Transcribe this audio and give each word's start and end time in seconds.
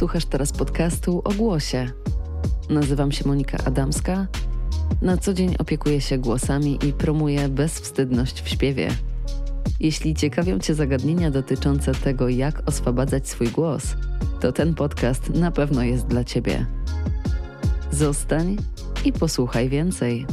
Słuchasz 0.00 0.26
teraz 0.26 0.52
podcastu 0.52 1.22
o 1.24 1.30
głosie. 1.32 1.90
Nazywam 2.70 3.12
się 3.12 3.28
Monika 3.28 3.58
Adamska. 3.64 4.26
Na 5.02 5.16
co 5.16 5.34
dzień 5.34 5.56
opiekuję 5.58 6.00
się 6.00 6.18
głosami 6.18 6.78
i 6.88 6.92
promuję 6.92 7.48
bezwstydność 7.48 8.42
w 8.42 8.48
śpiewie. 8.48 8.88
Jeśli 9.80 10.14
ciekawią 10.14 10.58
Cię 10.58 10.74
zagadnienia 10.74 11.30
dotyczące 11.30 11.92
tego, 11.92 12.28
jak 12.28 12.68
oswabadzać 12.68 13.28
swój 13.28 13.48
głos, 13.48 13.96
to 14.40 14.52
ten 14.52 14.74
podcast 14.74 15.30
na 15.30 15.50
pewno 15.50 15.82
jest 15.82 16.06
dla 16.06 16.24
Ciebie. 16.24 16.66
Zostań 17.90 18.56
i 19.04 19.12
posłuchaj 19.12 19.68
więcej. 19.68 20.26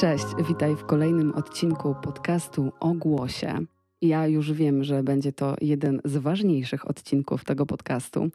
Cześć, 0.00 0.24
witaj 0.48 0.76
w 0.76 0.84
kolejnym 0.84 1.34
odcinku 1.34 1.94
podcastu 2.02 2.72
o 2.80 2.92
głosie. 2.94 3.58
Ja 4.02 4.26
już 4.26 4.52
wiem, 4.52 4.84
że 4.84 5.02
będzie 5.02 5.32
to 5.32 5.56
jeden 5.60 6.00
z 6.04 6.16
ważniejszych 6.16 6.90
odcinków 6.90 7.44
tego 7.44 7.66
podcastu, 7.66 8.28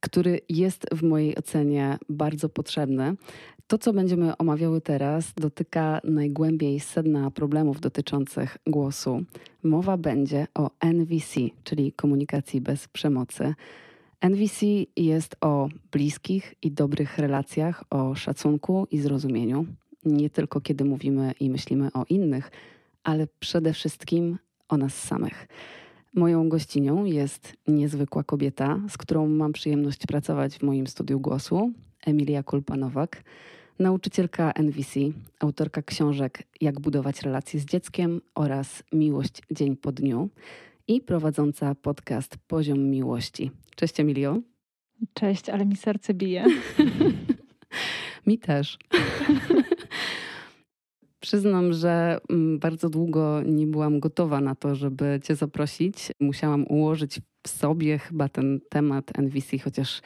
który 0.00 0.40
jest 0.48 0.86
w 0.92 1.02
mojej 1.02 1.36
ocenie 1.36 1.98
bardzo 2.08 2.48
potrzebny. 2.48 3.14
To, 3.66 3.78
co 3.78 3.92
będziemy 3.92 4.36
omawiały 4.36 4.80
teraz, 4.80 5.32
dotyka 5.36 6.00
najgłębiej 6.04 6.80
sedna 6.80 7.30
problemów 7.30 7.80
dotyczących 7.80 8.58
głosu. 8.66 9.22
Mowa 9.62 9.96
będzie 9.96 10.46
o 10.54 10.70
NVC, 10.80 11.40
czyli 11.64 11.92
komunikacji 11.92 12.60
bez 12.60 12.88
przemocy. 12.88 13.54
NVC 14.20 14.66
jest 14.96 15.36
o 15.40 15.68
bliskich 15.92 16.54
i 16.62 16.70
dobrych 16.70 17.18
relacjach, 17.18 17.84
o 17.90 18.14
szacunku 18.14 18.86
i 18.90 18.98
zrozumieniu 18.98 19.66
nie 20.08 20.30
tylko 20.30 20.60
kiedy 20.60 20.84
mówimy 20.84 21.32
i 21.40 21.50
myślimy 21.50 21.92
o 21.92 22.04
innych, 22.08 22.50
ale 23.04 23.26
przede 23.40 23.72
wszystkim 23.72 24.38
o 24.68 24.76
nas 24.76 24.94
samych. 24.94 25.48
Moją 26.14 26.48
gościnią 26.48 27.04
jest 27.04 27.56
niezwykła 27.68 28.24
kobieta, 28.24 28.80
z 28.88 28.98
którą 28.98 29.28
mam 29.28 29.52
przyjemność 29.52 30.06
pracować 30.06 30.58
w 30.58 30.62
moim 30.62 30.86
studiu 30.86 31.20
głosu, 31.20 31.72
Emilia 32.06 32.42
Kulpanowak, 32.42 33.22
nauczycielka 33.78 34.52
NVC, 34.52 35.00
autorka 35.40 35.82
książek 35.82 36.42
Jak 36.60 36.80
budować 36.80 37.22
relacje 37.22 37.60
z 37.60 37.64
dzieckiem 37.64 38.20
oraz 38.34 38.82
Miłość 38.92 39.42
dzień 39.50 39.76
po 39.76 39.92
dniu 39.92 40.28
i 40.88 41.00
prowadząca 41.00 41.74
podcast 41.74 42.36
Poziom 42.46 42.90
Miłości. 42.90 43.50
Cześć 43.76 44.00
Emilio. 44.00 44.38
Cześć, 45.14 45.48
ale 45.48 45.66
mi 45.66 45.76
serce 45.76 46.14
bije. 46.14 46.44
mi 48.26 48.38
też. 48.38 48.78
Przyznam, 51.20 51.72
że 51.72 52.18
mm, 52.30 52.58
bardzo 52.58 52.90
długo 52.90 53.42
nie 53.42 53.66
byłam 53.66 54.00
gotowa 54.00 54.40
na 54.40 54.54
to, 54.54 54.74
żeby 54.74 55.20
Cię 55.22 55.36
zaprosić. 55.36 56.12
Musiałam 56.20 56.64
ułożyć 56.68 57.20
w 57.42 57.48
sobie 57.48 57.98
chyba 57.98 58.28
ten 58.28 58.60
temat 58.68 59.18
NVC, 59.18 59.58
chociaż 59.58 60.00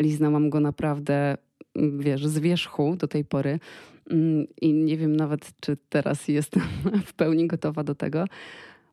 liznałam 0.00 0.50
go 0.50 0.60
naprawdę, 0.60 1.36
mm, 1.76 2.00
wiesz, 2.00 2.26
z 2.26 2.38
wierzchu 2.38 2.96
do 2.96 3.08
tej 3.08 3.24
pory. 3.24 3.60
Mm, 4.10 4.46
I 4.60 4.72
nie 4.72 4.96
wiem 4.96 5.16
nawet, 5.16 5.52
czy 5.60 5.76
teraz 5.88 6.28
jestem 6.28 6.62
w 7.06 7.12
pełni 7.12 7.46
gotowa 7.46 7.84
do 7.84 7.94
tego, 7.94 8.24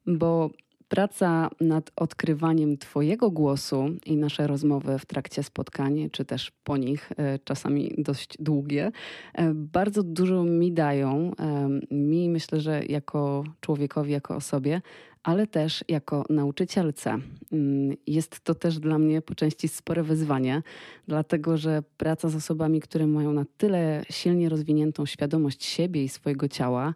bo 0.06 0.50
praca 0.96 1.50
nad 1.62 1.92
odkrywaniem 1.96 2.78
Twojego 2.78 3.32
głosu 3.32 3.86
i 4.06 4.18
nasze 4.18 4.48
rozmowy 4.48 5.00
w 5.00 5.06
trakcie 5.06 5.44
spotkań, 5.44 6.10
czy 6.12 6.26
też 6.26 6.52
po 6.64 6.78
nich, 6.78 7.12
e, 7.18 7.40
czasami 7.40 7.96
dość 7.98 8.38
długie, 8.40 8.92
e, 9.34 9.54
bardzo 9.54 10.04
dużo 10.04 10.44
mi 10.44 10.72
dają. 10.72 11.32
E, 11.40 11.70
mi 11.96 12.30
myślę, 12.30 12.60
że 12.60 12.82
jako 12.90 13.44
człowiekowi, 13.62 14.12
jako 14.12 14.36
osobie, 14.36 14.82
ale 15.24 15.48
też 15.48 15.84
jako 15.88 16.26
nauczycielce. 16.30 17.18
Mm, 17.52 17.98
jest 18.08 18.40
to 18.40 18.56
też 18.56 18.80
dla 18.80 19.00
mnie 19.00 19.22
po 19.22 19.36
części 19.36 19.68
spore 19.68 20.04
wyzwanie, 20.04 20.62
dlatego 21.08 21.58
że 21.58 21.84
praca 21.98 22.30
z 22.30 22.36
osobami, 22.36 22.82
które 22.82 23.08
mają 23.08 23.34
na 23.34 23.46
tyle 23.58 24.04
silnie 24.10 24.50
rozwiniętą 24.50 25.06
świadomość 25.06 25.66
siebie 25.66 26.04
i 26.04 26.10
swojego 26.10 26.48
ciała, 26.48 26.94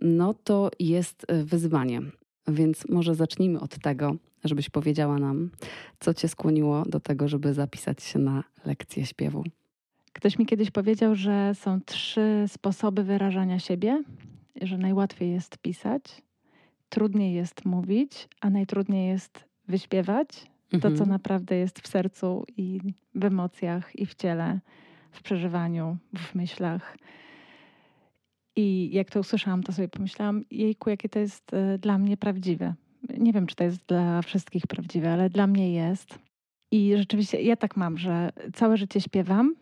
no 0.00 0.34
to 0.34 0.70
jest 0.78 1.26
wyzwanie. 1.44 2.02
Więc 2.48 2.88
może 2.88 3.14
zacznijmy 3.14 3.60
od 3.60 3.78
tego, 3.78 4.16
żebyś 4.44 4.70
powiedziała 4.70 5.18
nam, 5.18 5.50
co 6.00 6.14
cię 6.14 6.28
skłoniło 6.28 6.82
do 6.82 7.00
tego, 7.00 7.28
żeby 7.28 7.54
zapisać 7.54 8.02
się 8.02 8.18
na 8.18 8.44
lekcję 8.64 9.06
śpiewu. 9.06 9.44
Ktoś 10.12 10.38
mi 10.38 10.46
kiedyś 10.46 10.70
powiedział, 10.70 11.14
że 11.14 11.54
są 11.54 11.80
trzy 11.80 12.44
sposoby 12.46 13.04
wyrażania 13.04 13.58
siebie, 13.58 14.02
że 14.62 14.78
najłatwiej 14.78 15.32
jest 15.32 15.58
pisać, 15.58 16.22
trudniej 16.88 17.34
jest 17.34 17.64
mówić, 17.64 18.28
a 18.40 18.50
najtrudniej 18.50 19.08
jest 19.08 19.44
wyśpiewać 19.68 20.28
mhm. 20.72 20.80
to, 20.82 20.88
co 20.88 21.02
mhm. 21.02 21.08
naprawdę 21.08 21.56
jest 21.56 21.80
w 21.80 21.88
sercu 21.88 22.44
i 22.56 22.80
w 23.14 23.24
emocjach, 23.24 23.96
i 23.96 24.06
w 24.06 24.14
ciele, 24.14 24.60
w 25.10 25.22
przeżywaniu, 25.22 25.96
w 26.16 26.34
myślach. 26.34 26.96
I 28.60 28.90
jak 28.92 29.10
to 29.10 29.20
usłyszałam, 29.20 29.62
to 29.62 29.72
sobie 29.72 29.88
pomyślałam, 29.88 30.44
jejku, 30.50 30.90
jakie 30.90 31.08
to 31.08 31.18
jest 31.18 31.54
e, 31.54 31.78
dla 31.78 31.98
mnie 31.98 32.16
prawdziwe. 32.16 32.74
Nie 33.18 33.32
wiem, 33.32 33.46
czy 33.46 33.56
to 33.56 33.64
jest 33.64 33.86
dla 33.86 34.22
wszystkich 34.22 34.66
prawdziwe, 34.66 35.12
ale 35.12 35.30
dla 35.30 35.46
mnie 35.46 35.72
jest. 35.72 36.18
I 36.70 36.96
rzeczywiście 36.96 37.42
ja 37.42 37.56
tak 37.56 37.76
mam, 37.76 37.98
że 37.98 38.30
całe 38.54 38.76
życie 38.76 39.00
śpiewam, 39.00 39.54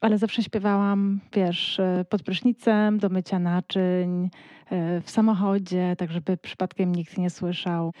ale 0.00 0.18
zawsze 0.18 0.42
śpiewałam, 0.42 1.20
wiesz, 1.32 1.80
e, 1.80 2.04
pod 2.08 2.22
prysznicem, 2.22 2.98
do 2.98 3.08
mycia 3.08 3.38
naczyń, 3.38 4.30
e, 4.70 5.00
w 5.00 5.10
samochodzie, 5.10 5.94
tak 5.98 6.12
żeby 6.12 6.36
przypadkiem 6.36 6.94
nikt 6.94 7.18
nie 7.18 7.30
słyszał. 7.30 7.92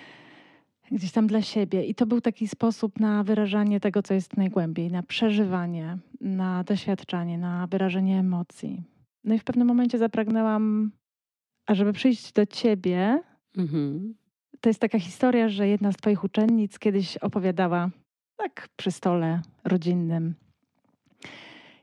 Gdzieś 0.90 1.12
tam 1.12 1.26
dla 1.26 1.42
siebie. 1.42 1.84
I 1.84 1.94
to 1.94 2.06
był 2.06 2.20
taki 2.20 2.48
sposób 2.48 3.00
na 3.00 3.24
wyrażanie 3.24 3.80
tego, 3.80 4.02
co 4.02 4.14
jest 4.14 4.36
najgłębiej, 4.36 4.90
na 4.90 5.02
przeżywanie, 5.02 5.98
na 6.20 6.64
doświadczanie, 6.64 7.38
na 7.38 7.66
wyrażenie 7.66 8.18
emocji. 8.18 8.82
No 9.24 9.34
i 9.34 9.38
w 9.38 9.44
pewnym 9.44 9.68
momencie 9.68 9.98
zapragnęłam, 9.98 10.90
ażeby 11.66 11.92
przyjść 11.92 12.32
do 12.32 12.46
ciebie. 12.46 13.22
Mhm. 13.56 14.14
To 14.60 14.68
jest 14.68 14.80
taka 14.80 14.98
historia, 14.98 15.48
że 15.48 15.68
jedna 15.68 15.92
z 15.92 15.96
twoich 15.96 16.24
uczennic 16.24 16.78
kiedyś 16.78 17.16
opowiadała 17.16 17.90
tak 18.36 18.68
przy 18.76 18.90
stole 18.90 19.42
rodzinnym. 19.64 20.34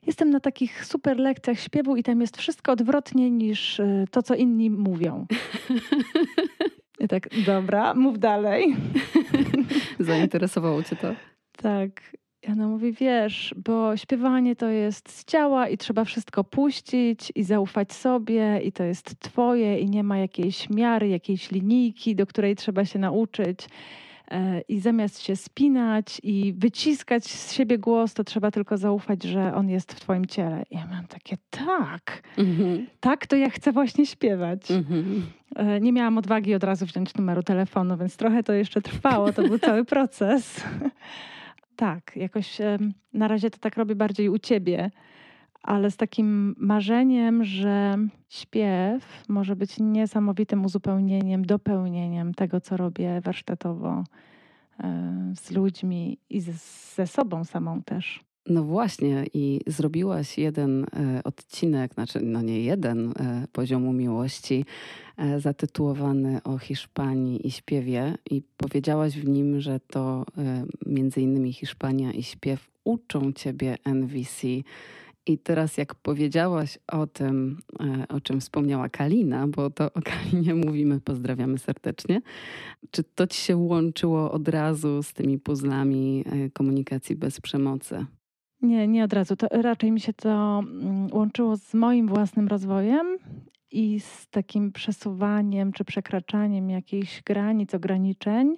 Jestem 0.07 0.29
na 0.29 0.39
takich 0.39 0.85
super 0.85 1.19
lekcjach 1.19 1.59
śpiewu 1.59 1.95
i 1.95 2.03
tam 2.03 2.21
jest 2.21 2.37
wszystko 2.37 2.71
odwrotnie 2.71 3.31
niż 3.31 3.79
y, 3.79 4.05
to, 4.11 4.23
co 4.23 4.35
inni 4.35 4.69
mówią. 4.69 5.25
I 6.99 7.07
tak, 7.07 7.29
dobra, 7.45 7.93
mów 7.93 8.19
dalej. 8.19 8.75
Zainteresowało 9.99 10.83
cię 10.83 10.95
to? 10.95 11.15
Tak. 11.57 12.17
I 12.47 12.51
ona 12.51 12.67
mówi, 12.67 12.91
wiesz, 12.91 13.55
bo 13.65 13.97
śpiewanie 13.97 14.55
to 14.55 14.69
jest 14.69 15.11
z 15.11 15.25
ciała 15.25 15.67
i 15.67 15.77
trzeba 15.77 16.03
wszystko 16.05 16.43
puścić 16.43 17.31
i 17.35 17.43
zaufać 17.43 17.93
sobie 17.93 18.59
i 18.63 18.71
to 18.71 18.83
jest 18.83 19.19
twoje 19.19 19.79
i 19.79 19.89
nie 19.89 20.03
ma 20.03 20.17
jakiejś 20.17 20.69
miary, 20.69 21.07
jakiejś 21.07 21.51
linijki, 21.51 22.15
do 22.15 22.25
której 22.25 22.55
trzeba 22.55 22.85
się 22.85 22.99
nauczyć. 22.99 23.59
E, 24.31 24.61
I 24.61 24.79
zamiast 24.79 25.21
się 25.21 25.35
spinać 25.35 26.19
i 26.23 26.53
wyciskać 26.57 27.25
z 27.25 27.53
siebie 27.53 27.77
głos, 27.77 28.13
to 28.13 28.23
trzeba 28.23 28.51
tylko 28.51 28.77
zaufać, 28.77 29.23
że 29.23 29.55
on 29.55 29.69
jest 29.69 29.93
w 29.93 29.99
Twoim 29.99 30.25
ciele. 30.25 30.63
I 30.71 30.75
ja 30.75 30.85
mam 30.85 31.07
takie, 31.07 31.37
tak, 31.49 32.23
mm-hmm. 32.37 32.85
tak, 32.99 33.27
to 33.27 33.35
ja 33.35 33.49
chcę 33.49 33.71
właśnie 33.71 34.05
śpiewać. 34.05 34.61
Mm-hmm. 34.61 35.21
Nie 35.81 35.93
miałam 35.93 36.17
odwagi 36.17 36.55
od 36.55 36.63
razu 36.63 36.85
wziąć 36.85 37.15
numeru 37.15 37.43
telefonu, 37.43 37.97
więc 37.97 38.17
trochę 38.17 38.43
to 38.43 38.53
jeszcze 38.53 38.81
trwało. 38.81 39.33
To 39.33 39.43
był 39.43 39.59
cały 39.59 39.85
proces. 39.85 40.63
Tak, 41.77 42.15
jakoś 42.15 42.57
na 43.13 43.27
razie 43.27 43.49
to 43.49 43.57
tak 43.57 43.77
robię 43.77 43.95
bardziej 43.95 44.29
u 44.29 44.39
ciebie, 44.39 44.91
ale 45.63 45.91
z 45.91 45.97
takim 45.97 46.55
marzeniem, 46.57 47.43
że 47.43 47.97
śpiew 48.29 49.23
może 49.29 49.55
być 49.55 49.79
niesamowitym 49.79 50.65
uzupełnieniem, 50.65 51.45
dopełnieniem 51.45 52.33
tego, 52.33 52.61
co 52.61 52.77
robię 52.77 53.21
warsztatowo 53.21 54.03
z 55.35 55.51
ludźmi 55.51 56.17
i 56.29 56.41
ze 56.95 57.07
sobą 57.07 57.43
samą 57.43 57.83
też. 57.83 58.26
No 58.49 58.63
właśnie, 58.63 59.25
i 59.33 59.59
zrobiłaś 59.67 60.37
jeden 60.37 60.83
e, 60.83 61.21
odcinek, 61.23 61.93
znaczy 61.93 62.19
no 62.23 62.41
nie 62.41 62.61
jeden 62.61 63.11
e, 63.11 63.47
poziomu 63.51 63.93
miłości, 63.93 64.65
e, 65.17 65.39
zatytułowany 65.39 66.43
o 66.43 66.57
Hiszpanii 66.57 67.47
i 67.47 67.51
śpiewie, 67.51 68.17
i 68.31 68.41
powiedziałaś 68.57 69.13
w 69.13 69.27
nim, 69.27 69.61
że 69.61 69.79
to 69.79 70.25
między 70.85 71.21
innymi 71.21 71.53
Hiszpania 71.53 72.11
i 72.11 72.23
śpiew 72.23 72.69
uczą 72.83 73.33
ciebie 73.33 73.77
NVC. 73.85 74.47
I 75.25 75.37
teraz, 75.37 75.77
jak 75.77 75.95
powiedziałaś 75.95 76.79
o 76.87 77.07
tym, 77.07 77.61
o 78.09 78.21
czym 78.21 78.41
wspomniała 78.41 78.89
Kalina, 78.89 79.47
bo 79.47 79.69
to 79.69 79.93
o 79.93 80.01
Kalinie 80.01 80.55
mówimy, 80.55 80.99
pozdrawiamy 81.01 81.57
serdecznie, 81.57 82.21
czy 82.91 83.03
to 83.03 83.27
ci 83.27 83.41
się 83.41 83.57
łączyło 83.57 84.31
od 84.31 84.47
razu 84.47 85.03
z 85.03 85.13
tymi 85.13 85.39
puzzlami 85.39 86.25
komunikacji 86.53 87.15
bez 87.15 87.41
przemocy? 87.41 88.05
Nie, 88.61 88.87
nie 88.87 89.03
od 89.03 89.13
razu. 89.13 89.35
To 89.35 89.47
raczej 89.51 89.91
mi 89.91 89.99
się 89.99 90.13
to 90.13 90.59
mm, 90.59 91.07
łączyło 91.13 91.57
z 91.57 91.73
moim 91.73 92.07
własnym 92.07 92.47
rozwojem 92.47 93.17
i 93.71 93.99
z 93.99 94.27
takim 94.27 94.71
przesuwaniem 94.71 95.71
czy 95.71 95.85
przekraczaniem 95.85 96.69
jakichś 96.69 97.21
granic, 97.23 97.73
ograniczeń 97.73 98.55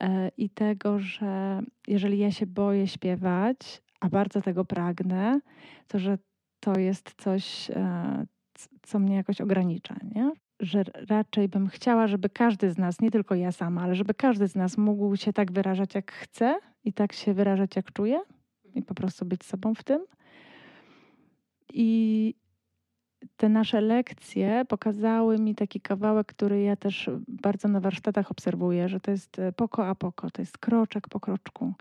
e, 0.00 0.30
i 0.36 0.50
tego, 0.50 0.98
że 0.98 1.60
jeżeli 1.88 2.18
ja 2.18 2.30
się 2.30 2.46
boję 2.46 2.86
śpiewać, 2.86 3.82
a 4.00 4.08
bardzo 4.08 4.40
tego 4.40 4.64
pragnę, 4.64 5.40
to 5.88 5.98
że 5.98 6.18
to 6.60 6.78
jest 6.78 7.14
coś, 7.16 7.70
e, 7.70 8.26
co 8.82 8.98
mnie 8.98 9.16
jakoś 9.16 9.40
ogranicza, 9.40 9.96
nie? 10.14 10.32
Że 10.60 10.84
raczej 11.08 11.48
bym 11.48 11.68
chciała, 11.68 12.06
żeby 12.06 12.28
każdy 12.28 12.70
z 12.70 12.78
nas, 12.78 13.00
nie 13.00 13.10
tylko 13.10 13.34
ja 13.34 13.52
sama, 13.52 13.82
ale 13.82 13.94
żeby 13.94 14.14
każdy 14.14 14.48
z 14.48 14.54
nas 14.54 14.78
mógł 14.78 15.16
się 15.16 15.32
tak 15.32 15.52
wyrażać, 15.52 15.94
jak 15.94 16.12
chce 16.12 16.58
i 16.84 16.92
tak 16.92 17.12
się 17.12 17.34
wyrażać, 17.34 17.76
jak 17.76 17.92
czuje 17.92 18.20
i 18.74 18.82
po 18.82 18.94
prostu 18.94 19.24
być 19.24 19.44
sobą 19.44 19.74
w 19.74 19.82
tym. 19.82 20.04
I 21.72 22.34
te 23.36 23.48
nasze 23.48 23.80
lekcje 23.80 24.64
pokazały 24.68 25.38
mi 25.38 25.54
taki 25.54 25.80
kawałek, 25.80 26.26
który 26.26 26.62
ja 26.62 26.76
też 26.76 27.10
bardzo 27.28 27.68
na 27.68 27.80
warsztatach 27.80 28.30
obserwuję, 28.30 28.88
że 28.88 29.00
to 29.00 29.10
jest 29.10 29.38
e, 29.38 29.52
poko 29.52 29.86
a 29.86 29.94
poko, 29.94 30.30
to 30.30 30.42
jest 30.42 30.58
kroczek 30.58 31.08
po 31.08 31.20
kroczku, 31.20 31.72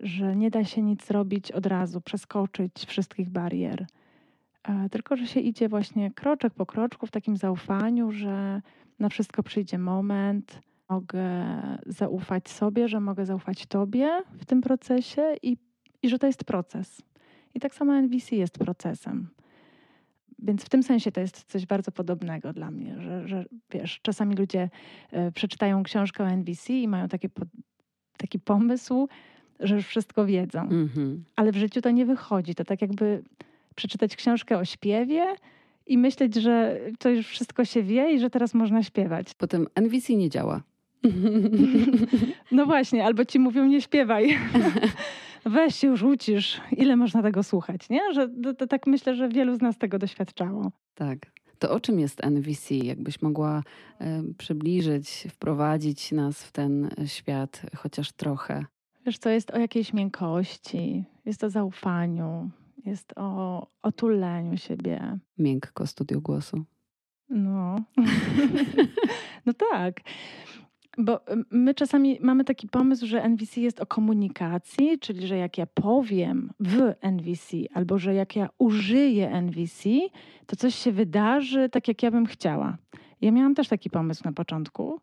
że 0.00 0.36
nie 0.36 0.50
da 0.50 0.64
się 0.64 0.82
nic 0.82 1.06
zrobić 1.06 1.52
od 1.52 1.66
razu, 1.66 2.00
przeskoczyć 2.00 2.72
wszystkich 2.86 3.30
barier, 3.30 3.86
e, 4.64 4.88
tylko 4.88 5.16
że 5.16 5.26
się 5.26 5.40
idzie 5.40 5.68
właśnie 5.68 6.10
kroczek 6.10 6.54
po 6.54 6.66
kroczku 6.66 7.06
w 7.06 7.10
takim 7.10 7.36
zaufaniu, 7.36 8.12
że 8.12 8.62
na 8.98 9.08
wszystko 9.08 9.42
przyjdzie 9.42 9.78
moment, 9.78 10.60
mogę 10.88 11.24
zaufać 11.86 12.48
sobie, 12.48 12.88
że 12.88 13.00
mogę 13.00 13.26
zaufać 13.26 13.66
Tobie 13.66 14.22
w 14.32 14.44
tym 14.44 14.60
procesie 14.60 15.34
i, 15.42 15.56
i 16.02 16.08
że 16.08 16.18
to 16.18 16.26
jest 16.26 16.44
proces. 16.44 17.02
I 17.54 17.60
tak 17.60 17.74
samo 17.74 17.92
NVC 17.94 18.36
jest 18.36 18.58
procesem. 18.58 19.28
Więc 20.38 20.64
w 20.64 20.68
tym 20.68 20.82
sensie 20.82 21.12
to 21.12 21.20
jest 21.20 21.44
coś 21.44 21.66
bardzo 21.66 21.92
podobnego 21.92 22.52
dla 22.52 22.70
mnie, 22.70 23.00
że, 23.00 23.28
że 23.28 23.44
wiesz, 23.70 24.00
czasami 24.02 24.36
ludzie 24.36 24.70
y, 25.28 25.32
przeczytają 25.32 25.82
książkę 25.82 26.24
o 26.24 26.28
NVC 26.28 26.72
i 26.72 26.88
mają 26.88 27.08
takie, 27.08 27.28
po, 27.28 27.42
taki 28.16 28.38
pomysł, 28.38 29.08
że 29.60 29.74
już 29.74 29.86
wszystko 29.86 30.26
wiedzą. 30.26 30.60
Mm 30.60 30.88
-hmm. 30.88 31.16
Ale 31.36 31.52
w 31.52 31.56
życiu 31.56 31.80
to 31.80 31.90
nie 31.90 32.06
wychodzi. 32.06 32.54
To 32.54 32.64
tak 32.64 32.82
jakby 32.82 33.22
przeczytać 33.74 34.16
książkę 34.16 34.58
o 34.58 34.64
śpiewie 34.64 35.36
i 35.86 35.98
myśleć, 35.98 36.34
że 36.34 36.80
to 36.98 37.08
już 37.08 37.26
wszystko 37.26 37.64
się 37.64 37.82
wie 37.82 38.12
i 38.12 38.20
że 38.20 38.30
teraz 38.30 38.54
można 38.54 38.82
śpiewać. 38.82 39.34
Potem 39.34 39.66
NVC 39.74 40.16
nie 40.16 40.30
działa. 40.30 40.62
No 42.52 42.66
właśnie, 42.66 43.04
albo 43.04 43.24
ci 43.24 43.38
mówią 43.38 43.66
nie 43.66 43.80
śpiewaj. 43.80 44.38
weź 45.44 45.76
się 45.76 45.86
już 45.86 46.02
ucisz, 46.02 46.60
ile 46.72 46.96
można 46.96 47.22
tego 47.22 47.42
słuchać, 47.42 47.88
nie? 47.90 48.14
Że 48.14 48.28
to, 48.28 48.54
to 48.54 48.66
tak 48.66 48.86
myślę, 48.86 49.14
że 49.14 49.28
wielu 49.28 49.56
z 49.56 49.60
nas 49.60 49.78
tego 49.78 49.98
doświadczało. 49.98 50.72
Tak. 50.94 51.18
To 51.58 51.70
o 51.70 51.80
czym 51.80 52.00
jest 52.00 52.24
NVC? 52.24 52.74
Jakbyś 52.74 53.22
mogła 53.22 53.62
y, 54.00 54.34
przybliżyć, 54.34 55.26
wprowadzić 55.30 56.12
nas 56.12 56.44
w 56.44 56.52
ten 56.52 56.90
świat 57.06 57.62
chociaż 57.76 58.12
trochę? 58.12 58.64
Wiesz, 59.06 59.18
to 59.18 59.30
jest 59.30 59.50
o 59.50 59.58
jakiejś 59.58 59.92
miękkości, 59.92 61.04
jest 61.24 61.44
o 61.44 61.50
zaufaniu, 61.50 62.50
jest 62.84 63.12
o 63.16 63.66
otuleniu 63.82 64.56
siebie. 64.56 65.18
Miękko 65.38 65.86
studio 65.86 66.20
głosu. 66.20 66.64
No. 67.28 67.76
no 69.46 69.52
tak. 69.70 70.00
Bo 70.98 71.20
my 71.50 71.74
czasami 71.74 72.18
mamy 72.20 72.44
taki 72.44 72.68
pomysł, 72.68 73.06
że 73.06 73.22
NVC 73.22 73.60
jest 73.60 73.80
o 73.80 73.86
komunikacji, 73.86 74.98
czyli 74.98 75.26
że 75.26 75.36
jak 75.36 75.58
ja 75.58 75.66
powiem 75.66 76.50
w 76.60 76.94
NVC 77.00 77.56
albo 77.74 77.98
że 77.98 78.14
jak 78.14 78.36
ja 78.36 78.48
użyję 78.58 79.30
NVC, 79.30 79.88
to 80.46 80.56
coś 80.56 80.74
się 80.74 80.92
wydarzy 80.92 81.68
tak, 81.68 81.88
jak 81.88 82.02
ja 82.02 82.10
bym 82.10 82.26
chciała. 82.26 82.76
Ja 83.20 83.32
miałam 83.32 83.54
też 83.54 83.68
taki 83.68 83.90
pomysł 83.90 84.22
na 84.24 84.32
początku, 84.32 85.00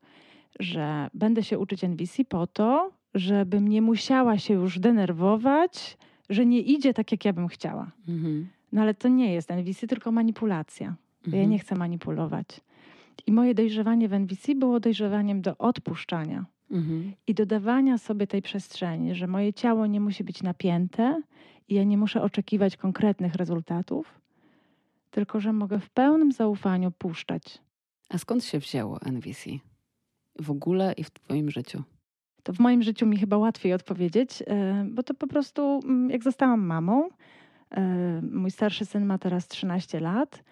że 0.59 1.09
będę 1.13 1.43
się 1.43 1.59
uczyć 1.59 1.83
NVC 1.83 2.25
po 2.25 2.47
to, 2.47 2.91
żebym 3.13 3.67
nie 3.67 3.81
musiała 3.81 4.37
się 4.37 4.53
już 4.53 4.79
denerwować, 4.79 5.97
że 6.29 6.45
nie 6.45 6.59
idzie 6.59 6.93
tak, 6.93 7.11
jak 7.11 7.25
ja 7.25 7.33
bym 7.33 7.47
chciała. 7.47 7.91
Mhm. 8.07 8.47
No 8.71 8.81
ale 8.81 8.93
to 8.93 9.07
nie 9.07 9.33
jest 9.33 9.51
NVC, 9.51 9.87
tylko 9.87 10.11
manipulacja. 10.11 10.95
Mhm. 11.25 11.43
Ja 11.43 11.49
nie 11.49 11.59
chcę 11.59 11.75
manipulować. 11.75 12.61
I 13.27 13.31
moje 13.31 13.55
dojrzewanie 13.55 14.09
w 14.09 14.13
NVC 14.13 14.55
było 14.55 14.79
dojrzewaniem 14.79 15.41
do 15.41 15.57
odpuszczania 15.57 16.45
mhm. 16.71 17.13
i 17.27 17.33
dodawania 17.33 17.97
sobie 17.97 18.27
tej 18.27 18.41
przestrzeni, 18.41 19.15
że 19.15 19.27
moje 19.27 19.53
ciało 19.53 19.87
nie 19.87 19.99
musi 19.99 20.23
być 20.23 20.43
napięte 20.43 21.21
i 21.67 21.75
ja 21.75 21.83
nie 21.83 21.97
muszę 21.97 22.21
oczekiwać 22.21 22.77
konkretnych 22.77 23.35
rezultatów, 23.35 24.21
tylko 25.11 25.39
że 25.39 25.53
mogę 25.53 25.79
w 25.79 25.89
pełnym 25.89 26.31
zaufaniu 26.31 26.91
puszczać. 26.91 27.61
A 28.09 28.17
skąd 28.17 28.43
się 28.43 28.59
wzięło 28.59 28.99
NVC? 29.01 29.49
W 30.39 30.51
ogóle 30.51 30.93
i 30.97 31.03
w 31.03 31.09
Twoim 31.09 31.51
życiu? 31.51 31.83
To 32.43 32.53
w 32.53 32.59
moim 32.59 32.83
życiu 32.83 33.05
mi 33.05 33.17
chyba 33.17 33.37
łatwiej 33.37 33.73
odpowiedzieć, 33.73 34.43
e, 34.47 34.85
bo 34.91 35.03
to 35.03 35.13
po 35.13 35.27
prostu, 35.27 35.79
mm, 35.83 36.09
jak 36.09 36.23
zostałam 36.23 36.65
mamą, 36.65 37.09
e, 37.71 38.21
mój 38.31 38.51
starszy 38.51 38.85
syn 38.85 39.05
ma 39.05 39.17
teraz 39.17 39.47
13 39.47 39.99
lat 39.99 40.43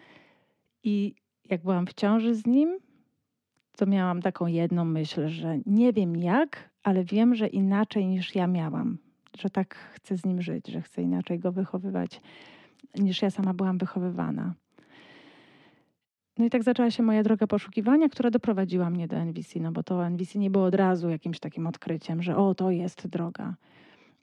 i 0.83 1.15
jak 1.49 1.61
byłam 1.61 1.87
w 1.87 1.93
ciąży 1.93 2.35
z 2.35 2.45
nim, 2.45 2.77
to 3.77 3.85
miałam 3.85 4.21
taką 4.21 4.47
jedną 4.47 4.85
myśl, 4.85 5.27
że 5.27 5.59
nie 5.65 5.93
wiem 5.93 6.15
jak, 6.15 6.69
ale 6.83 7.03
wiem, 7.03 7.35
że 7.35 7.47
inaczej 7.47 8.07
niż 8.07 8.35
ja 8.35 8.47
miałam, 8.47 8.97
że 9.39 9.49
tak 9.49 9.75
chcę 9.75 10.17
z 10.17 10.25
nim 10.25 10.41
żyć, 10.41 10.67
że 10.67 10.81
chcę 10.81 11.01
inaczej 11.01 11.39
go 11.39 11.51
wychowywać, 11.51 12.21
niż 12.95 13.21
ja 13.21 13.29
sama 13.29 13.53
byłam 13.53 13.77
wychowywana. 13.77 14.53
No 16.37 16.45
i 16.45 16.49
tak 16.49 16.63
zaczęła 16.63 16.91
się 16.91 17.03
moja 17.03 17.23
droga 17.23 17.47
poszukiwania, 17.47 18.09
która 18.09 18.29
doprowadziła 18.31 18.89
mnie 18.89 19.07
do 19.07 19.17
NVC, 19.17 19.59
no 19.59 19.71
bo 19.71 19.83
to 19.83 20.07
NVC 20.07 20.39
nie 20.39 20.49
było 20.49 20.65
od 20.65 20.75
razu 20.75 21.09
jakimś 21.09 21.39
takim 21.39 21.67
odkryciem, 21.67 22.23
że 22.23 22.37
o, 22.37 22.55
to 22.55 22.71
jest 22.71 23.07
droga. 23.07 23.55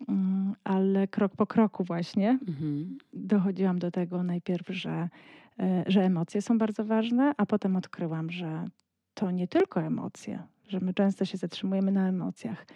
Mm, 0.09 0.55
ale 0.65 1.09
krok 1.09 1.37
po 1.37 1.47
kroku 1.47 1.85
właśnie 1.85 2.39
mhm. 2.49 2.99
dochodziłam 3.13 3.79
do 3.79 3.91
tego 3.91 4.23
najpierw, 4.23 4.69
że 4.69 5.09
że 5.87 6.05
emocje 6.05 6.43
są 6.43 6.59
bardzo 6.59 6.85
ważne, 6.85 7.35
a 7.37 7.47
potem 7.47 7.77
odkryłam, 7.77 8.31
że 8.31 8.65
to 9.15 9.31
nie 9.31 9.49
tylko 9.49 9.81
emocje, 9.81 10.43
że 10.69 10.81
my 10.81 10.95
często 10.95 11.25
się 11.25 11.39
zatrzymujemy 11.39 11.93
na 11.93 12.09
emocjach, 12.09 12.67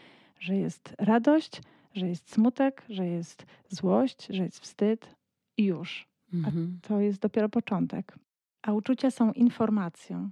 że 0.41 0.57
jest 0.57 0.95
radość, 0.99 1.63
że 1.95 2.09
jest 2.09 2.33
smutek, 2.33 2.85
że 2.89 3.07
jest 3.07 3.47
złość, 3.69 4.27
że 4.31 4.43
jest 4.43 4.59
wstyd 4.61 5.15
i 5.57 5.65
już. 5.65 6.09
Mhm. 6.35 6.79
A 6.85 6.89
to 6.89 7.01
jest 7.01 7.21
dopiero 7.21 7.49
początek. 7.49 8.19
A 8.63 8.73
uczucia 8.73 9.11
są 9.11 9.33
informacją, 9.33 10.31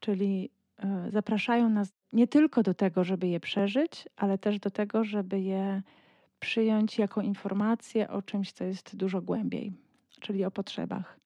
czyli 0.00 0.50
e, 0.78 1.10
zapraszają 1.10 1.68
nas 1.68 1.92
nie 2.12 2.28
tylko 2.28 2.62
do 2.62 2.74
tego, 2.74 3.04
żeby 3.04 3.26
je 3.26 3.40
przeżyć, 3.40 4.08
ale 4.16 4.38
też 4.38 4.58
do 4.58 4.70
tego, 4.70 5.04
żeby 5.04 5.40
je 5.40 5.82
przyjąć 6.40 6.98
jako 6.98 7.22
informację 7.22 8.08
o 8.08 8.22
czymś, 8.22 8.52
co 8.52 8.64
jest 8.64 8.96
dużo 8.96 9.22
głębiej, 9.22 9.72
czyli 10.20 10.44
o 10.44 10.50
potrzebach. 10.50 11.23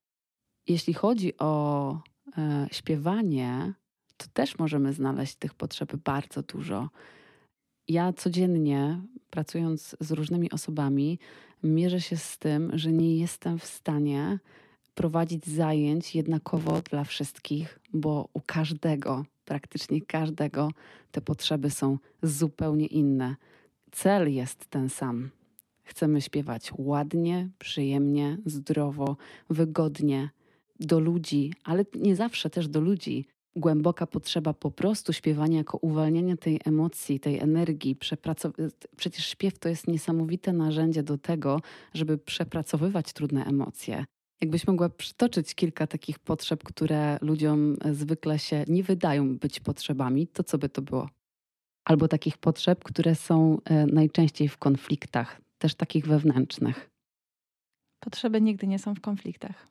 Jeśli 0.69 0.95
chodzi 0.95 1.39
o 1.39 1.93
e, 2.39 2.67
śpiewanie, 2.73 3.75
to 4.17 4.27
też 4.33 4.59
możemy 4.59 4.93
znaleźć 4.93 5.35
tych 5.35 5.55
potrzeb 5.55 5.97
bardzo 5.97 6.43
dużo. 6.43 6.89
Ja 7.89 8.13
codziennie, 8.13 9.01
pracując 9.31 9.97
z 10.01 10.11
różnymi 10.11 10.51
osobami, 10.51 11.19
mierzę 11.63 12.01
się 12.01 12.17
z 12.17 12.39
tym, 12.39 12.71
że 12.75 12.93
nie 12.93 13.17
jestem 13.17 13.59
w 13.59 13.65
stanie 13.65 14.39
prowadzić 14.95 15.47
zajęć 15.47 16.15
jednakowo 16.15 16.81
dla 16.91 17.05
wszystkich, 17.05 17.81
bo 17.93 18.29
u 18.33 18.41
każdego, 18.41 19.25
praktycznie 19.45 20.01
każdego, 20.01 20.71
te 21.13 21.21
potrzeby 21.21 21.71
są 21.71 21.99
zupełnie 22.23 22.87
inne. 22.87 23.37
Cel 23.93 24.35
jest 24.35 24.67
ten 24.67 24.89
sam. 24.89 25.31
Chcemy 25.83 26.21
śpiewać 26.21 26.71
ładnie, 26.79 27.49
przyjemnie, 27.59 28.39
zdrowo, 28.47 29.17
wygodnie, 29.51 30.31
do 30.81 31.01
ludzi, 31.01 31.53
ale 31.65 31.85
nie 31.95 32.17
zawsze 32.17 32.51
też 32.51 32.69
do 32.69 32.81
ludzi. 32.81 33.27
Głęboka 33.57 34.07
potrzeba 34.07 34.55
po 34.55 34.71
prostu 34.71 35.13
śpiewania 35.13 35.59
jako 35.59 35.79
uwalniania 35.79 36.37
tej 36.37 36.61
emocji, 36.65 37.21
tej 37.21 37.39
energii. 37.39 37.97
Przepracow- 37.97 38.71
Przecież 38.97 39.27
śpiew 39.27 39.59
to 39.59 39.69
jest 39.69 39.89
niesamowite 39.89 40.53
narzędzie 40.53 41.03
do 41.03 41.19
tego, 41.19 41.61
żeby 41.95 42.19
przepracowywać 42.19 43.13
trudne 43.13 43.45
emocje. 43.45 44.05
Jakbyś 44.41 44.67
mogła 44.67 44.89
przytoczyć 44.89 45.55
kilka 45.55 45.87
takich 45.87 46.19
potrzeb, 46.19 46.65
które 46.65 47.19
ludziom 47.21 47.77
zwykle 47.93 48.39
się 48.39 48.65
nie 48.69 48.83
wydają 48.83 49.39
być 49.39 49.61
potrzebami, 49.61 50.27
to 50.27 50.45
co 50.45 50.59
by 50.59 50.69
to 50.69 50.83
było? 50.83 51.09
Albo 51.85 52.09
takich 52.09 52.39
potrzeb, 52.39 52.85
które 52.85 53.15
są 53.15 53.59
e, 53.65 53.87
najczęściej 53.87 54.49
w 54.49 54.59
konfliktach, 54.59 55.41
też 55.59 55.75
takich 55.75 56.07
wewnętrznych. 56.07 56.91
Potrzeby 58.01 58.41
nigdy 58.41 58.67
nie 58.67 58.79
są 58.79 58.95
w 58.95 59.01
konfliktach 59.01 59.69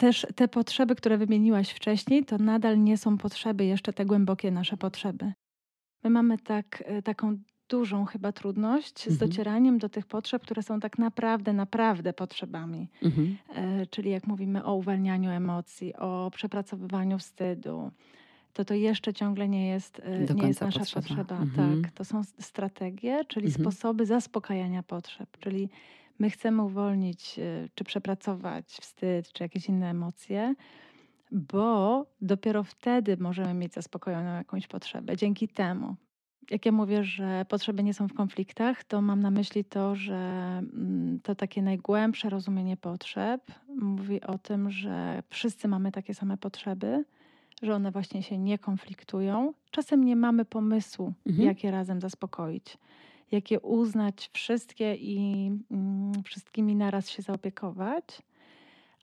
też 0.00 0.26
te 0.34 0.48
potrzeby, 0.48 0.94
które 0.94 1.18
wymieniłaś 1.18 1.70
wcześniej, 1.70 2.24
to 2.24 2.38
nadal 2.38 2.82
nie 2.82 2.98
są 2.98 3.18
potrzeby, 3.18 3.64
jeszcze 3.64 3.92
te 3.92 4.06
głębokie 4.06 4.50
nasze 4.50 4.76
potrzeby. 4.76 5.32
My 6.04 6.10
mamy 6.10 6.38
tak, 6.38 6.82
e, 6.86 7.02
taką 7.02 7.36
dużą 7.68 8.04
chyba 8.04 8.32
trudność 8.32 8.98
mhm. 8.98 9.16
z 9.16 9.18
docieraniem 9.18 9.78
do 9.78 9.88
tych 9.88 10.06
potrzeb, 10.06 10.42
które 10.42 10.62
są 10.62 10.80
tak 10.80 10.98
naprawdę, 10.98 11.52
naprawdę 11.52 12.12
potrzebami. 12.12 12.88
Mhm. 13.02 13.36
E, 13.54 13.86
czyli 13.86 14.10
jak 14.10 14.26
mówimy 14.26 14.64
o 14.64 14.74
uwalnianiu 14.74 15.30
emocji, 15.30 15.96
o 15.96 16.30
przepracowywaniu 16.34 17.18
wstydu, 17.18 17.90
to 18.52 18.64
to 18.64 18.74
jeszcze 18.74 19.14
ciągle 19.14 19.48
nie 19.48 19.66
jest, 19.66 20.00
e, 20.04 20.34
nie 20.34 20.48
jest 20.48 20.60
nasza 20.60 20.80
potrzeba. 20.80 21.02
potrzeba. 21.08 21.36
Mhm. 21.38 21.82
Tak, 21.82 21.92
to 21.92 22.04
są 22.04 22.22
strategie, 22.38 23.24
czyli 23.28 23.46
mhm. 23.46 23.62
sposoby 23.62 24.06
zaspokajania 24.06 24.82
potrzeb. 24.82 25.28
Czyli 25.40 25.68
my 26.20 26.30
chcemy 26.30 26.62
uwolnić, 26.62 27.38
e, 27.38 27.68
czy 27.74 27.84
przepracować 27.84 28.66
wstyd, 28.66 29.32
czy 29.32 29.42
jakieś 29.42 29.68
inne 29.68 29.90
emocje, 29.90 30.54
bo 31.32 32.06
dopiero 32.20 32.64
wtedy 32.64 33.16
możemy 33.16 33.54
mieć 33.54 33.74
zaspokojoną 33.74 34.34
jakąś 34.34 34.66
potrzebę. 34.66 35.16
Dzięki 35.16 35.48
temu. 35.48 35.96
Jak 36.50 36.66
ja 36.66 36.72
mówię, 36.72 37.04
że 37.04 37.46
potrzeby 37.48 37.82
nie 37.82 37.94
są 37.94 38.08
w 38.08 38.14
konfliktach, 38.14 38.84
to 38.84 39.02
mam 39.02 39.20
na 39.20 39.30
myśli 39.30 39.64
to, 39.64 39.94
że 39.94 40.14
mm, 40.14 41.20
to 41.22 41.34
takie 41.34 41.62
najgłębsze 41.62 42.30
rozumienie 42.30 42.76
potrzeb 42.76 43.52
mówi 43.76 44.20
o 44.20 44.38
tym, 44.38 44.70
że 44.70 45.22
wszyscy 45.28 45.68
mamy 45.68 45.92
takie 45.92 46.14
same 46.14 46.36
potrzeby, 46.36 47.04
że 47.62 47.74
one 47.74 47.90
właśnie 47.90 48.22
się 48.22 48.38
nie 48.38 48.58
konfliktują. 48.58 49.52
Czasem 49.70 50.04
nie 50.04 50.16
mamy 50.16 50.44
pomysłu, 50.44 51.12
mhm. 51.26 51.48
jak 51.48 51.64
je 51.64 51.70
razem 51.70 52.00
zaspokoić, 52.00 52.78
jak 53.32 53.50
je 53.50 53.60
uznać 53.60 54.30
wszystkie 54.32 54.94
i 54.94 55.46
mm, 55.70 56.12
wszystkimi 56.24 56.76
naraz 56.76 57.10
się 57.10 57.22
zaopiekować, 57.22 58.22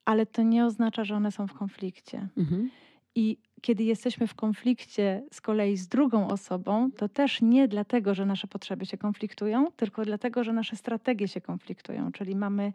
ale 0.06 0.26
to 0.26 0.42
nie 0.42 0.66
oznacza, 0.66 1.04
że 1.04 1.16
one 1.16 1.32
są 1.32 1.48
w 1.48 1.54
konflikcie. 1.54 2.28
Mhm. 2.38 2.70
I 3.16 3.38
kiedy 3.62 3.84
jesteśmy 3.84 4.28
w 4.28 4.36
konflikcie 4.36 5.24
z 5.32 5.42
kolei 5.42 5.78
z 5.78 5.88
drugą 5.88 6.28
osobą, 6.28 6.92
to 6.92 7.10
też 7.10 7.42
nie 7.42 7.68
dlatego, 7.68 8.14
że 8.14 8.26
nasze 8.26 8.48
potrzeby 8.48 8.86
się 8.86 8.98
konfliktują, 8.98 9.72
tylko 9.76 10.06
dlatego, 10.06 10.44
że 10.44 10.54
nasze 10.54 10.76
strategie 10.76 11.28
się 11.28 11.42
konfliktują, 11.42 12.12
czyli 12.12 12.36
mamy 12.36 12.74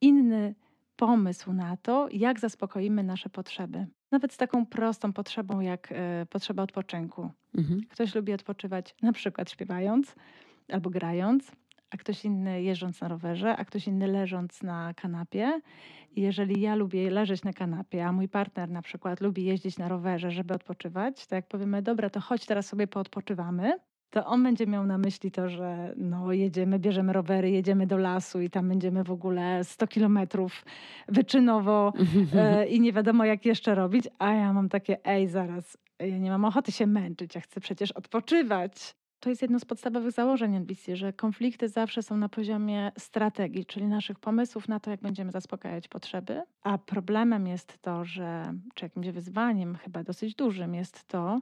inny 0.00 0.54
pomysł 0.96 1.52
na 1.52 1.76
to, 1.76 2.08
jak 2.12 2.40
zaspokoimy 2.40 3.02
nasze 3.02 3.30
potrzeby. 3.30 3.86
Nawet 4.12 4.32
z 4.32 4.36
taką 4.36 4.66
prostą 4.66 5.12
potrzebą, 5.12 5.60
jak 5.60 5.92
y, 5.92 6.26
potrzeba 6.30 6.62
odpoczynku. 6.62 7.30
Mhm. 7.58 7.80
Ktoś 7.90 8.14
lubi 8.14 8.32
odpoczywać 8.32 8.94
na 9.02 9.12
przykład 9.12 9.50
śpiewając 9.50 10.14
albo 10.72 10.90
grając, 10.90 11.52
a 11.90 11.96
ktoś 11.96 12.24
inny 12.24 12.62
jeżdżąc 12.62 13.00
na 13.00 13.08
rowerze, 13.08 13.56
a 13.56 13.64
ktoś 13.64 13.86
inny 13.86 14.06
leżąc 14.06 14.62
na 14.62 14.94
kanapie. 14.94 15.60
I 16.16 16.20
jeżeli 16.22 16.60
ja 16.60 16.74
lubię 16.74 17.10
leżeć 17.10 17.44
na 17.44 17.52
kanapie, 17.52 18.06
a 18.06 18.12
mój 18.12 18.28
partner 18.28 18.70
na 18.70 18.82
przykład 18.82 19.20
lubi 19.20 19.44
jeździć 19.44 19.78
na 19.78 19.88
rowerze, 19.88 20.30
żeby 20.30 20.54
odpoczywać, 20.54 21.26
to 21.26 21.34
jak 21.34 21.48
powiemy, 21.48 21.82
dobra, 21.82 22.10
to 22.10 22.20
chodź 22.20 22.46
teraz 22.46 22.66
sobie 22.66 22.86
poodpoczywamy, 22.86 23.78
to 24.10 24.26
on 24.26 24.42
będzie 24.42 24.66
miał 24.66 24.86
na 24.86 24.98
myśli 24.98 25.30
to, 25.30 25.48
że 25.48 25.94
no 25.96 26.32
jedziemy, 26.32 26.78
bierzemy 26.78 27.12
rowery, 27.12 27.50
jedziemy 27.50 27.86
do 27.86 27.96
lasu 27.96 28.40
i 28.40 28.50
tam 28.50 28.68
będziemy 28.68 29.04
w 29.04 29.10
ogóle 29.10 29.64
100 29.64 29.86
kilometrów 29.86 30.64
wyczynowo 31.08 31.92
e, 32.34 32.66
i 32.74 32.80
nie 32.80 32.92
wiadomo 32.92 33.24
jak 33.24 33.46
jeszcze 33.46 33.74
robić, 33.74 34.08
a 34.18 34.32
ja 34.32 34.52
mam 34.52 34.68
takie, 34.68 35.04
ej 35.04 35.28
zaraz, 35.28 35.78
ja 35.98 36.18
nie 36.18 36.30
mam 36.30 36.44
ochoty 36.44 36.72
się 36.72 36.86
męczyć, 36.86 37.34
ja 37.34 37.40
chcę 37.40 37.60
przecież 37.60 37.92
odpoczywać. 37.92 38.94
To 39.20 39.28
jest 39.28 39.42
jedno 39.42 39.60
z 39.60 39.64
podstawowych 39.64 40.12
założeń 40.12 40.54
NBC, 40.54 40.96
że 40.96 41.12
konflikty 41.12 41.68
zawsze 41.68 42.02
są 42.02 42.16
na 42.16 42.28
poziomie 42.28 42.92
strategii, 42.98 43.66
czyli 43.66 43.86
naszych 43.86 44.18
pomysłów 44.18 44.68
na 44.68 44.80
to, 44.80 44.90
jak 44.90 45.00
będziemy 45.00 45.32
zaspokajać 45.32 45.88
potrzeby. 45.88 46.42
A 46.62 46.78
problemem 46.78 47.46
jest 47.46 47.78
to, 47.78 48.04
że, 48.04 48.54
czy 48.74 48.84
jakimś 48.84 49.08
wyzwaniem, 49.08 49.76
chyba 49.76 50.02
dosyć 50.02 50.34
dużym, 50.34 50.74
jest 50.74 51.04
to, 51.08 51.40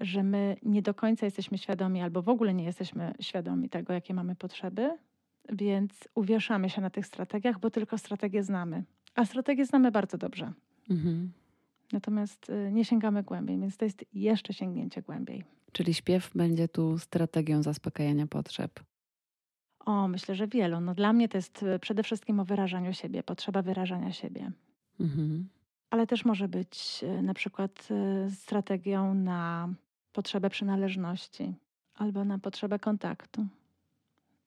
że 0.00 0.22
my 0.22 0.56
nie 0.62 0.82
do 0.82 0.94
końca 0.94 1.26
jesteśmy 1.26 1.58
świadomi, 1.58 2.02
albo 2.02 2.22
w 2.22 2.28
ogóle 2.28 2.54
nie 2.54 2.64
jesteśmy 2.64 3.14
świadomi 3.20 3.68
tego, 3.68 3.92
jakie 3.92 4.14
mamy 4.14 4.36
potrzeby, 4.36 4.98
więc 5.52 6.08
uwieszamy 6.14 6.70
się 6.70 6.80
na 6.80 6.90
tych 6.90 7.06
strategiach, 7.06 7.60
bo 7.60 7.70
tylko 7.70 7.98
strategię 7.98 8.42
znamy. 8.42 8.84
A 9.14 9.24
strategię 9.24 9.66
znamy 9.66 9.90
bardzo 9.90 10.18
dobrze. 10.18 10.52
Mhm. 10.90 11.32
Natomiast 11.92 12.50
y, 12.50 12.72
nie 12.72 12.84
sięgamy 12.84 13.22
głębiej, 13.22 13.58
więc 13.58 13.76
to 13.76 13.84
jest 13.84 14.04
jeszcze 14.12 14.52
sięgnięcie 14.52 15.02
głębiej. 15.02 15.57
Czyli 15.72 15.94
śpiew 15.94 16.30
będzie 16.34 16.68
tu 16.68 16.98
strategią 16.98 17.62
zaspokajania 17.62 18.26
potrzeb. 18.26 18.80
O, 19.80 20.08
myślę, 20.08 20.34
że 20.34 20.46
wielu. 20.46 20.80
No 20.80 20.94
dla 20.94 21.12
mnie 21.12 21.28
to 21.28 21.38
jest 21.38 21.62
y, 21.62 21.78
przede 21.78 22.02
wszystkim 22.02 22.40
o 22.40 22.44
wyrażaniu 22.44 22.92
siebie, 22.92 23.22
potrzeba 23.22 23.62
wyrażania 23.62 24.12
siebie. 24.12 24.52
Mhm. 25.00 25.48
Ale 25.90 26.06
też 26.06 26.24
może 26.24 26.48
być 26.48 27.00
y, 27.02 27.22
na 27.22 27.34
przykład 27.34 27.88
strategią 28.34 29.14
na 29.14 29.68
potrzebę 30.12 30.50
przynależności 30.50 31.54
albo 31.94 32.24
na 32.24 32.38
potrzebę 32.38 32.78
kontaktu, 32.78 33.46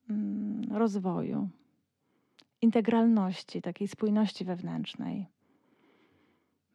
mm, 0.10 0.78
rozwoju, 0.78 1.50
integralności, 2.62 3.62
takiej 3.62 3.88
spójności 3.88 4.46
wewnętrznej 4.46 5.28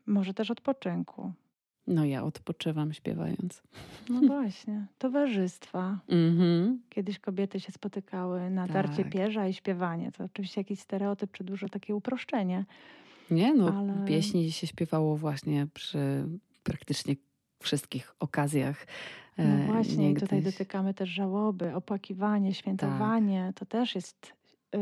może 0.06 0.34
też 0.34 0.50
odpoczynku. 0.50 1.32
No 1.86 2.04
ja 2.04 2.24
odpoczywam 2.24 2.92
śpiewając. 2.92 3.62
No 4.08 4.20
właśnie, 4.34 4.86
towarzystwa. 4.98 5.98
Mm-hmm. 6.08 6.76
Kiedyś 6.88 7.18
kobiety 7.18 7.60
się 7.60 7.72
spotykały 7.72 8.50
na 8.50 8.66
tak. 8.66 8.72
tarcie 8.72 9.04
pierza 9.04 9.48
i 9.48 9.54
śpiewanie. 9.54 10.12
To 10.12 10.24
oczywiście 10.24 10.60
jakiś 10.60 10.80
stereotyp 10.80 11.32
czy 11.32 11.44
dużo 11.44 11.68
takie 11.68 11.94
uproszczenie. 11.94 12.64
Nie, 13.30 13.54
no 13.54 13.74
ale... 13.78 14.04
pieśni 14.06 14.52
się 14.52 14.66
śpiewało 14.66 15.16
właśnie 15.16 15.66
przy 15.74 16.28
praktycznie 16.62 17.16
wszystkich 17.62 18.14
okazjach. 18.20 18.86
No 19.38 19.44
e, 19.44 19.66
właśnie, 19.66 19.96
niegdyś. 19.96 20.22
tutaj 20.22 20.42
dotykamy 20.42 20.94
też 20.94 21.08
żałoby, 21.08 21.74
opłakiwanie, 21.74 22.54
świętowanie. 22.54 23.44
Tak. 23.46 23.56
To 23.56 23.66
też 23.66 23.94
jest, 23.94 24.32
yy, 24.72 24.80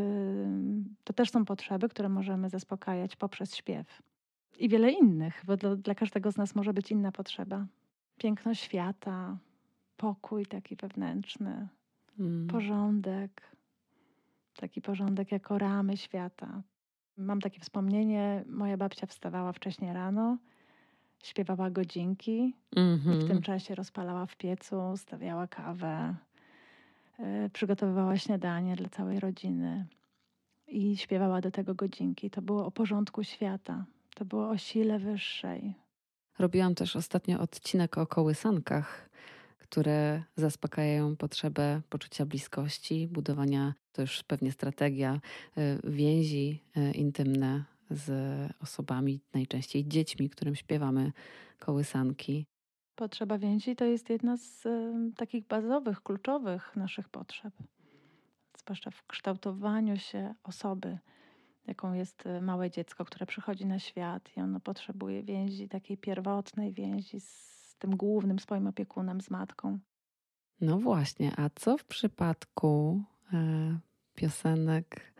to 1.05 1.13
też 1.13 1.31
są 1.31 1.45
potrzeby, 1.45 1.89
które 1.89 2.09
możemy 2.09 2.51
zaspokajać 2.51 3.17
poprzez 3.17 3.57
śpiew 3.57 4.03
i 4.59 4.69
wiele 4.69 4.91
innych, 4.91 5.43
bo 5.47 5.57
dla, 5.57 5.77
dla 5.77 5.95
każdego 5.95 6.33
z 6.33 6.37
nas 6.37 6.55
może 6.55 6.73
być 6.73 6.91
inna 6.91 7.13
potrzeba. 7.13 7.67
Piękno 8.19 8.55
świata, 8.55 9.39
pokój 9.97 10.47
taki 10.47 10.77
wewnętrzny, 10.77 11.69
mm. 12.19 12.47
porządek, 12.49 13.43
taki 14.57 14.83
porządek 14.83 15.33
jako 15.33 15.59
ramy 15.59 15.97
świata. 15.97 16.63
Mam 17.17 17.41
takie 17.41 17.61
wspomnienie, 17.61 18.45
moja 18.49 18.77
babcia 18.77 19.07
wstawała 19.07 19.53
wcześniej 19.53 19.93
rano, 19.93 20.39
śpiewała 21.23 21.71
godzinki 21.71 22.55
mm 22.77 22.99
-hmm. 22.99 23.13
i 23.13 23.17
w 23.17 23.21
tym 23.21 23.37
mhm. 23.37 23.43
czasie 23.43 23.75
rozpalała 23.75 24.27
w 24.27 24.37
piecu, 24.37 24.97
stawiała 24.97 25.47
kawę, 25.47 26.15
yy, 27.19 27.51
przygotowywała 27.51 28.17
śniadanie 28.17 28.77
dla 28.77 28.89
całej 28.89 29.21
rodziny 29.21 29.87
i 30.67 30.97
śpiewała 30.97 31.41
do 31.41 31.51
tego 31.51 31.75
godzinki. 31.75 32.31
To 32.31 32.43
było 32.43 32.67
o 32.67 32.71
porządku 32.71 33.25
świata. 33.25 33.85
To 34.15 34.25
było 34.25 34.49
o 34.49 34.59
sile 34.59 34.99
wyższej. 34.99 35.75
Robiłam 36.39 36.75
też 36.75 36.97
ostatnio 36.97 37.41
odcinek 37.41 37.99
o 37.99 38.07
kołysankach, 38.07 39.11
które 39.59 40.23
zaspokajają 40.37 41.17
potrzebę 41.17 41.81
poczucia 41.91 42.27
bliskości, 42.27 43.09
budowania, 43.09 43.75
to 43.93 44.03
już 44.03 44.23
pewnie 44.23 44.53
strategia, 44.53 45.21
y, 45.59 45.91
więzi 45.91 46.63
y, 46.77 46.93
intymne 46.93 47.65
z 47.91 48.11
osobami, 48.63 49.21
najczęściej 49.35 49.89
dziećmi, 49.89 50.31
którym 50.31 50.57
śpiewamy 50.57 51.13
kołysanki. 51.59 52.47
Potrzeba 52.95 53.39
więzi 53.39 53.77
to 53.77 53.85
jest 53.85 54.11
jedna 54.11 54.37
z 54.37 54.67
y, 54.67 54.93
takich 55.17 55.47
bazowych, 55.47 56.03
kluczowych 56.03 56.77
naszych 56.77 57.09
potrzeb, 57.09 57.55
zwłaszcza 58.59 58.91
w 58.91 59.07
kształtowaniu 59.07 59.99
się 59.99 60.35
osoby 60.43 60.99
jaką 61.67 61.93
jest 61.93 62.27
y, 62.27 62.41
małe 62.41 62.71
dziecko, 62.71 63.05
które 63.05 63.27
przychodzi 63.27 63.67
na 63.67 63.79
świat 63.79 64.37
i 64.37 64.41
ono 64.41 64.61
potrzebuje 64.61 65.23
więzi, 65.23 65.69
takiej 65.69 65.97
pierwotnej 65.97 66.73
więzi 66.73 67.21
z 67.21 67.77
tym 67.79 67.97
głównym 67.97 68.39
swoim 68.39 68.67
opiekunem, 68.67 69.21
z 69.21 69.31
matką. 69.31 69.79
No 70.61 70.79
właśnie, 70.79 71.33
a 71.37 71.51
co 71.55 71.79
w 71.79 71.85
przypadku 71.85 73.03
e, 73.33 73.79
piosenek, 74.15 75.15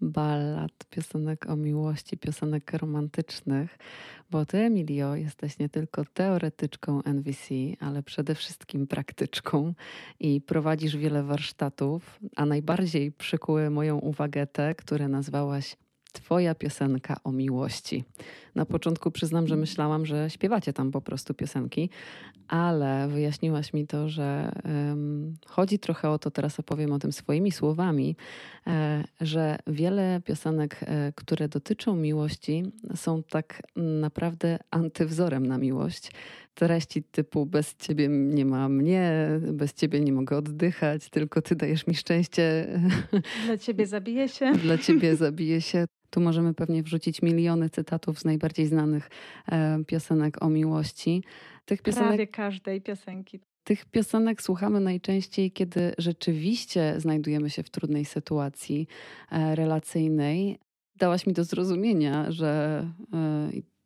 ballad, 0.00 0.84
piosenek 0.90 1.50
o 1.50 1.56
miłości, 1.56 2.16
piosenek 2.16 2.72
romantycznych? 2.72 3.78
Bo 4.30 4.46
ty, 4.46 4.58
Emilio, 4.58 5.14
jesteś 5.14 5.58
nie 5.58 5.68
tylko 5.68 6.04
teoretyczką 6.04 7.02
NVC, 7.02 7.54
ale 7.80 8.02
przede 8.02 8.34
wszystkim 8.34 8.86
praktyczką 8.86 9.74
i 10.20 10.40
prowadzisz 10.40 10.96
wiele 10.96 11.22
warsztatów, 11.22 12.20
a 12.36 12.46
najbardziej 12.46 13.12
przykuły 13.12 13.70
moją 13.70 13.98
uwagę 13.98 14.46
te, 14.46 14.74
które 14.74 15.08
nazwałaś 15.08 15.76
Twoja 16.14 16.54
piosenka 16.54 17.16
o 17.24 17.32
miłości. 17.32 18.04
Na 18.54 18.66
początku 18.66 19.10
przyznam, 19.10 19.46
że 19.46 19.56
myślałam, 19.56 20.06
że 20.06 20.30
śpiewacie 20.30 20.72
tam 20.72 20.90
po 20.90 21.00
prostu 21.00 21.34
piosenki, 21.34 21.90
ale 22.48 23.08
wyjaśniłaś 23.08 23.72
mi 23.72 23.86
to, 23.86 24.08
że 24.08 24.52
um, 24.64 25.34
chodzi 25.46 25.78
trochę 25.78 26.10
o 26.10 26.18
to, 26.18 26.30
teraz 26.30 26.60
opowiem 26.60 26.92
o 26.92 26.98
tym 26.98 27.12
swoimi 27.12 27.52
słowami, 27.52 28.16
e, 28.66 29.04
że 29.20 29.58
wiele 29.66 30.20
piosenek, 30.24 30.80
e, 30.82 31.12
które 31.12 31.48
dotyczą 31.48 31.96
miłości, 31.96 32.72
są 32.94 33.22
tak 33.22 33.62
naprawdę 33.76 34.58
antywzorem 34.70 35.46
na 35.46 35.58
miłość. 35.58 36.10
Treści 36.54 37.02
typu 37.02 37.46
bez 37.46 37.76
ciebie 37.76 38.08
nie 38.08 38.44
ma 38.44 38.68
mnie, 38.68 39.28
bez 39.52 39.72
ciebie 39.72 40.00
nie 40.00 40.12
mogę 40.12 40.36
oddychać, 40.36 41.10
tylko 41.10 41.42
ty 41.42 41.56
dajesz 41.56 41.86
mi 41.86 41.94
szczęście. 41.94 42.66
Dla 43.46 43.58
ciebie 43.58 43.86
zabije 43.86 44.28
się. 44.28 44.52
Dla 44.64 44.78
ciebie 44.78 45.16
zabije 45.16 45.60
się. 45.60 45.84
Tu 46.10 46.20
możemy 46.20 46.54
pewnie 46.54 46.82
wrzucić 46.82 47.22
miliony 47.22 47.70
cytatów 47.70 48.18
z 48.18 48.24
najbardziej 48.24 48.66
znanych 48.66 49.10
e, 49.52 49.84
piosenek 49.86 50.42
o 50.42 50.48
miłości. 50.48 51.22
Tych 51.64 51.82
piosenek, 51.82 52.08
Prawie 52.08 52.26
każdej 52.26 52.80
piosenki. 52.80 53.40
Tych 53.64 53.84
piosenek 53.84 54.42
słuchamy 54.42 54.80
najczęściej, 54.80 55.50
kiedy 55.50 55.94
rzeczywiście 55.98 56.94
znajdujemy 56.98 57.50
się 57.50 57.62
w 57.62 57.70
trudnej 57.70 58.04
sytuacji 58.04 58.86
e, 59.30 59.54
relacyjnej. 59.54 60.58
Dałaś 60.96 61.26
mi 61.26 61.32
do 61.32 61.44
zrozumienia, 61.44 62.30
że 62.30 62.80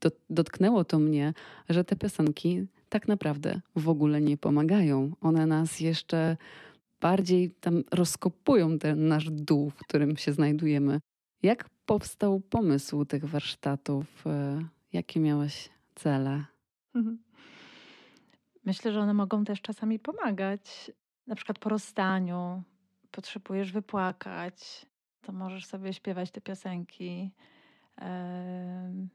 e, 0.05 0.11
dotknęło 0.31 0.85
to 0.85 0.99
mnie, 0.99 1.35
że 1.69 1.85
te 1.85 1.97
piosenki 1.97 2.67
tak 2.89 3.09
naprawdę 3.09 3.61
w 3.77 3.89
ogóle 3.89 4.21
nie 4.21 4.37
pomagają. 4.37 5.13
One 5.21 5.47
nas 5.47 5.81
jeszcze 5.81 6.37
bardziej 7.01 7.51
tam 7.51 7.85
rozkopują 7.93 8.79
ten 8.79 9.09
nasz 9.09 9.31
dół, 9.31 9.71
w 9.71 9.77
którym 9.77 10.17
się 10.17 10.33
znajdujemy. 10.33 11.01
Jak 11.43 11.69
powstał 11.87 12.41
pomysł 12.41 13.05
tych 13.05 13.25
warsztatów? 13.25 14.27
E, 14.27 14.61
jakie 14.93 15.21
miałeś 15.21 15.69
cele? 15.95 16.45
Mhm. 16.95 17.19
Myślę, 18.65 18.93
że 18.93 19.01
one 19.01 19.15
mogą 19.15 19.45
też 19.45 19.61
czasami 19.61 19.99
pomagać. 19.99 20.91
Na 21.27 21.35
przykład 21.35 21.59
po 21.59 21.69
rozstaniu 21.69 22.63
potrzebujesz 23.11 23.73
wypłakać, 23.73 24.87
to 25.23 25.33
możesz 25.33 25.67
sobie 25.67 25.93
śpiewać 25.93 26.31
te 26.31 26.41
piosenki 26.41 27.31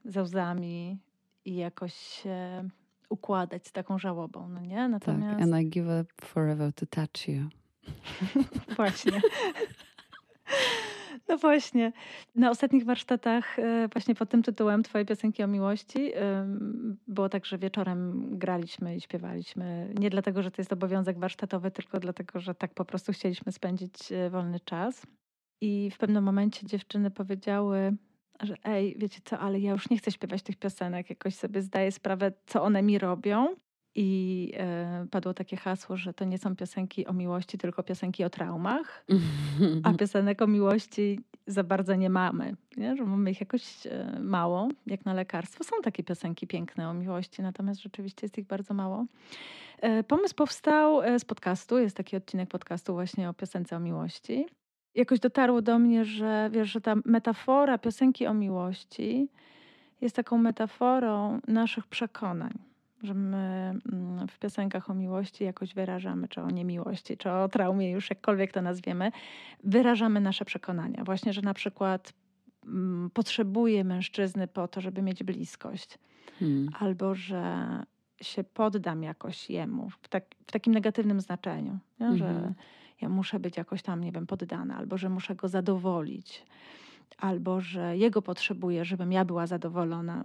ze 0.04 0.22
łzami 0.22 0.98
i 1.44 1.56
jakoś 1.56 1.94
się 1.94 2.68
układać 3.08 3.66
z 3.66 3.72
taką 3.72 3.98
żałobą, 3.98 4.48
no 4.48 4.60
nie? 4.60 4.88
Natomiast... 4.88 5.38
Tak, 5.38 5.42
and 5.42 5.62
I 5.62 5.70
give 5.70 5.86
up 6.02 6.12
forever 6.20 6.72
to 6.72 6.86
touch 6.86 7.28
you. 7.28 7.48
Właśnie. 8.76 9.20
No 11.28 11.38
właśnie. 11.38 11.92
Na 12.34 12.50
ostatnich 12.50 12.84
warsztatach 12.84 13.58
e, 13.58 13.88
właśnie 13.92 14.14
pod 14.14 14.30
tym 14.30 14.42
tytułem 14.42 14.82
Twoje 14.82 15.04
piosenki 15.04 15.42
o 15.42 15.46
miłości 15.46 16.12
było 17.08 17.28
tak, 17.28 17.46
że 17.46 17.58
wieczorem 17.58 18.28
graliśmy 18.38 18.96
i 18.96 19.00
śpiewaliśmy. 19.00 19.94
Nie 19.98 20.10
dlatego, 20.10 20.42
że 20.42 20.50
to 20.50 20.62
jest 20.62 20.72
obowiązek 20.72 21.18
warsztatowy, 21.18 21.70
tylko 21.70 22.00
dlatego, 22.00 22.40
że 22.40 22.54
tak 22.54 22.74
po 22.74 22.84
prostu 22.84 23.12
chcieliśmy 23.12 23.52
spędzić 23.52 24.12
e, 24.12 24.30
wolny 24.30 24.60
czas. 24.60 25.06
I 25.60 25.90
w 25.90 25.98
pewnym 25.98 26.24
momencie 26.24 26.66
dziewczyny 26.66 27.10
powiedziały, 27.10 27.96
że 28.44 28.56
ej, 28.64 28.96
wiecie 28.98 29.20
co, 29.24 29.38
ale 29.38 29.60
ja 29.60 29.72
już 29.72 29.90
nie 29.90 29.98
chcę 29.98 30.10
śpiewać 30.10 30.42
tych 30.42 30.56
piosenek, 30.56 31.10
jakoś 31.10 31.34
sobie 31.34 31.62
zdaję 31.62 31.92
sprawę, 31.92 32.32
co 32.46 32.62
one 32.62 32.82
mi 32.82 32.98
robią. 32.98 33.56
I 33.96 34.52
e, 34.56 35.06
padło 35.10 35.34
takie 35.34 35.56
hasło, 35.56 35.96
że 35.96 36.14
to 36.14 36.24
nie 36.24 36.38
są 36.38 36.56
piosenki 36.56 37.06
o 37.06 37.12
miłości, 37.12 37.58
tylko 37.58 37.82
piosenki 37.82 38.24
o 38.24 38.30
traumach, 38.30 39.06
a 39.82 39.92
piosenek 39.98 40.42
o 40.42 40.46
miłości 40.46 41.20
za 41.46 41.64
bardzo 41.64 41.94
nie 41.94 42.10
mamy, 42.10 42.56
nie? 42.76 42.96
że 42.96 43.04
mamy 43.04 43.30
ich 43.30 43.40
jakoś 43.40 43.86
e, 43.86 44.18
mało, 44.20 44.68
jak 44.86 45.04
na 45.04 45.14
lekarstwo. 45.14 45.64
Są 45.64 45.76
takie 45.82 46.04
piosenki 46.04 46.46
piękne 46.46 46.88
o 46.88 46.94
miłości, 46.94 47.42
natomiast 47.42 47.82
rzeczywiście 47.82 48.24
jest 48.24 48.38
ich 48.38 48.46
bardzo 48.46 48.74
mało. 48.74 49.06
E, 49.80 50.02
pomysł 50.02 50.34
powstał 50.34 51.00
z 51.18 51.24
podcastu, 51.24 51.78
jest 51.78 51.96
taki 51.96 52.16
odcinek 52.16 52.48
podcastu 52.48 52.92
właśnie 52.92 53.28
o 53.28 53.34
piosence 53.34 53.76
o 53.76 53.80
miłości 53.80 54.46
jakoś 54.94 55.20
dotarło 55.20 55.62
do 55.62 55.78
mnie, 55.78 56.04
że 56.04 56.50
wiesz, 56.52 56.70
że 56.72 56.80
ta 56.80 56.94
metafora 57.04 57.78
piosenki 57.78 58.26
o 58.26 58.34
miłości 58.34 59.28
jest 60.00 60.16
taką 60.16 60.38
metaforą 60.38 61.40
naszych 61.48 61.86
przekonań. 61.86 62.52
Że 63.02 63.14
my 63.14 63.74
mm, 63.92 64.28
w 64.28 64.38
piosenkach 64.38 64.90
o 64.90 64.94
miłości 64.94 65.44
jakoś 65.44 65.74
wyrażamy, 65.74 66.28
czy 66.28 66.40
o 66.40 66.50
niemiłości, 66.50 67.16
czy 67.16 67.30
o 67.30 67.48
traumie, 67.48 67.90
już 67.90 68.10
jakkolwiek 68.10 68.52
to 68.52 68.62
nazwiemy, 68.62 69.12
wyrażamy 69.64 70.20
nasze 70.20 70.44
przekonania. 70.44 71.04
Właśnie, 71.04 71.32
że 71.32 71.42
na 71.42 71.54
przykład 71.54 72.12
mm, 72.66 73.10
potrzebuję 73.10 73.84
mężczyzny 73.84 74.48
po 74.48 74.68
to, 74.68 74.80
żeby 74.80 75.02
mieć 75.02 75.24
bliskość, 75.24 75.98
hmm. 76.38 76.68
albo 76.78 77.14
że 77.14 77.66
się 78.20 78.44
poddam 78.44 79.02
jakoś 79.02 79.50
jemu 79.50 79.90
w, 79.90 80.08
tak, 80.08 80.24
w 80.46 80.52
takim 80.52 80.74
negatywnym 80.74 81.20
znaczeniu, 81.20 81.78
nie? 82.00 82.16
że 82.16 82.28
mhm 82.28 82.54
ja 83.00 83.08
muszę 83.08 83.40
być 83.40 83.56
jakoś 83.56 83.82
tam, 83.82 84.04
nie 84.04 84.12
wiem, 84.12 84.26
poddana, 84.26 84.76
albo 84.76 84.98
że 84.98 85.08
muszę 85.08 85.34
go 85.34 85.48
zadowolić, 85.48 86.46
albo 87.18 87.60
że 87.60 87.96
jego 87.96 88.22
potrzebuję, 88.22 88.84
żebym 88.84 89.12
ja 89.12 89.24
była 89.24 89.46
zadowolona, 89.46 90.24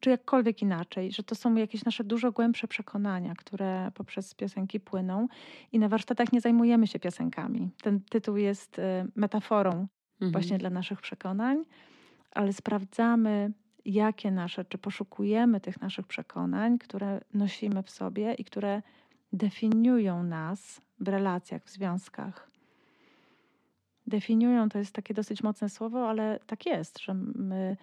czy 0.00 0.10
jakkolwiek 0.10 0.62
inaczej, 0.62 1.12
że 1.12 1.22
to 1.22 1.34
są 1.34 1.54
jakieś 1.54 1.84
nasze 1.84 2.04
dużo 2.04 2.32
głębsze 2.32 2.68
przekonania, 2.68 3.34
które 3.34 3.90
poprzez 3.94 4.34
piosenki 4.34 4.80
płyną 4.80 5.28
i 5.72 5.78
na 5.78 5.88
warsztatach 5.88 6.32
nie 6.32 6.40
zajmujemy 6.40 6.86
się 6.86 6.98
piosenkami. 6.98 7.70
Ten 7.82 8.00
tytuł 8.00 8.36
jest 8.36 8.78
y, 8.78 8.82
metaforą 9.14 9.70
mhm. 9.70 10.32
właśnie 10.32 10.58
dla 10.58 10.70
naszych 10.70 11.00
przekonań, 11.00 11.64
ale 12.30 12.52
sprawdzamy, 12.52 13.52
jakie 13.84 14.30
nasze, 14.30 14.64
czy 14.64 14.78
poszukujemy 14.78 15.60
tych 15.60 15.80
naszych 15.80 16.06
przekonań, 16.06 16.78
które 16.78 17.20
nosimy 17.34 17.82
w 17.82 17.90
sobie 17.90 18.34
i 18.34 18.44
które 18.44 18.82
definiują 19.32 20.22
nas 20.22 20.80
w 21.00 21.08
relacjach, 21.08 21.64
w 21.64 21.70
związkach. 21.70 22.50
Definiują 24.06 24.68
to 24.68 24.78
jest 24.78 24.92
takie 24.92 25.14
dosyć 25.14 25.42
mocne 25.42 25.68
słowo, 25.68 26.08
ale 26.08 26.40
tak 26.46 26.66
jest, 26.66 26.98
że 26.98 27.14
my 27.14 27.76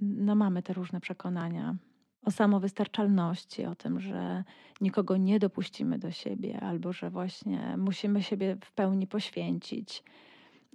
no, 0.00 0.34
mamy 0.34 0.62
te 0.62 0.72
różne 0.72 1.00
przekonania 1.00 1.76
o 2.24 2.30
samowystarczalności, 2.30 3.64
o 3.64 3.74
tym, 3.74 4.00
że 4.00 4.44
nikogo 4.80 5.16
nie 5.16 5.38
dopuścimy 5.38 5.98
do 5.98 6.10
siebie, 6.10 6.60
albo 6.60 6.92
że 6.92 7.10
właśnie 7.10 7.76
musimy 7.76 8.22
siebie 8.22 8.56
w 8.64 8.72
pełni 8.72 9.06
poświęcić, 9.06 10.04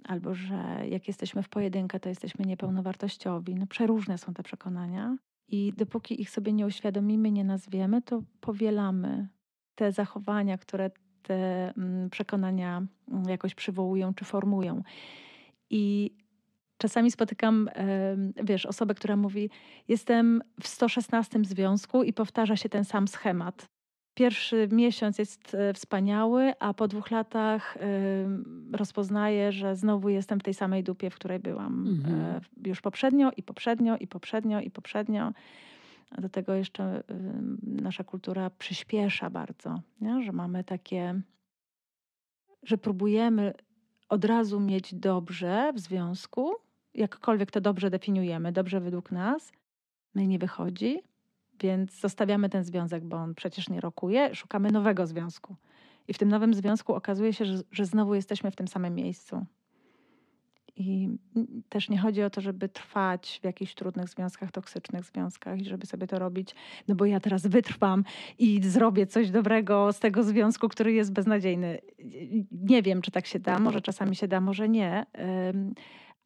albo 0.04 0.34
że 0.34 0.82
jak 0.88 1.08
jesteśmy 1.08 1.42
w 1.42 1.48
pojedynkę, 1.48 2.00
to 2.00 2.08
jesteśmy 2.08 2.44
niepełnowartościowi. 2.44 3.54
No, 3.54 3.66
przeróżne 3.66 4.18
są 4.18 4.34
te 4.34 4.42
przekonania. 4.42 5.16
I 5.48 5.72
dopóki 5.76 6.20
ich 6.20 6.30
sobie 6.30 6.52
nie 6.52 6.66
uświadomimy, 6.66 7.30
nie 7.30 7.44
nazwiemy, 7.44 8.02
to 8.02 8.22
powielamy 8.40 9.28
te 9.74 9.92
zachowania, 9.92 10.58
które 10.58 10.90
te 11.24 11.72
mm, 11.76 12.10
przekonania 12.10 12.82
mm, 13.08 13.24
jakoś 13.28 13.54
przywołują 13.54 14.14
czy 14.14 14.24
formują. 14.24 14.82
I 15.70 16.10
czasami 16.78 17.10
spotykam, 17.10 17.70
wiesz, 18.44 18.66
osobę, 18.66 18.94
która 18.94 19.16
mówi: 19.16 19.50
Jestem 19.88 20.42
w 20.60 20.68
116 20.68 21.38
związku 21.44 22.02
i 22.02 22.12
powtarza 22.12 22.56
się 22.56 22.68
ten 22.68 22.84
sam 22.84 23.08
schemat. 23.08 23.68
Pierwszy 24.14 24.68
miesiąc 24.72 25.18
jest 25.18 25.54
e, 25.54 25.74
wspaniały, 25.74 26.52
a 26.60 26.74
po 26.74 26.88
dwóch 26.88 27.10
latach 27.10 27.78
rozpoznaję, 28.72 29.52
że 29.52 29.76
znowu 29.76 30.08
jestem 30.08 30.40
w 30.40 30.42
tej 30.42 30.54
samej 30.54 30.84
dupie, 30.84 31.10
w 31.10 31.14
której 31.14 31.38
byłam 31.38 31.86
mhm. 31.88 32.20
E, 32.20 32.40
już 32.68 32.80
poprzednio 32.80 33.30
i 33.36 33.42
poprzednio 33.42 33.96
i 33.96 34.06
poprzednio 34.06 34.60
i 34.60 34.70
poprzednio. 34.70 35.32
Do 36.18 36.28
tego 36.28 36.54
jeszcze 36.54 37.02
nasza 37.62 38.04
kultura 38.04 38.50
przyspiesza 38.50 39.30
bardzo, 39.30 39.82
nie? 40.00 40.22
że 40.22 40.32
mamy 40.32 40.64
takie, 40.64 41.20
że 42.62 42.78
próbujemy 42.78 43.54
od 44.08 44.24
razu 44.24 44.60
mieć 44.60 44.94
dobrze 44.94 45.72
w 45.74 45.80
związku, 45.80 46.52
jakkolwiek 46.94 47.50
to 47.50 47.60
dobrze 47.60 47.90
definiujemy, 47.90 48.52
dobrze 48.52 48.80
według 48.80 49.10
nas, 49.10 49.52
no 50.14 50.22
i 50.22 50.28
nie 50.28 50.38
wychodzi, 50.38 51.02
więc 51.60 52.00
zostawiamy 52.00 52.48
ten 52.48 52.64
związek, 52.64 53.04
bo 53.04 53.16
on 53.16 53.34
przecież 53.34 53.68
nie 53.68 53.80
rokuje, 53.80 54.34
szukamy 54.34 54.70
nowego 54.70 55.06
związku. 55.06 55.56
I 56.08 56.14
w 56.14 56.18
tym 56.18 56.28
nowym 56.28 56.54
związku 56.54 56.94
okazuje 56.94 57.32
się, 57.32 57.44
że, 57.44 57.62
że 57.70 57.84
znowu 57.84 58.14
jesteśmy 58.14 58.50
w 58.50 58.56
tym 58.56 58.68
samym 58.68 58.94
miejscu. 58.94 59.46
I 60.76 61.08
też 61.68 61.88
nie 61.88 61.98
chodzi 61.98 62.22
o 62.22 62.30
to, 62.30 62.40
żeby 62.40 62.68
trwać 62.68 63.38
w 63.42 63.44
jakichś 63.44 63.74
trudnych 63.74 64.08
związkach, 64.08 64.52
toksycznych 64.52 65.04
związkach 65.04 65.60
i 65.60 65.64
żeby 65.64 65.86
sobie 65.86 66.06
to 66.06 66.18
robić, 66.18 66.54
no 66.88 66.94
bo 66.94 67.04
ja 67.04 67.20
teraz 67.20 67.46
wytrwam 67.46 68.04
i 68.38 68.62
zrobię 68.62 69.06
coś 69.06 69.30
dobrego 69.30 69.92
z 69.92 70.00
tego 70.00 70.22
związku, 70.22 70.68
który 70.68 70.92
jest 70.92 71.12
beznadziejny. 71.12 71.78
Nie 72.52 72.82
wiem, 72.82 73.02
czy 73.02 73.10
tak 73.10 73.26
się 73.26 73.38
da, 73.38 73.58
może 73.58 73.80
czasami 73.80 74.16
się 74.16 74.28
da, 74.28 74.40
może 74.40 74.68
nie, 74.68 75.06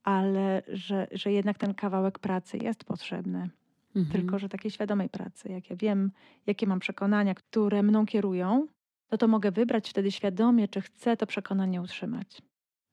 ale 0.03 0.63
że, 0.69 1.07
że 1.13 1.33
jednak 1.33 1.59
ten 1.59 1.75
kawałek 1.75 2.19
pracy 2.19 2.59
jest 2.59 2.85
potrzebny. 2.85 3.51
Mhm. 3.97 4.13
Tylko, 4.13 4.39
że 4.39 4.49
takiej 4.49 4.71
świadomej 4.71 5.09
pracy, 5.09 5.49
jak 5.49 5.71
ja 5.71 5.77
wiem, 5.77 6.11
jakie 6.47 6.67
mam 6.67 6.81
przekonania, 6.81 7.35
które 7.35 7.83
mną 7.83 8.07
kierują, 8.07 8.67
no 9.13 9.19
to 9.19 9.29
mogę 9.29 9.51
wybrać 9.51 9.91
wtedy 9.91 10.11
świadomie, 10.13 10.69
czy 10.69 10.81
chcę 10.81 11.17
to 11.17 11.27
przekonanie 11.27 11.83
utrzymać. 11.83 12.43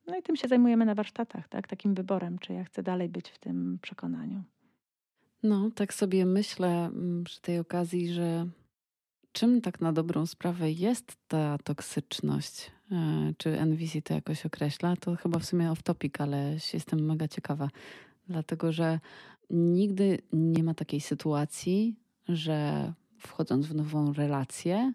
No 0.08 0.18
i 0.18 0.24
tym 0.24 0.36
się 0.36 0.48
zajmujemy 0.48 0.86
na 0.86 0.96
warsztatach, 0.96 1.48
tak? 1.48 1.68
takim 1.68 1.94
wyborem, 1.94 2.40
czy 2.40 2.54
ja 2.54 2.64
chcę 2.64 2.84
dalej 2.84 3.10
być 3.10 3.30
w 3.30 3.40
tym 3.40 3.80
przekonaniu. 3.82 4.44
No, 5.44 5.72
tak 5.76 5.94
sobie 5.94 6.26
myślę 6.26 6.86
mm, 6.86 7.24
przy 7.24 7.42
tej 7.42 7.60
okazji, 7.60 8.14
że 8.14 8.48
czym 9.32 9.62
tak 9.62 9.82
na 9.82 9.94
dobrą 9.94 10.26
sprawę 10.26 10.72
jest 10.72 11.18
ta 11.28 11.58
toksyczność? 11.58 12.72
E, 12.92 13.34
czy 13.38 13.60
NVC 13.60 14.02
to 14.02 14.14
jakoś 14.14 14.46
określa? 14.46 14.96
To 14.96 15.16
chyba 15.16 15.40
w 15.40 15.46
sumie 15.46 15.72
off 15.72 15.84
topic, 15.84 16.14
ale 16.20 16.58
jestem 16.74 17.06
mega 17.06 17.28
ciekawa, 17.28 17.70
dlatego 18.28 18.72
że 18.72 19.00
nigdy 19.50 20.20
nie 20.34 20.64
ma 20.64 20.74
takiej 20.74 21.02
sytuacji, 21.02 21.96
że 22.30 22.94
wchodząc 23.18 23.66
w 23.66 23.76
nową 23.76 24.14
relację. 24.14 24.94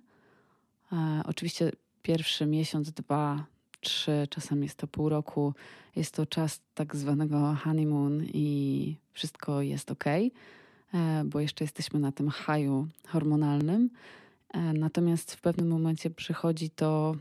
E, 0.92 1.22
oczywiście 1.26 1.72
pierwszy 2.02 2.46
miesiąc, 2.46 2.92
dwa, 2.92 3.46
trzy, 3.80 4.26
czasem 4.30 4.62
jest 4.62 4.76
to 4.76 4.86
pół 4.86 5.08
roku, 5.08 5.54
jest 5.96 6.14
to 6.14 6.26
czas 6.26 6.60
tak 6.74 6.96
zwanego 6.96 7.56
honeymoon 7.64 8.24
i 8.24 8.96
wszystko 9.12 9.62
jest 9.62 9.90
ok, 9.90 10.04
e, 10.06 10.30
bo 11.24 11.40
jeszcze 11.40 11.64
jesteśmy 11.64 12.00
na 12.00 12.12
tym 12.12 12.28
haju 12.28 12.88
hormonalnym. 13.08 13.90
E, 14.54 14.72
natomiast 14.72 15.34
w 15.34 15.40
pewnym 15.40 15.68
momencie 15.68 16.10
przychodzi 16.10 16.70
to 16.70 17.14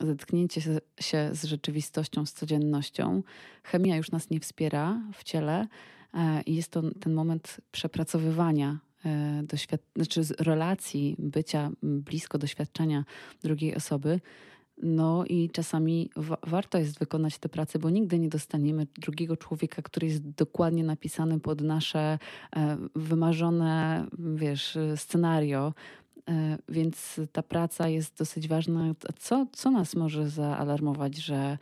zetknięcie 0.00 0.60
się 1.00 1.30
z 1.32 1.44
rzeczywistością, 1.44 2.26
z 2.26 2.32
codziennością. 2.32 3.22
Chemia 3.62 3.96
już 3.96 4.10
nas 4.10 4.30
nie 4.30 4.40
wspiera 4.40 5.00
w 5.12 5.24
ciele 5.24 5.66
e, 6.14 6.42
i 6.42 6.54
jest 6.54 6.70
to 6.70 6.82
ten 7.00 7.14
moment 7.14 7.60
przepracowywania 7.72 8.78
doświad- 9.42 9.78
znaczy 9.96 10.22
relacji, 10.38 11.16
bycia 11.18 11.70
blisko 11.82 12.38
doświadczenia 12.38 13.04
drugiej 13.42 13.74
osoby. 13.74 14.20
No 14.82 15.24
i 15.24 15.50
czasami 15.50 16.10
wa 16.16 16.38
warto 16.42 16.78
jest 16.78 16.98
wykonać 16.98 17.38
tę 17.38 17.48
pracę, 17.48 17.78
bo 17.78 17.90
nigdy 17.90 18.18
nie 18.18 18.28
dostaniemy 18.28 18.86
drugiego 18.98 19.36
człowieka, 19.36 19.82
który 19.82 20.06
jest 20.06 20.30
dokładnie 20.30 20.84
napisany 20.84 21.40
pod 21.40 21.60
nasze 21.60 22.18
e, 22.56 22.76
wymarzone, 22.94 24.06
wiesz, 24.18 24.78
scenario. 24.96 25.74
E, 26.28 26.58
więc 26.68 27.20
ta 27.32 27.42
praca 27.42 27.88
jest 27.88 28.18
dosyć 28.18 28.48
ważna. 28.48 28.94
Co, 29.18 29.46
co 29.52 29.70
nas 29.70 29.94
może 29.94 30.30
zaalarmować, 30.30 31.16
że 31.16 31.58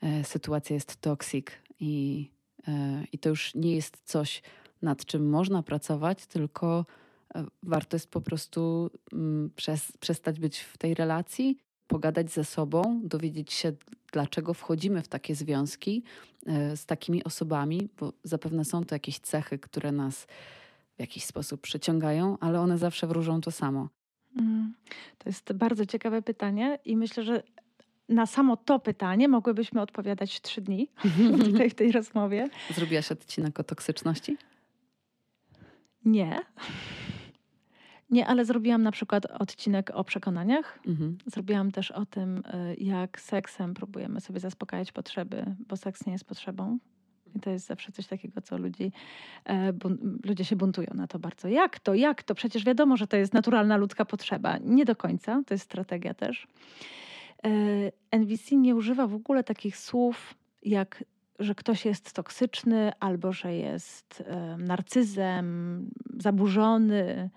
e, 0.00 0.24
sytuacja 0.24 0.74
jest 0.74 0.96
toksik 0.96 1.52
i, 1.80 2.30
e, 2.68 3.04
i 3.12 3.18
to 3.18 3.28
już 3.28 3.54
nie 3.54 3.74
jest 3.74 4.00
coś, 4.04 4.42
nad 4.82 5.04
czym 5.04 5.28
można 5.28 5.62
pracować, 5.62 6.26
tylko 6.26 6.86
e, 7.34 7.44
warto 7.62 7.96
jest 7.96 8.10
po 8.10 8.20
prostu 8.20 8.90
mm, 9.12 9.50
przestać 10.00 10.40
być 10.40 10.60
w 10.60 10.78
tej 10.78 10.94
relacji 10.94 11.58
pogadać 11.88 12.30
ze 12.30 12.44
sobą, 12.44 13.00
dowiedzieć 13.04 13.52
się, 13.52 13.72
dlaczego 14.12 14.54
wchodzimy 14.54 15.02
w 15.02 15.08
takie 15.08 15.34
związki 15.34 16.02
e, 16.46 16.76
z 16.76 16.86
takimi 16.86 17.24
osobami, 17.24 17.88
bo 18.00 18.12
zapewne 18.24 18.64
są 18.64 18.84
to 18.84 18.94
jakieś 18.94 19.18
cechy, 19.18 19.58
które 19.58 19.92
nas 19.92 20.26
w 20.96 21.00
jakiś 21.00 21.24
sposób 21.24 21.60
przyciągają, 21.60 22.38
ale 22.40 22.60
one 22.60 22.78
zawsze 22.78 23.06
wróżą 23.06 23.40
to 23.40 23.50
samo. 23.50 23.88
Mm, 24.38 24.74
to 25.18 25.28
jest 25.28 25.52
bardzo 25.52 25.86
ciekawe 25.86 26.22
pytanie 26.22 26.78
i 26.84 26.96
myślę, 26.96 27.24
że 27.24 27.42
na 28.08 28.26
samo 28.26 28.56
to 28.56 28.78
pytanie 28.78 29.28
mogłybyśmy 29.28 29.80
odpowiadać 29.80 30.40
trzy 30.40 30.60
dni 30.60 30.88
tutaj 31.44 31.70
w 31.70 31.74
tej 31.74 31.92
rozmowie. 31.92 32.48
Zrobiłaś 32.74 33.12
odcinek 33.12 33.60
o 33.60 33.64
toksyczności? 33.64 34.36
Nie. 36.04 36.40
Nie, 38.10 38.26
ale 38.26 38.44
zrobiłam 38.44 38.82
na 38.82 38.90
przykład 38.90 39.26
odcinek 39.26 39.90
o 39.94 40.04
przekonaniach. 40.04 40.78
Mhm. 40.86 41.18
Zrobiłam 41.26 41.72
też 41.72 41.90
o 41.90 42.06
tym, 42.06 42.38
y, 42.38 42.76
jak 42.78 43.20
seksem 43.20 43.74
próbujemy 43.74 44.20
sobie 44.20 44.40
zaspokajać 44.40 44.92
potrzeby, 44.92 45.44
bo 45.68 45.76
seks 45.76 46.06
nie 46.06 46.12
jest 46.12 46.24
potrzebą. 46.24 46.78
I 47.34 47.40
to 47.40 47.50
jest 47.50 47.66
zawsze 47.66 47.92
coś 47.92 48.06
takiego, 48.06 48.40
co 48.40 48.58
ludzi, 48.58 48.92
e, 49.44 49.72
ludzie 50.24 50.44
się 50.44 50.56
buntują 50.56 50.88
na 50.94 51.06
to 51.06 51.18
bardzo. 51.18 51.48
Jak 51.48 51.80
to? 51.80 51.94
Jak 51.94 52.22
to? 52.22 52.34
Przecież 52.34 52.64
wiadomo, 52.64 52.96
że 52.96 53.06
to 53.06 53.16
jest 53.16 53.34
naturalna 53.34 53.76
ludzka 53.76 54.04
potrzeba. 54.04 54.58
Nie 54.58 54.84
do 54.84 54.96
końca, 54.96 55.42
to 55.46 55.54
jest 55.54 55.64
strategia 55.64 56.14
też. 56.14 56.46
E, 57.44 57.48
NVC 58.10 58.56
nie 58.56 58.74
używa 58.74 59.06
w 59.06 59.14
ogóle 59.14 59.44
takich 59.44 59.76
słów 59.76 60.34
jak 60.62 61.04
że 61.38 61.54
ktoś 61.54 61.84
jest 61.84 62.12
toksyczny 62.12 62.92
albo 63.00 63.32
że 63.32 63.54
jest 63.54 64.24
e, 64.26 64.56
narcyzem, 64.56 65.90
zaburzony, 66.18 67.30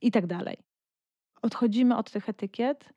i 0.00 0.10
tak 0.10 0.26
dalej. 0.26 0.56
Odchodzimy 1.42 1.96
od 1.96 2.10
tych 2.10 2.28
etykiet, 2.28 2.92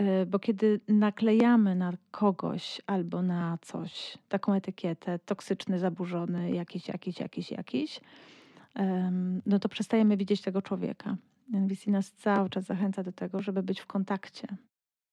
y, 0.00 0.26
bo 0.26 0.38
kiedy 0.38 0.80
naklejamy 0.88 1.74
na 1.74 1.92
kogoś 2.10 2.80
albo 2.86 3.22
na 3.22 3.58
coś 3.62 4.18
taką 4.28 4.54
etykietę 4.54 5.18
toksyczny, 5.18 5.78
zaburzony, 5.78 6.50
jakiś, 6.50 6.88
jakiś, 6.88 7.20
jakiś, 7.20 7.50
jakiś, 7.50 8.00
no 9.46 9.58
to 9.58 9.68
przestajemy 9.68 10.16
widzieć 10.16 10.40
tego 10.40 10.62
człowieka. 10.62 11.16
NVC 11.52 11.90
nas 11.90 12.12
cały 12.12 12.50
czas 12.50 12.64
zachęca 12.64 13.02
do 13.02 13.12
tego, 13.12 13.42
żeby 13.42 13.62
być 13.62 13.80
w 13.80 13.86
kontakcie. 13.86 14.48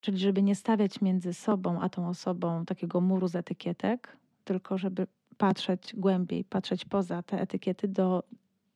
Czyli 0.02 0.18
żeby 0.18 0.44
nie 0.44 0.56
stawiać 0.56 1.02
między 1.02 1.34
sobą 1.34 1.82
a 1.82 1.90
tą 1.90 2.08
osobą 2.08 2.66
takiego 2.66 3.02
muru 3.02 3.28
z 3.28 3.36
etykietek, 3.36 4.18
tylko 4.44 4.78
żeby 4.78 5.08
patrzeć 5.38 5.96
głębiej, 5.96 6.44
patrzeć 6.44 6.86
poza 6.86 7.24
te 7.24 7.42
etykiety 7.42 7.88
do 7.88 8.24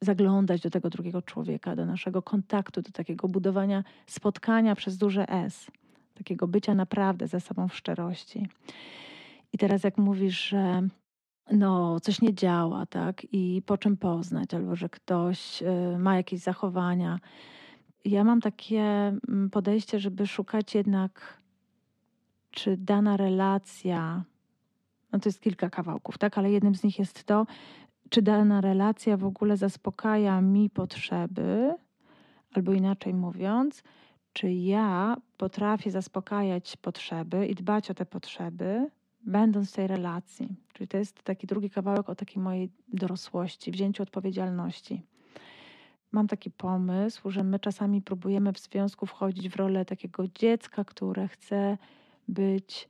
zaglądać 0.01 0.61
do 0.61 0.69
tego 0.69 0.89
drugiego 0.89 1.21
człowieka, 1.21 1.75
do 1.75 1.85
naszego 1.85 2.21
kontaktu, 2.21 2.81
do 2.81 2.91
takiego 2.91 3.27
budowania 3.27 3.83
spotkania 4.05 4.75
przez 4.75 4.97
duże 4.97 5.29
S, 5.29 5.71
takiego 6.13 6.47
bycia 6.47 6.75
naprawdę 6.75 7.27
ze 7.27 7.39
sobą 7.39 7.67
w 7.67 7.75
szczerości. 7.75 8.47
I 9.53 9.57
teraz, 9.57 9.83
jak 9.83 9.97
mówisz, 9.97 10.49
że 10.49 10.81
no, 11.51 11.99
coś 11.99 12.21
nie 12.21 12.33
działa, 12.33 12.85
tak, 12.85 13.27
i 13.31 13.61
po 13.65 13.77
czym 13.77 13.97
poznać, 13.97 14.53
albo 14.53 14.75
że 14.75 14.89
ktoś 14.89 15.61
y, 15.61 15.97
ma 15.97 16.15
jakieś 16.15 16.39
zachowania. 16.39 17.19
Ja 18.05 18.23
mam 18.23 18.41
takie 18.41 18.81
mm, 18.81 19.49
podejście, 19.51 19.99
żeby 19.99 20.27
szukać 20.27 20.75
jednak, 20.75 21.41
czy 22.51 22.77
dana 22.77 23.17
relacja, 23.17 24.23
no 25.11 25.19
to 25.19 25.29
jest 25.29 25.41
kilka 25.41 25.69
kawałków, 25.69 26.17
tak, 26.17 26.37
ale 26.37 26.51
jednym 26.51 26.75
z 26.75 26.83
nich 26.83 26.99
jest 26.99 27.23
to, 27.23 27.45
czy 28.11 28.21
dana 28.21 28.61
relacja 28.61 29.17
w 29.17 29.25
ogóle 29.25 29.57
zaspokaja 29.57 30.41
mi 30.41 30.69
potrzeby, 30.69 31.75
albo 32.53 32.73
inaczej 32.73 33.13
mówiąc, 33.13 33.83
czy 34.33 34.51
ja 34.51 35.17
potrafię 35.37 35.91
zaspokajać 35.91 36.77
potrzeby 36.77 37.47
i 37.47 37.55
dbać 37.55 37.91
o 37.91 37.93
te 37.93 38.05
potrzeby, 38.05 38.89
będąc 39.25 39.71
w 39.71 39.75
tej 39.75 39.87
relacji. 39.87 40.55
Czyli 40.73 40.87
to 40.87 40.97
jest 40.97 41.23
taki 41.23 41.47
drugi 41.47 41.69
kawałek 41.69 42.09
o 42.09 42.15
takiej 42.15 42.43
mojej 42.43 42.69
dorosłości, 42.93 43.71
wzięciu 43.71 44.03
odpowiedzialności. 44.03 45.01
Mam 46.11 46.27
taki 46.27 46.51
pomysł, 46.51 47.31
że 47.31 47.43
my 47.43 47.59
czasami 47.59 48.01
próbujemy 48.01 48.53
w 48.53 48.59
związku 48.59 49.05
wchodzić 49.05 49.49
w 49.49 49.55
rolę 49.55 49.85
takiego 49.85 50.27
dziecka, 50.27 50.83
które 50.83 51.27
chce 51.27 51.77
być 52.27 52.89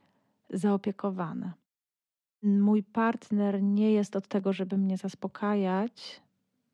zaopiekowane 0.50 1.61
mój 2.42 2.82
partner 2.82 3.62
nie 3.62 3.92
jest 3.92 4.16
od 4.16 4.28
tego, 4.28 4.52
żeby 4.52 4.78
mnie 4.78 4.96
zaspokajać, 4.96 6.22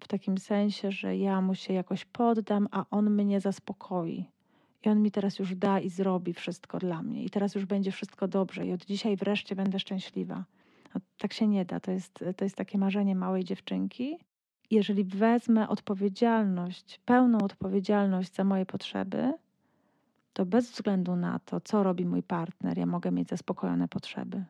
w 0.01 0.09
takim 0.09 0.39
sensie, 0.39 0.93
że 0.93 1.17
ja 1.17 1.41
mu 1.41 1.55
się 1.55 1.73
jakoś 1.73 2.05
poddam, 2.05 2.69
a 2.71 2.85
on 2.91 3.11
mnie 3.11 3.41
zaspokoi. 3.41 4.25
I 4.85 4.89
on 4.89 5.03
mi 5.03 5.11
teraz 5.11 5.39
już 5.39 5.55
da 5.55 5.81
i 5.81 5.91
zrobi 5.91 6.35
wszystko 6.35 6.79
dla 6.79 7.03
mnie. 7.03 7.25
I 7.25 7.31
teraz 7.31 7.55
już 7.55 7.65
będzie 7.65 7.93
wszystko 7.93 8.29
dobrze. 8.29 8.67
I 8.67 8.73
od 8.73 8.85
dzisiaj 8.85 9.17
wreszcie 9.17 9.57
będę 9.57 9.79
szczęśliwa. 9.79 10.45
Tak 11.19 11.33
się 11.33 11.49
nie 11.49 11.65
da. 11.65 11.81
To 11.81 11.91
jest, 11.91 12.25
to 12.37 12.45
jest 12.45 12.57
takie 12.57 12.79
marzenie 12.79 13.15
małej 13.15 13.45
dziewczynki. 13.45 14.19
Jeżeli 14.71 15.05
wezmę 15.05 15.69
odpowiedzialność, 15.69 17.01
pełną 17.05 17.39
odpowiedzialność 17.39 18.35
za 18.35 18.45
moje 18.45 18.67
potrzeby, 18.67 19.33
to 20.33 20.47
bez 20.47 20.71
względu 20.71 21.17
na 21.17 21.39
to, 21.39 21.61
co 21.61 21.83
robi 21.83 22.07
mój 22.07 22.23
partner, 22.23 22.79
ja 22.79 22.87
mogę 22.87 23.13
mieć 23.13 23.29
zaspokojone 23.29 23.89
potrzeby. 23.89 24.45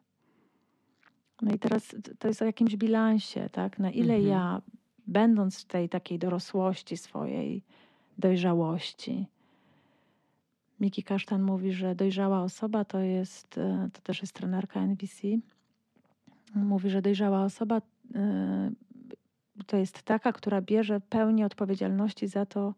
No 1.43 1.55
i 1.55 1.59
teraz 1.59 1.95
to 2.19 2.29
jest 2.29 2.43
o 2.43 2.45
jakimś 2.45 2.77
bilansie, 2.77 3.49
tak? 3.53 3.79
Na 3.79 3.91
ile 3.91 4.15
mhm. 4.15 4.33
ja, 4.33 4.63
będąc 5.07 5.61
w 5.61 5.65
tej 5.65 5.89
takiej 5.89 6.19
dorosłości 6.19 6.97
swojej, 6.97 7.63
dojrzałości, 8.19 9.27
Miki 10.81 11.03
Kasztan 11.03 11.43
mówi, 11.43 11.73
że 11.73 11.95
dojrzała 11.95 12.43
osoba 12.43 12.85
to 12.85 12.99
jest, 13.01 13.59
e, 13.59 13.89
to 13.93 14.01
też 14.01 14.21
jest 14.21 14.33
trenerka 14.33 14.81
NVC, 14.81 15.23
mówi, 16.55 16.91
że 16.91 17.03
dojrzała 17.03 17.45
osoba 17.45 17.81
e, 18.15 18.71
to 19.67 19.77
jest 19.77 20.03
taka, 20.03 20.33
która 20.33 20.61
bierze 20.61 21.01
pełnię 21.01 21.47
odpowiedzialności 21.47 22.27
za 22.27 22.47
to, 22.47 22.75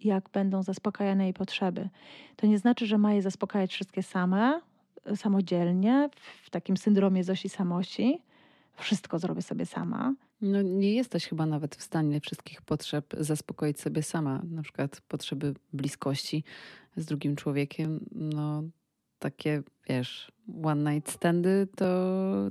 jak 0.00 0.30
będą 0.30 0.62
zaspokajane 0.62 1.24
jej 1.24 1.34
potrzeby. 1.34 1.88
To 2.36 2.46
nie 2.46 2.58
znaczy, 2.58 2.86
że 2.86 2.98
ma 2.98 3.12
je 3.12 3.22
zaspokajać 3.22 3.72
wszystkie 3.72 4.02
same, 4.02 4.60
samodzielnie, 5.16 6.10
w 6.42 6.50
takim 6.50 6.76
syndromie 6.76 7.24
Zosi 7.24 7.48
Samosi. 7.48 8.22
Wszystko 8.76 9.18
zrobię 9.18 9.42
sobie 9.42 9.66
sama. 9.66 10.14
No, 10.40 10.62
nie 10.62 10.94
jesteś 10.94 11.26
chyba 11.26 11.46
nawet 11.46 11.76
w 11.76 11.82
stanie 11.82 12.20
wszystkich 12.20 12.62
potrzeb 12.62 13.14
zaspokoić 13.18 13.80
sobie 13.80 14.02
sama. 14.02 14.42
Na 14.50 14.62
przykład 14.62 15.00
potrzeby 15.08 15.54
bliskości 15.72 16.44
z 16.96 17.06
drugim 17.06 17.36
człowiekiem. 17.36 18.06
No, 18.12 18.62
takie, 19.18 19.62
wiesz, 19.88 20.32
one 20.62 20.94
night 20.94 21.12
standy, 21.12 21.68
to, 21.76 21.86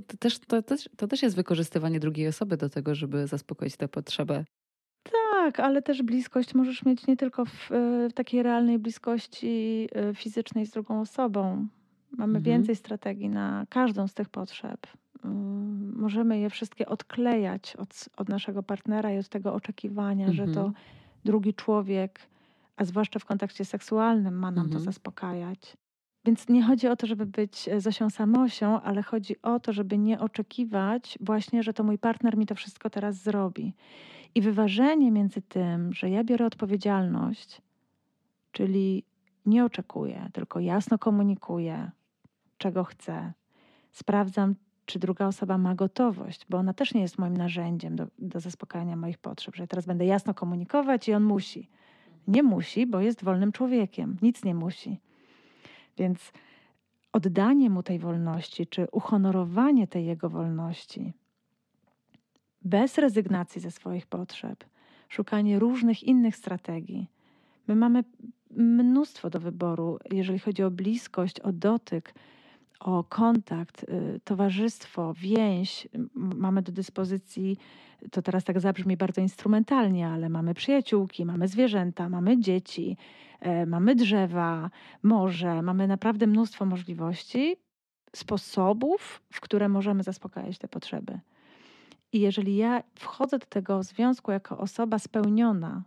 to, 0.06 0.16
też, 0.16 0.38
to, 0.38 0.62
to, 0.62 0.74
to 0.96 1.08
też 1.08 1.22
jest 1.22 1.36
wykorzystywanie 1.36 2.00
drugiej 2.00 2.28
osoby 2.28 2.56
do 2.56 2.68
tego, 2.68 2.94
żeby 2.94 3.26
zaspokoić 3.26 3.76
tę 3.76 3.88
potrzebę. 3.88 4.44
Tak, 5.02 5.60
ale 5.60 5.82
też 5.82 6.02
bliskość 6.02 6.54
możesz 6.54 6.84
mieć 6.84 7.06
nie 7.06 7.16
tylko 7.16 7.44
w, 7.44 7.70
w 8.10 8.12
takiej 8.14 8.42
realnej 8.42 8.78
bliskości 8.78 9.88
e, 9.92 10.14
fizycznej 10.14 10.66
z 10.66 10.70
drugą 10.70 11.00
osobą. 11.00 11.68
Mamy 12.12 12.38
mhm. 12.38 12.42
więcej 12.42 12.76
strategii 12.76 13.28
na 13.28 13.66
każdą 13.68 14.08
z 14.08 14.14
tych 14.14 14.28
potrzeb. 14.28 14.86
Mm, 15.24 15.92
możemy 15.96 16.38
je 16.38 16.50
wszystkie 16.50 16.86
odklejać 16.86 17.76
od, 17.76 18.08
od 18.16 18.28
naszego 18.28 18.62
partnera 18.62 19.12
i 19.12 19.18
od 19.18 19.28
tego 19.28 19.54
oczekiwania, 19.54 20.26
mhm. 20.26 20.36
że 20.36 20.54
to 20.54 20.60
mhm. 20.66 20.74
drugi 21.24 21.54
człowiek, 21.54 22.20
a 22.76 22.84
zwłaszcza 22.84 23.18
w 23.18 23.24
kontekście 23.24 23.64
seksualnym, 23.64 24.34
ma 24.38 24.50
nam 24.50 24.64
Mhm. 24.64 24.78
to 24.78 24.84
zaspokajać. 24.84 25.76
Więc 26.24 26.48
nie 26.48 26.62
chodzi 26.62 26.88
o 26.88 26.96
to, 26.96 27.06
żeby 27.06 27.26
być 27.26 27.68
e, 27.68 27.80
Zosią 27.80 28.10
Samosią, 28.10 28.80
ale 28.80 29.02
chodzi 29.02 29.42
o 29.42 29.60
to, 29.60 29.72
żeby 29.72 29.98
nie 29.98 30.20
oczekiwać 30.20 31.18
właśnie, 31.20 31.62
że 31.62 31.72
to 31.72 31.84
mój 31.84 31.98
partner 31.98 32.36
mi 32.36 32.46
to 32.46 32.54
wszystko 32.54 32.90
teraz 32.90 33.16
zrobi. 33.16 33.74
I 34.34 34.40
wyważenie 34.40 35.10
między 35.10 35.42
tym, 35.42 35.92
że 35.92 36.10
ja 36.10 36.24
biorę 36.24 36.46
odpowiedzialność, 36.46 37.62
czyli 38.52 39.04
nie 39.46 39.64
oczekuję, 39.64 40.30
tylko 40.32 40.60
jasno 40.60 40.98
komunikuję, 40.98 41.90
czego 42.60 42.84
chcę. 42.84 43.32
Sprawdzam, 43.92 44.54
czy 44.86 44.98
druga 44.98 45.26
osoba 45.26 45.58
ma 45.58 45.74
gotowość, 45.74 46.46
bo 46.48 46.58
ona 46.58 46.74
też 46.74 46.94
nie 46.94 47.00
jest 47.00 47.18
moim 47.18 47.36
narzędziem 47.36 47.96
do, 47.96 48.06
do 48.18 48.40
zaspokajania 48.40 48.96
moich 48.96 49.18
potrzeb, 49.18 49.56
że 49.56 49.66
teraz 49.66 49.86
będę 49.86 50.04
jasno 50.04 50.34
komunikować 50.34 51.08
i 51.08 51.14
on 51.14 51.22
musi. 51.22 51.68
Nie 52.28 52.42
musi, 52.42 52.86
bo 52.86 53.00
jest 53.00 53.24
wolnym 53.24 53.52
człowiekiem, 53.52 54.16
nic 54.22 54.44
nie 54.44 54.54
musi. 54.54 55.00
Więc 55.98 56.32
oddanie 57.12 57.70
mu 57.70 57.82
tej 57.82 57.98
wolności, 57.98 58.66
czy 58.66 58.86
uhonorowanie 58.92 59.86
tej 59.86 60.06
jego 60.06 60.30
wolności, 60.30 61.12
bez 62.62 62.98
rezygnacji 62.98 63.60
ze 63.60 63.70
swoich 63.70 64.06
potrzeb, 64.06 64.64
szukanie 65.08 65.58
różnych 65.58 66.02
innych 66.02 66.36
strategii. 66.36 67.10
My 67.68 67.76
mamy 67.76 68.04
mnóstwo 68.50 69.30
do 69.30 69.40
wyboru, 69.40 69.98
jeżeli 70.10 70.38
chodzi 70.38 70.62
o 70.62 70.70
bliskość, 70.70 71.40
o 71.40 71.52
dotyk, 71.52 72.14
o 72.80 73.04
kontakt, 73.04 73.82
y, 73.82 74.20
towarzystwo, 74.24 75.14
więź. 75.14 75.88
Mamy 76.14 76.62
do 76.62 76.72
dyspozycji, 76.72 77.56
to 78.10 78.22
teraz 78.22 78.44
tak 78.44 78.60
zabrzmi 78.60 78.96
bardzo 78.96 79.20
instrumentalnie, 79.20 80.08
ale 80.08 80.28
mamy 80.28 80.54
przyjaciółki, 80.54 81.24
mamy 81.24 81.48
zwierzęta, 81.48 82.08
mamy 82.08 82.38
dzieci, 82.38 82.96
e, 83.40 83.66
mamy 83.66 83.94
drzewa, 83.94 84.70
morze, 85.02 85.62
mamy 85.62 85.88
naprawdę 85.88 86.26
mnóstwo 86.26 86.64
możliwości, 86.66 87.56
sposobów, 88.16 89.22
w 89.32 89.40
które 89.40 89.68
możemy 89.68 90.02
zaspokajać 90.02 90.58
te 90.58 90.68
potrzeby. 90.68 91.20
I 92.12 92.20
jeżeli 92.20 92.56
ja 92.56 92.82
wchodzę 92.94 93.38
do 93.38 93.46
tego 93.46 93.82
związku 93.82 94.32
jako 94.32 94.58
osoba 94.58 94.98
spełniona, 94.98 95.82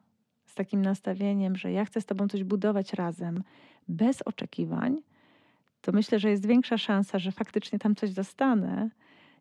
z 0.46 0.56
takim 0.56 0.82
nastawieniem, 0.82 1.56
że 1.56 1.72
ja 1.72 1.86
chcę 1.86 2.02
z 2.02 2.06
Tobą 2.06 2.28
coś 2.28 2.44
budować 2.44 2.94
razem, 2.94 3.44
bez 3.88 4.22
oczekiwań, 4.22 5.02
to 5.84 5.92
myślę, 5.92 6.20
że 6.20 6.30
jest 6.30 6.46
większa 6.46 6.78
szansa, 6.78 7.20
że 7.20 7.32
faktycznie 7.32 7.80
tam 7.80 7.96
coś 7.96 8.12
dostanę, 8.14 8.90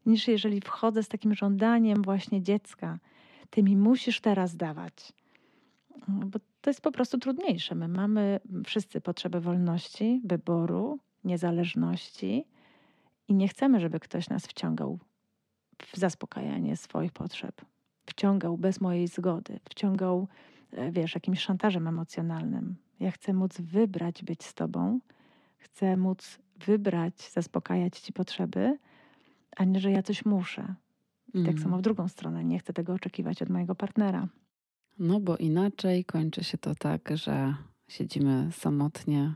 niż 0.07 0.29
jeżeli 0.29 0.61
wchodzę 0.61 1.03
z 1.03 1.09
takim 1.09 1.35
żądaniem 1.35 2.03
właśnie 2.03 2.43
dziecka. 2.43 2.99
Ty 3.51 3.63
mi 3.63 3.77
musisz 3.77 4.21
teraz 4.21 4.57
dawać. 4.57 5.13
No, 6.09 6.27
Bo 6.27 6.39
to 6.61 6.71
jest 6.71 6.81
po 6.81 6.93
prostu 6.93 7.19
trudniejsze. 7.19 7.75
My 7.75 7.89
mamy 7.89 8.41
wszyscy 8.65 9.01
potrzebę 9.01 9.41
wolności, 9.41 10.21
wyboru, 10.25 10.99
niezależności 11.25 12.45
i 13.29 13.35
nie 13.35 13.49
chcemy, 13.49 13.81
żeby 13.81 14.01
ktoś 14.01 14.29
nas 14.29 14.47
wciągał 14.47 14.99
w 15.79 15.97
zaspokajanie 15.97 16.77
swoich 16.77 17.13
potrzeb. 17.13 17.65
Wciągał 18.07 18.59
bez 18.59 18.81
mojej 18.81 19.09
zgody, 19.09 19.61
wciągał, 19.71 20.29
e, 20.73 20.93
wiesz, 20.93 21.15
jakimś 21.15 21.41
szantażem 21.41 21.89
emocjonalnym. 21.89 22.77
Ja 23.01 23.11
chcę 23.11 23.33
móc 23.33 23.61
wybrać 23.61 24.25
być 24.25 24.45
z 24.45 24.55
tobą, 24.55 25.01
chcę 25.63 25.97
móc 25.97 26.39
wybrać, 26.67 27.31
zaspokajać 27.33 28.01
ci 28.01 28.13
potrzeby, 28.13 28.79
a 29.57 29.65
nie, 29.65 29.81
że 29.81 29.91
ja 29.91 30.03
coś 30.03 30.25
muszę. 30.25 30.75
I 31.29 31.33
tak 31.39 31.49
Mhm. 31.49 31.59
samo 31.59 31.79
w 31.79 31.83
drugą 31.83 32.09
stronę, 32.09 32.45
nie 32.45 32.59
chcę 32.59 32.73
tego 32.73 32.93
oczekiwać 32.93 33.43
od 33.43 33.49
mojego 33.49 33.75
partnera. 33.75 34.29
No 34.99 35.21
bo 35.21 35.37
inaczej 35.37 36.05
kończy 36.05 36.45
się 36.45 36.59
to 36.59 36.75
tak, 36.75 37.11
że 37.15 37.55
siedzimy 37.89 38.49
samotnie, 38.53 39.35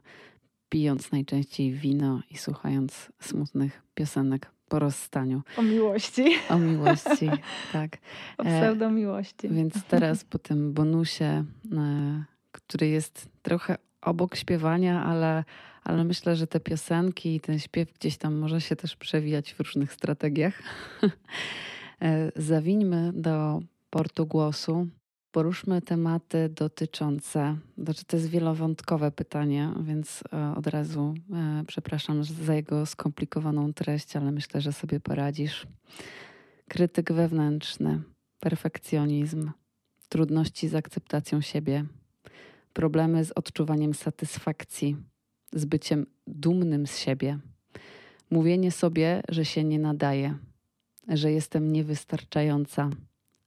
pijąc 0.69 1.13
najczęściej 1.13 1.73
wino 1.73 2.21
i 2.31 2.37
słuchając 2.37 3.13
smutnych 3.21 3.83
piosenek 3.95 4.51
po 4.69 4.79
rozstaniu. 4.79 5.43
O 5.57 5.63
miłości, 5.63 6.25
O 6.51 6.59
miłości, 6.59 7.31
tak. 7.73 7.99
o 8.39 8.43
E, 8.43 8.61
pseudomiłości. 8.61 9.49
Więc 9.49 9.85
teraz 9.85 10.25
po 10.25 10.39
tym 10.39 10.73
bonusie, 10.73 11.45
e, 11.73 12.25
który 12.53 12.89
jest 12.89 13.29
trochę 13.43 13.77
obok 14.07 14.37
śpiewania, 14.37 15.05
ale, 15.05 15.45
ale 15.85 16.05
myślę, 16.05 16.37
że 16.37 16.47
te 16.47 16.61
piosenki 16.61 17.35
i 17.35 17.41
ten 17.41 17.59
śpiew 17.59 17.93
gdzieś 17.93 18.17
tam 18.17 18.35
może 18.35 18.61
się 18.61 18.77
też 18.77 18.97
przewijać 18.97 19.55
w 19.55 19.61
różnych 19.61 19.93
strategiach. 19.93 20.63
E, 22.03 22.33
Zawińmy 22.37 23.13
do 23.15 23.61
portu 23.91 24.27
głosu. 24.27 24.89
Poruszmy 25.31 25.83
tematy 25.83 26.49
dotyczące, 26.49 27.57
znaczy 27.79 28.05
to 28.05 28.17
jest 28.17 28.29
wielowątkowe 28.29 29.11
pytanie, 29.11 29.71
więc 29.81 30.25
e, 30.33 30.55
od 30.57 30.67
razu 30.67 31.15
e, 31.33 31.65
przepraszam 31.67 32.25
za 32.25 32.55
jego 32.55 32.87
skomplikowaną 32.87 33.73
treść, 33.73 34.17
ale 34.17 34.33
myślę, 34.33 34.61
że 34.61 34.73
sobie 34.73 35.01
poradzisz. 35.01 35.67
Krytyk 36.69 37.13
wewnętrzny, 37.13 38.03
perfekcjonizm, 38.41 39.51
trudności 40.09 40.69
z 40.69 40.75
akceptacją 40.75 41.41
siebie, 41.41 41.85
problemy 42.77 43.25
z 43.25 43.33
odczuwaniem 43.33 43.95
satysfakcji, 43.95 44.97
z 45.53 45.65
byciem 45.65 46.07
dumnym 46.27 46.87
z 46.87 46.99
siebie, 46.99 47.39
mówienie 48.31 48.71
sobie, 48.71 49.23
że 49.29 49.45
się 49.45 49.65
nie 49.65 49.79
nadaje, 49.79 50.35
że 51.09 51.33
jestem 51.33 51.73
niewystarczająca, 51.73 52.91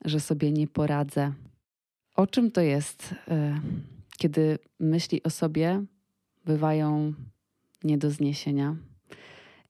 że 0.06 0.20
sobie 0.20 0.52
nie 0.52 0.68
poradzę. 0.68 1.34
O 2.16 2.28
czym 2.28 2.52
to 2.52 2.62
jest, 2.62 3.12
y, 3.12 3.16
kiedy 4.18 4.60
myśli 4.80 5.24
o 5.24 5.30
sobie 5.30 5.84
bywają 6.46 7.14
nie 7.84 7.98
do 7.98 8.12
zniesienia? 8.12 8.76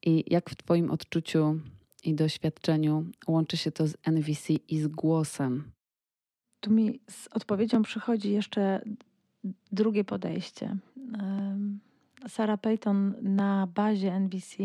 I 0.01 0.23
jak 0.27 0.49
w 0.49 0.55
Twoim 0.55 0.91
odczuciu 0.91 1.59
i 2.03 2.13
doświadczeniu 2.13 3.05
łączy 3.27 3.57
się 3.57 3.71
to 3.71 3.87
z 3.87 3.93
NVC 4.03 4.53
i 4.53 4.79
z 4.79 4.87
głosem? 4.87 5.71
Tu 6.59 6.71
mi 6.71 6.99
z 7.09 7.27
odpowiedzią 7.27 7.81
przychodzi 7.81 8.31
jeszcze 8.31 8.81
drugie 9.71 10.03
podejście. 10.03 10.77
Em, 11.19 11.79
Sarah 12.27 12.59
Payton 12.59 13.13
na 13.21 13.67
bazie 13.67 14.13
NVC 14.13 14.57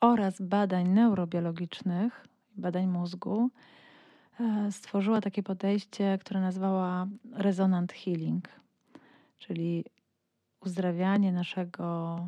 oraz 0.00 0.40
badań 0.40 0.88
neurobiologicznych, 0.88 2.26
badań 2.56 2.86
mózgu, 2.86 3.50
e, 4.40 4.72
stworzyła 4.72 5.20
takie 5.20 5.42
podejście, 5.42 6.18
które 6.20 6.40
nazwała 6.40 7.06
resonant 7.32 7.92
healing, 7.92 8.48
czyli 9.38 9.84
uzdrawianie 10.60 11.32
naszego 11.32 12.18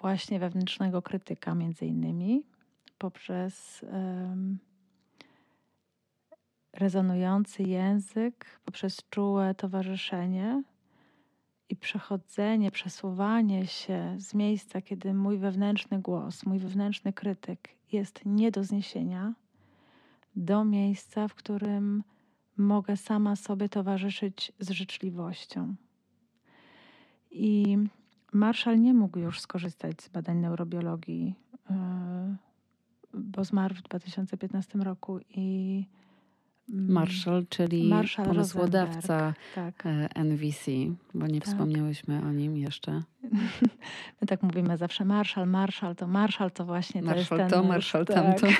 właśnie 0.00 0.38
wewnętrznego 0.38 1.02
krytyka, 1.02 1.54
między 1.54 1.86
innymi 1.86 2.42
poprzez 2.98 3.84
rezonujący 6.80 7.62
język, 7.62 8.60
poprzez 8.64 9.02
czułe 9.10 9.54
towarzyszenie 9.54 10.62
i 11.68 11.76
przechodzenie, 11.76 12.70
przesuwanie 12.70 13.66
się 13.66 14.14
z 14.18 14.34
miejsca, 14.34 14.82
kiedy 14.82 15.14
mój 15.14 15.38
wewnętrzny 15.38 16.00
głos, 16.00 16.46
mój 16.46 16.58
wewnętrzny 16.58 17.12
krytyk 17.12 17.68
jest 17.92 18.20
nie 18.26 18.50
do 18.50 18.64
zniesienia, 18.64 19.34
do 20.36 20.64
miejsca, 20.64 21.28
w 21.28 21.34
którym 21.34 22.02
mogę 22.56 22.96
sama 22.96 23.36
sobie 23.36 23.68
towarzyszyć 23.68 24.52
z 24.58 24.70
życzliwością. 24.70 25.74
I 27.30 27.78
Marshall 28.32 28.80
nie 28.80 28.94
mógł 28.94 29.18
już 29.18 29.40
skorzystać 29.40 30.02
z 30.02 30.08
badań 30.08 30.38
neurobiologii, 30.38 31.34
yy, 31.70 31.76
bo 33.14 33.44
zmarł 33.44 33.74
w 33.74 33.82
2015 33.82 34.78
roku 34.78 35.20
i 35.30 35.86
Marshall, 36.72 37.46
czyli 37.48 37.88
Marshall 37.88 38.26
pomysłodawca 38.26 39.34
tak. 39.54 39.86
e, 39.86 40.08
NVC, 40.14 40.70
bo 41.14 41.26
nie 41.26 41.40
Tak. 41.40 41.48
wspomniałyśmy 41.48 42.22
o 42.22 42.32
nim 42.32 42.56
jeszcze. 42.56 43.02
My 44.20 44.26
tak 44.26 44.42
mówimy 44.42 44.76
zawsze 44.76 45.04
Marshall, 45.04 45.48
Marshall, 45.48 45.96
to 45.96 46.06
Marshall 46.06 46.50
to 46.50 46.64
właśnie 46.64 47.02
to 47.02 47.14
jest 47.14 47.30
Marshall 47.30 47.38
ten... 47.38 47.50
to, 47.50 47.68
Marshall 47.68 48.06
tak. 48.06 48.16
tamto. 48.16 48.46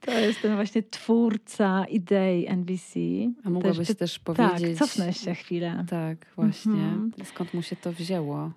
To 0.00 0.18
jest 0.18 0.42
ten 0.42 0.54
właśnie 0.54 0.82
twórca 0.82 1.84
idei 1.84 2.46
NBC. 2.46 3.00
A 3.44 3.50
mogłabyś 3.50 3.88
Też- 3.88 3.96
też 3.96 4.18
Tak, 4.18 4.36
powiedzieć... 4.36 4.78
cofnę 4.78 5.12
się 5.12 5.34
chwilę. 5.34 5.84
Tak, 5.88 6.26
właśnie. 6.36 6.72
Mhm. 6.72 7.12
Skąd 7.24 7.54
mu 7.54 7.62
się 7.62 7.76
to 7.76 7.92
wzięło? 7.92 8.50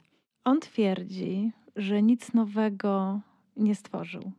On 0.44 0.60
twierdzi, 0.60 1.52
że 1.76 2.02
nic 2.02 2.34
nowego 2.34 3.20
nie 3.58 3.76
stworzył. 3.76 4.32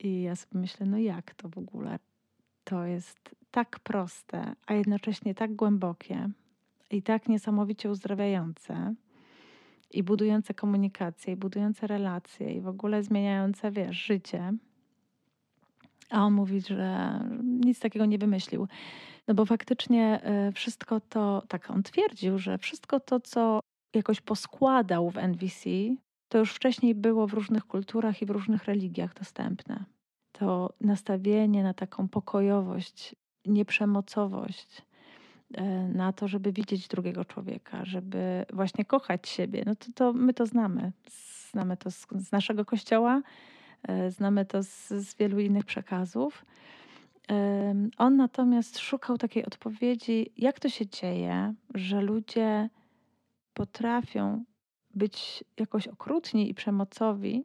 I 0.00 0.22
ja 0.22 0.36
sobie 0.36 0.60
myślę, 0.60 0.86
no 0.86 0.98
jak 0.98 1.34
to 1.34 1.48
w 1.48 1.58
ogóle? 1.58 1.98
To 2.64 2.84
jest 2.84 3.34
tak 3.50 3.80
proste, 3.80 4.54
a 4.66 4.74
jednocześnie 4.74 5.34
tak 5.34 5.54
głębokie 5.54 6.28
i 6.90 7.02
tak 7.02 7.28
niesamowicie 7.28 7.90
uzdrawiające 7.90 8.94
i 9.90 10.02
budujące 10.02 10.54
komunikację, 10.54 11.32
i 11.32 11.36
budujące 11.36 11.86
relacje, 11.86 12.54
i 12.54 12.60
w 12.60 12.68
ogóle 12.68 13.02
zmieniające, 13.02 13.70
wiesz, 13.70 13.96
życie. 13.96 14.52
A 16.10 16.24
on 16.24 16.32
mówi, 16.32 16.60
że 16.60 17.20
nic 17.42 17.80
takiego 17.80 18.06
nie 18.06 18.18
wymyślił. 18.18 18.68
No 19.28 19.34
bo 19.34 19.44
faktycznie 19.44 20.20
e, 20.22 20.52
wszystko 20.52 21.00
to, 21.00 21.42
tak 21.48 21.70
on 21.70 21.82
twierdził, 21.82 22.38
że 22.38 22.58
wszystko 22.58 23.00
to, 23.00 23.20
co 23.20 23.60
jakoś 23.94 24.20
poskładał 24.20 25.10
w 25.10 25.18
NVC, 25.18 25.70
to 26.28 26.38
już 26.38 26.52
wcześniej 26.52 26.94
było 26.94 27.26
w 27.26 27.32
różnych 27.32 27.64
kulturach 27.64 28.22
i 28.22 28.26
w 28.26 28.30
różnych 28.30 28.64
religiach 28.64 29.14
dostępne. 29.14 29.84
To 30.38 30.72
nastawienie 30.80 31.62
na 31.62 31.74
taką 31.74 32.08
pokojowość, 32.08 33.14
nieprzemocowość, 33.46 34.82
e, 35.54 35.88
na 35.88 36.12
to, 36.12 36.28
żeby 36.28 36.52
widzieć 36.52 36.88
drugiego 36.88 37.24
człowieka, 37.24 37.84
żeby 37.84 38.46
właśnie 38.52 38.84
kochać 38.84 39.28
siebie, 39.28 39.62
no 39.66 39.74
to, 39.74 39.86
to 39.94 40.12
my 40.12 40.34
to 40.34 40.46
znamy. 40.46 40.92
Znamy 41.50 41.76
to 41.76 41.90
z, 41.90 42.06
z 42.10 42.32
naszego 42.32 42.64
kościoła, 42.64 43.22
e, 43.82 44.10
znamy 44.10 44.44
to 44.44 44.62
z, 44.62 44.88
z 44.88 45.14
wielu 45.16 45.38
innych 45.38 45.64
przekazów. 45.64 46.44
On 47.98 48.16
natomiast 48.16 48.78
szukał 48.78 49.18
takiej 49.18 49.46
odpowiedzi, 49.46 50.32
jak 50.36 50.60
to 50.60 50.68
się 50.68 50.86
dzieje, 50.86 51.54
że 51.74 52.00
ludzie 52.00 52.68
potrafią 53.54 54.44
być 54.94 55.44
jakoś 55.58 55.88
okrutni 55.88 56.50
i 56.50 56.54
przemocowi, 56.54 57.44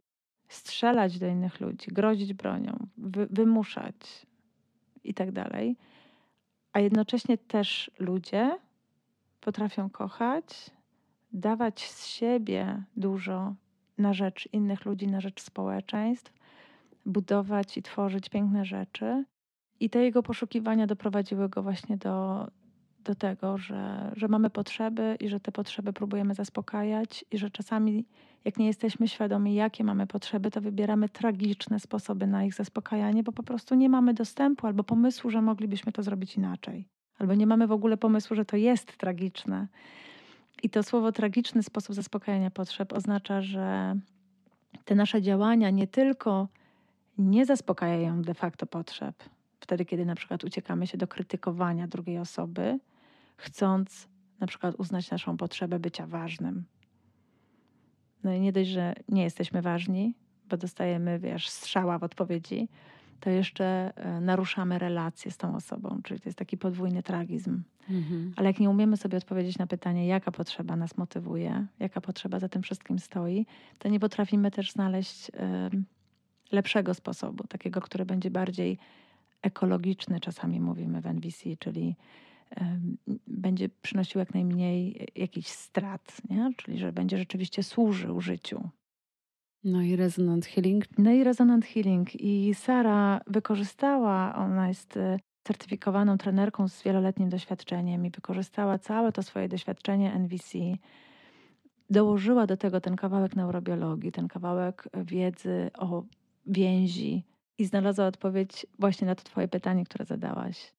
strzelać 0.50 1.18
do 1.18 1.26
innych 1.26 1.60
ludzi, 1.60 1.90
grozić 1.90 2.34
bronią, 2.34 2.86
wy, 2.96 3.26
wymuszać 3.30 4.26
i 5.04 5.14
tak 5.14 5.32
dalej, 5.32 5.76
a 6.72 6.80
jednocześnie 6.80 7.38
też 7.38 7.90
ludzie 7.98 8.58
potrafią 9.40 9.90
kochać, 9.90 10.70
dawać 11.32 11.90
z 11.90 12.06
siebie 12.06 12.82
dużo 12.96 13.54
na 13.98 14.12
rzecz 14.12 14.48
innych 14.52 14.84
ludzi, 14.84 15.06
na 15.06 15.20
rzecz 15.20 15.42
społeczeństw, 15.42 16.32
budować 17.06 17.76
i 17.76 17.82
tworzyć 17.82 18.28
piękne 18.28 18.64
rzeczy. 18.64 19.24
I 19.80 19.90
te 19.90 20.04
jego 20.04 20.22
poszukiwania 20.22 20.86
doprowadziły 20.86 21.48
go 21.48 21.62
właśnie 21.62 21.96
do, 21.96 22.46
do 23.04 23.14
tego, 23.14 23.58
że, 23.58 24.12
że 24.16 24.28
mamy 24.28 24.50
potrzeby 24.50 25.16
i 25.20 25.28
że 25.28 25.40
te 25.40 25.52
potrzeby 25.52 25.92
próbujemy 25.92 26.34
zaspokajać, 26.34 27.24
i 27.30 27.38
że 27.38 27.50
czasami, 27.50 28.04
jak 28.44 28.56
nie 28.56 28.66
jesteśmy 28.66 29.08
świadomi, 29.08 29.54
jakie 29.54 29.84
mamy 29.84 30.06
potrzeby, 30.06 30.50
to 30.50 30.60
wybieramy 30.60 31.08
tragiczne 31.08 31.80
sposoby 31.80 32.26
na 32.26 32.44
ich 32.44 32.54
zaspokajanie, 32.54 33.22
bo 33.22 33.32
po 33.32 33.42
prostu 33.42 33.74
nie 33.74 33.88
mamy 33.88 34.14
dostępu 34.14 34.66
albo 34.66 34.84
pomysłu, 34.84 35.30
że 35.30 35.42
moglibyśmy 35.42 35.92
to 35.92 36.02
zrobić 36.02 36.36
inaczej, 36.36 36.88
albo 37.18 37.34
nie 37.34 37.46
mamy 37.46 37.66
w 37.66 37.72
ogóle 37.72 37.96
pomysłu, 37.96 38.36
że 38.36 38.44
to 38.44 38.56
jest 38.56 38.96
tragiczne. 38.96 39.66
I 40.62 40.70
to 40.70 40.82
słowo 40.82 41.12
tragiczny 41.12 41.62
sposób 41.62 41.94
zaspokajania 41.94 42.50
potrzeb 42.50 42.92
oznacza, 42.92 43.42
że 43.42 43.96
te 44.84 44.94
nasze 44.94 45.22
działania 45.22 45.70
nie 45.70 45.86
tylko 45.86 46.48
nie 47.18 47.46
zaspokajają 47.46 48.22
de 48.22 48.34
facto 48.34 48.66
potrzeb, 48.66 49.14
wtedy, 49.60 49.84
kiedy 49.84 50.04
na 50.04 50.14
przykład 50.14 50.44
uciekamy 50.44 50.86
się 50.86 50.98
do 50.98 51.08
krytykowania 51.08 51.86
drugiej 51.86 52.18
osoby, 52.18 52.78
chcąc 53.36 54.08
na 54.40 54.46
przykład 54.46 54.74
uznać 54.78 55.10
naszą 55.10 55.36
potrzebę 55.36 55.78
bycia 55.78 56.06
ważnym. 56.06 56.64
No 58.24 58.32
i 58.34 58.40
nie 58.40 58.52
dość, 58.52 58.70
że 58.70 58.94
nie 59.08 59.22
jesteśmy 59.22 59.62
ważni, 59.62 60.14
bo 60.48 60.56
dostajemy, 60.56 61.18
wiesz, 61.18 61.48
strzała 61.48 61.98
w 61.98 62.02
odpowiedzi, 62.02 62.68
to 63.20 63.30
jeszcze 63.30 63.92
e, 63.96 64.20
naruszamy 64.20 64.78
relacje 64.78 65.30
z 65.30 65.36
tą 65.36 65.56
osobą, 65.56 66.00
czyli 66.04 66.20
to 66.20 66.28
jest 66.28 66.38
taki 66.38 66.58
podwójny 66.58 67.02
tragizm. 67.02 67.62
Mhm. 67.90 68.32
Ale 68.36 68.48
jak 68.48 68.60
nie 68.60 68.70
umiemy 68.70 68.96
sobie 68.96 69.18
odpowiedzieć 69.18 69.58
na 69.58 69.66
pytanie, 69.66 70.06
jaka 70.06 70.30
potrzeba 70.30 70.76
nas 70.76 70.96
motywuje, 70.96 71.66
jaka 71.78 72.00
potrzeba 72.00 72.38
za 72.38 72.48
tym 72.48 72.62
wszystkim 72.62 72.98
stoi, 72.98 73.46
to 73.78 73.88
nie 73.88 74.00
potrafimy 74.00 74.50
też 74.50 74.72
znaleźć 74.72 75.28
y, 75.28 75.32
lepszego 76.52 76.94
sposobu, 76.94 77.46
takiego, 77.46 77.80
który 77.80 78.04
będzie 78.06 78.30
bardziej 78.30 78.78
ekologiczny, 79.42 80.20
czasami 80.20 80.60
mówimy 80.60 81.00
w 81.00 81.06
NVC, 81.06 81.56
czyli 81.58 81.96
będzie 83.26 83.68
przynosił 83.68 84.18
jak 84.18 84.34
najmniej 84.34 85.08
jakichś 85.16 85.48
strat, 85.48 86.22
nie? 86.30 86.50
czyli 86.56 86.78
że 86.78 86.92
będzie 86.92 87.18
rzeczywiście 87.18 87.62
służył 87.62 88.20
życiu. 88.20 88.68
No 89.64 89.82
i 89.82 89.96
resonant 89.96 90.46
healing. 90.46 90.84
No 90.98 91.12
i 91.12 91.24
resonant 91.24 91.64
healing. 91.64 92.20
I 92.20 92.54
Sara 92.54 93.20
wykorzystała, 93.26 94.34
ona 94.34 94.68
jest 94.68 94.96
e, 94.96 95.18
certyfikowaną 95.44 96.18
trenerką 96.18 96.68
z 96.68 96.82
wieloletnim 96.82 97.28
doświadczeniem 97.28 98.06
i 98.06 98.10
wykorzystała 98.10 98.78
całe 98.78 99.12
to 99.12 99.22
swoje 99.22 99.48
doświadczenie 99.48 100.12
NVC. 100.12 100.58
Dołożyła 101.90 102.46
do 102.46 102.56
tego 102.56 102.80
ten 102.80 102.96
kawałek 102.96 103.36
neurobiologii, 103.36 104.12
ten 104.12 104.28
kawałek 104.28 104.88
wiedzy 105.04 105.70
o 105.78 106.02
więzi 106.46 107.24
i 107.60 107.64
znalazła 107.64 108.06
odpowiedź 108.06 108.66
właśnie 108.78 109.06
na 109.06 109.14
to 109.14 109.24
Twoje 109.24 109.48
pytanie, 109.48 109.84
które 109.84 110.04
zadałaś. 110.04 110.72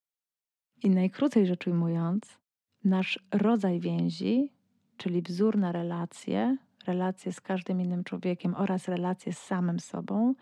I 0.84 0.90
najkrócej 0.90 1.48
rzecz 1.48 1.68
ujmując, 1.68 2.38
nasz 2.84 3.20
rodzaj 3.32 3.80
więzi, 3.80 4.52
czyli 4.98 5.22
wzór 5.22 5.58
na 5.58 5.72
relacje, 5.72 6.58
relacje 6.88 7.34
z 7.34 7.42
każdym 7.42 7.82
innym 7.82 8.04
człowiekiem 8.04 8.56
oraz 8.56 8.88
relacje 8.88 9.34
z 9.34 9.38
samym 9.38 9.80
sobą, 9.80 10.34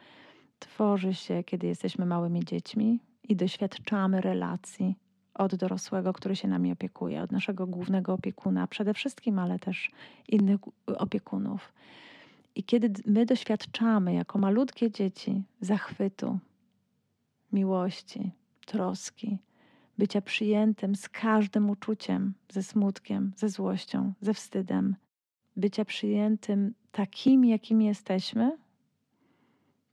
tworzy 0.60 1.13
się, 1.13 1.43
kiedy 1.43 1.67
jesteśmy 1.67 2.06
małymi 2.06 2.45
dziećmi 2.45 2.99
i 3.23 3.36
doświadczamy 3.36 4.21
relacji 4.21 4.95
od 5.34 5.56
dorosłego, 5.56 6.13
który 6.13 6.36
się 6.36 6.47
nami 6.47 6.71
opiekuje, 6.71 7.21
od 7.21 7.32
naszego 7.32 7.67
głównego 7.67 8.13
opiekuna 8.13 8.67
przede 8.67 8.93
wszystkim, 8.93 9.39
ale 9.39 9.60
też 9.60 9.91
innych 10.28 10.60
opiekunów. 10.86 11.73
I 12.60 12.63
kiedy 12.63 12.93
my 13.06 13.26
doświadczamy 13.26 14.13
jako 14.13 14.39
malutkie 14.39 14.91
dzieci 14.91 15.43
zachwytu, 15.62 16.39
miłości, 17.52 18.32
troski, 18.65 19.38
bycia 19.98 20.22
przyjętym 20.22 20.95
z 20.95 21.10
każdym 21.10 21.69
uczuciem, 21.69 22.34
ze 22.50 22.63
smutkiem, 22.63 23.34
ze 23.36 23.50
złością, 23.50 24.13
ze 24.22 24.34
wstydem, 24.34 24.95
bycia 25.56 25.86
przyjętym 25.86 26.74
takim, 26.91 27.45
jakim 27.45 27.82
jesteśmy, 27.82 28.58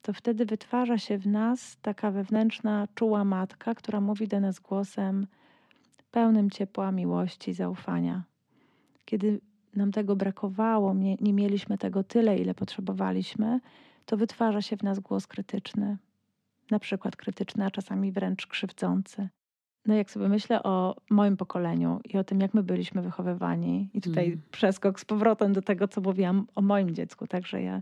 to 0.02 0.12
wtedy 0.12 0.46
wytwarza 0.46 0.98
się 0.98 1.18
w 1.18 1.26
nas 1.26 1.76
taka 1.82 2.10
wewnętrzna, 2.10 2.88
czuła 2.94 3.24
matka, 3.24 3.74
która 3.74 4.00
mówi 4.00 4.28
do 4.28 4.40
nas 4.40 4.60
głosem 4.60 5.26
pełnym 6.10 6.50
ciepła, 6.50 6.92
miłości, 6.92 7.54
zaufania. 7.54 8.24
Kiedy 9.04 9.40
nam 9.76 9.92
tego 9.92 10.16
brakowało, 10.16 10.94
nie, 10.94 11.16
nie 11.20 11.32
mieliśmy 11.32 11.78
tego 11.78 12.04
tyle, 12.04 12.38
ile 12.38 12.54
potrzebowaliśmy, 12.54 13.60
to 14.06 14.16
wytwarza 14.16 14.62
się 14.62 14.76
w 14.76 14.82
nas 14.82 15.00
głos 15.00 15.26
krytyczny, 15.26 15.96
na 16.70 16.78
przykład 16.78 17.16
krytyczny, 17.16 17.64
a 17.64 17.70
czasami 17.70 18.12
wręcz 18.12 18.46
krzywdzący. 18.46 19.28
No 19.86 19.94
jak 19.94 20.10
sobie 20.10 20.28
myślę 20.28 20.62
o 20.62 20.96
moim 21.10 21.36
pokoleniu 21.36 22.00
i 22.04 22.18
o 22.18 22.24
tym, 22.24 22.40
jak 22.40 22.54
my 22.54 22.62
byliśmy 22.62 23.02
wychowywani, 23.02 23.90
i 23.94 24.00
tutaj 24.00 24.26
mm. 24.26 24.40
przeskok 24.50 25.00
z 25.00 25.04
powrotem 25.04 25.52
do 25.52 25.62
tego, 25.62 25.88
co 25.88 26.00
mówiłam 26.00 26.46
o 26.54 26.62
moim 26.62 26.94
dziecku, 26.94 27.26
także 27.26 27.62
ja 27.62 27.80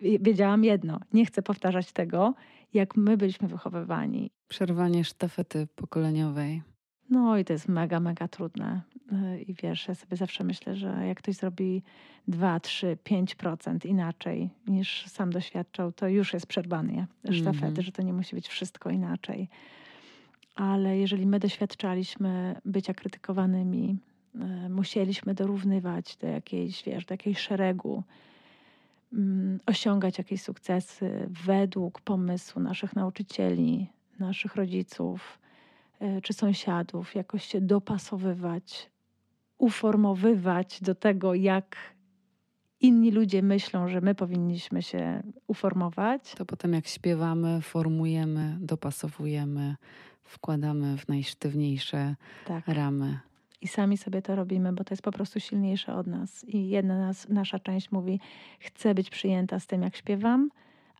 wiedziałam 0.00 0.64
jedno, 0.64 1.00
nie 1.12 1.26
chcę 1.26 1.42
powtarzać 1.42 1.92
tego, 1.92 2.34
jak 2.74 2.96
my 2.96 3.16
byliśmy 3.16 3.48
wychowywani. 3.48 4.30
Przerwanie 4.48 5.04
sztafety 5.04 5.66
pokoleniowej. 5.74 6.62
No 7.10 7.38
i 7.38 7.44
to 7.44 7.52
jest 7.52 7.68
mega, 7.68 8.00
mega 8.00 8.28
trudne. 8.28 8.80
Y, 9.12 9.42
I 9.42 9.54
wiesz, 9.54 9.88
ja 9.88 9.94
sobie 9.94 10.16
zawsze 10.16 10.44
myślę, 10.44 10.76
że 10.76 11.06
jak 11.06 11.18
ktoś 11.18 11.34
zrobi 11.34 11.82
2, 12.28 12.60
3, 12.60 12.96
5% 13.04 13.86
inaczej 13.86 14.50
niż 14.66 15.06
sam 15.06 15.30
doświadczał, 15.30 15.92
to 15.92 16.08
już 16.08 16.32
jest 16.32 16.46
przerwanie 16.46 17.06
sztafety, 17.30 17.66
mm 17.66 17.74
-hmm. 17.74 17.82
że 17.82 17.92
to 17.92 18.02
nie 18.02 18.12
musi 18.12 18.36
być 18.36 18.48
wszystko 18.48 18.90
inaczej. 18.90 19.48
Ale 20.54 20.98
jeżeli 20.98 21.26
my 21.26 21.38
doświadczaliśmy 21.38 22.60
bycia 22.64 22.94
krytykowanymi, 22.94 23.96
y, 24.34 24.68
musieliśmy 24.68 25.34
dorównywać 25.34 26.16
do 26.16 26.26
jakiejś, 26.26 26.84
wiesz, 26.84 27.04
do 27.04 27.14
jakiejś 27.14 27.38
szeregu, 27.38 28.02
mm, 29.12 29.60
osiągać 29.66 30.18
jakieś 30.18 30.42
sukcesy 30.42 31.28
według 31.46 32.00
pomysłu 32.00 32.62
naszych 32.62 32.96
nauczycieli, 32.96 33.86
naszych 34.18 34.56
rodziców, 34.56 35.38
czy 36.22 36.32
sąsiadów, 36.32 37.14
jakoś 37.14 37.44
się 37.44 37.60
dopasowywać 37.60 38.90
uformowywać 39.58 40.80
do 40.82 40.94
tego, 40.94 41.34
jak 41.34 41.76
inni 42.80 43.10
ludzie 43.10 43.42
myślą, 43.42 43.88
że 43.88 44.00
my 44.00 44.14
powinniśmy 44.14 44.82
się 44.82 45.22
uformować. 45.46 46.34
To 46.34 46.44
potem 46.44 46.72
jak 46.72 46.86
śpiewamy, 46.86 47.60
formujemy, 47.60 48.56
dopasowujemy, 48.60 49.76
wkładamy 50.22 50.96
w 50.98 51.08
najsztywniejsze 51.08 52.16
tak. 52.46 52.68
ramy. 52.68 53.18
I 53.60 53.68
sami 53.68 53.96
sobie 53.96 54.22
to 54.22 54.36
robimy, 54.36 54.72
bo 54.72 54.84
to 54.84 54.94
jest 54.94 55.02
po 55.02 55.12
prostu 55.12 55.40
silniejsze 55.40 55.94
od 55.94 56.06
nas. 56.06 56.44
I 56.44 56.68
jedna 56.68 56.98
nas, 56.98 57.28
nasza 57.28 57.58
część 57.58 57.92
mówi, 57.92 58.20
chcę 58.58 58.94
być 58.94 59.10
przyjęta 59.10 59.60
z 59.60 59.66
tym, 59.66 59.82
jak 59.82 59.96
śpiewam, 59.96 60.50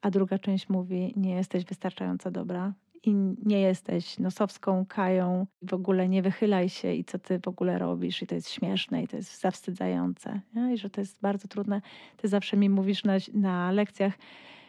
a 0.03 0.11
druga 0.11 0.39
część 0.39 0.69
mówi, 0.69 1.13
nie 1.17 1.35
jesteś 1.35 1.65
wystarczająco 1.65 2.31
dobra, 2.31 2.73
i 3.07 3.15
nie 3.45 3.61
jesteś 3.61 4.19
nosowską 4.19 4.87
kają, 4.89 5.47
w 5.63 5.75
ogóle 5.75 6.09
nie 6.09 6.23
wychylaj 6.23 6.69
się 6.69 6.93
i 6.93 7.05
co 7.05 7.19
ty 7.19 7.39
w 7.39 7.49
ogóle 7.49 7.79
robisz 7.79 8.23
i 8.23 8.27
to 8.27 8.35
jest 8.35 8.51
śmieszne 8.51 9.03
i 9.03 9.09
to 9.09 9.17
jest 9.17 9.41
zawstydzające. 9.41 10.41
Nie? 10.55 10.75
I 10.75 10.79
że 10.79 10.91
to 10.91 11.01
jest 11.01 11.21
bardzo 11.21 11.49
trudne. 11.49 11.81
Ty 12.17 12.29
zawsze 12.29 12.57
mi 12.57 12.71
mówisz 12.71 13.05
na, 13.05 13.15
na 13.35 13.73
lekcjach, 13.73 14.15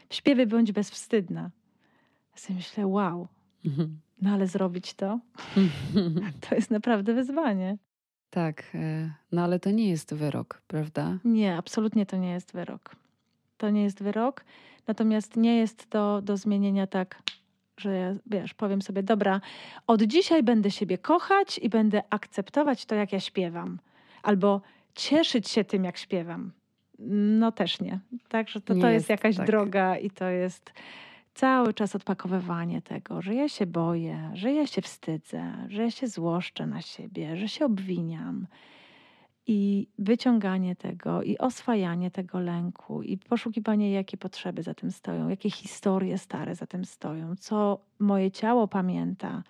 w 0.09 0.15
śpiewie 0.15 0.47
bądź 0.47 0.71
bezwstydna. 0.71 1.51
Ja 2.31 2.37
sobie 2.37 2.55
myślę, 2.55 2.87
wow, 2.87 3.27
No 4.21 4.29
ale 4.29 4.47
zrobić 4.47 4.93
to, 4.93 5.19
to 6.49 6.55
jest 6.55 6.71
naprawdę 6.71 7.13
wyzwanie. 7.13 7.77
Tak, 8.29 8.63
e, 8.73 9.13
no 9.31 9.43
ale 9.43 9.59
to 9.59 9.71
nie 9.71 9.89
jest 9.89 10.13
wyrok, 10.13 10.61
prawda? 10.67 11.17
Nie, 11.23 11.57
absolutnie 11.57 12.05
to 12.05 12.17
nie 12.17 12.31
jest 12.31 12.53
wyrok. 12.53 12.95
To 13.57 13.69
nie 13.69 13.83
jest 13.83 14.03
wyrok, 14.03 14.45
natomiast 14.87 15.37
nie 15.37 15.57
jest 15.57 15.89
to 15.89 16.21
do 16.21 16.37
zmienienia 16.37 16.87
tak, 16.87 17.21
że 17.79 18.15
wiesz, 18.25 18.53
powiem 18.53 18.81
sobie, 18.81 19.03
dobra, 19.03 19.41
od 19.87 20.01
dzisiaj 20.01 20.43
będę 20.43 20.71
siebie 20.71 20.97
kochać 20.97 21.57
i 21.57 21.69
będę 21.69 22.03
akceptować 22.09 22.85
to, 22.85 22.95
jak 22.95 23.13
ja 23.13 23.19
śpiewam. 23.19 23.79
Albo 24.23 24.61
cieszyć 24.95 25.49
się 25.49 25.63
tym, 25.63 25.83
jak 25.83 25.97
śpiewam. 25.97 26.51
No 27.39 27.51
też 27.51 27.81
nie. 27.81 27.99
Także 28.27 28.61
to, 28.61 28.73
to 28.73 28.75
jest, 28.75 28.93
jest 28.93 29.09
jakaś 29.09 29.37
tak. 29.37 29.47
droga 29.47 29.97
i 29.97 30.09
to 30.09 30.25
jest 30.25 30.73
cały 31.33 31.73
czas 31.73 31.95
odpakowywanie 31.95 32.81
tego, 32.81 33.21
że 33.21 33.35
ja 33.35 33.49
się 33.49 33.65
boję, 33.65 34.31
że 34.33 34.53
ja 34.53 34.67
się 34.67 34.81
wstydzę, 34.81 35.53
że 35.69 35.81
ja 35.81 35.91
się 35.91 36.07
złoszczę 36.07 36.67
na 36.67 36.81
siebie, 36.81 37.37
że 37.37 37.47
się 37.47 37.65
obwiniam. 37.65 38.47
I 39.47 39.87
wyciąganie 39.99 40.75
tego, 40.75 41.23
i 41.23 41.37
oswajanie 41.37 42.11
tego 42.11 42.39
lęku, 42.39 43.01
i 43.01 43.17
poszukiwanie, 43.17 43.91
jakie 43.91 44.17
potrzeby 44.17 44.63
za 44.63 44.73
tym 44.73 44.91
stoją, 44.91 45.29
jakie 45.29 45.49
historie 45.49 46.17
stare 46.17 46.55
za 46.55 46.67
tym 46.67 46.85
stoją, 46.85 47.35
co 47.35 47.79
moje 47.99 48.31
ciało 48.31 48.67
pamięta. 48.67 49.43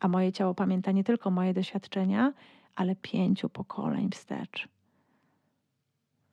A 0.00 0.08
moje 0.08 0.32
ciało 0.32 0.54
pamięta 0.54 0.92
nie 0.92 1.04
tylko 1.04 1.30
moje 1.30 1.54
doświadczenia, 1.54 2.32
ale 2.74 2.96
pięciu 2.96 3.48
pokoleń 3.48 4.10
wstecz. 4.10 4.68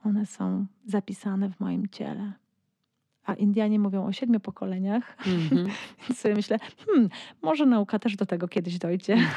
One 0.03 0.25
są 0.25 0.65
zapisane 0.85 1.49
w 1.49 1.59
moim 1.59 1.87
ciele 1.87 2.33
a 3.25 3.33
Indianie 3.33 3.79
mówią 3.79 4.05
o 4.05 4.11
siedmiu 4.11 4.39
pokoleniach. 4.39 5.17
Mm-hmm. 5.25 5.69
Więc 6.01 6.19
sobie 6.19 6.35
myślę, 6.35 6.59
hmm, 6.85 7.09
może 7.41 7.65
nauka 7.65 7.99
też 7.99 8.15
do 8.15 8.25
tego 8.25 8.47
kiedyś 8.47 8.77
dojdzie. 8.77 9.17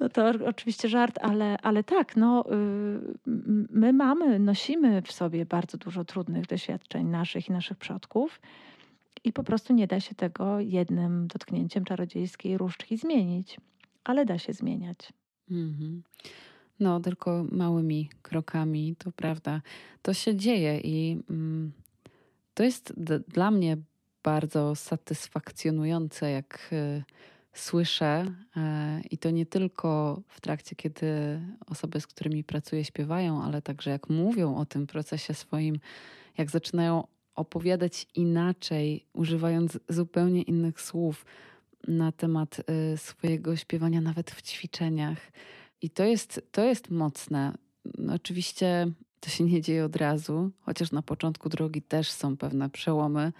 no 0.00 0.08
to 0.08 0.32
oczywiście 0.46 0.88
żart, 0.88 1.18
ale, 1.22 1.58
ale 1.58 1.84
tak, 1.84 2.16
no, 2.16 2.44
y, 2.52 2.54
my 3.70 3.92
mamy, 3.92 4.38
nosimy 4.38 5.02
w 5.02 5.12
sobie 5.12 5.46
bardzo 5.46 5.78
dużo 5.78 6.04
trudnych 6.04 6.46
doświadczeń 6.46 7.06
naszych 7.06 7.48
i 7.48 7.52
naszych 7.52 7.78
przodków. 7.78 8.40
I 9.24 9.32
po 9.32 9.42
prostu 9.42 9.72
nie 9.74 9.86
da 9.86 10.00
się 10.00 10.14
tego 10.14 10.60
jednym 10.60 11.26
dotknięciem 11.26 11.84
czarodziejskiej 11.84 12.58
różdżki 12.58 12.96
zmienić, 12.96 13.56
ale 14.04 14.24
da 14.24 14.38
się 14.38 14.52
zmieniać. 14.52 15.12
Mm-hmm. 15.50 16.00
No, 16.80 17.00
tylko 17.00 17.44
małymi 17.52 18.10
krokami, 18.22 18.96
to 18.98 19.12
prawda. 19.12 19.62
To 20.02 20.14
się 20.14 20.36
dzieje 20.36 20.80
i 20.80 21.22
mm, 21.30 21.72
to 22.54 22.62
jest 22.62 22.92
dla 23.28 23.50
mnie 23.50 23.76
bardzo 24.22 24.74
satysfakcjonujące, 24.74 26.30
jak 26.30 26.68
y, 26.72 27.02
słyszę, 27.52 28.24
y, 28.26 29.08
i 29.10 29.18
to 29.18 29.30
nie 29.30 29.46
tylko 29.46 30.20
w 30.28 30.40
trakcie, 30.40 30.76
kiedy 30.76 31.40
osoby, 31.66 32.00
z 32.00 32.06
którymi 32.06 32.44
pracuję, 32.44 32.84
śpiewają, 32.84 33.42
ale 33.42 33.62
także 33.62 33.90
jak 33.90 34.08
mówią 34.08 34.56
o 34.56 34.66
tym 34.66 34.86
procesie 34.86 35.34
swoim, 35.34 35.78
jak 36.38 36.50
zaczynają 36.50 37.04
opowiadać 37.34 38.06
inaczej, 38.14 39.06
używając 39.12 39.78
zupełnie 39.88 40.42
innych 40.42 40.80
słów 40.80 41.24
na 41.88 42.12
temat 42.12 42.60
y, 42.94 42.96
swojego 42.96 43.56
śpiewania, 43.56 44.00
nawet 44.00 44.30
w 44.30 44.42
ćwiczeniach. 44.42 45.18
I 45.82 45.90
to 45.90 46.04
jest, 46.04 46.48
to 46.52 46.64
jest 46.64 46.90
mocne. 46.90 47.52
Oczywiście 48.14 48.92
to 49.20 49.30
się 49.30 49.44
nie 49.44 49.60
dzieje 49.60 49.84
od 49.84 49.96
razu, 49.96 50.50
chociaż 50.60 50.92
na 50.92 51.02
początku 51.02 51.48
drogi 51.48 51.82
też 51.82 52.10
są 52.10 52.36
pewne 52.36 52.70
przełomy. 52.70 53.32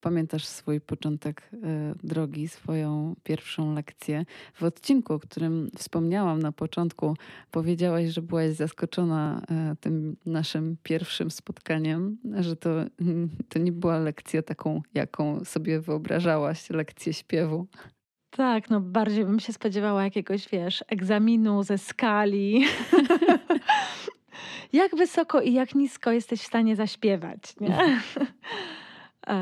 Pamiętasz 0.00 0.46
swój 0.46 0.80
początek 0.80 1.50
y, 1.52 1.58
drogi, 2.04 2.48
swoją 2.48 3.16
pierwszą 3.22 3.74
lekcję. 3.74 4.24
W 4.54 4.62
odcinku, 4.62 5.12
o 5.12 5.18
którym 5.18 5.70
wspomniałam 5.76 6.42
na 6.42 6.52
początku, 6.52 7.16
powiedziałaś, 7.50 8.08
że 8.08 8.22
byłaś 8.22 8.50
zaskoczona 8.52 9.42
y, 9.72 9.76
tym 9.76 10.16
naszym 10.26 10.76
pierwszym 10.82 11.30
spotkaniem, 11.30 12.18
że 12.40 12.56
to, 12.56 12.70
to 13.50 13.58
nie 13.58 13.72
była 13.72 13.98
lekcja 13.98 14.42
taką, 14.42 14.82
jaką 14.94 15.44
sobie 15.44 15.80
wyobrażałaś, 15.80 16.70
lekcję 16.70 17.12
śpiewu. 17.12 17.66
Tak, 18.30 18.70
no 18.70 18.80
bardziej 18.80 19.24
bym 19.24 19.40
się 19.40 19.52
spodziewała 19.52 20.04
jakiegoś, 20.04 20.48
wiesz, 20.48 20.84
egzaminu 20.88 21.62
ze 21.62 21.78
skali. 21.78 22.64
jak 24.72 24.96
wysoko 24.96 25.40
i 25.40 25.52
jak 25.52 25.74
nisko 25.74 26.12
jesteś 26.12 26.40
w 26.40 26.46
stanie 26.46 26.76
zaśpiewać, 26.76 27.40
nie? 27.60 28.00
E, 29.26 29.36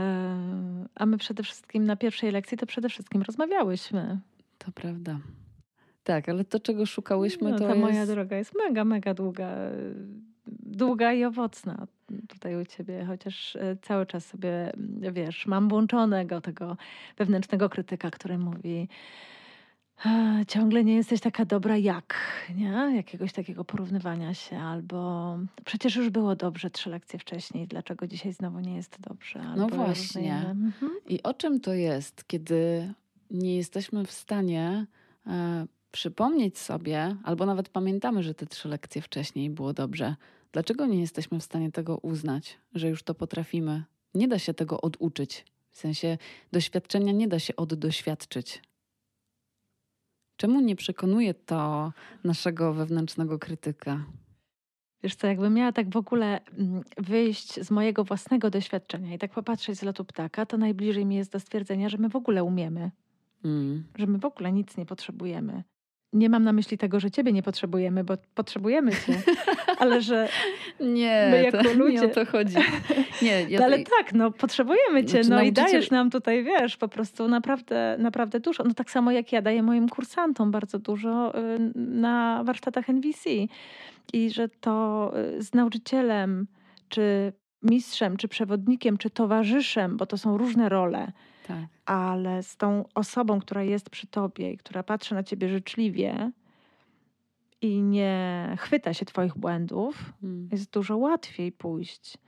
a 0.95 1.07
my 1.07 1.19
przede 1.19 1.43
wszystkim 1.43 1.85
na 1.85 1.97
pierwszej 1.97 2.31
lekcji 2.31 2.59
to 2.59 2.67
przede 2.67 2.89
wszystkim 2.89 3.23
rozmawiałyśmy. 3.23 4.19
To 4.59 4.73
prawda. 4.73 5.19
Tak, 6.05 6.29
ale 6.29 6.45
to, 6.45 6.61
czego 6.61 6.87
szukałyśmy, 6.87 7.51
no, 7.51 7.59
to 7.59 7.65
ta 7.65 7.71
jest... 7.71 7.81
moja 7.81 8.07
droga 8.07 8.37
jest 8.37 8.55
mega, 8.55 8.85
mega 8.85 9.15
długa. 9.15 9.57
Długa 10.63 11.13
i 11.13 11.25
owocna 11.25 11.87
tutaj 12.29 12.63
u 12.63 12.65
ciebie, 12.65 13.05
chociaż 13.07 13.57
e, 13.57 13.77
cały 13.83 14.07
czas 14.07 14.27
sobie, 14.27 14.73
wiesz, 15.13 15.47
mam 15.47 15.69
włączonego 15.69 16.41
tego 16.41 16.77
wewnętrznego 17.19 17.69
krytyka, 17.69 18.11
który 18.11 18.39
mówi 18.39 18.89
ciągle 20.49 20.85
nie 20.85 20.95
jesteś 20.95 21.21
taka 21.21 21.45
dobra 21.45 21.77
jak, 21.77 22.15
nie? 22.55 22.93
Jakiegoś 22.97 23.33
takiego 23.33 23.65
porównywania 23.65 24.35
się, 24.35 24.59
albo 24.59 25.39
przecież 25.65 25.97
już 25.97 26.11
było 26.11 26.37
dobrze 26.37 26.71
trzy 26.71 26.91
lekcje 26.91 27.19
wcześniej, 27.19 27.67
dlaczego 27.67 28.07
dzisiaj 28.07 28.33
znowu 28.33 28.61
nie 28.61 28.77
jest 28.77 29.01
dobrze? 29.01 29.43
no 29.57 29.67
właśnie. 29.69 30.37
Mhm. 30.37 30.93
I 31.09 31.23
o 31.23 31.35
czym 31.35 31.61
to 31.61 31.75
jest, 31.75 32.25
kiedy 32.27 32.93
nie 33.31 33.57
jesteśmy 33.57 34.07
w 34.07 34.13
stanie 34.13 34.87
e, 35.27 35.67
przypomnieć 35.91 36.59
sobie, 36.59 37.17
albo 37.25 37.47
nawet 37.47 37.69
pamiętamy, 37.69 38.23
że 38.23 38.35
te 38.35 38.47
trzy 38.47 38.69
lekcje 38.69 39.03
wcześniej 39.03 39.51
było 39.51 39.73
dobrze. 39.73 40.17
Dlaczego 40.53 40.87
nie 40.87 41.01
jesteśmy 41.01 41.41
w 41.41 41.45
stanie 41.45 41.73
tego 41.73 41.99
uznać, 41.99 42.59
że 42.75 42.89
już 42.89 43.03
to 43.03 43.15
potrafimy? 43.15 43.85
Nie 44.15 44.29
da 44.29 44.39
się 44.39 44.55
tego 44.55 44.81
oduczyć. 44.81 45.45
W 45.71 45.77
sensie 45.77 46.19
doświadczenia 46.53 47.13
nie 47.13 47.29
da 47.29 47.39
się 47.39 47.57
oddoświadczyć. 47.57 48.63
Czemu 50.39 50.61
nie 50.61 50.77
przekonuje 50.77 51.35
to 51.35 51.93
naszego 52.25 52.75
wewnętrznego 52.75 53.39
krytyka? 53.39 54.05
Wiesz 55.03 55.15
co, 55.15 55.27
jakbym 55.27 55.55
miała 55.55 55.73
tak 55.73 55.91
w 55.91 55.97
ogóle 55.97 56.41
mm, 56.45 56.83
wyjść 56.97 57.61
z 57.61 57.71
mojego 57.71 58.05
własnego 58.05 58.51
doświadczenia 58.51 59.15
i 59.15 59.19
tak 59.19 59.33
popatrzeć 59.33 59.79
z 59.79 59.83
lotu 59.83 60.05
ptaka, 60.05 60.47
to 60.47 60.57
najbliżej 60.57 61.07
mi 61.07 61.17
jest 61.17 61.33
do 61.33 61.41
stwierdzenia, 61.41 61.89
że 61.89 61.99
my 61.99 62.09
w 62.09 62.17
ogóle 62.17 62.45
umiemy. 62.45 62.91
Mm. 63.45 63.85
Że 63.99 64.07
my 64.07 64.19
w 64.19 64.25
ogóle 64.25 64.53
nic 64.53 64.77
nie 64.77 64.87
potrzebujemy 64.87 65.63
nie 66.13 66.29
mam 66.29 66.45
na 66.45 66.53
myśli 66.53 66.79
tego, 66.79 67.01
że 67.01 67.11
ciebie 67.11 67.33
nie 67.33 67.43
potrzebujemy, 67.43 68.05
bo 68.05 68.15
potrzebujemy 68.35 68.91
cię, 68.93 69.23
ale 69.79 70.01
że 70.01 70.29
nie, 70.81 71.29
my 71.31 71.43
jako 71.43 71.63
to, 71.63 71.73
ludzie... 71.85 71.93
nie 71.93 72.05
o 72.05 72.09
to 72.09 72.27
chodzi. 72.27 72.57
Nie, 73.23 73.43
ja 73.51 73.65
ale 73.65 73.79
tak, 73.79 74.13
no 74.13 74.31
potrzebujemy 74.31 75.05
cię, 75.05 75.25
znaczy, 75.25 75.31
no 75.31 75.37
nauczyciel... 75.37 75.65
i 75.65 75.71
dajesz 75.71 75.91
nam 75.91 76.11
tutaj, 76.11 76.45
wiesz, 76.45 76.77
po 76.77 76.89
prostu 76.89 77.29
naprawdę, 77.29 77.97
naprawdę 77.99 78.41
dużo. 78.41 78.65
No 78.65 78.75
tak 78.75 78.91
samo 78.91 79.13
jak 79.13 79.33
ja 79.33 79.43
daję 79.43 79.63
moim 79.63 79.89
kursantom 79.89 80.51
bardzo 80.51 80.79
dużo 80.79 81.39
y, 81.39 81.59
na 81.77 82.43
warsztatach 82.45 82.89
NVC 82.89 83.31
i 84.13 84.31
że 84.31 84.49
to 84.49 85.13
y, 85.39 85.43
z 85.43 85.55
nauczycielem, 85.55 86.47
czy 86.89 87.33
mistrzem, 87.63 88.17
czy 88.17 88.29
przewodnikiem, 88.29 88.99
czy 88.99 89.11
towarzyszem, 89.11 89.97
bo 89.97 90.07
to 90.07 90.19
są 90.19 90.39
różne 90.39 90.69
role, 90.69 91.13
tak. 91.49 91.67
Ale 91.87 92.43
z 92.43 92.57
tą 92.57 92.85
osobą, 92.95 93.41
która 93.41 93.63
jest 93.63 93.91
przy 93.91 94.07
tobie 94.07 94.53
i 94.53 94.57
która 94.57 94.83
patrzy 94.83 95.15
na 95.15 95.23
ciebie 95.23 95.49
życzliwie 95.49 96.31
i 97.61 97.83
nie 97.83 98.57
chwyta 98.59 98.95
się 98.95 99.05
twoich 99.05 99.39
błędów, 99.39 100.13
hmm. 100.21 100.49
jest 100.53 100.73
dużo 100.73 100.97
łatwiej 100.97 101.53
pójść. 101.53 102.19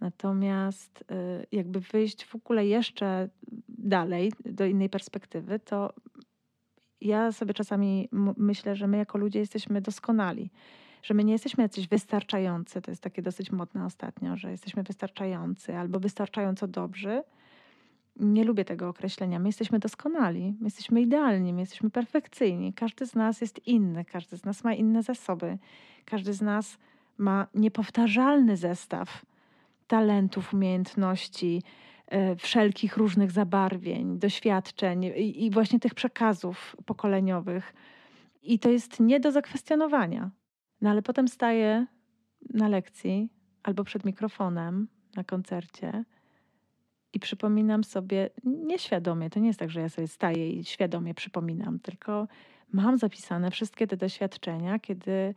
Natomiast 0.00 1.04
y, 1.40 1.46
jakby 1.52 1.80
wyjść 1.80 2.24
w 2.24 2.34
ogóle 2.34 2.66
jeszcze 2.66 3.28
dalej, 3.68 4.32
do 4.44 4.66
innej 4.66 4.88
perspektywy, 4.88 5.58
to 5.58 5.92
ja 7.00 7.32
sobie 7.32 7.54
czasami 7.54 8.08
myślę, 8.36 8.76
że 8.76 8.86
my 8.86 8.96
jako 8.96 9.18
ludzie 9.18 9.38
jesteśmy 9.38 9.80
doskonali. 9.80 10.50
Że 11.02 11.14
my 11.14 11.24
nie 11.24 11.32
jesteśmy 11.32 11.62
jacyś 11.62 11.88
wystarczający, 11.88 12.82
to 12.82 12.90
jest 12.90 13.02
takie 13.02 13.22
dosyć 13.22 13.52
modne 13.52 13.84
ostatnio, 13.84 14.36
że 14.36 14.50
jesteśmy 14.50 14.82
wystarczający 14.82 15.76
albo 15.76 16.00
wystarczająco 16.00 16.68
dobrzy, 16.68 17.22
nie 18.20 18.44
lubię 18.44 18.64
tego 18.64 18.88
określenia. 18.88 19.38
My 19.38 19.48
jesteśmy 19.48 19.78
doskonali, 19.78 20.56
my 20.60 20.66
jesteśmy 20.66 21.00
idealni, 21.00 21.52
my 21.52 21.60
jesteśmy 21.60 21.90
perfekcyjni. 21.90 22.72
Każdy 22.72 23.06
z 23.06 23.14
nas 23.14 23.40
jest 23.40 23.66
inny, 23.66 24.04
każdy 24.04 24.36
z 24.36 24.44
nas 24.44 24.64
ma 24.64 24.74
inne 24.74 25.02
zasoby, 25.02 25.58
każdy 26.04 26.32
z 26.32 26.42
nas 26.42 26.78
ma 27.18 27.46
niepowtarzalny 27.54 28.56
zestaw 28.56 29.26
talentów, 29.86 30.54
umiejętności, 30.54 31.62
yy, 32.10 32.36
wszelkich 32.36 32.96
różnych 32.96 33.30
zabarwień, 33.30 34.18
doświadczeń 34.18 35.04
i, 35.04 35.44
i 35.44 35.50
właśnie 35.50 35.80
tych 35.80 35.94
przekazów 35.94 36.76
pokoleniowych. 36.86 37.74
I 38.42 38.58
to 38.58 38.70
jest 38.70 39.00
nie 39.00 39.20
do 39.20 39.32
zakwestionowania. 39.32 40.30
No 40.80 40.90
ale 40.90 41.02
potem 41.02 41.28
staję 41.28 41.86
na 42.54 42.68
lekcji 42.68 43.28
albo 43.62 43.84
przed 43.84 44.04
mikrofonem 44.04 44.88
na 45.16 45.24
koncercie 45.24 46.04
i 47.12 47.20
przypominam 47.20 47.84
sobie 47.84 48.30
nieświadomie, 48.44 49.30
to 49.30 49.40
nie 49.40 49.46
jest 49.46 49.58
tak, 49.58 49.70
że 49.70 49.80
ja 49.80 49.88
sobie 49.88 50.08
staję 50.08 50.50
i 50.50 50.64
świadomie 50.64 51.14
przypominam, 51.14 51.78
tylko 51.78 52.28
mam 52.72 52.98
zapisane 52.98 53.50
wszystkie 53.50 53.86
te 53.86 53.96
doświadczenia, 53.96 54.78
kiedy 54.78 55.34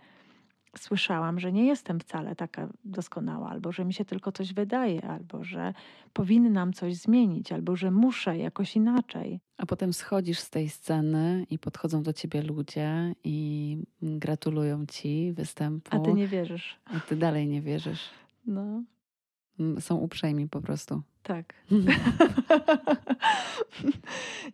słyszałam, 0.77 1.39
że 1.39 1.51
nie 1.51 1.65
jestem 1.65 1.99
wcale 1.99 2.35
taka 2.35 2.69
doskonała, 2.85 3.49
albo 3.49 3.71
że 3.71 3.85
mi 3.85 3.93
się 3.93 4.05
tylko 4.05 4.31
coś 4.31 4.53
wydaje, 4.53 5.03
albo 5.05 5.43
że 5.43 5.73
powinnam 6.13 6.73
coś 6.73 6.95
zmienić, 6.95 7.51
albo 7.51 7.75
że 7.75 7.91
muszę 7.91 8.37
jakoś 8.37 8.75
inaczej. 8.75 9.39
A 9.57 9.65
potem 9.65 9.93
schodzisz 9.93 10.39
z 10.39 10.49
tej 10.49 10.69
sceny 10.69 11.45
i 11.49 11.59
podchodzą 11.59 12.03
do 12.03 12.13
ciebie 12.13 12.41
ludzie 12.41 13.15
i 13.23 13.77
gratulują 14.01 14.85
ci 14.85 15.33
występu. 15.33 15.89
A 15.95 15.99
ty 15.99 16.13
nie 16.13 16.27
wierzysz. 16.27 16.79
A 16.85 16.99
ty 16.99 17.15
dalej 17.15 17.47
nie 17.47 17.61
wierzysz. 17.61 18.09
No. 18.45 18.83
Są 19.79 19.95
uprzejmi 19.95 20.49
po 20.49 20.61
prostu. 20.61 21.01
Tak. 21.29 21.53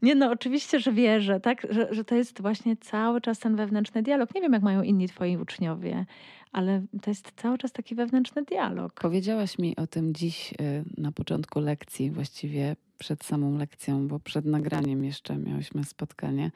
nie 0.02 0.16
no, 0.16 0.32
oczywiście, 0.32 0.80
że 0.80 0.92
wierzę, 0.92 1.40
tak? 1.40 1.68
Że, 1.70 1.94
że 1.94 2.04
to 2.04 2.16
jest 2.16 2.42
właśnie 2.42 2.78
cały 2.78 3.22
czas 3.22 3.40
ten 3.40 3.56
wewnętrzny 3.56 4.04
dialog. 4.04 4.36
Nie 4.36 4.42
wiem, 4.42 4.54
jak 4.54 4.62
mają 4.62 4.82
inni 4.82 5.08
twoi 5.08 5.38
uczniowie, 5.38 6.06
ale 6.52 6.82
to 7.02 7.12
jest 7.12 7.32
cały 7.36 7.58
czas 7.58 7.72
taki 7.72 7.96
wewnętrzny 7.96 8.44
dialog. 8.44 9.00
Powiedziałaś 9.02 9.60
mi 9.60 9.76
o 9.76 9.88
tym 9.88 10.14
dziś 10.14 10.52
y, 10.52 10.56
na 10.98 11.12
początku 11.12 11.60
lekcji, 11.60 12.12
właściwie 12.12 12.76
przed 12.98 13.24
samą 13.24 13.58
lekcją, 13.58 14.08
bo 14.08 14.20
przed 14.20 14.46
nagraniem 14.46 15.04
jeszcze 15.04 15.38
miałyśmy 15.38 15.84
spotkanie, 15.84 16.52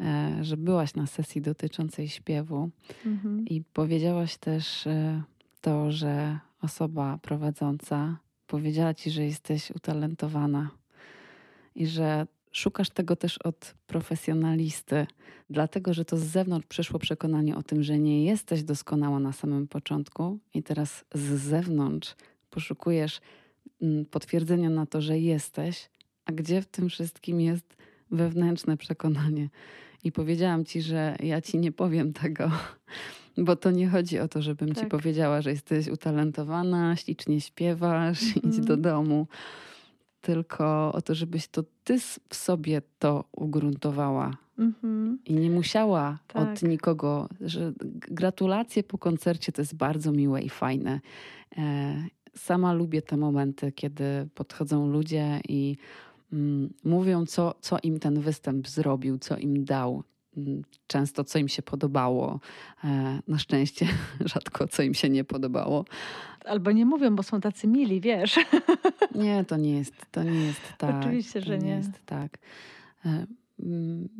e, 0.00 0.38
że 0.40 0.56
byłaś 0.56 0.94
na 0.94 1.06
sesji 1.06 1.40
dotyczącej 1.40 2.08
śpiewu 2.08 2.70
mhm. 3.06 3.44
i 3.46 3.62
powiedziałaś 3.72 4.36
też 4.36 4.86
e, 4.86 5.22
to, 5.60 5.92
że 5.92 6.38
osoba 6.62 7.18
prowadząca 7.22 8.16
powiedziała 8.52 8.94
ci, 8.94 9.10
że 9.10 9.24
jesteś 9.24 9.70
utalentowana 9.70 10.70
i 11.74 11.86
że 11.86 12.26
szukasz 12.50 12.90
tego 12.90 13.16
też 13.16 13.38
od 13.38 13.74
profesjonalisty, 13.86 15.06
dlatego 15.50 15.94
że 15.94 16.04
to 16.04 16.16
z 16.16 16.22
zewnątrz 16.22 16.66
przyszło 16.66 16.98
przekonanie 16.98 17.56
o 17.56 17.62
tym, 17.62 17.82
że 17.82 17.98
nie 17.98 18.24
jesteś 18.24 18.62
doskonała 18.62 19.20
na 19.20 19.32
samym 19.32 19.68
początku 19.68 20.38
i 20.54 20.62
teraz 20.62 21.04
z 21.14 21.40
zewnątrz 21.40 22.14
poszukujesz 22.50 23.20
mm, 23.82 24.04
potwierdzenia 24.04 24.70
na 24.70 24.86
to, 24.86 25.00
że 25.00 25.18
jesteś, 25.18 25.90
a 26.24 26.32
gdzie 26.32 26.62
w 26.62 26.66
tym 26.66 26.88
wszystkim 26.88 27.40
jest 27.40 27.76
wewnętrzne 28.10 28.76
przekonanie. 28.76 29.48
I 30.04 30.12
powiedziałam 30.12 30.64
ci, 30.64 30.82
że 30.82 31.16
ja 31.20 31.40
ci 31.40 31.58
nie 31.58 31.72
powiem 31.72 32.12
tego, 32.12 32.50
bo 33.38 33.56
to 33.56 33.70
nie 33.70 33.88
chodzi 33.88 34.18
o 34.18 34.28
to, 34.28 34.42
żebym 34.42 34.68
tak. 34.74 34.84
ci 34.84 34.90
powiedziała, 34.90 35.42
że 35.42 35.50
jesteś 35.50 35.88
utalentowana, 35.88 36.96
ślicznie 36.96 37.40
śpiewasz, 37.40 38.22
mm. 38.22 38.40
idź 38.44 38.60
do 38.60 38.76
domu. 38.76 39.26
Tylko 40.20 40.92
o 40.92 41.02
to, 41.02 41.14
żebyś 41.14 41.48
to 41.48 41.64
ty 41.84 41.98
w 42.28 42.34
sobie 42.34 42.82
to 42.98 43.24
ugruntowała. 43.32 44.36
Mm 44.58 44.74
-hmm. 44.82 45.16
I 45.24 45.34
nie 45.34 45.50
musiała 45.50 46.18
tak. 46.26 46.48
od 46.48 46.62
nikogo, 46.62 47.28
że 47.40 47.72
gratulacje 47.90 48.82
po 48.82 48.98
koncercie 48.98 49.52
to 49.52 49.62
jest 49.62 49.74
bardzo 49.74 50.12
miłe 50.12 50.42
i 50.42 50.48
fajne. 50.48 51.00
E, 51.58 51.94
sama 52.34 52.72
lubię 52.72 53.02
te 53.02 53.16
momenty, 53.16 53.72
kiedy 53.72 54.04
podchodzą 54.34 54.86
ludzie 54.86 55.40
i 55.48 55.76
mm, 56.32 56.72
mówią, 56.84 57.26
co, 57.26 57.54
co 57.60 57.76
im 57.82 57.98
ten 57.98 58.20
występ 58.20 58.68
zrobił, 58.68 59.18
co 59.18 59.36
im 59.36 59.64
dał, 59.64 60.02
często 60.86 61.24
co 61.24 61.38
im 61.38 61.48
się 61.48 61.62
podobało. 61.62 62.40
E, 62.84 63.18
na 63.28 63.38
szczęście 63.38 63.88
rzadko 64.34 64.68
co 64.68 64.82
im 64.82 64.94
się 64.94 65.10
nie 65.10 65.24
podobało. 65.24 65.84
Albo 66.44 66.72
nie 66.72 66.86
mówią, 66.86 67.16
bo 67.16 67.22
są 67.22 67.40
tacy 67.40 67.68
mili, 67.68 68.00
wiesz. 68.00 68.38
Nie, 69.14 69.44
to 69.44 69.56
nie 69.56 69.78
jest, 69.78 69.94
to 70.10 70.22
nie 70.22 70.44
jest 70.44 70.60
tak. 70.78 70.94
Oczywiście, 71.00 71.40
że 71.40 71.58
nie. 71.58 71.66
nie. 71.66 71.74
jest 71.74 72.06
tak. 72.06 72.38
E, 73.04 73.26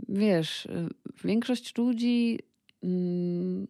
wiesz, 0.08 0.66
e, 0.66 0.88
większość 1.24 1.78
ludzi 1.78 2.38
mm, 2.82 3.66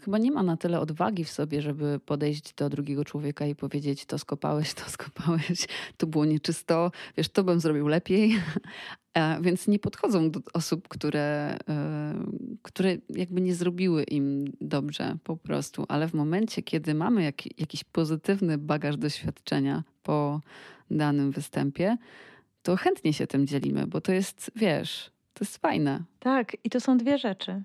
chyba 0.00 0.18
nie 0.18 0.30
ma 0.30 0.42
na 0.42 0.56
tyle 0.56 0.80
odwagi 0.80 1.24
w 1.24 1.30
sobie, 1.30 1.62
żeby 1.62 2.00
podejść 2.06 2.54
do 2.54 2.68
drugiego 2.68 3.04
człowieka 3.04 3.46
i 3.46 3.54
powiedzieć: 3.54 4.06
To 4.06 4.18
skopałeś, 4.18 4.74
to 4.74 4.90
skopałeś, 4.90 5.66
to 5.96 6.06
było 6.06 6.24
nieczysto, 6.24 6.90
wiesz, 7.16 7.28
to 7.28 7.44
bym 7.44 7.60
zrobił 7.60 7.88
lepiej. 7.88 8.34
Więc 9.40 9.68
nie 9.68 9.78
podchodzą 9.78 10.30
do 10.30 10.40
osób, 10.52 10.88
które, 10.88 11.56
e, 11.68 12.14
które 12.62 12.96
jakby 13.08 13.40
nie 13.40 13.54
zrobiły 13.54 14.02
im 14.02 14.44
dobrze 14.60 15.16
po 15.24 15.36
prostu. 15.36 15.84
Ale 15.88 16.08
w 16.08 16.14
momencie, 16.14 16.62
kiedy 16.62 16.94
mamy 16.94 17.22
jak, 17.22 17.60
jakiś 17.60 17.84
pozytywny 17.84 18.58
bagaż 18.58 18.96
doświadczenia 18.96 19.82
po 20.02 20.40
danym 20.90 21.30
występie, 21.30 21.96
to 22.62 22.76
chętnie 22.76 23.12
się 23.12 23.26
tym 23.26 23.46
dzielimy, 23.46 23.86
bo 23.86 24.00
to 24.00 24.12
jest, 24.12 24.50
wiesz, 24.56 25.10
to 25.34 25.44
jest 25.44 25.58
fajne. 25.58 26.02
Tak, 26.18 26.56
i 26.64 26.70
to 26.70 26.80
są 26.80 26.98
dwie 26.98 27.18
rzeczy. 27.18 27.62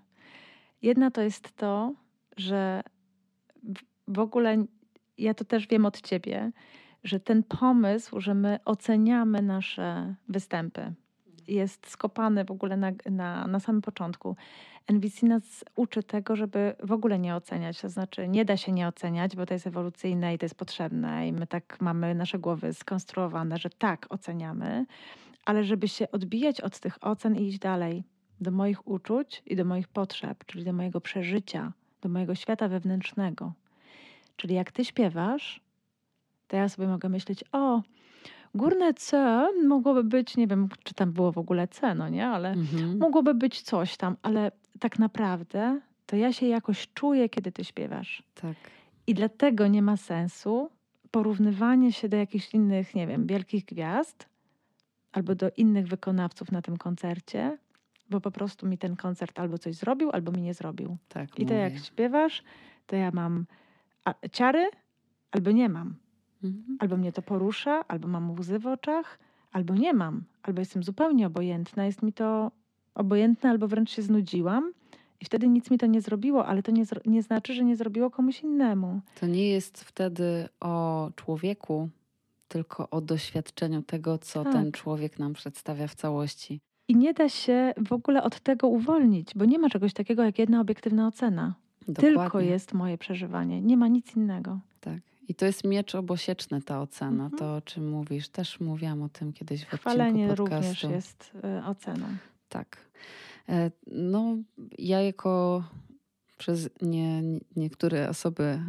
Jedna 0.81 1.11
to 1.11 1.21
jest 1.21 1.55
to, 1.55 1.93
że 2.39 2.83
w 4.07 4.19
ogóle 4.19 4.65
ja 5.17 5.33
to 5.33 5.45
też 5.45 5.67
wiem 5.67 5.85
od 5.85 6.01
ciebie, 6.01 6.51
że 7.03 7.19
ten 7.19 7.43
pomysł, 7.43 8.19
że 8.19 8.33
my 8.33 8.59
oceniamy 8.65 9.41
nasze 9.41 10.15
występy, 10.29 10.93
jest 11.47 11.89
skopany 11.89 12.45
w 12.45 12.51
ogóle 12.51 12.77
na, 12.77 12.91
na, 13.11 13.47
na 13.47 13.59
samym 13.59 13.81
początku. 13.81 14.35
NVC 14.87 15.25
nas 15.25 15.65
uczy 15.75 16.03
tego, 16.03 16.35
żeby 16.35 16.75
w 16.83 16.91
ogóle 16.91 17.19
nie 17.19 17.35
oceniać. 17.35 17.81
To 17.81 17.89
znaczy, 17.89 18.27
nie 18.27 18.45
da 18.45 18.57
się 18.57 18.71
nie 18.71 18.87
oceniać, 18.87 19.35
bo 19.35 19.45
to 19.45 19.53
jest 19.53 19.67
ewolucyjne 19.67 20.33
i 20.33 20.37
to 20.37 20.45
jest 20.45 20.55
potrzebne, 20.55 21.27
i 21.27 21.33
my 21.33 21.47
tak 21.47 21.77
mamy 21.81 22.15
nasze 22.15 22.39
głowy 22.39 22.73
skonstruowane, 22.73 23.57
że 23.57 23.69
tak 23.69 24.05
oceniamy, 24.09 24.85
ale 25.45 25.63
żeby 25.63 25.87
się 25.87 26.11
odbijać 26.11 26.61
od 26.61 26.79
tych 26.79 26.97
ocen 27.01 27.35
i 27.35 27.47
iść 27.47 27.59
dalej 27.59 28.03
do 28.41 28.51
moich 28.51 28.87
uczuć 28.87 29.43
i 29.45 29.55
do 29.55 29.65
moich 29.65 29.87
potrzeb, 29.87 30.45
czyli 30.45 30.65
do 30.65 30.73
mojego 30.73 31.01
przeżycia, 31.01 31.73
do 32.01 32.09
mojego 32.09 32.35
świata 32.35 32.67
wewnętrznego. 32.67 33.53
Czyli 34.35 34.55
jak 34.55 34.71
ty 34.71 34.85
śpiewasz, 34.85 35.61
to 36.47 36.55
ja 36.55 36.69
sobie 36.69 36.87
mogę 36.87 37.09
myśleć, 37.09 37.43
o, 37.51 37.81
górne 38.55 38.93
C 38.93 39.47
mogłoby 39.67 40.03
być, 40.03 40.37
nie 40.37 40.47
wiem, 40.47 40.69
czy 40.83 40.93
tam 40.93 41.11
było 41.11 41.31
w 41.31 41.37
ogóle 41.37 41.67
C, 41.67 41.95
no 41.95 42.09
nie, 42.09 42.27
ale 42.27 42.51
mhm. 42.51 42.97
mogłoby 42.97 43.33
być 43.33 43.61
coś 43.61 43.97
tam, 43.97 44.17
ale 44.21 44.51
tak 44.79 44.99
naprawdę 44.99 45.81
to 46.05 46.15
ja 46.15 46.33
się 46.33 46.47
jakoś 46.47 46.87
czuję, 46.93 47.29
kiedy 47.29 47.51
ty 47.51 47.65
śpiewasz. 47.65 48.23
Tak. 48.35 48.55
I 49.07 49.13
dlatego 49.13 49.67
nie 49.67 49.81
ma 49.81 49.97
sensu 49.97 50.69
porównywanie 51.11 51.93
się 51.93 52.09
do 52.09 52.17
jakichś 52.17 52.53
innych, 52.53 52.95
nie 52.95 53.07
wiem, 53.07 53.27
wielkich 53.27 53.65
gwiazd 53.65 54.29
albo 55.11 55.35
do 55.35 55.51
innych 55.57 55.87
wykonawców 55.87 56.51
na 56.51 56.61
tym 56.61 56.77
koncercie, 56.77 57.57
bo 58.09 58.21
po 58.21 58.31
prostu 58.31 58.67
mi 58.67 58.77
ten 58.77 58.95
koncert 58.95 59.39
albo 59.39 59.57
coś 59.57 59.75
zrobił, 59.75 60.11
albo 60.11 60.31
mi 60.31 60.41
nie 60.41 60.53
zrobił. 60.53 60.97
Tak, 61.09 61.39
I 61.39 61.45
to 61.45 61.53
jak 61.53 61.77
śpiewasz, 61.77 62.43
to 62.87 62.95
ja 62.95 63.11
mam 63.11 63.45
ciary, 64.31 64.69
albo 65.31 65.51
nie 65.51 65.69
mam. 65.69 65.95
Mhm. 66.43 66.77
Albo 66.79 66.97
mnie 66.97 67.11
to 67.11 67.21
porusza, 67.21 67.87
albo 67.87 68.07
mam 68.07 68.31
łzy 68.31 68.59
w 68.59 68.67
oczach, 68.67 69.19
albo 69.51 69.75
nie 69.75 69.93
mam, 69.93 70.23
albo 70.43 70.59
jestem 70.59 70.83
zupełnie 70.83 71.27
obojętna, 71.27 71.85
jest 71.85 72.03
mi 72.03 72.13
to 72.13 72.51
obojętne, 72.95 73.49
albo 73.49 73.67
wręcz 73.67 73.91
się 73.91 74.01
znudziłam. 74.01 74.73
I 75.21 75.25
wtedy 75.25 75.47
nic 75.47 75.71
mi 75.71 75.77
to 75.77 75.85
nie 75.85 76.01
zrobiło, 76.01 76.45
ale 76.45 76.63
to 76.63 76.71
nie, 76.71 76.83
nie 77.05 77.23
znaczy, 77.23 77.53
że 77.53 77.63
nie 77.63 77.75
zrobiło 77.75 78.09
komuś 78.09 78.41
innemu. 78.41 79.01
To 79.19 79.27
nie 79.27 79.49
jest 79.49 79.83
wtedy 79.83 80.49
o 80.59 81.11
człowieku, 81.15 81.89
tylko 82.47 82.89
o 82.89 83.01
doświadczeniu 83.01 83.81
tego, 83.81 84.17
co 84.17 84.43
tak. 84.43 84.53
ten 84.53 84.71
człowiek 84.71 85.19
nam 85.19 85.33
przedstawia 85.33 85.87
w 85.87 85.95
całości. 85.95 86.61
I 86.89 86.95
nie 86.95 87.13
da 87.13 87.29
się 87.29 87.73
w 87.87 87.93
ogóle 87.93 88.23
od 88.23 88.39
tego 88.39 88.67
uwolnić, 88.67 89.31
bo 89.35 89.45
nie 89.45 89.59
ma 89.59 89.69
czegoś 89.69 89.93
takiego 89.93 90.23
jak 90.23 90.39
jedna 90.39 90.61
obiektywna 90.61 91.07
ocena. 91.07 91.55
Dokładnie. 91.87 92.19
Tylko 92.19 92.39
jest 92.39 92.73
moje 92.73 92.97
przeżywanie, 92.97 93.61
nie 93.61 93.77
ma 93.77 93.87
nic 93.87 94.15
innego. 94.15 94.59
Tak. 94.79 94.99
I 95.27 95.35
to 95.35 95.45
jest 95.45 95.63
miecz 95.63 95.95
obosieczny, 95.95 96.61
ta 96.61 96.81
ocena. 96.81 97.23
Mhm. 97.23 97.39
To, 97.39 97.55
o 97.55 97.61
czym 97.61 97.89
mówisz, 97.89 98.29
też 98.29 98.59
mówiłam 98.59 99.01
o 99.01 99.09
tym 99.09 99.33
kiedyś 99.33 99.63
w 99.63 99.67
Chwalenie 99.67 100.23
odcinku 100.23 100.43
podcastu. 100.43 100.87
również 100.87 100.95
jest 100.95 101.31
y, 101.59 101.65
oceną. 101.65 102.05
Tak. 102.49 102.77
E, 103.49 103.71
no, 103.87 104.37
ja 104.77 105.01
jako 105.01 105.63
przez 106.37 106.69
nie, 106.81 107.21
niektóre 107.55 108.09
osoby 108.09 108.43
e, 108.43 108.61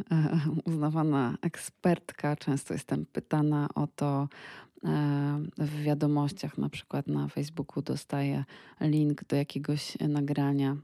uznawana 0.65 1.37
ekspertka, 1.41 2.35
często 2.35 2.73
jestem 2.73 3.05
pytana 3.05 3.69
o 3.75 3.87
to 3.87 4.27
e, 4.27 4.70
w 5.57 5.81
wiadomościach, 5.83 6.57
na 6.57 6.69
przykład 6.69 7.07
na 7.07 7.27
Facebooku 7.27 7.83
dostaję 7.83 8.45
link 8.81 9.23
do 9.23 9.35
jakiegoś 9.35 9.97
nagrania 9.99 10.77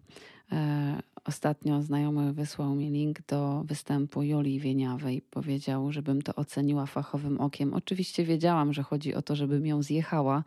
Ostatnio 1.27 1.81
znajomy 1.81 2.33
wysłał 2.33 2.75
mi 2.75 2.89
link 2.89 3.21
do 3.27 3.63
występu 3.65 4.23
Joli 4.23 4.59
Wieniawej. 4.59 5.21
Powiedział, 5.21 5.91
żebym 5.91 6.21
to 6.21 6.35
oceniła 6.35 6.85
fachowym 6.85 7.41
okiem. 7.41 7.73
Oczywiście 7.73 8.23
wiedziałam, 8.23 8.73
że 8.73 8.83
chodzi 8.83 9.15
o 9.15 9.21
to, 9.21 9.35
żebym 9.35 9.65
ją 9.65 9.83
zjechała, 9.83 10.43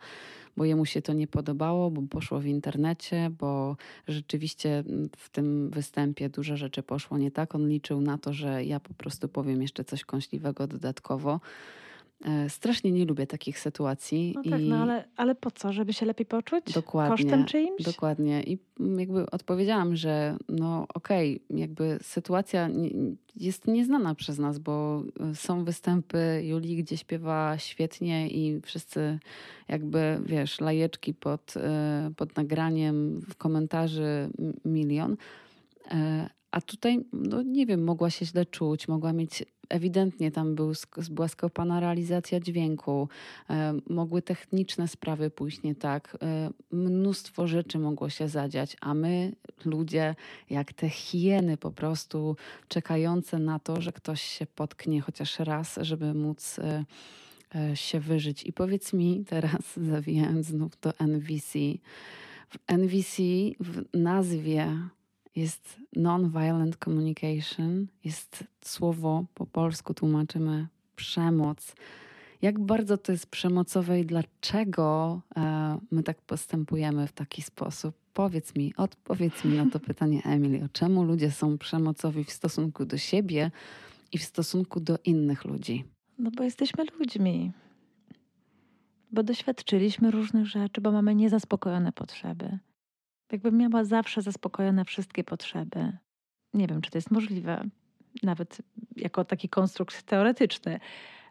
bo 0.57 0.65
jemu 0.65 0.85
się 0.85 1.01
to 1.01 1.13
nie 1.13 1.27
podobało, 1.27 1.91
bo 1.91 2.01
poszło 2.01 2.39
w 2.39 2.45
internecie, 2.45 3.31
bo 3.39 3.77
rzeczywiście 4.07 4.83
w 5.17 5.29
tym 5.29 5.69
występie 5.69 6.29
dużo 6.29 6.57
rzeczy 6.57 6.83
poszło 6.83 7.17
nie 7.17 7.31
tak. 7.31 7.55
On 7.55 7.69
liczył 7.69 8.01
na 8.01 8.17
to, 8.17 8.33
że 8.33 8.65
ja 8.65 8.79
po 8.79 8.93
prostu 8.93 9.27
powiem 9.27 9.61
jeszcze 9.61 9.83
coś 9.83 10.05
kąśliwego 10.05 10.67
dodatkowo. 10.67 11.39
E, 12.25 12.49
strasznie 12.49 12.91
nie 12.91 13.05
lubię 13.05 13.27
takich 13.27 13.59
sytuacji. 13.59 14.33
No 14.35 14.51
tak, 14.51 14.61
i... 14.61 14.69
no 14.69 14.75
ale, 14.77 15.03
ale 15.15 15.35
po 15.35 15.51
co? 15.51 15.73
Żeby 15.73 15.93
się 15.93 16.05
lepiej 16.05 16.25
poczuć? 16.25 16.73
Dokładnie. 16.73 17.17
Kosztem 17.17 17.45
czyimś? 17.45 17.83
Dokładnie. 17.83 18.43
I 18.43 18.57
jakby 18.97 19.31
odpowiedziałam, 19.31 19.95
że 19.95 20.37
no 20.49 20.85
okej, 20.93 21.41
okay, 21.45 21.59
jakby 21.59 21.99
sytuacja 22.01 22.69
jest 23.35 23.67
nieznana 23.67 24.15
przez 24.15 24.39
nas, 24.39 24.59
bo 24.59 25.03
e, 25.31 25.35
są 25.35 25.63
występy 25.63 26.41
Julii, 26.43 26.77
gdzie 26.77 26.97
śpiewa 26.97 27.57
świetnie 27.57 28.29
i 28.29 28.61
wszyscy 28.61 29.19
jakby, 29.67 30.21
wiesz, 30.25 30.61
lajeczki 30.61 31.13
pod, 31.13 31.53
e, 31.57 32.11
pod 32.17 32.37
nagraniem, 32.37 33.21
w 33.21 33.35
komentarzy 33.35 34.29
milion. 34.65 35.17
A 36.51 36.61
tutaj, 36.61 37.05
no 37.13 37.41
nie 37.41 37.65
wiem, 37.65 37.83
mogła 37.83 38.09
się 38.09 38.25
źle 38.25 38.45
czuć, 38.45 38.87
mogła 38.87 39.13
mieć 39.13 39.43
ewidentnie 39.71 40.31
tam 40.31 40.55
był, 40.55 40.73
była 41.11 41.27
skopana 41.27 41.79
realizacja 41.79 42.39
dźwięku, 42.39 43.09
e, 43.49 43.73
mogły 43.89 44.21
techniczne 44.21 44.87
sprawy 44.87 45.29
pójść 45.29 45.63
nie 45.63 45.75
tak, 45.75 46.17
e, 46.21 46.49
mnóstwo 46.71 47.47
rzeczy 47.47 47.79
mogło 47.79 48.09
się 48.09 48.27
zadziać, 48.27 48.77
a 48.81 48.93
my, 48.93 49.31
ludzie, 49.65 50.15
jak 50.49 50.73
te 50.73 50.89
hieny 50.89 51.57
po 51.57 51.71
prostu 51.71 52.35
czekające 52.67 53.39
na 53.39 53.59
to, 53.59 53.81
że 53.81 53.91
ktoś 53.91 54.21
się 54.21 54.45
potknie 54.45 55.01
chociaż 55.01 55.39
raz, 55.39 55.79
żeby 55.81 56.13
móc 56.13 56.59
e, 56.59 56.85
się 57.75 57.99
wyżyć. 57.99 58.43
I 58.43 58.53
powiedz 58.53 58.93
mi 58.93 59.25
teraz, 59.25 59.61
zawijając 59.91 60.45
znów 60.45 60.71
do 60.81 60.93
NVC, 60.99 61.59
w 62.49 62.57
NVC 62.67 63.21
w 63.59 63.83
nazwie 63.93 64.77
jest 65.35 65.79
non-violent 65.95 66.77
communication, 66.77 67.87
jest 68.03 68.43
słowo 68.65 69.25
po 69.33 69.45
polsku 69.45 69.93
tłumaczymy 69.93 70.67
przemoc. 70.95 71.75
Jak 72.41 72.59
bardzo 72.59 72.97
to 72.97 73.11
jest 73.11 73.27
przemocowe 73.27 73.99
i 73.99 74.05
dlaczego 74.05 75.21
e, 75.37 75.77
my 75.91 76.03
tak 76.03 76.21
postępujemy 76.21 77.07
w 77.07 77.11
taki 77.11 77.41
sposób? 77.41 77.95
Powiedz 78.13 78.55
mi, 78.55 78.73
odpowiedz 78.77 79.45
mi 79.45 79.57
na 79.57 79.69
to 79.69 79.79
pytanie, 79.89 80.21
Emilio. 80.23 80.67
Czemu 80.73 81.03
ludzie 81.03 81.31
są 81.31 81.57
przemocowi 81.57 82.23
w 82.23 82.31
stosunku 82.31 82.85
do 82.85 82.97
siebie 82.97 83.51
i 84.11 84.17
w 84.17 84.23
stosunku 84.23 84.79
do 84.79 84.97
innych 85.05 85.45
ludzi? 85.45 85.85
No 86.19 86.31
bo 86.31 86.43
jesteśmy 86.43 86.85
ludźmi. 86.99 87.51
Bo 89.11 89.23
doświadczyliśmy 89.23 90.11
różnych 90.11 90.45
rzeczy, 90.45 90.81
bo 90.81 90.91
mamy 90.91 91.15
niezaspokojone 91.15 91.91
potrzeby 91.91 92.59
jakbym 93.33 93.57
miała 93.57 93.83
zawsze 93.83 94.21
zaspokojone 94.21 94.85
wszystkie 94.85 95.23
potrzeby. 95.23 95.97
Nie 96.53 96.67
wiem, 96.67 96.81
czy 96.81 96.91
to 96.91 96.97
jest 96.97 97.11
możliwe, 97.11 97.63
nawet 98.23 98.57
jako 98.95 99.25
taki 99.25 99.49
konstrukt 99.49 100.03
teoretyczny, 100.03 100.79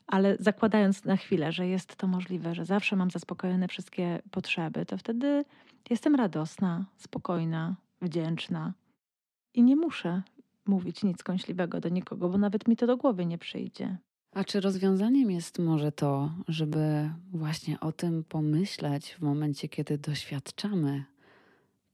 ale 0.07 0.37
zakładając 0.41 1.05
na 1.05 1.17
chwilę, 1.17 1.53
że 1.53 1.67
jest 1.67 1.97
to 1.97 2.07
możliwe, 2.07 2.55
że 2.55 2.65
zawsze 2.65 2.97
mam 2.97 3.11
zaspokojone 3.11 3.69
wszystkie 3.69 4.23
potrzeby, 4.31 4.87
to 4.87 4.99
wtedy 4.99 5.45
jestem 5.91 6.15
radosna, 6.15 6.85
spokojna, 6.97 7.77
wdzięczna 8.03 8.73
i 9.55 9.63
nie 9.63 9.77
muszę 9.77 10.23
mówić 10.67 11.05
nic 11.05 11.23
kąśliwego 11.23 11.81
do 11.81 11.89
nikogo, 11.89 12.29
bo 12.29 12.39
nawet 12.39 12.69
mi 12.69 12.77
to 12.77 12.87
do 12.87 12.97
głowy 12.97 13.27
nie 13.27 13.39
przyjdzie. 13.39 13.97
A 14.35 14.45
czy 14.45 14.61
rozwiązaniem 14.61 15.31
jest 15.31 15.59
może 15.59 15.93
to, 15.93 16.31
żeby 16.49 17.11
właśnie 17.33 17.81
o 17.81 17.93
tym 17.93 18.25
pomyśleć 18.25 19.15
w 19.15 19.21
momencie, 19.21 19.69
kiedy 19.69 19.99
doświadczamy 19.99 21.05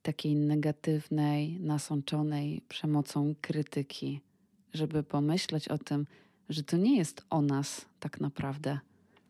takiej 0.06 0.36
negatywnej, 0.36 1.60
nasączonej 1.60 2.62
przemocą 2.68 3.34
krytyki, 3.40 4.20
żeby 4.74 5.02
pomyśleć 5.02 5.68
o 5.68 5.78
tym, 5.78 6.06
że 6.48 6.62
to 6.62 6.76
nie 6.76 6.96
jest 6.96 7.24
o 7.30 7.42
nas 7.42 7.86
tak 8.00 8.20
naprawdę, 8.20 8.78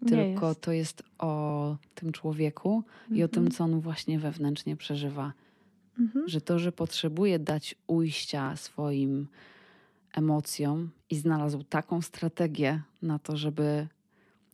nie 0.03 0.09
tylko 0.09 0.49
jest. 0.49 0.61
to 0.61 0.73
jest 0.73 1.03
o 1.19 1.77
tym 1.95 2.13
człowieku 2.13 2.83
mhm. 3.03 3.17
i 3.17 3.23
o 3.23 3.29
tym, 3.29 3.43
mhm. 3.43 3.57
co 3.57 3.65
on 3.65 3.81
właśnie 3.81 4.19
wewnętrznie 4.19 4.77
przeżywa. 4.77 5.33
Mhm. 5.99 6.29
Że 6.29 6.41
to, 6.41 6.59
że 6.59 6.73
potrzebuje 6.73 7.39
dać 7.39 7.75
ujścia 7.87 8.57
swoim 8.57 9.27
emocjom 10.13 10.91
i 11.11 11.17
znalazł 11.17 11.63
taką 11.63 12.03
strategię 12.03 12.83
na 13.03 13.19
to, 13.19 13.37
żeby 13.37 13.87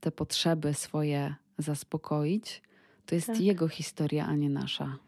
te 0.01 0.11
potrzeby 0.11 0.75
swoje 0.75 1.35
zaspokoić, 1.59 2.63
to 3.07 3.15
jest 3.15 3.27
tak. 3.27 3.41
jego 3.41 3.69
historia, 3.69 4.27
a 4.27 4.35
nie 4.37 4.51
nasza. 4.51 4.99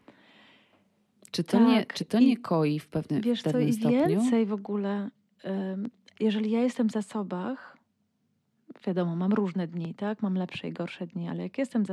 Czy 1.34 1.44
to, 1.44 1.58
tak. 1.58 1.68
nie, 1.68 1.86
czy 1.86 2.04
to 2.04 2.20
nie 2.20 2.36
koi 2.36 2.78
w 2.78 2.88
pewnym, 2.88 3.22
wiesz 3.22 3.40
w 3.40 3.44
pewnym 3.44 3.72
co, 3.72 3.78
stopniu? 3.78 4.04
i 4.04 4.08
więcej 4.08 4.46
w 4.46 4.52
ogóle, 4.52 5.10
jeżeli 6.20 6.50
ja 6.50 6.62
jestem 6.62 6.88
w 6.88 6.92
zasobach, 6.92 7.76
wiadomo, 8.86 9.16
mam 9.16 9.32
różne 9.32 9.68
dni, 9.68 9.94
tak? 9.94 10.22
Mam 10.22 10.34
lepsze 10.34 10.68
i 10.68 10.72
gorsze 10.72 11.06
dni, 11.06 11.28
ale 11.28 11.42
jak 11.42 11.58
jestem 11.58 11.84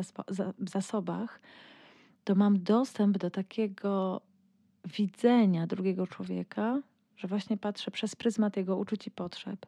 w 0.59 0.69
zasobach, 0.69 1.41
to 2.23 2.35
mam 2.35 2.63
dostęp 2.63 3.17
do 3.17 3.29
takiego 3.29 4.21
widzenia 4.97 5.67
drugiego 5.67 6.07
człowieka, 6.07 6.81
że 7.17 7.27
właśnie 7.27 7.57
patrzę 7.57 7.91
przez 7.91 8.15
pryzmat 8.15 8.57
jego 8.57 8.77
uczuć 8.77 9.07
i 9.07 9.11
potrzeb. 9.11 9.65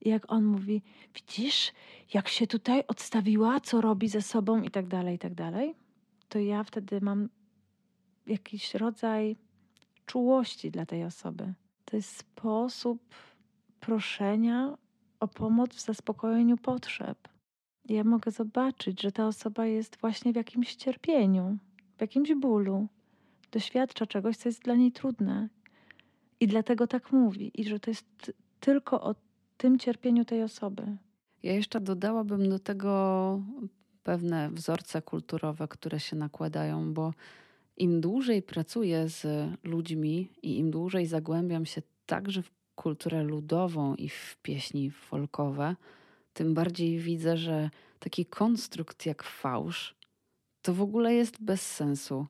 I 0.00 0.08
jak 0.08 0.32
on 0.32 0.44
mówi, 0.44 0.82
widzisz, 1.14 1.72
jak 2.14 2.28
się 2.28 2.46
tutaj 2.46 2.82
odstawiła, 2.88 3.60
co 3.60 3.80
robi 3.80 4.08
ze 4.08 4.22
sobą 4.22 4.62
i 4.62 4.70
tak 4.70 4.86
dalej, 4.86 5.14
i 5.14 5.18
tak 5.18 5.34
dalej, 5.34 5.74
to 6.28 6.38
ja 6.38 6.64
wtedy 6.64 7.00
mam 7.00 7.28
jakiś 8.26 8.74
rodzaj 8.74 9.36
czułości 10.06 10.70
dla 10.70 10.86
tej 10.86 11.04
osoby. 11.04 11.54
To 11.84 11.96
jest 11.96 12.16
sposób 12.16 13.14
proszenia 13.80 14.78
o 15.20 15.28
pomoc 15.28 15.74
w 15.74 15.80
zaspokojeniu 15.80 16.56
potrzeb. 16.56 17.28
Ja 17.88 18.04
mogę 18.04 18.30
zobaczyć, 18.30 19.02
że 19.02 19.12
ta 19.12 19.26
osoba 19.26 19.66
jest 19.66 19.96
właśnie 20.00 20.32
w 20.32 20.36
jakimś 20.36 20.74
cierpieniu, 20.74 21.58
w 21.96 22.00
jakimś 22.00 22.34
bólu, 22.34 22.88
doświadcza 23.52 24.06
czegoś, 24.06 24.36
co 24.36 24.48
jest 24.48 24.62
dla 24.62 24.74
niej 24.74 24.92
trudne. 24.92 25.48
I 26.40 26.46
dlatego 26.46 26.86
tak 26.86 27.12
mówi, 27.12 27.60
i 27.60 27.64
że 27.64 27.80
to 27.80 27.90
jest 27.90 28.32
tylko 28.60 29.00
o 29.02 29.14
tym 29.56 29.78
cierpieniu 29.78 30.24
tej 30.24 30.42
osoby. 30.42 30.96
Ja 31.42 31.52
jeszcze 31.52 31.80
dodałabym 31.80 32.48
do 32.48 32.58
tego 32.58 33.42
pewne 34.02 34.50
wzorce 34.50 35.02
kulturowe, 35.02 35.68
które 35.68 36.00
się 36.00 36.16
nakładają, 36.16 36.94
bo 36.94 37.12
im 37.76 38.00
dłużej 38.00 38.42
pracuję 38.42 39.08
z 39.08 39.26
ludźmi 39.64 40.30
i 40.42 40.58
im 40.58 40.70
dłużej 40.70 41.06
zagłębiam 41.06 41.66
się 41.66 41.82
także 42.06 42.42
w 42.42 42.50
kulturę 42.74 43.22
ludową 43.22 43.94
i 43.94 44.08
w 44.08 44.36
pieśni 44.42 44.90
folkowe, 44.90 45.76
tym 46.32 46.54
bardziej 46.54 46.98
widzę, 46.98 47.36
że 47.36 47.70
taki 47.98 48.26
konstrukt 48.26 49.06
jak 49.06 49.22
fałsz 49.22 49.96
to 50.66 50.74
w 50.74 50.80
ogóle 50.80 51.14
jest 51.14 51.42
bez 51.42 51.62
sensu. 51.62 52.26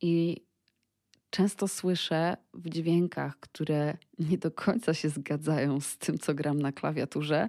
I 0.00 0.36
często 1.30 1.68
słyszę 1.68 2.36
w 2.54 2.68
dźwiękach, 2.68 3.40
które 3.40 3.96
nie 4.18 4.38
do 4.38 4.50
końca 4.50 4.94
się 4.94 5.08
zgadzają 5.08 5.80
z 5.80 5.98
tym, 5.98 6.18
co 6.18 6.34
gram 6.34 6.58
na 6.62 6.72
klawiaturze, 6.72 7.48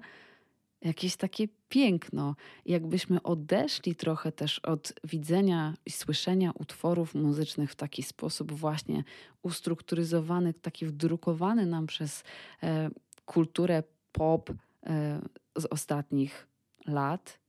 jakieś 0.84 1.16
takie 1.16 1.48
piękno. 1.70 2.36
Jakbyśmy 2.66 3.24
odeszli 3.24 3.96
trochę 3.96 4.32
też 4.32 4.60
od 4.60 4.94
widzenia 5.04 5.74
i 5.86 5.92
słyszenia 5.92 6.52
utworów 6.52 7.16
muzycznych 7.16 7.72
w 7.72 7.76
taki 7.76 8.04
sposób 8.04 8.52
właśnie 8.52 9.04
ustrukturyzowany, 9.42 10.54
taki 10.54 10.86
wdrukowany 10.86 11.66
nam 11.66 11.88
przez 11.88 12.24
e, 12.64 12.90
kulturę 13.26 13.84
pop 14.12 14.50
e, 14.50 15.22
z 15.58 15.66
ostatnich 15.66 16.48
lat, 16.88 17.40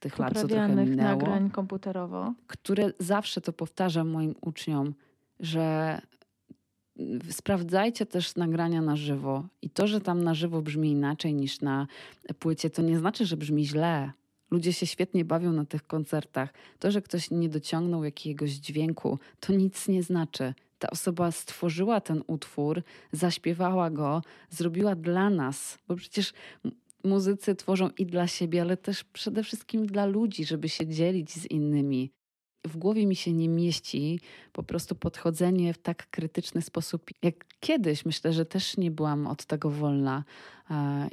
tych 0.00 0.18
lat, 0.18 0.34
co 0.34 0.48
trochę 0.48 0.68
minęło. 0.68 1.08
nagrań 1.08 1.50
komputerowo. 1.50 2.34
Które 2.46 2.92
zawsze 2.98 3.40
to 3.40 3.52
powtarzam 3.52 4.08
moim 4.08 4.34
uczniom, 4.40 4.94
że 5.40 6.00
sprawdzajcie 7.30 8.06
też 8.06 8.36
nagrania 8.36 8.82
na 8.82 8.96
żywo. 8.96 9.44
I 9.62 9.70
to, 9.70 9.86
że 9.86 10.00
tam 10.00 10.24
na 10.24 10.34
żywo 10.34 10.62
brzmi 10.62 10.90
inaczej 10.90 11.34
niż 11.34 11.60
na 11.60 11.86
płycie, 12.38 12.70
to 12.70 12.82
nie 12.82 12.98
znaczy, 12.98 13.26
że 13.26 13.36
brzmi 13.36 13.66
źle. 13.66 14.12
Ludzie 14.50 14.72
się 14.72 14.86
świetnie 14.86 15.24
bawią 15.24 15.52
na 15.52 15.64
tych 15.64 15.86
koncertach. 15.86 16.52
To, 16.78 16.90
że 16.90 17.02
ktoś 17.02 17.30
nie 17.30 17.48
dociągnął 17.48 18.04
jakiegoś 18.04 18.50
dźwięku, 18.50 19.18
to 19.40 19.52
nic 19.52 19.88
nie 19.88 20.02
znaczy. 20.02 20.54
Ta 20.78 20.90
osoba 20.90 21.32
stworzyła 21.32 22.00
ten 22.00 22.22
utwór, 22.26 22.82
zaśpiewała 23.12 23.90
go, 23.90 24.22
zrobiła 24.50 24.94
dla 24.94 25.30
nas, 25.30 25.78
bo 25.88 25.96
przecież 25.96 26.32
muzycy 27.04 27.54
tworzą 27.54 27.90
i 27.98 28.06
dla 28.06 28.26
siebie, 28.26 28.62
ale 28.62 28.76
też 28.76 29.04
przede 29.04 29.42
wszystkim 29.42 29.86
dla 29.86 30.06
ludzi, 30.06 30.44
żeby 30.44 30.68
się 30.68 30.86
dzielić 30.86 31.30
z 31.30 31.46
innymi 31.46 32.10
w 32.68 32.76
głowie 32.76 33.06
mi 33.06 33.16
się 33.16 33.32
nie 33.32 33.48
mieści 33.48 34.20
po 34.52 34.62
prostu 34.62 34.94
podchodzenie 34.94 35.74
w 35.74 35.78
tak 35.78 36.10
krytyczny 36.10 36.62
sposób 36.62 37.10
jak 37.22 37.34
kiedyś. 37.60 38.04
Myślę, 38.04 38.32
że 38.32 38.46
też 38.46 38.76
nie 38.76 38.90
byłam 38.90 39.26
od 39.26 39.44
tego 39.44 39.70
wolna 39.70 40.24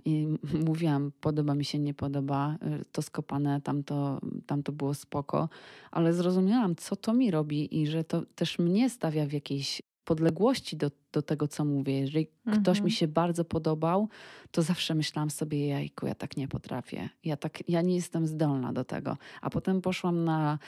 i 0.06 0.28
mówiłam, 0.68 1.12
podoba 1.22 1.56
mi 1.56 1.66
się, 1.66 1.80
nie 1.80 1.93
podoba, 1.93 2.58
y, 2.82 2.86
to 2.91 3.02
skopane, 3.02 3.62
tamto, 3.62 4.20
tamto 4.45 4.72
było 4.72 4.93
spoko, 4.93 5.50
ale 5.91 6.14
zrozumiałam, 6.14 6.76
co 6.76 6.95
to 6.95 7.14
mi 7.14 7.32
robi 7.32 7.82
i 7.82 7.88
że 7.88 8.04
to 8.04 8.22
też 8.36 8.60
mnie 8.60 8.89
stawia 8.89 9.26
w 9.26 9.32
jakiejś 9.32 9.82
podległości 10.08 10.78
do, 10.78 10.91
do 11.12 11.22
tego, 11.22 11.47
co 11.47 11.66
mówię. 11.66 11.99
Jeżeli 11.99 12.28
mhm. 12.45 12.64
ktoś 12.64 12.78
mi 12.78 12.80
mhm. 12.80 12.91
się 12.91 13.08
bardzo 13.08 13.45
podobał, 13.45 14.10
to 14.51 14.62
zawsze 14.62 14.95
myślałam 14.95 15.30
sobie, 15.30 15.68
jajku, 15.68 16.08
ja 16.08 16.16
tak 16.16 16.38
nie 16.38 16.47
potrafię. 16.47 17.10
Ja, 17.24 17.38
tak, 17.38 17.70
ja 17.70 17.82
nie 17.82 17.95
jestem 17.95 18.28
zdolna 18.28 18.74
do 18.74 18.84
tego. 18.84 19.18
A 19.41 19.49
potem 19.49 19.82
poszłam 19.82 20.24
na 20.24 20.60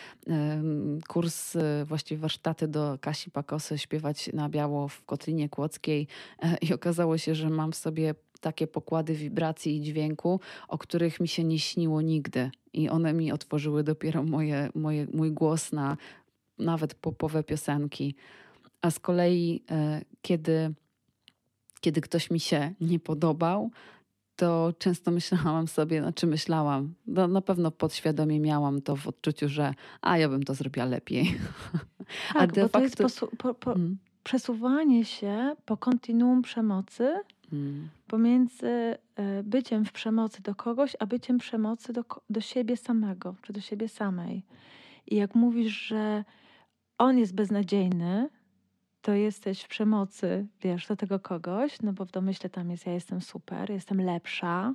kurs, 1.08 1.56
y, 1.56 1.62
właściwie 1.86 2.22
warsztaty 2.22 2.68
do 2.68 2.98
Kasi 3.02 3.32
Pakosy, 3.32 3.78
śpiewać 3.78 4.30
na 4.34 4.50
biało 4.50 4.88
w 4.88 5.06
Kotlinie 5.06 5.50
Kłodzkiej 5.50 6.08
y, 6.44 6.58
i 6.62 6.74
okazało 6.74 7.18
się, 7.18 7.36
że 7.36 7.50
mam 7.50 7.72
w 7.72 7.76
sobie 7.76 8.16
takie 8.42 8.68
pokłady 8.68 9.14
wibracji 9.14 9.78
i 9.78 9.82
dźwięku, 9.82 10.40
o 10.68 10.78
których 10.78 11.20
mi 11.20 11.28
się 11.28 11.44
nie 11.44 11.60
śniło 11.60 12.02
nigdy. 12.02 12.52
I 12.74 12.90
one 12.90 13.14
mi 13.14 13.32
otworzyły 13.32 13.84
dopiero 13.84 14.24
moje, 14.24 14.70
moje, 14.76 15.08
mój 15.14 15.32
głos 15.32 15.72
na 15.72 15.98
nawet 16.58 16.94
popowe 16.94 17.44
piosenki. 17.44 18.16
A 18.82 18.92
z 18.92 19.00
kolei, 19.00 19.64
e, 19.72 20.02
kiedy, 20.22 20.74
kiedy 21.82 22.02
ktoś 22.02 22.32
mi 22.32 22.40
się 22.40 22.74
nie 22.82 23.00
podobał, 23.00 23.72
to 24.40 24.74
często 24.78 25.12
myślałam 25.12 25.68
sobie, 25.68 26.02
znaczy 26.02 26.28
myślałam, 26.28 26.94
no 27.08 27.28
na 27.28 27.42
pewno 27.42 27.72
podświadomie 27.72 28.40
miałam 28.40 28.82
to 28.82 28.96
w 28.96 29.08
odczuciu, 29.08 29.50
że 29.50 29.74
a 30.02 30.18
ja 30.18 30.30
bym 30.30 30.44
to 30.44 30.54
zrobiła 30.54 30.86
lepiej. 30.86 31.26
Tak, 32.34 32.42
a 32.42 32.48
de 32.48 32.62
bo 32.62 32.68
facto... 32.68 32.98
to 32.98 33.04
jest 33.04 33.20
po, 33.38 33.54
po, 33.54 33.74
hmm. 33.74 33.98
przesuwanie 34.24 35.06
się 35.06 35.56
po 35.66 35.78
kontinuum 35.78 36.42
przemocy 36.42 37.14
hmm. 37.50 37.90
pomiędzy 38.08 38.68
e, 38.68 39.44
byciem 39.44 39.86
w 39.86 39.92
przemocy 39.92 40.42
do 40.42 40.56
kogoś, 40.56 40.96
a 41.00 41.06
byciem 41.06 41.38
przemocy 41.38 41.94
do, 41.94 42.04
do 42.30 42.42
siebie 42.42 42.78
samego, 42.78 43.36
czy 43.42 43.54
do 43.54 43.62
siebie 43.62 43.88
samej. 43.88 44.44
I 45.08 45.16
jak 45.16 45.36
mówisz, 45.36 45.88
że 45.88 46.24
on 46.98 47.18
jest 47.18 47.36
beznadziejny, 47.36 48.30
to 49.10 49.14
jesteś 49.14 49.62
w 49.62 49.68
przemocy, 49.68 50.48
wiesz, 50.62 50.88
do 50.88 50.96
tego 50.96 51.20
kogoś, 51.20 51.82
no 51.82 51.94
bo 51.94 52.06
w 52.06 52.12
domyśle 52.12 52.50
tam 52.50 52.72
jest, 52.72 52.86
ja 52.86 52.94
jestem 52.94 53.22
super, 53.22 53.70
jestem 53.70 54.02
lepsza, 54.02 54.74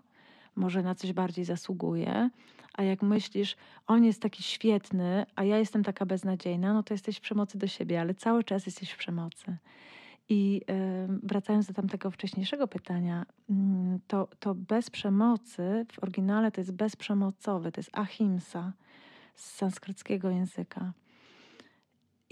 może 0.56 0.82
na 0.82 0.94
coś 0.94 1.12
bardziej 1.12 1.44
zasługuję, 1.44 2.30
a 2.72 2.82
jak 2.82 3.02
myślisz, 3.02 3.56
on 3.86 4.04
jest 4.04 4.22
taki 4.22 4.42
świetny, 4.42 5.26
a 5.36 5.44
ja 5.44 5.58
jestem 5.58 5.84
taka 5.84 6.06
beznadziejna, 6.06 6.72
no 6.72 6.82
to 6.82 6.94
jesteś 6.94 7.16
w 7.16 7.20
przemocy 7.20 7.58
do 7.58 7.66
siebie, 7.66 8.00
ale 8.00 8.14
cały 8.14 8.44
czas 8.44 8.66
jesteś 8.66 8.90
w 8.90 8.96
przemocy. 8.96 9.56
I 10.28 10.62
wracając 11.22 11.66
do 11.66 11.74
tamtego 11.74 12.10
wcześniejszego 12.10 12.68
pytania, 12.68 13.26
yy, 13.48 13.56
to, 14.06 14.28
to 14.38 14.54
bez 14.54 14.90
przemocy 14.90 15.86
w 15.92 16.02
oryginale 16.02 16.50
to 16.50 16.60
jest 16.60 16.72
bezprzemocowy, 16.72 17.72
to 17.72 17.80
jest 17.80 17.90
ahimsa 17.92 18.72
z 19.34 19.54
sanskryckiego 19.54 20.30
języka. 20.30 20.92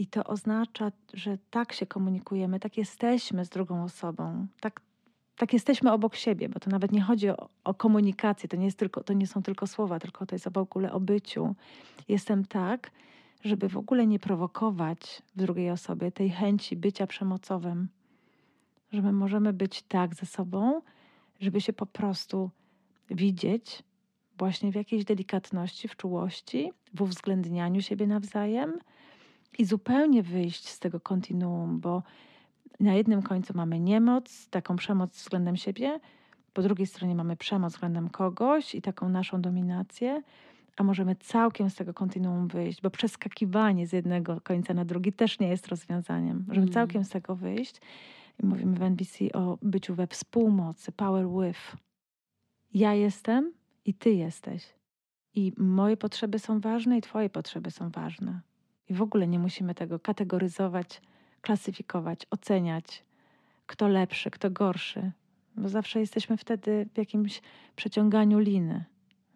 I 0.02 0.06
to 0.06 0.24
oznacza, 0.24 0.92
że 1.14 1.38
tak 1.50 1.72
się 1.72 1.86
komunikujemy, 1.86 2.60
tak 2.60 2.76
jesteśmy 2.76 3.44
z 3.44 3.48
drugą 3.48 3.84
osobą, 3.84 4.46
tak, 4.60 4.80
tak 5.36 5.52
jesteśmy 5.52 5.92
obok 5.92 6.16
siebie, 6.16 6.48
bo 6.48 6.60
to 6.60 6.70
nawet 6.70 6.92
nie 6.92 7.02
chodzi 7.02 7.28
o, 7.28 7.48
o 7.64 7.74
komunikację, 7.74 8.48
to 8.48 8.56
nie, 8.56 8.64
jest 8.64 8.78
tylko, 8.78 9.04
to 9.04 9.12
nie 9.12 9.26
są 9.26 9.42
tylko 9.42 9.66
słowa, 9.66 9.98
tylko 9.98 10.26
to 10.26 10.34
jest 10.34 10.48
w 10.48 10.58
ogóle 10.58 10.92
o 10.92 11.00
byciu. 11.00 11.54
Jestem 12.08 12.44
tak, 12.44 12.90
żeby 13.44 13.68
w 13.68 13.76
ogóle 13.76 14.06
nie 14.06 14.18
prowokować 14.18 15.22
w 15.36 15.38
drugiej 15.38 15.70
osobie 15.70 16.12
tej 16.12 16.30
chęci 16.30 16.76
bycia 16.76 17.06
przemocowym, 17.06 17.88
że 18.92 19.02
my 19.02 19.12
możemy 19.12 19.52
być 19.52 19.82
tak 19.82 20.14
ze 20.14 20.26
sobą, 20.26 20.82
żeby 21.40 21.60
się 21.60 21.72
po 21.72 21.86
prostu 21.86 22.50
widzieć 23.10 23.82
właśnie 24.38 24.72
w 24.72 24.74
jakiejś 24.74 25.04
delikatności, 25.04 25.88
w 25.88 25.96
czułości, 25.96 26.72
w 26.94 27.02
uwzględnianiu 27.02 27.82
siebie 27.82 28.06
nawzajem 28.06 28.72
i 29.58 29.64
zupełnie 29.64 30.22
wyjść 30.22 30.68
z 30.68 30.78
tego 30.78 31.00
kontinuum, 31.00 31.80
bo 31.80 32.02
na 32.80 32.94
jednym 32.94 33.22
końcu 33.22 33.52
mamy 33.56 33.80
niemoc, 33.80 34.48
taką 34.48 34.76
przemoc 34.76 35.16
względem 35.16 35.56
siebie, 35.56 36.00
po 36.52 36.62
drugiej 36.62 36.86
stronie 36.86 37.14
mamy 37.14 37.36
przemoc 37.36 37.72
względem 37.72 38.08
kogoś 38.08 38.74
i 38.74 38.82
taką 38.82 39.08
naszą 39.08 39.40
dominację, 39.40 40.22
a 40.76 40.82
możemy 40.82 41.16
całkiem 41.16 41.70
z 41.70 41.74
tego 41.74 41.94
kontinuum 41.94 42.48
wyjść, 42.48 42.82
bo 42.82 42.90
przeskakiwanie 42.90 43.86
z 43.86 43.92
jednego 43.92 44.40
końca 44.40 44.74
na 44.74 44.84
drugi 44.84 45.12
też 45.12 45.38
nie 45.38 45.48
jest 45.48 45.68
rozwiązaniem. 45.68 46.44
Możemy 46.48 46.64
mm. 46.64 46.74
całkiem 46.74 47.04
z 47.04 47.08
tego 47.08 47.36
wyjść. 47.36 47.80
I 48.42 48.46
mówimy 48.46 48.76
w 48.76 48.82
NBC 48.82 49.32
o 49.32 49.58
byciu 49.62 49.94
we 49.94 50.06
współmocy, 50.06 50.92
power 50.92 51.26
with. 51.28 51.76
Ja 52.74 52.94
jestem 52.94 53.52
i 53.84 53.94
ty 53.94 54.10
jesteś. 54.10 54.74
I 55.34 55.52
moje 55.56 55.96
potrzeby 55.96 56.38
są 56.38 56.60
ważne, 56.60 56.98
i 56.98 57.00
twoje 57.00 57.30
potrzeby 57.30 57.70
są 57.70 57.90
ważne. 57.90 58.40
I 58.92 58.94
w 58.94 59.02
ogóle 59.02 59.28
nie 59.28 59.38
musimy 59.38 59.74
tego 59.74 59.98
kategoryzować, 59.98 61.00
klasyfikować, 61.40 62.26
oceniać, 62.30 63.04
kto 63.66 63.88
lepszy, 63.88 64.30
kto 64.30 64.50
gorszy, 64.50 65.12
bo 65.56 65.68
zawsze 65.68 66.00
jesteśmy 66.00 66.36
wtedy 66.36 66.88
w 66.94 66.98
jakimś 66.98 67.42
przeciąganiu 67.76 68.38
liny. 68.38 68.84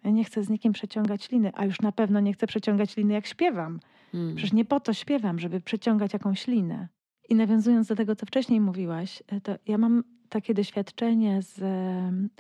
Ja 0.05 0.11
nie 0.11 0.25
chcę 0.25 0.45
z 0.45 0.49
nikim 0.49 0.73
przeciągać 0.73 1.31
liny, 1.31 1.51
a 1.55 1.65
już 1.65 1.81
na 1.81 1.93
pewno 1.93 2.21
nie 2.21 2.33
chcę 2.33 2.47
przeciągać 2.47 2.97
liny, 2.97 3.15
jak 3.15 3.27
śpiewam. 3.27 3.81
Hmm. 4.13 4.35
Przecież 4.35 4.53
nie 4.53 4.65
po 4.65 4.81
to 4.81 4.93
śpiewam, 4.93 5.39
żeby 5.39 5.61
przeciągać 5.61 6.13
jakąś 6.13 6.47
linę. 6.47 6.89
I 7.29 7.35
nawiązując 7.35 7.89
do 7.89 7.97
tego, 7.97 8.17
co 8.17 8.27
wcześniej 8.27 8.61
mówiłaś, 8.61 9.23
e, 9.29 9.41
to 9.41 9.55
ja 9.67 9.79
mam 9.79 10.05
takie 10.29 10.55
doświadczenie 10.55 11.43
z, 11.43 11.55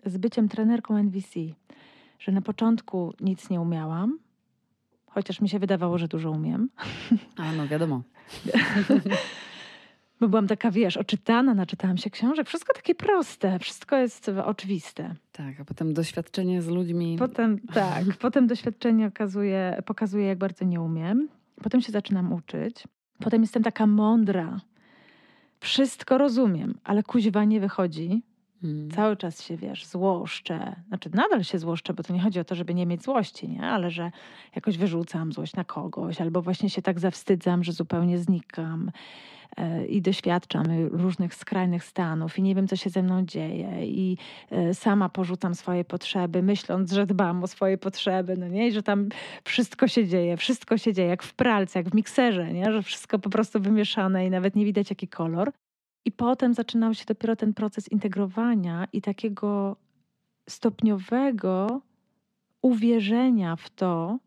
z 0.06 0.16
byciem 0.16 0.48
trenerką 0.48 0.96
NVC, 0.96 1.40
że 2.18 2.32
na 2.32 2.40
początku 2.40 3.14
nic 3.20 3.50
nie 3.50 3.60
umiałam, 3.60 4.18
chociaż 5.16 5.40
mi 5.40 5.48
się 5.48 5.58
wydawało, 5.58 5.98
że 5.98 6.08
dużo 6.08 6.30
umiem. 6.30 6.68
A 7.36 7.52
no 7.52 7.68
wiadomo. 7.68 8.02
Bo 10.20 10.28
byłam 10.28 10.46
taka, 10.46 10.70
wiesz, 10.70 10.96
oczytana, 10.96 11.54
naczytałam 11.54 11.96
się 11.96 12.10
książek, 12.10 12.48
wszystko 12.48 12.74
takie 12.74 12.94
proste, 12.94 13.58
wszystko 13.58 13.96
jest 13.96 14.28
oczywiste. 14.28 15.14
Tak, 15.32 15.60
a 15.60 15.64
potem 15.64 15.94
doświadczenie 15.94 16.62
z 16.62 16.68
ludźmi. 16.68 17.16
Potem, 17.18 17.58
tak, 17.58 18.04
potem 18.20 18.46
doświadczenie 18.46 19.06
okazuje, 19.06 19.82
pokazuje, 19.86 20.26
jak 20.26 20.38
bardzo 20.38 20.64
nie 20.64 20.80
umiem. 20.80 21.28
Potem 21.62 21.80
się 21.80 21.92
zaczynam 21.92 22.32
uczyć. 22.32 22.84
Potem 23.18 23.40
jestem 23.40 23.62
taka 23.62 23.86
mądra. 23.86 24.60
Wszystko 25.60 26.18
rozumiem, 26.18 26.78
ale 26.84 27.02
kuźwa 27.02 27.44
nie 27.44 27.60
wychodzi. 27.60 28.22
Hmm. 28.66 28.90
Cały 28.90 29.16
czas 29.16 29.42
się, 29.42 29.56
wiesz, 29.56 29.86
złoszczę. 29.86 30.76
Znaczy, 30.88 31.10
nadal 31.14 31.44
się 31.44 31.58
złoszczę, 31.58 31.94
bo 31.94 32.02
to 32.02 32.12
nie 32.12 32.20
chodzi 32.20 32.40
o 32.40 32.44
to, 32.44 32.54
żeby 32.54 32.74
nie 32.74 32.86
mieć 32.86 33.02
złości, 33.02 33.48
nie? 33.48 33.62
Ale 33.62 33.90
że 33.90 34.10
jakoś 34.54 34.78
wyrzucam 34.78 35.32
złość 35.32 35.54
na 35.54 35.64
kogoś, 35.64 36.20
albo 36.20 36.42
właśnie 36.42 36.70
się 36.70 36.82
tak 36.82 37.00
zawstydzam, 37.00 37.64
że 37.64 37.72
zupełnie 37.72 38.18
znikam 38.18 38.90
e, 39.56 39.86
i 39.86 40.02
doświadczam 40.02 40.64
różnych 40.90 41.34
skrajnych 41.34 41.84
stanów 41.84 42.38
i 42.38 42.42
nie 42.42 42.54
wiem, 42.54 42.68
co 42.68 42.76
się 42.76 42.90
ze 42.90 43.02
mną 43.02 43.24
dzieje 43.24 43.86
i 43.86 44.16
e, 44.50 44.74
sama 44.74 45.08
porzucam 45.08 45.54
swoje 45.54 45.84
potrzeby, 45.84 46.42
myśląc, 46.42 46.92
że 46.92 47.06
dbam 47.06 47.44
o 47.44 47.46
swoje 47.46 47.78
potrzeby, 47.78 48.36
no 48.36 48.48
nie? 48.48 48.68
I 48.68 48.72
że 48.72 48.82
tam 48.82 49.08
wszystko 49.44 49.88
się 49.88 50.06
dzieje, 50.06 50.36
wszystko 50.36 50.78
się 50.78 50.92
dzieje, 50.92 51.08
jak 51.08 51.22
w 51.22 51.34
pralce, 51.34 51.78
jak 51.78 51.88
w 51.88 51.94
mikserze, 51.94 52.52
nie? 52.52 52.72
Że 52.72 52.82
wszystko 52.82 53.18
po 53.18 53.30
prostu 53.30 53.60
wymieszane 53.60 54.26
i 54.26 54.30
nawet 54.30 54.56
nie 54.56 54.64
widać, 54.64 54.90
jaki 54.90 55.08
kolor. 55.08 55.52
I 56.06 56.12
potem 56.12 56.54
zaczynał 56.54 56.94
się 56.94 57.04
dopiero 57.04 57.36
ten 57.36 57.54
proces 57.54 57.92
integrowania 57.92 58.88
i 58.92 59.02
takiego 59.02 59.76
stopniowego 60.48 61.80
uwierzenia 62.62 63.56
w 63.56 63.70
to, 63.70 64.18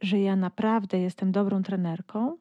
że 0.00 0.20
ja 0.20 0.36
naprawdę 0.36 0.98
jestem 0.98 1.32
dobrą 1.32 1.62
trenerką 1.62 2.36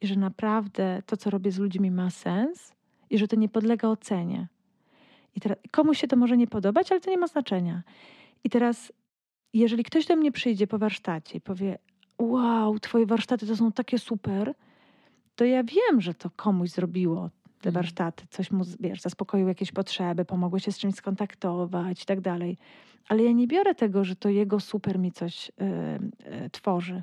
i 0.00 0.06
że 0.06 0.16
naprawdę 0.16 1.02
to, 1.06 1.16
co 1.16 1.30
robię 1.30 1.52
z 1.52 1.58
ludźmi, 1.58 1.90
ma 1.90 2.10
sens 2.10 2.72
i 3.10 3.18
że 3.18 3.28
to 3.28 3.36
nie 3.36 3.48
podlega 3.48 3.88
ocenie. 3.88 4.48
I 5.34 5.40
teraz, 5.40 5.58
komuś 5.70 6.00
się 6.00 6.08
to 6.08 6.16
może 6.16 6.36
nie 6.36 6.46
podobać, 6.46 6.92
ale 6.92 7.00
to 7.00 7.10
nie 7.10 7.18
ma 7.18 7.26
znaczenia. 7.26 7.82
I 8.44 8.50
teraz, 8.50 8.92
jeżeli 9.52 9.84
ktoś 9.84 10.06
do 10.06 10.16
mnie 10.16 10.32
przyjdzie 10.32 10.66
po 10.66 10.78
warsztacie 10.78 11.38
i 11.38 11.40
powie: 11.40 11.78
Wow, 12.18 12.78
Twoje 12.78 13.06
warsztaty 13.06 13.46
to 13.46 13.56
są 13.56 13.72
takie 13.72 13.98
super, 13.98 14.54
to 15.34 15.44
ja 15.44 15.64
wiem, 15.64 16.00
że 16.00 16.14
to 16.14 16.30
komuś 16.30 16.70
zrobiło 16.70 17.30
te 17.60 17.68
mhm. 17.68 17.74
warsztaty, 17.74 18.24
coś 18.30 18.50
mu, 18.50 18.64
wiesz, 18.80 19.00
zaspokoił 19.00 19.48
jakieś 19.48 19.72
potrzeby, 19.72 20.24
pomogły 20.24 20.60
się 20.60 20.72
z 20.72 20.78
czymś 20.78 20.94
skontaktować 20.94 22.02
i 22.02 22.06
tak 22.06 22.20
dalej. 22.20 22.58
Ale 23.08 23.22
ja 23.22 23.32
nie 23.32 23.46
biorę 23.46 23.74
tego, 23.74 24.04
że 24.04 24.16
to 24.16 24.28
jego 24.28 24.60
super 24.60 24.98
mi 24.98 25.12
coś 25.12 25.48
y, 25.48 25.52
y, 26.44 26.50
tworzy. 26.50 27.02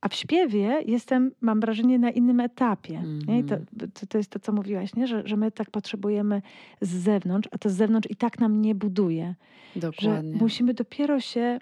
A 0.00 0.08
w 0.08 0.14
śpiewie 0.14 0.82
jestem, 0.86 1.30
mam 1.40 1.60
wrażenie, 1.60 1.98
na 1.98 2.10
innym 2.10 2.40
etapie. 2.40 2.94
Mm-hmm. 2.94 3.38
I 3.38 3.44
to, 3.44 3.54
mhm. 3.54 3.90
to, 3.94 4.06
to, 4.06 4.18
jest 4.18 4.30
to, 4.30 4.38
co 4.38 4.52
mówiłaś, 4.52 4.94
nie? 4.94 5.06
Że, 5.06 5.22
że 5.24 5.36
my 5.36 5.50
tak 5.50 5.70
potrzebujemy 5.70 6.42
z 6.80 6.88
zewnątrz, 6.88 7.48
a 7.52 7.58
to 7.58 7.70
z 7.70 7.72
zewnątrz 7.72 8.10
i 8.10 8.16
tak 8.16 8.38
nam 8.38 8.62
nie 8.62 8.74
buduje. 8.74 9.34
Dokładnie. 9.76 10.32
Że 10.32 10.38
musimy 10.38 10.74
dopiero 10.74 11.20
się 11.20 11.58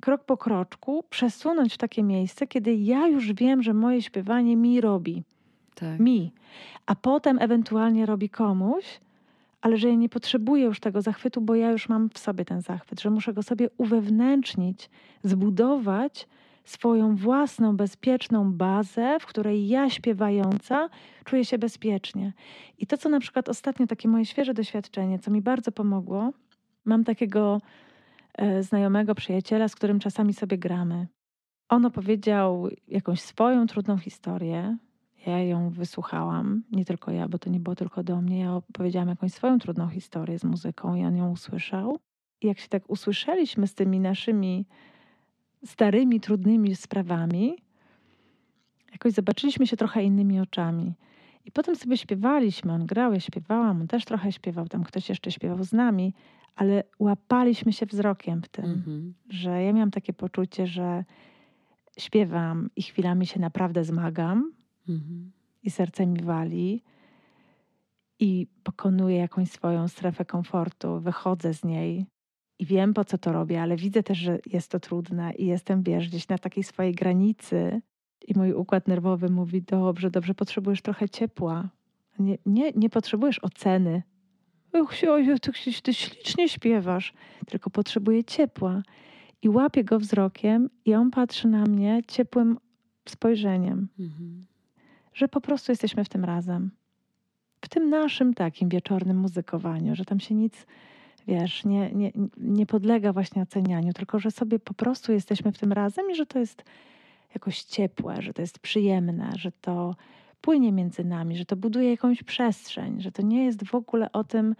krok 0.00 0.24
po 0.24 0.36
kroczku 0.36 1.04
przesunąć 1.10 1.74
w 1.74 1.78
takie 1.78 2.02
miejsce, 2.02 2.46
kiedy 2.46 2.74
ja 2.74 3.06
już 3.06 3.32
wiem, 3.32 3.62
że 3.62 3.74
moje 3.74 4.02
śpiewanie 4.02 4.56
mi 4.56 4.80
robi 4.80 5.22
tak. 5.80 6.00
mi, 6.00 6.32
a 6.86 6.94
potem 6.94 7.38
ewentualnie 7.40 8.06
robi 8.06 8.28
komuś, 8.28 9.00
ale 9.60 9.76
że 9.76 9.88
ja 9.88 9.94
nie 9.94 10.08
potrzebuję 10.08 10.64
już 10.64 10.80
tego 10.80 11.02
zachwytu, 11.02 11.40
bo 11.40 11.54
ja 11.54 11.70
już 11.70 11.88
mam 11.88 12.10
w 12.10 12.18
sobie 12.18 12.44
ten 12.44 12.60
zachwyt, 12.60 13.00
że 13.00 13.10
muszę 13.10 13.32
go 13.32 13.42
sobie 13.42 13.68
uwewnętrznić, 13.78 14.90
zbudować 15.24 16.28
swoją 16.64 17.16
własną, 17.16 17.76
bezpieczną 17.76 18.52
bazę, 18.52 19.20
w 19.20 19.26
której 19.26 19.68
ja 19.68 19.90
śpiewająca 19.90 20.88
czuję 21.24 21.44
się 21.44 21.58
bezpiecznie. 21.58 22.32
I 22.78 22.86
to, 22.86 22.98
co 22.98 23.08
na 23.08 23.20
przykład 23.20 23.48
ostatnio, 23.48 23.86
takie 23.86 24.08
moje 24.08 24.26
świeże 24.26 24.54
doświadczenie, 24.54 25.18
co 25.18 25.30
mi 25.30 25.42
bardzo 25.42 25.72
pomogło, 25.72 26.32
mam 26.84 27.04
takiego 27.04 27.60
e, 28.34 28.62
znajomego 28.62 29.14
przyjaciela, 29.14 29.68
z 29.68 29.74
którym 29.74 29.98
czasami 29.98 30.34
sobie 30.34 30.58
gramy. 30.58 31.06
On 31.68 31.84
opowiedział 31.86 32.68
jakąś 32.88 33.20
swoją 33.20 33.66
trudną 33.66 33.98
historię. 33.98 34.76
Ja 35.26 35.42
ją 35.42 35.70
wysłuchałam, 35.70 36.62
nie 36.72 36.84
tylko 36.84 37.10
ja, 37.10 37.28
bo 37.28 37.38
to 37.38 37.50
nie 37.50 37.60
było 37.60 37.76
tylko 37.76 38.02
do 38.02 38.20
mnie. 38.20 38.38
Ja 38.38 38.54
opowiedziałam 38.54 39.08
jakąś 39.08 39.32
swoją 39.32 39.58
trudną 39.58 39.88
historię 39.88 40.38
z 40.38 40.44
muzyką 40.44 40.94
i 40.94 41.04
on 41.04 41.16
ją 41.16 41.30
usłyszał. 41.30 41.98
I 42.40 42.46
jak 42.46 42.58
się 42.58 42.68
tak 42.68 42.90
usłyszeliśmy 42.90 43.66
z 43.66 43.74
tymi 43.74 44.00
naszymi 44.00 44.66
starymi, 45.64 46.20
trudnymi 46.20 46.76
sprawami, 46.76 47.56
jakoś 48.92 49.12
zobaczyliśmy 49.12 49.66
się 49.66 49.76
trochę 49.76 50.04
innymi 50.04 50.40
oczami. 50.40 50.94
I 51.44 51.52
potem 51.52 51.76
sobie 51.76 51.96
śpiewaliśmy, 51.96 52.72
on 52.72 52.86
grał, 52.86 53.12
ja 53.12 53.20
śpiewałam, 53.20 53.80
on 53.80 53.88
też 53.88 54.04
trochę 54.04 54.32
śpiewał, 54.32 54.68
tam 54.68 54.84
ktoś 54.84 55.08
jeszcze 55.08 55.30
śpiewał 55.30 55.64
z 55.64 55.72
nami, 55.72 56.14
ale 56.56 56.84
łapaliśmy 56.98 57.72
się 57.72 57.86
wzrokiem 57.86 58.42
w 58.42 58.48
tym, 58.48 58.64
mm-hmm. 58.64 59.12
że 59.30 59.62
ja 59.62 59.72
miałam 59.72 59.90
takie 59.90 60.12
poczucie, 60.12 60.66
że 60.66 61.04
śpiewam 61.98 62.70
i 62.76 62.82
chwilami 62.82 63.26
się 63.26 63.40
naprawdę 63.40 63.84
zmagam 63.84 64.52
mm-hmm. 64.88 65.30
i 65.62 65.70
serce 65.70 66.06
mi 66.06 66.22
wali 66.22 66.82
i 68.20 68.46
pokonuję 68.62 69.16
jakąś 69.16 69.50
swoją 69.50 69.88
strefę 69.88 70.24
komfortu, 70.24 71.00
wychodzę 71.00 71.54
z 71.54 71.64
niej 71.64 72.06
i 72.58 72.66
wiem, 72.66 72.94
po 72.94 73.04
co 73.04 73.18
to 73.18 73.32
robię, 73.32 73.62
ale 73.62 73.76
widzę 73.76 74.02
też, 74.02 74.18
że 74.18 74.38
jest 74.46 74.70
to 74.70 74.80
trudne 74.80 75.32
i 75.34 75.46
jestem, 75.46 75.82
wiesz, 75.82 76.08
gdzieś 76.08 76.28
na 76.28 76.38
takiej 76.38 76.64
swojej 76.64 76.94
granicy. 76.94 77.80
I 78.28 78.38
mój 78.38 78.52
układ 78.52 78.88
nerwowy 78.88 79.28
mówi: 79.28 79.62
Dobrze, 79.62 80.10
dobrze, 80.10 80.34
potrzebujesz 80.34 80.82
trochę 80.82 81.08
ciepła. 81.08 81.68
Nie, 82.18 82.38
nie, 82.46 82.72
nie 82.72 82.90
potrzebujesz 82.90 83.44
oceny. 83.44 84.02
Och, 84.72 84.94
ty, 85.42 85.52
ty 85.82 85.94
ślicznie 85.94 86.48
śpiewasz, 86.48 87.12
tylko 87.46 87.70
potrzebuję 87.70 88.24
ciepła. 88.24 88.82
I 89.42 89.48
łapię 89.48 89.84
go 89.84 89.98
wzrokiem, 89.98 90.70
i 90.84 90.94
on 90.94 91.10
patrzy 91.10 91.48
na 91.48 91.64
mnie 91.64 92.00
ciepłym 92.08 92.58
spojrzeniem, 93.08 93.88
mhm. 93.98 94.46
Że 95.18 95.28
po 95.28 95.40
prostu 95.40 95.72
jesteśmy 95.72 96.04
w 96.04 96.08
tym 96.08 96.24
razem. 96.24 96.70
W 97.60 97.68
tym 97.68 97.90
naszym 97.90 98.34
takim 98.34 98.68
wieczornym 98.68 99.16
muzykowaniu, 99.16 99.94
że 99.96 100.04
tam 100.04 100.20
się 100.20 100.34
nic 100.34 100.66
wiesz, 101.28 101.64
nie, 101.64 101.90
nie, 101.92 102.12
nie 102.36 102.66
podlega 102.66 103.12
właśnie 103.12 103.42
ocenianiu, 103.42 103.92
tylko 103.92 104.18
że 104.18 104.30
sobie 104.30 104.58
po 104.58 104.74
prostu 104.74 105.12
jesteśmy 105.12 105.52
w 105.52 105.58
tym 105.58 105.72
razem 105.72 106.10
i 106.10 106.14
że 106.14 106.26
to 106.26 106.38
jest 106.38 106.64
jakoś 107.34 107.62
ciepłe, 107.62 108.22
że 108.22 108.32
to 108.32 108.42
jest 108.42 108.58
przyjemne, 108.58 109.32
że 109.36 109.52
to 109.52 109.94
płynie 110.40 110.72
między 110.72 111.04
nami, 111.04 111.36
że 111.36 111.44
to 111.44 111.56
buduje 111.56 111.90
jakąś 111.90 112.22
przestrzeń, 112.22 113.00
że 113.00 113.12
to 113.12 113.22
nie 113.22 113.44
jest 113.44 113.64
w 113.64 113.74
ogóle 113.74 114.12
o 114.12 114.24
tym, 114.24 114.54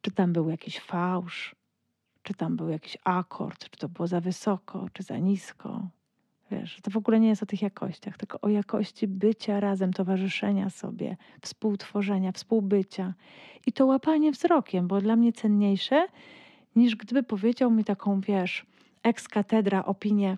czy 0.00 0.10
tam 0.10 0.32
był 0.32 0.50
jakiś 0.50 0.80
fałsz, 0.80 1.56
czy 2.22 2.34
tam 2.34 2.56
był 2.56 2.68
jakiś 2.68 2.98
akord, 3.04 3.70
czy 3.70 3.78
to 3.78 3.88
było 3.88 4.06
za 4.06 4.20
wysoko, 4.20 4.86
czy 4.92 5.02
za 5.02 5.18
nisko. 5.18 5.88
Wiesz, 6.50 6.78
to 6.82 6.90
w 6.90 6.96
ogóle 6.96 7.20
nie 7.20 7.28
jest 7.28 7.42
o 7.42 7.46
tych 7.46 7.62
jakościach, 7.62 8.16
tylko 8.16 8.40
o 8.40 8.48
jakości 8.48 9.06
bycia 9.06 9.60
razem, 9.60 9.92
towarzyszenia 9.92 10.70
sobie, 10.70 11.16
współtworzenia, 11.42 12.32
współbycia. 12.32 13.14
I 13.66 13.72
to 13.72 13.86
łapanie 13.86 14.32
wzrokiem 14.32 14.88
było 14.88 15.00
dla 15.00 15.16
mnie 15.16 15.32
cenniejsze, 15.32 16.06
niż 16.76 16.96
gdyby 16.96 17.22
powiedział 17.22 17.70
mi 17.70 17.84
taką, 17.84 18.20
wiesz, 18.20 18.66
ex 19.02 19.28
katedra 19.28 19.84
opinię. 19.84 20.36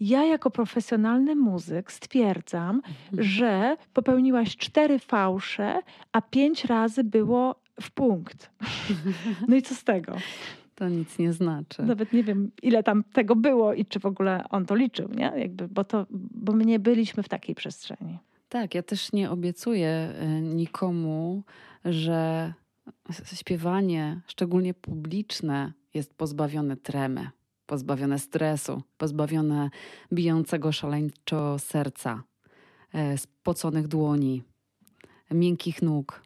Ja 0.00 0.24
jako 0.24 0.50
profesjonalny 0.50 1.34
muzyk 1.34 1.92
stwierdzam, 1.92 2.76
mhm. 2.76 3.22
że 3.28 3.76
popełniłaś 3.92 4.56
cztery 4.56 4.98
fałsze, 4.98 5.80
a 6.12 6.20
pięć 6.20 6.64
razy 6.64 7.04
było 7.04 7.54
w 7.80 7.90
punkt. 7.90 8.50
No 9.48 9.56
i 9.56 9.62
co 9.62 9.74
z 9.74 9.84
tego? 9.84 10.16
To 10.74 10.88
nic 10.88 11.18
nie 11.18 11.32
znaczy. 11.32 11.82
Nawet 11.82 12.12
nie 12.12 12.24
wiem, 12.24 12.50
ile 12.62 12.82
tam 12.82 13.04
tego 13.12 13.36
było 13.36 13.74
i 13.74 13.86
czy 13.86 14.00
w 14.00 14.06
ogóle 14.06 14.44
on 14.50 14.66
to 14.66 14.74
liczył, 14.74 15.08
nie? 15.08 15.32
Jakby, 15.36 15.68
bo, 15.68 15.84
to, 15.84 16.06
bo 16.10 16.52
my 16.52 16.64
nie 16.64 16.78
byliśmy 16.78 17.22
w 17.22 17.28
takiej 17.28 17.54
przestrzeni. 17.54 18.18
Tak, 18.48 18.74
ja 18.74 18.82
też 18.82 19.12
nie 19.12 19.30
obiecuję 19.30 19.88
e, 19.88 20.40
nikomu, 20.40 21.42
że 21.84 22.52
śpiewanie, 23.34 24.20
szczególnie 24.26 24.74
publiczne, 24.74 25.72
jest 25.94 26.14
pozbawione 26.14 26.76
tremy, 26.76 27.30
pozbawione 27.66 28.18
stresu, 28.18 28.82
pozbawione 28.98 29.70
bijącego 30.12 30.72
szaleńczo 30.72 31.58
serca, 31.58 32.22
e, 32.92 33.18
spoconych 33.18 33.88
dłoni, 33.88 34.42
miękkich 35.30 35.82
nóg. 35.82 36.22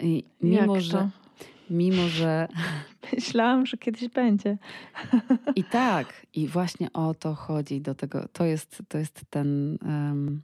I 0.00 0.24
mimo, 0.42 0.80
że 0.80 1.10
Mimo, 1.70 2.08
że. 2.08 2.48
Myślałam, 3.12 3.66
że 3.66 3.76
kiedyś 3.76 4.08
będzie. 4.08 4.58
I 5.56 5.64
tak, 5.64 6.26
i 6.34 6.48
właśnie 6.48 6.92
o 6.92 7.14
to 7.14 7.34
chodzi 7.34 7.80
do 7.80 7.94
tego. 7.94 8.28
To 8.32 8.44
jest, 8.44 8.82
to 8.88 8.98
jest 8.98 9.20
ten, 9.30 9.78
um, 9.82 10.42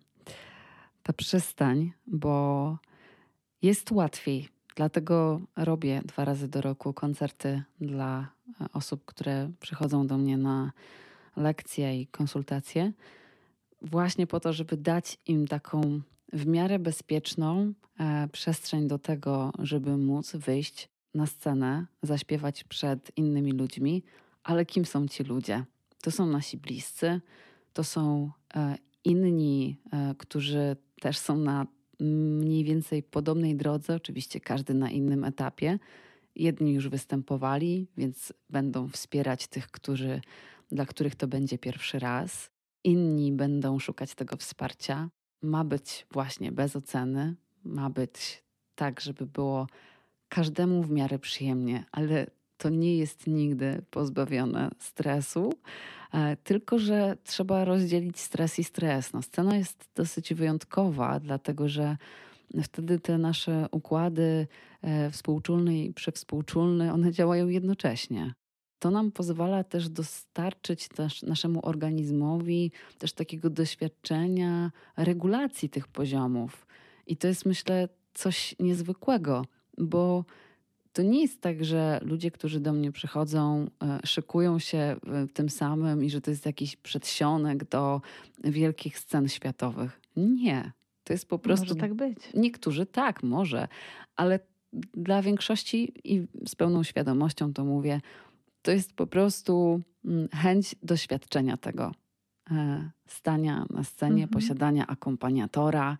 ta 1.02 1.12
przystań, 1.12 1.92
bo 2.06 2.78
jest 3.62 3.90
łatwiej. 3.90 4.48
Dlatego 4.76 5.40
robię 5.56 6.02
dwa 6.04 6.24
razy 6.24 6.48
do 6.48 6.60
roku 6.60 6.92
koncerty 6.92 7.62
dla 7.80 8.28
e, 8.60 8.66
osób, 8.72 9.04
które 9.04 9.50
przychodzą 9.60 10.06
do 10.06 10.18
mnie 10.18 10.38
na 10.38 10.72
lekcje 11.36 12.00
i 12.00 12.06
konsultacje. 12.06 12.92
Właśnie 13.82 14.26
po 14.26 14.40
to, 14.40 14.52
żeby 14.52 14.76
dać 14.76 15.18
im 15.26 15.48
taką 15.48 16.00
w 16.32 16.46
miarę 16.46 16.78
bezpieczną 16.78 17.72
e, 17.98 18.28
przestrzeń 18.32 18.88
do 18.88 18.98
tego, 18.98 19.52
żeby 19.58 19.96
móc 19.96 20.36
wyjść 20.36 20.88
na 21.16 21.26
scenę, 21.26 21.86
zaśpiewać 22.02 22.64
przed 22.64 23.12
innymi 23.16 23.52
ludźmi, 23.52 24.02
ale 24.42 24.66
kim 24.66 24.84
są 24.84 25.08
ci 25.08 25.24
ludzie? 25.24 25.64
To 26.02 26.10
są 26.10 26.26
nasi 26.26 26.56
bliscy, 26.56 27.20
to 27.72 27.84
są 27.84 28.30
e, 28.54 28.76
inni, 29.04 29.76
e, 29.92 30.14
którzy 30.18 30.76
też 31.00 31.18
są 31.18 31.36
na 31.36 31.66
mniej 32.00 32.64
więcej 32.64 33.02
podobnej 33.02 33.56
drodze, 33.56 33.94
oczywiście 33.94 34.40
każdy 34.40 34.74
na 34.74 34.90
innym 34.90 35.24
etapie. 35.24 35.78
Jedni 36.34 36.72
już 36.72 36.88
występowali, 36.88 37.88
więc 37.96 38.32
będą 38.50 38.88
wspierać 38.88 39.46
tych, 39.46 39.70
którzy, 39.70 40.20
dla 40.72 40.86
których 40.86 41.14
to 41.14 41.28
będzie 41.28 41.58
pierwszy 41.58 41.98
raz. 41.98 42.50
Inni 42.84 43.32
będą 43.32 43.78
szukać 43.78 44.14
tego 44.14 44.36
wsparcia. 44.36 45.10
Ma 45.42 45.64
być 45.64 46.06
właśnie 46.12 46.52
bez 46.52 46.76
oceny, 46.76 47.34
ma 47.64 47.90
być 47.90 48.42
tak, 48.74 49.00
żeby 49.00 49.26
było 49.26 49.66
każdemu 50.28 50.82
w 50.82 50.90
miarę 50.90 51.18
przyjemnie, 51.18 51.84
ale 51.92 52.26
to 52.58 52.68
nie 52.68 52.96
jest 52.96 53.26
nigdy 53.26 53.82
pozbawione 53.90 54.70
stresu, 54.78 55.52
e, 56.12 56.36
tylko 56.36 56.78
że 56.78 57.16
trzeba 57.24 57.64
rozdzielić 57.64 58.20
stres 58.20 58.58
i 58.58 58.64
stres. 58.64 59.12
No, 59.12 59.22
scena 59.22 59.56
jest 59.56 59.88
dosyć 59.94 60.34
wyjątkowa, 60.34 61.20
dlatego 61.20 61.68
że 61.68 61.96
wtedy 62.62 62.98
te 62.98 63.18
nasze 63.18 63.66
układy 63.70 64.46
e, 64.82 65.10
współczulny 65.10 65.78
i 65.78 65.92
przewspółczulny, 65.92 66.92
one 66.92 67.12
działają 67.12 67.48
jednocześnie. 67.48 68.34
To 68.78 68.90
nam 68.90 69.12
pozwala 69.12 69.64
też 69.64 69.88
dostarczyć 69.88 70.88
też 70.88 71.22
naszemu 71.22 71.66
organizmowi 71.66 72.72
też 72.98 73.12
takiego 73.12 73.50
doświadczenia 73.50 74.70
regulacji 74.96 75.68
tych 75.68 75.88
poziomów. 75.88 76.66
I 77.06 77.16
to 77.16 77.28
jest, 77.28 77.46
myślę, 77.46 77.88
coś 78.14 78.54
niezwykłego 78.60 79.44
bo 79.78 80.24
to 80.92 81.02
nie 81.02 81.22
jest 81.22 81.40
tak, 81.40 81.64
że 81.64 82.00
ludzie, 82.02 82.30
którzy 82.30 82.60
do 82.60 82.72
mnie 82.72 82.92
przychodzą, 82.92 83.66
e, 83.82 84.06
szykują 84.06 84.58
się 84.58 84.96
tym 85.34 85.50
samym 85.50 86.04
i 86.04 86.10
że 86.10 86.20
to 86.20 86.30
jest 86.30 86.46
jakiś 86.46 86.76
przedsionek 86.76 87.64
do 87.64 88.00
wielkich 88.44 88.98
scen 88.98 89.28
światowych. 89.28 90.00
Nie. 90.16 90.72
To 91.04 91.12
jest 91.12 91.28
po 91.28 91.38
prostu. 91.38 91.64
Może 91.66 91.74
tak 91.74 91.94
być. 91.94 92.18
Niektórzy 92.34 92.86
tak, 92.86 93.22
może, 93.22 93.68
ale 94.16 94.40
dla 94.94 95.22
większości 95.22 95.92
i 96.04 96.26
z 96.46 96.54
pełną 96.54 96.82
świadomością 96.82 97.52
to 97.52 97.64
mówię, 97.64 98.00
to 98.62 98.70
jest 98.70 98.92
po 98.92 99.06
prostu 99.06 99.80
mm, 100.04 100.28
chęć 100.28 100.74
doświadczenia 100.82 101.56
tego. 101.56 101.92
E, 102.50 102.90
stania 103.06 103.66
na 103.70 103.84
scenie, 103.84 104.22
mhm. 104.22 104.28
posiadania 104.28 104.86
akompaniatora, 104.86 105.96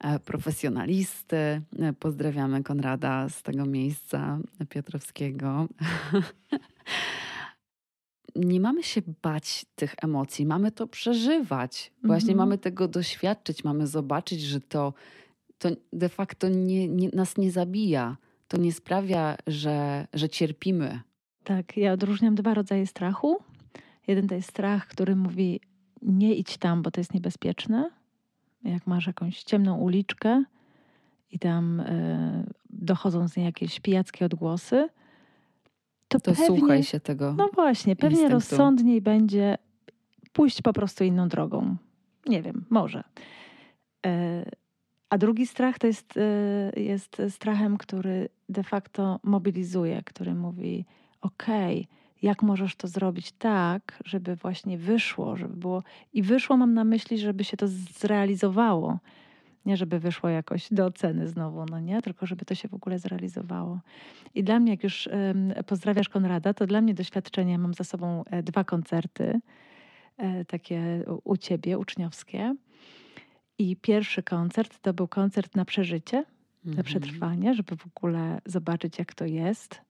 e, 0.00 0.18
profesjonalisty. 0.18 1.36
E, 1.36 1.62
pozdrawiamy 1.98 2.62
Konrada 2.62 3.28
z 3.28 3.42
tego 3.42 3.66
miejsca 3.66 4.38
Piotrowskiego. 4.68 5.68
Nie 8.36 8.60
mamy 8.60 8.82
się 8.82 9.02
bać 9.22 9.66
tych 9.74 9.94
emocji, 10.02 10.46
mamy 10.46 10.72
to 10.72 10.86
przeżywać. 10.86 11.92
Właśnie 12.04 12.32
mhm. 12.32 12.48
mamy 12.48 12.58
tego 12.58 12.88
doświadczyć, 12.88 13.64
mamy 13.64 13.86
zobaczyć, 13.86 14.40
że 14.40 14.60
to, 14.60 14.92
to 15.58 15.68
de 15.92 16.08
facto 16.08 16.48
nie, 16.48 16.88
nie, 16.88 17.08
nas 17.08 17.36
nie 17.36 17.50
zabija. 17.50 18.16
To 18.48 18.56
nie 18.56 18.72
sprawia, 18.72 19.36
że, 19.46 20.06
że 20.12 20.28
cierpimy. 20.28 21.00
Tak, 21.44 21.76
ja 21.76 21.92
odróżniam 21.92 22.34
dwa 22.34 22.54
rodzaje 22.54 22.86
strachu. 22.86 23.38
Jeden 24.06 24.28
to 24.28 24.34
jest 24.34 24.48
strach, 24.48 24.86
który 24.86 25.16
mówi: 25.16 25.60
nie 26.02 26.34
idź 26.34 26.58
tam, 26.58 26.82
bo 26.82 26.90
to 26.90 27.00
jest 27.00 27.14
niebezpieczne. 27.14 27.90
Jak 28.64 28.86
masz 28.86 29.06
jakąś 29.06 29.42
ciemną 29.42 29.76
uliczkę 29.76 30.44
i 31.30 31.38
tam 31.38 31.80
y, 31.80 32.46
dochodzą 32.70 33.28
z 33.28 33.36
niej 33.36 33.46
jakieś 33.46 33.80
pijackie 33.80 34.24
odgłosy, 34.24 34.88
to, 36.08 36.20
to 36.20 36.30
pewnie, 36.30 36.46
słuchaj 36.46 36.82
się 36.82 37.00
tego. 37.00 37.34
No 37.36 37.48
właśnie, 37.54 37.96
pewnie 37.96 38.20
instynktu. 38.20 38.34
rozsądniej 38.34 39.00
będzie 39.00 39.58
pójść 40.32 40.62
po 40.62 40.72
prostu 40.72 41.04
inną 41.04 41.28
drogą. 41.28 41.76
Nie 42.26 42.42
wiem, 42.42 42.64
może. 42.70 43.04
E, 44.06 44.44
a 45.10 45.18
drugi 45.18 45.46
strach 45.46 45.78
to 45.78 45.86
jest, 45.86 46.14
e, 46.16 46.80
jest 46.80 47.22
strachem, 47.28 47.78
który 47.78 48.28
de 48.48 48.62
facto 48.62 49.20
mobilizuje, 49.22 50.02
który 50.02 50.34
mówi: 50.34 50.84
okej, 51.20 51.80
okay, 51.80 51.97
jak 52.22 52.42
możesz 52.42 52.76
to 52.76 52.88
zrobić 52.88 53.32
tak, 53.32 54.02
żeby 54.04 54.36
właśnie 54.36 54.78
wyszło, 54.78 55.36
żeby 55.36 55.56
było. 55.56 55.82
I 56.12 56.22
wyszło, 56.22 56.56
mam 56.56 56.74
na 56.74 56.84
myśli, 56.84 57.18
żeby 57.18 57.44
się 57.44 57.56
to 57.56 57.68
zrealizowało. 57.68 58.98
Nie, 59.66 59.76
żeby 59.76 59.98
wyszło 59.98 60.28
jakoś 60.28 60.68
do 60.70 60.86
oceny 60.86 61.28
znowu, 61.28 61.64
no 61.70 61.80
nie, 61.80 62.02
tylko 62.02 62.26
żeby 62.26 62.44
to 62.44 62.54
się 62.54 62.68
w 62.68 62.74
ogóle 62.74 62.98
zrealizowało. 62.98 63.80
I 64.34 64.44
dla 64.44 64.60
mnie, 64.60 64.70
jak 64.70 64.84
już 64.84 65.08
pozdrawiasz 65.66 66.08
Konrada, 66.08 66.54
to 66.54 66.66
dla 66.66 66.80
mnie 66.80 66.94
doświadczenie, 66.94 67.58
mam 67.58 67.74
za 67.74 67.84
sobą 67.84 68.24
e, 68.24 68.42
dwa 68.42 68.64
koncerty, 68.64 69.40
e, 70.16 70.44
takie 70.44 71.04
u 71.24 71.36
ciebie, 71.36 71.78
uczniowskie. 71.78 72.54
I 73.58 73.76
pierwszy 73.76 74.22
koncert 74.22 74.78
to 74.78 74.94
był 74.94 75.08
koncert 75.08 75.56
na 75.56 75.64
przeżycie, 75.64 76.18
mhm. 76.18 76.76
na 76.76 76.82
przetrwanie, 76.82 77.54
żeby 77.54 77.76
w 77.76 77.86
ogóle 77.86 78.40
zobaczyć, 78.46 78.98
jak 78.98 79.14
to 79.14 79.24
jest. 79.24 79.80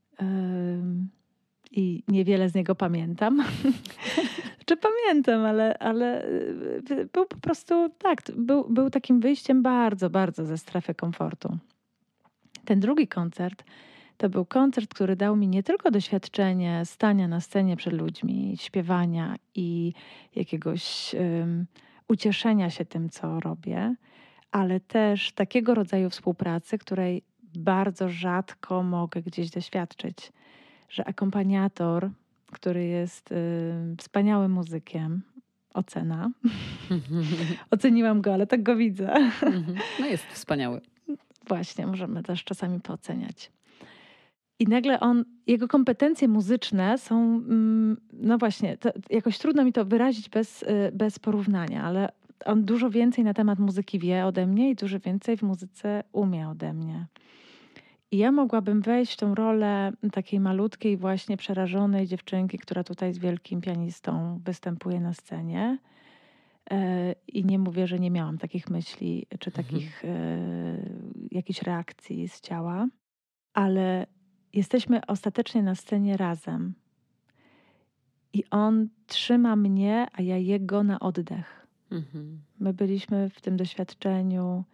I 1.71 2.03
niewiele 2.09 2.49
z 2.49 2.55
niego 2.55 2.75
pamiętam. 2.75 3.45
Czy 4.66 4.77
pamiętam, 4.77 5.45
ale, 5.45 5.79
ale 5.79 6.25
y, 6.25 7.09
był 7.12 7.27
po 7.27 7.37
prostu 7.37 7.89
tak, 7.99 8.23
był, 8.37 8.69
był 8.71 8.91
takim 8.91 9.21
wyjściem 9.21 9.62
bardzo, 9.62 10.11
bardzo 10.11 10.45
ze 10.45 10.59
strefy 10.59 10.95
komfortu. 10.95 11.59
Ten 12.64 12.81
drugi 12.81 13.09
koncert 13.09 13.64
to 14.19 14.29
był 14.29 14.45
koncert, 14.45 14.95
który 14.95 15.16
dał 15.16 15.37
mi 15.37 15.49
nie 15.49 15.62
tylko 15.62 15.91
doświadczenie 15.91 16.83
stania 16.85 17.29
na 17.29 17.41
scenie 17.41 17.77
przed 17.77 17.93
ludźmi, 17.93 18.57
śpiewania 18.61 19.37
i 19.55 19.93
jakiegoś 20.35 21.14
um, 21.14 21.66
ucieszenia 22.09 22.71
się 22.71 22.85
tym, 22.85 23.11
co 23.11 23.41
robię, 23.41 23.95
ale 24.53 24.81
też 24.81 25.33
takiego 25.33 25.75
rodzaju 25.75 26.11
współpracy, 26.11 26.79
której 26.79 27.23
bardzo 27.55 28.09
rzadko 28.09 28.83
mogę 28.83 29.23
gdzieś 29.23 29.51
doświadczyć 29.51 30.33
że 30.89 31.09
akompaniator, 31.09 32.11
który 32.53 32.84
jest 32.84 33.32
y, 33.32 33.36
wspaniałym 33.99 34.53
muzykiem, 34.53 35.22
ocena. 35.74 36.30
Oceniłam 37.70 38.20
go, 38.20 38.34
ale 38.34 38.47
tak 38.47 38.62
go 38.62 38.76
widzę. 38.76 39.12
Mhm. 39.43 39.76
no 40.01 40.07
jest 40.07 40.24
wspaniały. 40.24 40.80
Właśnie, 41.49 41.86
możemy 41.86 42.22
też 42.22 42.45
czasami 42.45 42.80
pooceniać. 42.80 43.51
I 44.59 44.64
nagle 44.64 45.01
on, 45.01 45.24
jego 45.47 45.68
kompetencje 45.68 46.28
muzyczne 46.28 46.99
są, 46.99 47.16
mm, 47.16 47.97
no 48.12 48.39
właśnie, 48.39 48.78
jakoś 49.11 49.39
trudno 49.39 49.64
mi 49.64 49.72
to 49.72 49.84
wyrazić 49.84 50.28
bez, 50.28 50.62
y, 50.62 50.66
bez 50.93 51.18
porównania, 51.18 51.82
ale 51.82 52.09
on 52.45 52.64
dużo 52.64 52.91
więcej 52.91 53.24
na 53.24 53.34
temat 53.34 53.59
muzyki 53.59 53.99
wie 53.99 54.26
ode 54.26 54.47
mnie 54.47 54.70
i 54.70 54.74
dużo 54.74 55.01
więcej 55.01 55.36
w 55.36 55.43
muzyce 55.43 56.05
umie 56.12 56.49
ode 56.49 56.72
mnie. 56.72 57.07
I 58.11 58.19
ja 58.19 58.33
mogłabym 58.33 58.81
wejść 58.83 59.13
w 59.13 59.17
tą 59.17 59.35
rolę 59.35 59.93
takiej 60.13 60.41
malutkiej, 60.41 60.97
właśnie 60.97 61.37
przerażonej 61.37 62.07
dziewczynki, 62.07 62.59
która 62.59 62.85
tutaj 62.85 63.15
z 63.15 63.19
wielkim 63.19 63.61
pianistą 63.61 64.41
występuje 64.45 65.01
na 65.01 65.15
scenie. 65.15 65.79
E, 66.71 67.15
I 67.29 67.45
nie 67.45 67.59
mówię, 67.59 67.87
że 67.87 67.99
nie 67.99 68.11
miałam 68.11 68.39
takich 68.39 68.71
myśli 68.71 69.27
czy 69.39 69.51
mhm. 69.51 69.67
takich 69.67 70.05
mhm. 70.05 71.29
jakichś 71.31 71.63
reakcji 71.63 72.29
z 72.29 72.41
ciała, 72.41 72.89
ale 73.55 74.07
jesteśmy 74.53 75.07
ostatecznie 75.07 75.63
na 75.63 75.75
scenie 75.75 76.17
razem. 76.17 76.75
I 78.33 78.45
on 78.51 78.89
trzyma 79.07 79.57
mnie, 79.57 80.07
a 80.13 80.23
ja 80.23 80.37
jego 80.37 80.85
na 80.85 81.01
oddech. 81.01 81.67
Mhm. 81.91 82.41
My 82.59 82.75
byliśmy 82.75 83.31
w 83.31 83.41
tym 83.41 83.57
doświadczeniu, 83.57 84.65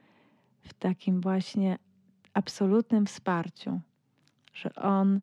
w 0.61 0.74
takim 0.74 1.20
właśnie 1.20 1.78
absolutnym 2.35 3.07
wsparciu, 3.07 3.80
że 4.55 4.74
on 4.74 5.20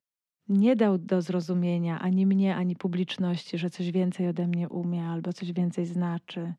nie 0.49 0.75
dał 0.75 0.97
do 0.97 1.21
zrozumienia 1.21 1.99
ani 1.99 2.25
mnie, 2.25 2.55
ani 2.55 2.75
publiczności, 2.75 3.57
że 3.57 3.69
coś 3.69 3.91
więcej 3.91 4.27
ode 4.27 4.47
mnie 4.47 4.69
umie 4.69 5.03
albo 5.03 5.33
coś 5.33 5.51
więcej 5.53 5.85
znaczy, 5.85 6.53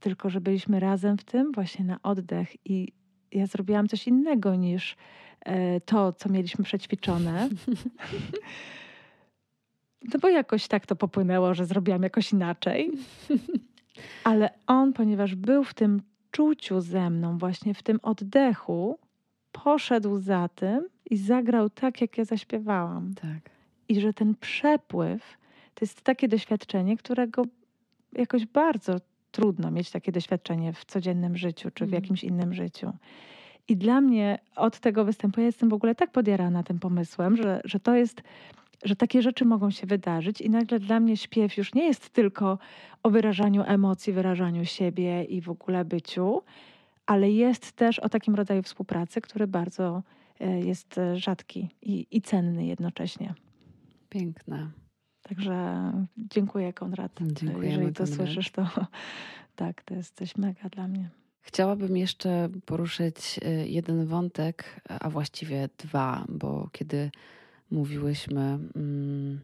tylko 0.00 0.30
że 0.30 0.40
byliśmy 0.40 0.80
razem 0.80 1.18
w 1.18 1.24
tym 1.24 1.52
właśnie 1.52 1.84
na 1.84 2.02
oddech 2.02 2.66
i 2.66 2.92
ja 3.32 3.46
zrobiłam 3.46 3.88
coś 3.88 4.08
innego 4.08 4.54
niż 4.54 4.96
e, 5.40 5.80
to, 5.80 6.12
co 6.12 6.28
mieliśmy 6.28 6.64
przećwiczone. 6.64 7.48
No 10.14 10.20
bo 10.20 10.28
jakoś 10.28 10.68
tak 10.68 10.86
to 10.86 10.96
popłynęło, 10.96 11.54
że 11.54 11.66
zrobiłam 11.66 12.02
jakoś 12.02 12.32
inaczej. 12.32 12.92
Ale 14.24 14.50
on, 14.66 14.92
ponieważ 14.92 15.34
był 15.34 15.64
w 15.64 15.74
tym 15.74 16.02
czuciu 16.30 16.80
ze 16.80 17.10
mną, 17.10 17.38
właśnie 17.38 17.74
w 17.74 17.82
tym 17.82 17.98
oddechu, 18.02 18.98
poszedł 19.52 20.18
za 20.18 20.48
tym 20.48 20.88
i 21.10 21.16
zagrał 21.16 21.70
tak, 21.70 22.00
jak 22.00 22.18
ja 22.18 22.24
zaśpiewałam. 22.24 23.14
Tak. 23.14 23.50
I 23.88 24.00
że 24.00 24.12
ten 24.12 24.34
przepływ 24.34 25.38
to 25.74 25.84
jest 25.84 26.02
takie 26.02 26.28
doświadczenie, 26.28 26.96
którego 26.96 27.42
jakoś 28.12 28.46
bardzo 28.46 28.96
trudno 29.30 29.70
mieć 29.70 29.90
takie 29.90 30.12
doświadczenie 30.12 30.72
w 30.72 30.84
codziennym 30.84 31.36
życiu 31.36 31.70
czy 31.74 31.84
w 31.84 31.88
mhm. 31.88 32.02
jakimś 32.02 32.24
innym 32.24 32.54
życiu. 32.54 32.92
I 33.68 33.76
dla 33.76 34.00
mnie 34.00 34.38
od 34.56 34.80
tego 34.80 35.04
występu 35.04 35.40
ja 35.40 35.46
jestem 35.46 35.68
w 35.68 35.72
ogóle 35.72 35.94
tak 35.94 36.10
podjarana 36.10 36.62
tym 36.62 36.78
pomysłem, 36.78 37.36
że, 37.36 37.60
że 37.64 37.80
to 37.80 37.94
jest, 37.94 38.22
że 38.84 38.96
takie 38.96 39.22
rzeczy 39.22 39.44
mogą 39.44 39.70
się 39.70 39.86
wydarzyć 39.86 40.40
i 40.40 40.50
nagle 40.50 40.78
dla 40.78 41.00
mnie 41.00 41.16
śpiew 41.16 41.56
już 41.56 41.74
nie 41.74 41.86
jest 41.86 42.10
tylko 42.10 42.58
o 43.02 43.10
wyrażaniu 43.10 43.62
emocji, 43.66 44.12
wyrażaniu 44.12 44.64
siebie 44.64 45.24
i 45.24 45.40
w 45.40 45.50
ogóle 45.50 45.84
byciu, 45.84 46.42
ale 47.06 47.30
jest 47.30 47.72
też 47.72 47.98
o 47.98 48.08
takim 48.08 48.34
rodzaju 48.34 48.62
współpracy, 48.62 49.20
który 49.20 49.46
bardzo 49.46 50.02
e, 50.40 50.60
jest 50.60 50.98
e, 50.98 51.16
rzadki 51.16 51.68
i, 51.82 52.06
i 52.10 52.22
cenny 52.22 52.66
jednocześnie. 52.66 53.34
Piękne. 54.08 54.70
Także 55.22 55.92
dziękuję, 56.16 56.72
Konrad. 56.72 57.12
Dziękujemy, 57.20 57.66
Jeżeli 57.66 57.92
to 57.92 58.04
Konrad. 58.04 58.16
słyszysz, 58.16 58.50
to 58.50 58.68
tak, 59.56 59.82
to 59.82 59.94
jest 59.94 60.16
coś 60.16 60.36
mega 60.36 60.68
dla 60.68 60.88
mnie. 60.88 61.10
Chciałabym 61.40 61.96
jeszcze 61.96 62.48
poruszyć 62.66 63.40
e, 63.42 63.68
jeden 63.68 64.06
wątek, 64.06 64.80
a 65.00 65.10
właściwie 65.10 65.68
dwa, 65.78 66.24
bo 66.28 66.68
kiedy 66.72 67.10
mówiłyśmy 67.70 68.58
mm, 68.76 69.40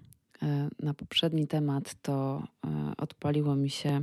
na 0.82 0.94
poprzedni 0.94 1.46
temat, 1.46 1.94
to 2.02 2.42
odpaliło 2.96 3.56
mi 3.56 3.70
się 3.70 4.00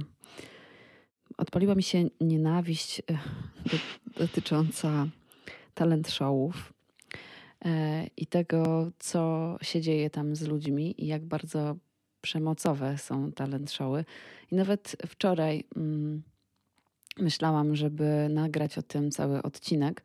odpaliła 1.38 1.75
mi 1.75 1.84
się 1.84 2.09
nienawiść 2.21 2.99
e, 2.99 3.03
dotycząca 4.17 5.07
talent 5.73 6.09
showów 6.09 6.73
e, 7.65 8.07
i 8.17 8.27
tego, 8.27 8.91
co 8.99 9.55
się 9.61 9.81
dzieje 9.81 10.09
tam 10.09 10.36
z 10.36 10.41
ludźmi 10.41 11.03
i 11.03 11.07
jak 11.07 11.25
bardzo 11.25 11.75
przemocowe 12.21 12.97
są 12.97 13.31
talent 13.31 13.71
showy. 13.71 14.05
I 14.51 14.55
nawet 14.55 14.95
wczoraj 15.07 15.63
mm, 15.75 16.23
myślałam, 17.17 17.75
żeby 17.75 18.27
nagrać 18.29 18.77
o 18.77 18.81
tym 18.81 19.11
cały 19.11 19.41
odcinek, 19.41 20.03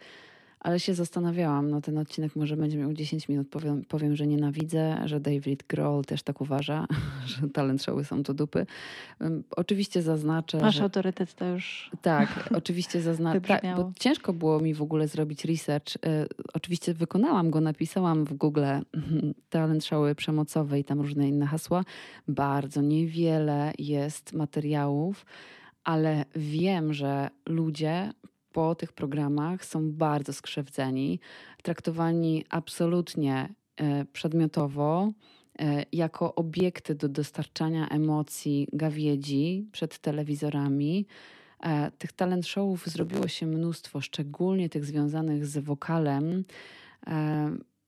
ale 0.60 0.80
się 0.80 0.94
zastanawiałam, 0.94 1.70
no 1.70 1.80
ten 1.80 1.98
odcinek 1.98 2.36
może 2.36 2.56
będzie 2.56 2.78
miał 2.78 2.92
10 2.92 3.28
minut, 3.28 3.48
powiem, 3.48 3.84
powiem 3.84 4.16
że 4.16 4.26
nienawidzę, 4.26 5.02
że 5.04 5.20
David 5.20 5.64
Grohl 5.68 6.04
też 6.04 6.22
tak 6.22 6.40
uważa, 6.40 6.86
że 7.26 7.48
talent 7.48 7.82
showy 7.82 8.04
są 8.04 8.22
to 8.22 8.34
dupy. 8.34 8.66
Oczywiście 9.56 10.02
zaznaczę... 10.02 10.58
Masz 10.58 10.74
że... 10.74 10.82
autorytet 10.82 11.34
to 11.34 11.44
już 11.44 11.90
Tak, 12.02 12.48
oczywiście 12.58 13.00
zaznaczę, 13.00 13.40
tak, 13.40 13.62
bo 13.76 13.92
ciężko 13.98 14.32
było 14.32 14.60
mi 14.60 14.74
w 14.74 14.82
ogóle 14.82 15.08
zrobić 15.08 15.44
research. 15.44 15.96
E, 16.06 16.26
oczywiście 16.54 16.94
wykonałam 16.94 17.50
go, 17.50 17.60
napisałam 17.60 18.24
w 18.24 18.34
Google 18.34 18.64
talent 19.50 19.84
showy 19.84 20.14
przemocowe 20.14 20.78
i 20.80 20.84
tam 20.84 21.00
różne 21.00 21.28
inne 21.28 21.46
hasła. 21.46 21.84
Bardzo 22.28 22.82
niewiele 22.82 23.72
jest 23.78 24.32
materiałów, 24.32 25.26
ale 25.84 26.24
wiem, 26.36 26.92
że 26.92 27.30
ludzie 27.46 28.12
po 28.58 28.74
tych 28.74 28.92
programach 28.92 29.64
są 29.64 29.92
bardzo 29.92 30.32
skrzywdzeni, 30.32 31.20
traktowani 31.62 32.44
absolutnie 32.50 33.54
e, 33.76 34.04
przedmiotowo, 34.04 35.12
e, 35.58 35.84
jako 35.92 36.34
obiekty 36.34 36.94
do 36.94 37.08
dostarczania 37.08 37.88
emocji 37.88 38.68
gawiedzi 38.72 39.68
przed 39.72 39.98
telewizorami. 39.98 41.06
E, 41.62 41.90
tych 41.90 42.12
talent 42.12 42.46
showów 42.46 42.86
zrobiło 42.86 43.28
się 43.28 43.46
mnóstwo, 43.46 44.00
szczególnie 44.00 44.68
tych 44.68 44.84
związanych 44.84 45.46
z 45.46 45.58
wokalem. 45.58 46.44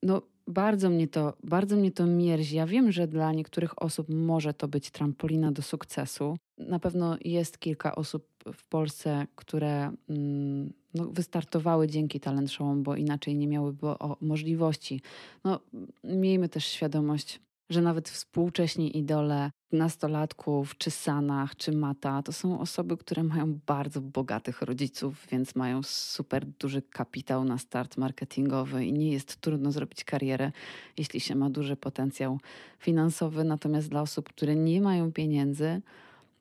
No, 0.03 0.21
bardzo 0.51 0.89
mnie, 0.89 1.07
to, 1.07 1.33
bardzo 1.43 1.75
mnie 1.75 1.91
to 1.91 2.05
mierzi. 2.05 2.55
Ja 2.55 2.65
wiem, 2.65 2.91
że 2.91 3.07
dla 3.07 3.33
niektórych 3.33 3.81
osób 3.81 4.09
może 4.09 4.53
to 4.53 4.67
być 4.67 4.91
trampolina 4.91 5.51
do 5.51 5.61
sukcesu. 5.61 6.37
Na 6.57 6.79
pewno 6.79 7.17
jest 7.25 7.59
kilka 7.59 7.95
osób 7.95 8.27
w 8.53 8.65
Polsce, 8.65 9.27
które 9.35 9.91
mm, 10.09 10.73
no, 10.93 11.05
wystartowały 11.05 11.87
dzięki 11.87 12.19
talent 12.19 12.51
showom, 12.51 12.83
bo 12.83 12.95
inaczej 12.95 13.35
nie 13.35 13.47
miałyby 13.47 13.87
możliwości. 14.21 15.01
No, 15.43 15.59
miejmy 16.03 16.49
też 16.49 16.65
świadomość, 16.65 17.39
że 17.69 17.81
nawet 17.81 18.09
współcześni 18.09 18.97
idole 18.97 19.51
nastolatków, 19.71 20.77
czy 20.77 20.91
Sanach, 20.91 21.55
czy 21.55 21.71
Mata, 21.71 22.23
to 22.23 22.31
są 22.31 22.59
osoby, 22.59 22.97
które 22.97 23.23
mają 23.23 23.59
bardzo 23.65 24.01
bogatych 24.01 24.61
rodziców, 24.61 25.27
więc 25.31 25.55
mają 25.55 25.83
super 25.83 26.45
duży 26.45 26.81
kapitał 26.81 27.43
na 27.43 27.57
start 27.57 27.97
marketingowy 27.97 28.85
i 28.85 28.93
nie 28.93 29.11
jest 29.11 29.35
trudno 29.41 29.71
zrobić 29.71 30.03
karierę, 30.03 30.51
jeśli 30.97 31.19
się 31.19 31.35
ma 31.35 31.49
duży 31.49 31.75
potencjał 31.75 32.39
finansowy. 32.79 33.43
Natomiast 33.43 33.89
dla 33.89 34.01
osób, 34.01 34.29
które 34.29 34.55
nie 34.55 34.81
mają 34.81 35.11
pieniędzy, 35.11 35.81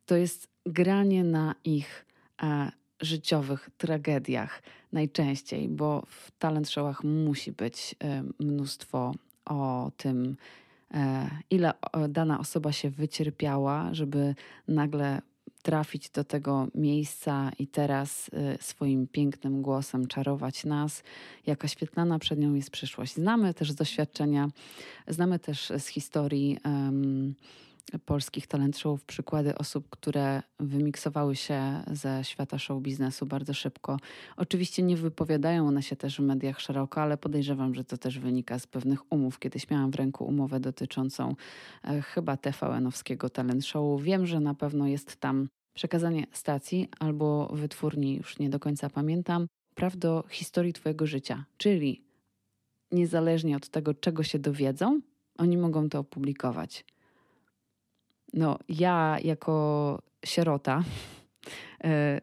to 0.06 0.16
jest 0.16 0.48
granie 0.66 1.24
na 1.24 1.54
ich 1.64 2.06
e, 2.42 2.72
życiowych 3.00 3.70
tragediach 3.78 4.62
najczęściej, 4.92 5.68
bo 5.68 6.02
w 6.06 6.30
talent 6.38 6.68
showach 6.68 7.04
musi 7.04 7.52
być 7.52 7.94
e, 8.04 8.22
mnóstwo 8.38 9.12
o 9.44 9.90
tym, 9.96 10.36
ile 11.50 11.72
dana 12.08 12.40
osoba 12.40 12.72
się 12.72 12.90
wycierpiała, 12.90 13.94
żeby 13.94 14.34
nagle 14.68 15.22
trafić 15.62 16.10
do 16.10 16.24
tego 16.24 16.68
miejsca 16.74 17.50
i 17.58 17.66
teraz 17.66 18.30
e, 18.32 18.62
swoim 18.62 19.06
pięknym 19.06 19.62
głosem 19.62 20.06
czarować 20.06 20.64
nas, 20.64 21.02
jaka 21.46 21.68
świetlana 21.68 22.18
przed 22.18 22.38
nią 22.38 22.54
jest 22.54 22.70
przyszłość. 22.70 23.14
Znamy 23.14 23.54
też 23.54 23.70
z 23.70 23.74
doświadczenia, 23.74 24.48
znamy 25.08 25.38
też 25.38 25.72
z 25.78 25.86
historii. 25.86 26.58
Um, 26.64 27.34
polskich 28.04 28.46
talent 28.46 28.78
showów 28.78 29.04
przykłady 29.04 29.58
osób, 29.58 29.88
które 29.90 30.42
wymiksowały 30.60 31.36
się 31.36 31.82
ze 31.92 32.24
świata 32.24 32.58
show 32.58 32.82
biznesu 32.82 33.26
bardzo 33.26 33.54
szybko. 33.54 33.96
Oczywiście 34.36 34.82
nie 34.82 34.96
wypowiadają 34.96 35.68
one 35.68 35.82
się 35.82 35.96
też 35.96 36.16
w 36.16 36.22
mediach 36.22 36.60
szeroko, 36.60 37.02
ale 37.02 37.16
podejrzewam, 37.16 37.74
że 37.74 37.84
to 37.84 37.98
też 37.98 38.18
wynika 38.18 38.58
z 38.58 38.66
pewnych 38.66 39.12
umów. 39.12 39.38
Kiedyś 39.38 39.70
miałam 39.70 39.90
w 39.90 39.94
ręku 39.94 40.24
umowę 40.24 40.60
dotyczącą 40.60 41.34
e, 41.84 42.02
chyba 42.02 42.36
TVN-owskiego 42.36 43.30
talent 43.30 43.66
showu. 43.66 43.98
Wiem, 43.98 44.26
że 44.26 44.40
na 44.40 44.54
pewno 44.54 44.86
jest 44.86 45.16
tam 45.16 45.48
przekazanie 45.74 46.26
stacji 46.32 46.88
albo 46.98 47.46
wytwórni, 47.46 48.16
już 48.16 48.38
nie 48.38 48.50
do 48.50 48.60
końca 48.60 48.90
pamiętam, 48.90 49.46
praw 49.74 49.96
do 49.96 50.24
historii 50.28 50.72
Twojego 50.72 51.06
życia, 51.06 51.44
czyli 51.56 52.04
niezależnie 52.92 53.56
od 53.56 53.68
tego, 53.68 53.94
czego 53.94 54.22
się 54.22 54.38
dowiedzą, 54.38 55.00
oni 55.38 55.56
mogą 55.56 55.88
to 55.88 55.98
opublikować. 55.98 56.84
No, 58.32 58.58
ja 58.68 59.16
jako 59.24 59.98
sierota, 60.24 60.84
e, 61.84 62.20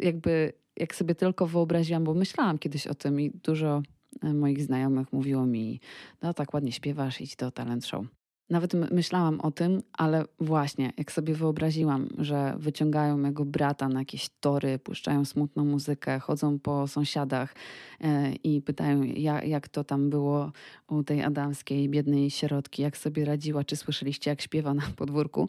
jakby 0.00 0.52
jak 0.76 0.94
sobie 0.94 1.14
tylko 1.14 1.46
wyobraziłam, 1.46 2.04
bo 2.04 2.14
myślałam 2.14 2.58
kiedyś 2.58 2.86
o 2.86 2.94
tym 2.94 3.20
i 3.20 3.30
dużo 3.30 3.82
e, 4.22 4.32
moich 4.32 4.62
znajomych 4.62 5.12
mówiło 5.12 5.46
mi, 5.46 5.80
no 6.22 6.34
tak 6.34 6.54
ładnie 6.54 6.72
śpiewasz, 6.72 7.20
idź 7.20 7.36
do 7.36 7.50
talent 7.50 7.86
show. 7.86 8.06
Nawet 8.50 8.74
myślałam 8.74 9.40
o 9.40 9.50
tym, 9.50 9.82
ale 9.92 10.24
właśnie, 10.40 10.92
jak 10.98 11.12
sobie 11.12 11.34
wyobraziłam, 11.34 12.08
że 12.18 12.54
wyciągają 12.58 13.16
mego 13.16 13.44
brata 13.44 13.88
na 13.88 13.98
jakieś 13.98 14.28
tory, 14.40 14.78
puszczają 14.78 15.24
smutną 15.24 15.64
muzykę, 15.64 16.18
chodzą 16.20 16.58
po 16.58 16.88
sąsiadach 16.88 17.54
e, 18.00 18.32
i 18.32 18.62
pytają, 18.62 19.02
jak, 19.44 19.68
to 19.68 19.84
tam 19.84 20.10
było 20.10 20.52
u 20.88 21.02
tej 21.02 21.22
adamskiej, 21.22 21.88
biednej 21.88 22.30
sierotki, 22.30 22.82
jak 22.82 22.96
sobie 22.96 23.24
radziła, 23.24 23.64
czy 23.64 23.76
słyszeliście, 23.76 24.30
jak 24.30 24.42
śpiewa 24.42 24.74
na 24.74 24.82
podwórku, 24.96 25.48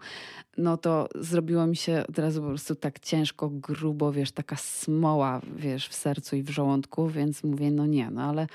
no 0.57 0.77
to 0.77 1.09
zrobiło 1.15 1.67
mi 1.67 1.75
się 1.75 2.03
od 2.09 2.19
razu 2.19 2.41
po 2.41 2.47
prostu 2.47 2.75
tak 2.75 2.99
ciężko, 2.99 3.49
grubo, 3.49 4.11
wiesz, 4.11 4.31
taka 4.31 4.55
smoła, 4.55 5.41
wiesz, 5.55 5.87
w 5.87 5.93
sercu 5.93 6.35
i 6.35 6.43
w 6.43 6.49
żołądku, 6.49 7.07
więc 7.07 7.43
mówię, 7.43 7.71
no 7.71 7.85
nie, 7.85 8.11
no 8.11 8.21
ale 8.23 8.47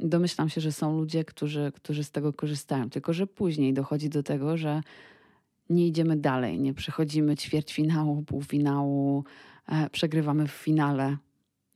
domyślam 0.00 0.48
się, 0.48 0.60
że 0.60 0.72
są 0.72 0.98
ludzie, 0.98 1.24
którzy, 1.24 1.72
którzy 1.74 2.04
z 2.04 2.10
tego 2.10 2.32
korzystają. 2.32 2.90
Tylko, 2.90 3.12
że 3.12 3.26
później 3.26 3.74
dochodzi 3.74 4.08
do 4.08 4.22
tego, 4.22 4.56
że 4.56 4.80
nie 5.70 5.86
idziemy 5.86 6.16
dalej, 6.16 6.60
nie 6.60 6.74
przechodzimy 6.74 7.36
ćwierćfinału, 7.36 8.22
półfinału, 8.22 9.24
e, 9.68 9.90
przegrywamy 9.90 10.46
w 10.46 10.50
finale. 10.50 11.16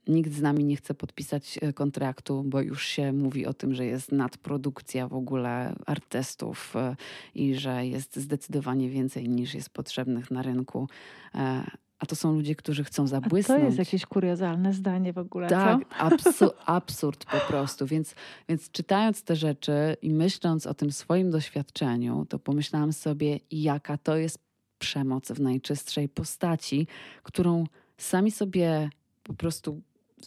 Nikt 0.07 0.31
z 0.31 0.41
nami 0.41 0.63
nie 0.63 0.75
chce 0.75 0.93
podpisać 0.93 1.59
e, 1.61 1.73
kontraktu, 1.73 2.43
bo 2.45 2.61
już 2.61 2.85
się 2.85 3.13
mówi 3.13 3.45
o 3.45 3.53
tym, 3.53 3.75
że 3.75 3.85
jest 3.85 4.11
nadprodukcja 4.11 5.07
w 5.07 5.13
ogóle 5.13 5.75
artystów 5.85 6.75
e, 6.75 6.95
i 7.35 7.55
że 7.55 7.87
jest 7.87 8.15
zdecydowanie 8.15 8.89
więcej 8.89 9.29
niż 9.29 9.53
jest 9.53 9.69
potrzebnych 9.69 10.31
na 10.31 10.41
rynku. 10.41 10.87
E, 11.35 11.63
a 12.01 12.05
to 12.05 12.15
są 12.15 12.33
ludzie, 12.33 12.55
którzy 12.55 12.83
chcą 12.83 13.07
zabłysnąć. 13.07 13.57
A 13.57 13.61
to 13.61 13.65
jest 13.65 13.77
jakieś 13.77 14.05
kuriozalne 14.05 14.73
zdanie 14.73 15.13
w 15.13 15.17
ogóle, 15.17 15.47
tak? 15.47 15.79
Absu 15.99 16.51
absurd 16.65 17.25
po 17.25 17.37
prostu. 17.37 17.85
Więc, 17.85 18.15
więc 18.49 18.71
czytając 18.71 19.23
te 19.23 19.35
rzeczy 19.35 19.73
i 20.01 20.13
myśląc 20.13 20.67
o 20.67 20.73
tym 20.73 20.91
swoim 20.91 21.31
doświadczeniu, 21.31 22.25
to 22.29 22.39
pomyślałam 22.39 22.93
sobie, 22.93 23.39
jaka 23.51 23.97
to 23.97 24.17
jest 24.17 24.39
przemoc 24.79 25.31
w 25.31 25.39
najczystszej 25.39 26.09
postaci, 26.09 26.87
którą 27.23 27.63
sami 27.97 28.31
sobie 28.31 28.89
po 29.23 29.33
prostu 29.33 29.81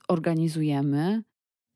organizujemy 0.08 1.22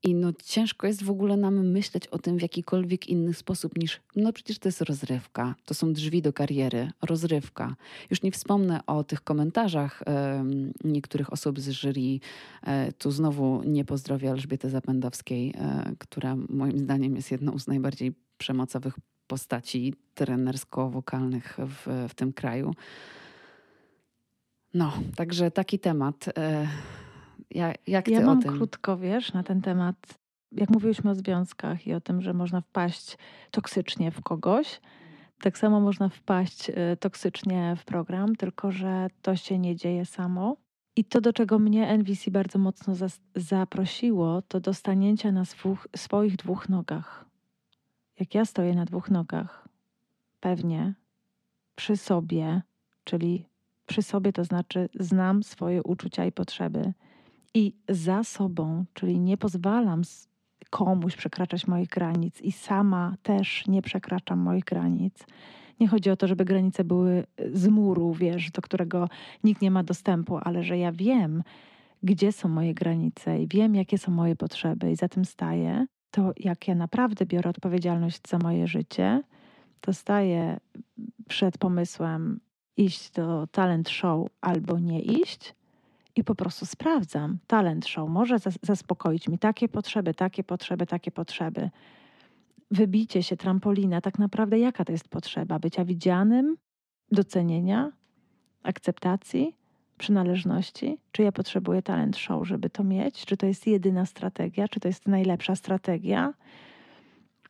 i 0.02 0.14
no 0.14 0.32
ciężko 0.44 0.86
jest 0.86 1.02
w 1.02 1.10
ogóle 1.10 1.36
nam 1.36 1.68
myśleć 1.68 2.06
o 2.06 2.18
tym 2.18 2.38
w 2.38 2.42
jakikolwiek 2.42 3.08
inny 3.08 3.34
sposób 3.34 3.78
niż, 3.78 4.00
no 4.16 4.32
przecież 4.32 4.58
to 4.58 4.68
jest 4.68 4.82
rozrywka, 4.82 5.54
to 5.64 5.74
są 5.74 5.92
drzwi 5.92 6.22
do 6.22 6.32
kariery, 6.32 6.90
rozrywka. 7.02 7.76
Już 8.10 8.22
nie 8.22 8.32
wspomnę 8.32 8.80
o 8.86 9.04
tych 9.04 9.24
komentarzach 9.24 10.02
niektórych 10.84 11.32
osób 11.32 11.60
z 11.60 11.70
jury. 11.70 12.20
E, 12.62 12.92
tu 12.92 13.10
znowu 13.10 13.62
nie 13.62 13.84
pozdrowię 13.84 14.30
Elżbiety 14.30 14.70
Zapędowskiej, 14.70 15.54
e, 15.58 15.92
która 15.98 16.36
moim 16.48 16.78
zdaniem 16.78 17.16
jest 17.16 17.30
jedną 17.30 17.58
z 17.58 17.66
najbardziej 17.66 18.12
przemocowych 18.38 18.94
postaci 19.26 19.94
trenersko-wokalnych 20.14 21.56
w, 21.58 22.06
w 22.08 22.14
tym 22.14 22.32
kraju. 22.32 22.74
No, 24.74 24.92
także 25.16 25.50
taki 25.50 25.78
temat. 25.78 26.28
E, 26.38 26.68
jak, 27.50 27.76
jak 27.86 28.04
ty 28.04 28.10
ja 28.10 28.20
mam 28.20 28.38
o 28.38 28.42
tym? 28.42 28.56
krótko, 28.56 28.96
wiesz, 28.96 29.32
na 29.32 29.42
ten 29.42 29.60
temat. 29.60 30.18
Jak 30.52 30.70
mówiłyśmy 30.70 31.10
o 31.10 31.14
związkach 31.14 31.86
i 31.86 31.94
o 31.94 32.00
tym, 32.00 32.22
że 32.22 32.32
można 32.32 32.60
wpaść 32.60 33.18
toksycznie 33.50 34.10
w 34.10 34.20
kogoś, 34.20 34.80
tak 35.40 35.58
samo 35.58 35.80
można 35.80 36.08
wpaść 36.08 36.70
y, 36.70 36.74
toksycznie 37.00 37.76
w 37.78 37.84
program, 37.84 38.36
tylko 38.36 38.72
że 38.72 39.06
to 39.22 39.36
się 39.36 39.58
nie 39.58 39.76
dzieje 39.76 40.04
samo. 40.04 40.56
I 40.96 41.04
to, 41.04 41.20
do 41.20 41.32
czego 41.32 41.58
mnie 41.58 41.88
NVC 41.88 42.30
bardzo 42.30 42.58
mocno 42.58 42.94
zaprosiło, 43.34 44.42
to 44.42 44.60
do 44.60 44.74
stanięcia 44.74 45.32
na 45.32 45.42
swoich 45.96 46.36
dwóch 46.36 46.68
nogach. 46.68 47.24
Jak 48.20 48.34
ja 48.34 48.44
stoję 48.44 48.74
na 48.74 48.84
dwóch 48.84 49.10
nogach, 49.10 49.68
pewnie 50.40 50.94
przy 51.74 51.96
sobie, 51.96 52.62
czyli 53.04 53.44
przy 53.86 54.02
sobie 54.02 54.32
to 54.32 54.44
znaczy 54.44 54.88
znam 55.00 55.42
swoje 55.42 55.82
uczucia 55.82 56.24
i 56.24 56.32
potrzeby 56.32 56.92
i 57.54 57.76
za 57.88 58.24
sobą, 58.24 58.84
czyli 58.94 59.20
nie 59.20 59.36
pozwalam 59.36 60.02
komuś 60.70 61.16
przekraczać 61.16 61.66
moich 61.66 61.88
granic 61.88 62.40
i 62.40 62.52
sama 62.52 63.16
też 63.22 63.66
nie 63.66 63.82
przekraczam 63.82 64.38
moich 64.38 64.64
granic. 64.64 65.26
Nie 65.80 65.88
chodzi 65.88 66.10
o 66.10 66.16
to, 66.16 66.26
żeby 66.26 66.44
granice 66.44 66.84
były 66.84 67.24
z 67.52 67.68
muru, 67.68 68.14
wiesz, 68.14 68.50
do 68.50 68.62
którego 68.62 69.08
nikt 69.44 69.62
nie 69.62 69.70
ma 69.70 69.82
dostępu, 69.82 70.38
ale 70.42 70.62
że 70.62 70.78
ja 70.78 70.92
wiem, 70.92 71.42
gdzie 72.02 72.32
są 72.32 72.48
moje 72.48 72.74
granice 72.74 73.42
i 73.42 73.48
wiem, 73.48 73.74
jakie 73.74 73.98
są 73.98 74.12
moje 74.12 74.36
potrzeby 74.36 74.90
i 74.90 74.96
za 74.96 75.08
tym 75.08 75.24
staję, 75.24 75.86
to 76.10 76.32
jak 76.36 76.68
ja 76.68 76.74
naprawdę 76.74 77.26
biorę 77.26 77.50
odpowiedzialność 77.50 78.20
za 78.28 78.38
moje 78.38 78.66
życie, 78.66 79.22
to 79.80 79.92
staję 79.92 80.60
przed 81.28 81.58
pomysłem 81.58 82.40
iść 82.76 83.10
do 83.10 83.46
talent 83.46 83.88
show 83.88 84.28
albo 84.40 84.78
nie 84.78 85.00
iść, 85.00 85.54
i 86.18 86.24
po 86.24 86.34
prostu 86.34 86.66
sprawdzam. 86.66 87.38
Talent 87.46 87.86
show 87.86 88.10
może 88.10 88.36
zaspokoić 88.62 89.28
mi 89.28 89.38
takie 89.38 89.68
potrzeby, 89.68 90.14
takie 90.14 90.44
potrzeby, 90.44 90.86
takie 90.86 91.10
potrzeby. 91.10 91.70
Wybicie 92.70 93.22
się, 93.22 93.36
trampolina, 93.36 94.00
tak 94.00 94.18
naprawdę 94.18 94.58
jaka 94.58 94.84
to 94.84 94.92
jest 94.92 95.08
potrzeba? 95.08 95.58
Bycia 95.58 95.84
widzianym, 95.84 96.56
docenienia, 97.12 97.92
akceptacji, 98.62 99.56
przynależności? 99.98 100.98
Czy 101.12 101.22
ja 101.22 101.32
potrzebuję 101.32 101.82
talent 101.82 102.16
show, 102.16 102.48
żeby 102.48 102.70
to 102.70 102.84
mieć? 102.84 103.24
Czy 103.24 103.36
to 103.36 103.46
jest 103.46 103.66
jedyna 103.66 104.06
strategia? 104.06 104.68
Czy 104.68 104.80
to 104.80 104.88
jest 104.88 105.08
najlepsza 105.08 105.56
strategia? 105.56 106.34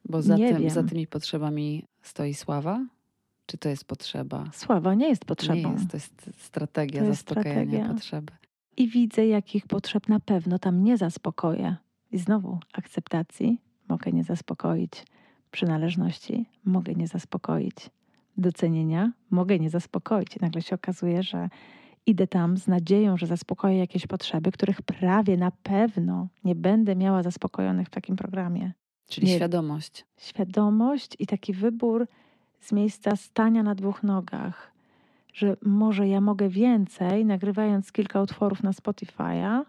Bo 0.05 0.23
za, 0.23 0.37
nie 0.37 0.53
tym, 0.53 0.63
wiem. 0.63 0.71
za 0.71 0.83
tymi 0.83 1.07
potrzebami 1.07 1.85
stoi 2.03 2.35
sława? 2.35 2.87
Czy 3.47 3.59
to 3.59 3.69
jest 3.69 3.85
potrzeba? 3.85 4.45
Sława 4.53 4.95
nie 4.95 5.09
jest 5.09 5.25
potrzebą. 5.25 5.69
Nie 5.69 5.75
jest, 5.75 5.91
to 5.91 5.97
jest 5.97 6.31
strategia 6.39 7.01
to 7.01 7.07
jest 7.07 7.21
zaspokajania 7.21 7.65
strategia. 7.65 7.95
potrzeby 7.95 8.33
i 8.79 8.89
widzę, 8.89 9.27
jakich 9.27 9.67
potrzeb 9.67 10.09
na 10.09 10.21
pewno 10.21 10.59
tam 10.59 10.85
nie 10.85 10.97
zaspokoję. 10.97 11.77
I 12.13 12.19
znowu 12.19 12.59
akceptacji 12.73 13.61
mogę 13.89 14.13
nie 14.13 14.25
zaspokoić. 14.25 14.93
przynależności 15.51 16.47
mogę 16.65 16.95
nie 16.95 17.07
zaspokoić. 17.07 17.77
Docenienia 18.37 19.13
mogę 19.31 19.59
nie 19.59 19.71
zaspokoić. 19.71 20.37
I 20.37 20.39
nagle 20.41 20.63
się 20.63 20.75
okazuje, 20.75 21.23
że 21.23 21.49
idę 22.07 22.27
tam 22.27 22.57
z 22.57 22.67
nadzieją, 22.67 23.17
że 23.17 23.27
zaspokoję 23.27 23.79
jakieś 23.79 24.07
potrzeby, 24.07 24.53
których 24.53 24.83
prawie 24.83 25.37
na 25.37 25.51
pewno 25.51 26.29
nie 26.45 26.55
będę 26.55 26.97
miała 26.97 27.23
zaspokojonych 27.23 27.87
w 27.87 27.91
takim 27.91 28.17
programie. 28.17 28.73
Czyli 29.09 29.27
nie, 29.27 29.37
świadomość. 29.37 30.05
Świadomość 30.17 31.17
i 31.19 31.27
taki 31.27 31.53
wybór 31.53 32.07
z 32.61 32.73
miejsca 32.73 33.17
stania 33.17 33.63
na 33.63 33.75
dwóch 33.75 34.03
nogach, 34.03 34.73
że 35.39 35.57
może 35.63 36.09
ja 36.09 36.21
mogę 36.21 36.49
więcej, 36.49 37.25
nagrywając 37.25 37.93
kilka 37.93 38.23
utworów 38.23 38.63
na 38.63 38.71
Spotify'a 38.71 39.63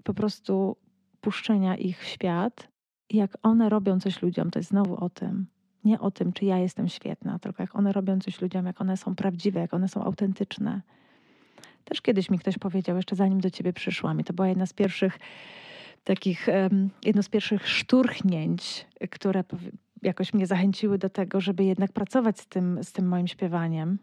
i 0.00 0.02
po 0.02 0.14
prostu 0.14 0.76
puszczenia 1.20 1.76
ich 1.76 1.98
w 1.98 2.04
świat. 2.04 2.68
Jak 3.10 3.38
one 3.42 3.68
robią 3.68 4.00
coś 4.00 4.22
ludziom, 4.22 4.50
to 4.50 4.58
jest 4.58 4.70
znowu 4.70 5.04
o 5.04 5.10
tym. 5.10 5.46
Nie 5.84 6.00
o 6.00 6.10
tym, 6.10 6.32
czy 6.32 6.44
ja 6.44 6.58
jestem 6.58 6.88
świetna, 6.88 7.38
tylko 7.38 7.62
jak 7.62 7.76
one 7.76 7.92
robią 7.92 8.20
coś 8.20 8.40
ludziom, 8.40 8.66
jak 8.66 8.80
one 8.80 8.96
są 8.96 9.14
prawdziwe, 9.14 9.60
jak 9.60 9.74
one 9.74 9.88
są 9.88 10.04
autentyczne. 10.04 10.80
Też 11.84 12.00
kiedyś 12.00 12.30
mi 12.30 12.38
ktoś 12.38 12.58
powiedział, 12.58 12.96
jeszcze 12.96 13.16
zanim 13.16 13.40
do 13.40 13.50
ciebie 13.50 13.72
przyszłam, 13.72 14.20
i 14.20 14.24
to 14.24 14.32
była 14.32 14.48
jedna 14.48 14.66
z 14.66 14.72
pierwszych 14.72 15.18
takich, 16.04 16.46
jedno 17.04 17.22
z 17.22 17.28
pierwszych 17.28 17.68
szturchnięć, 17.68 18.86
które 19.10 19.44
jakoś 20.02 20.34
mnie 20.34 20.46
zachęciły 20.46 20.98
do 20.98 21.08
tego, 21.08 21.40
żeby 21.40 21.64
jednak 21.64 21.92
pracować 21.92 22.40
z 22.40 22.46
tym, 22.46 22.84
z 22.84 22.92
tym 22.92 23.08
moim 23.08 23.26
śpiewaniem. 23.26 23.98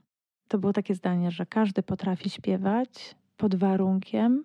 To 0.49 0.57
było 0.57 0.73
takie 0.73 0.95
zdanie, 0.95 1.31
że 1.31 1.45
każdy 1.45 1.83
potrafi 1.83 2.29
śpiewać 2.29 3.15
pod 3.37 3.55
warunkiem, 3.55 4.43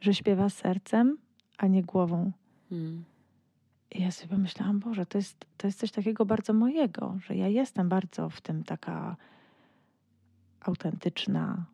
że 0.00 0.14
śpiewa 0.14 0.48
sercem, 0.48 1.18
a 1.58 1.66
nie 1.66 1.82
głową. 1.82 2.32
Hmm. 2.68 3.04
I 3.90 4.02
ja 4.02 4.10
sobie 4.10 4.28
pomyślałam, 4.28 4.80
Boże, 4.80 5.06
to 5.06 5.18
jest, 5.18 5.46
to 5.56 5.66
jest 5.66 5.78
coś 5.78 5.90
takiego 5.90 6.26
bardzo 6.26 6.52
mojego, 6.52 7.18
że 7.26 7.36
ja 7.36 7.48
jestem 7.48 7.88
bardzo 7.88 8.30
w 8.30 8.40
tym 8.40 8.64
taka 8.64 9.16
autentyczna, 10.60 11.64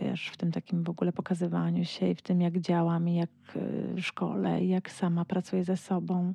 wiesz, 0.00 0.28
w 0.28 0.36
tym 0.36 0.52
takim 0.52 0.84
w 0.84 0.90
ogóle 0.90 1.12
pokazywaniu 1.12 1.84
się 1.84 2.08
i 2.08 2.14
w 2.14 2.22
tym, 2.22 2.40
jak 2.40 2.58
działam 2.58 3.08
i 3.08 3.14
jak 3.14 3.30
y, 3.96 4.02
szkole 4.02 4.64
i 4.64 4.68
jak 4.68 4.90
sama 4.90 5.24
pracuję 5.24 5.64
ze 5.64 5.76
sobą. 5.76 6.34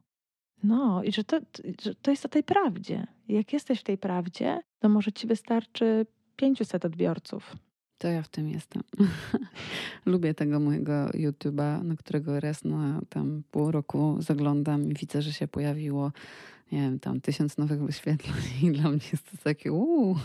No 0.64 1.04
i 1.04 1.12
że 1.12 1.24
to, 1.24 1.40
że 1.82 1.96
to 1.96 2.12
jest 2.12 2.26
o 2.26 2.30
tej 2.30 2.44
prawdzie. 2.44 3.08
Jak 3.28 3.54
jesteś 3.54 3.80
w 3.80 3.84
tej 3.84 3.98
prawdzie, 3.98 4.60
to 4.80 4.90
może 4.90 5.12
ci 5.12 5.28
wystarczy 5.28 6.06
500 6.36 6.86
odbiorców. 6.86 7.56
To 7.98 8.08
ja 8.08 8.22
w 8.22 8.28
tym 8.28 8.50
jestem. 8.50 8.84
Lubię 10.06 10.34
tego 10.34 10.60
mojego 10.60 11.06
YouTube'a, 11.06 11.84
na 11.84 11.96
którego 11.96 12.40
raz 12.40 12.64
na 12.64 13.02
tam 13.10 13.44
pół 13.52 13.72
roku 13.72 14.18
zaglądam 14.20 14.92
i 14.92 14.94
widzę, 14.94 15.22
że 15.22 15.34
się 15.34 15.48
pojawiło 15.48 16.12
nie 16.74 16.82
wiem, 16.82 17.00
tam 17.00 17.22
tysiąc 17.22 17.58
nowych 17.58 17.84
wyświetleń 17.84 18.36
i 18.64 18.72
dla 18.72 18.90
mnie 18.90 19.00
jest 19.12 19.32
to 19.32 19.38
takie 19.44 19.72
uuu, 19.72 20.18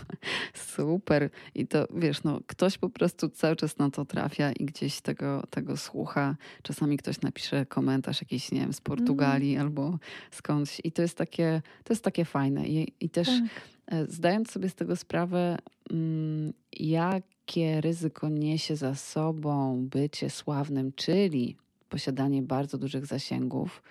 super. 0.53 1.29
I 1.55 1.67
to, 1.67 1.87
wiesz, 1.95 2.23
no, 2.23 2.39
ktoś 2.47 2.77
po 2.77 2.89
prostu 2.89 3.29
cały 3.29 3.55
czas 3.55 3.77
na 3.77 3.89
to 3.89 4.05
trafia 4.05 4.51
i 4.51 4.65
gdzieś 4.65 5.01
tego, 5.01 5.43
tego 5.49 5.77
słucha. 5.77 6.35
Czasami 6.61 6.97
ktoś 6.97 7.21
napisze 7.21 7.65
komentarz 7.65 8.21
jakiś, 8.21 8.51
nie 8.51 8.59
wiem, 8.59 8.73
z 8.73 8.81
Portugalii 8.81 9.55
mm. 9.55 9.67
albo 9.67 9.99
skądś 10.31 10.81
i 10.83 10.91
to 10.91 11.01
jest 11.01 11.17
takie, 11.17 11.61
to 11.83 11.93
jest 11.93 12.03
takie 12.03 12.25
fajne. 12.25 12.67
I, 12.67 12.93
i 12.99 13.09
też 13.09 13.27
tak. 13.27 13.49
E, 13.89 14.05
zdając 14.05 14.51
sobie 14.51 14.69
z 14.69 14.75
tego 14.75 14.95
sprawę, 14.95 15.57
mm, 15.91 16.53
jakie 16.79 17.81
ryzyko 17.81 18.29
niesie 18.29 18.75
za 18.75 18.95
sobą 18.95 19.85
bycie 19.91 20.29
sławnym, 20.29 20.91
czyli 20.95 21.55
posiadanie 21.89 22.41
bardzo 22.41 22.77
dużych 22.77 23.05
zasięgów, 23.05 23.83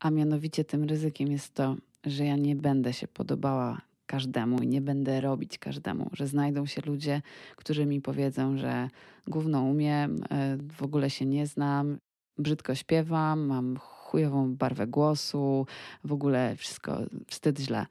a 0.00 0.10
mianowicie 0.10 0.64
tym 0.64 0.84
ryzykiem 0.84 1.32
jest 1.32 1.54
to, 1.54 1.76
że 2.04 2.24
ja 2.24 2.36
nie 2.36 2.56
będę 2.56 2.92
się 2.92 3.08
podobała 3.08 3.80
każdemu 4.06 4.58
i 4.62 4.66
nie 4.66 4.80
będę 4.80 5.20
robić 5.20 5.58
każdemu, 5.58 6.10
że 6.12 6.26
znajdą 6.26 6.66
się 6.66 6.82
ludzie, 6.86 7.22
którzy 7.56 7.86
mi 7.86 8.00
powiedzą, 8.00 8.58
że 8.58 8.90
gówno 9.26 9.62
umiem, 9.62 10.22
e, 10.30 10.56
w 10.78 10.82
ogóle 10.82 11.10
się 11.10 11.26
nie 11.26 11.46
znam, 11.46 11.98
brzydko 12.38 12.74
śpiewam, 12.74 13.46
mam 13.46 13.76
chujową 13.76 14.54
barwę 14.54 14.86
głosu, 14.86 15.66
w 16.04 16.12
ogóle 16.12 16.56
wszystko 16.56 16.98
wstyd 17.26 17.58
źle. 17.58 17.86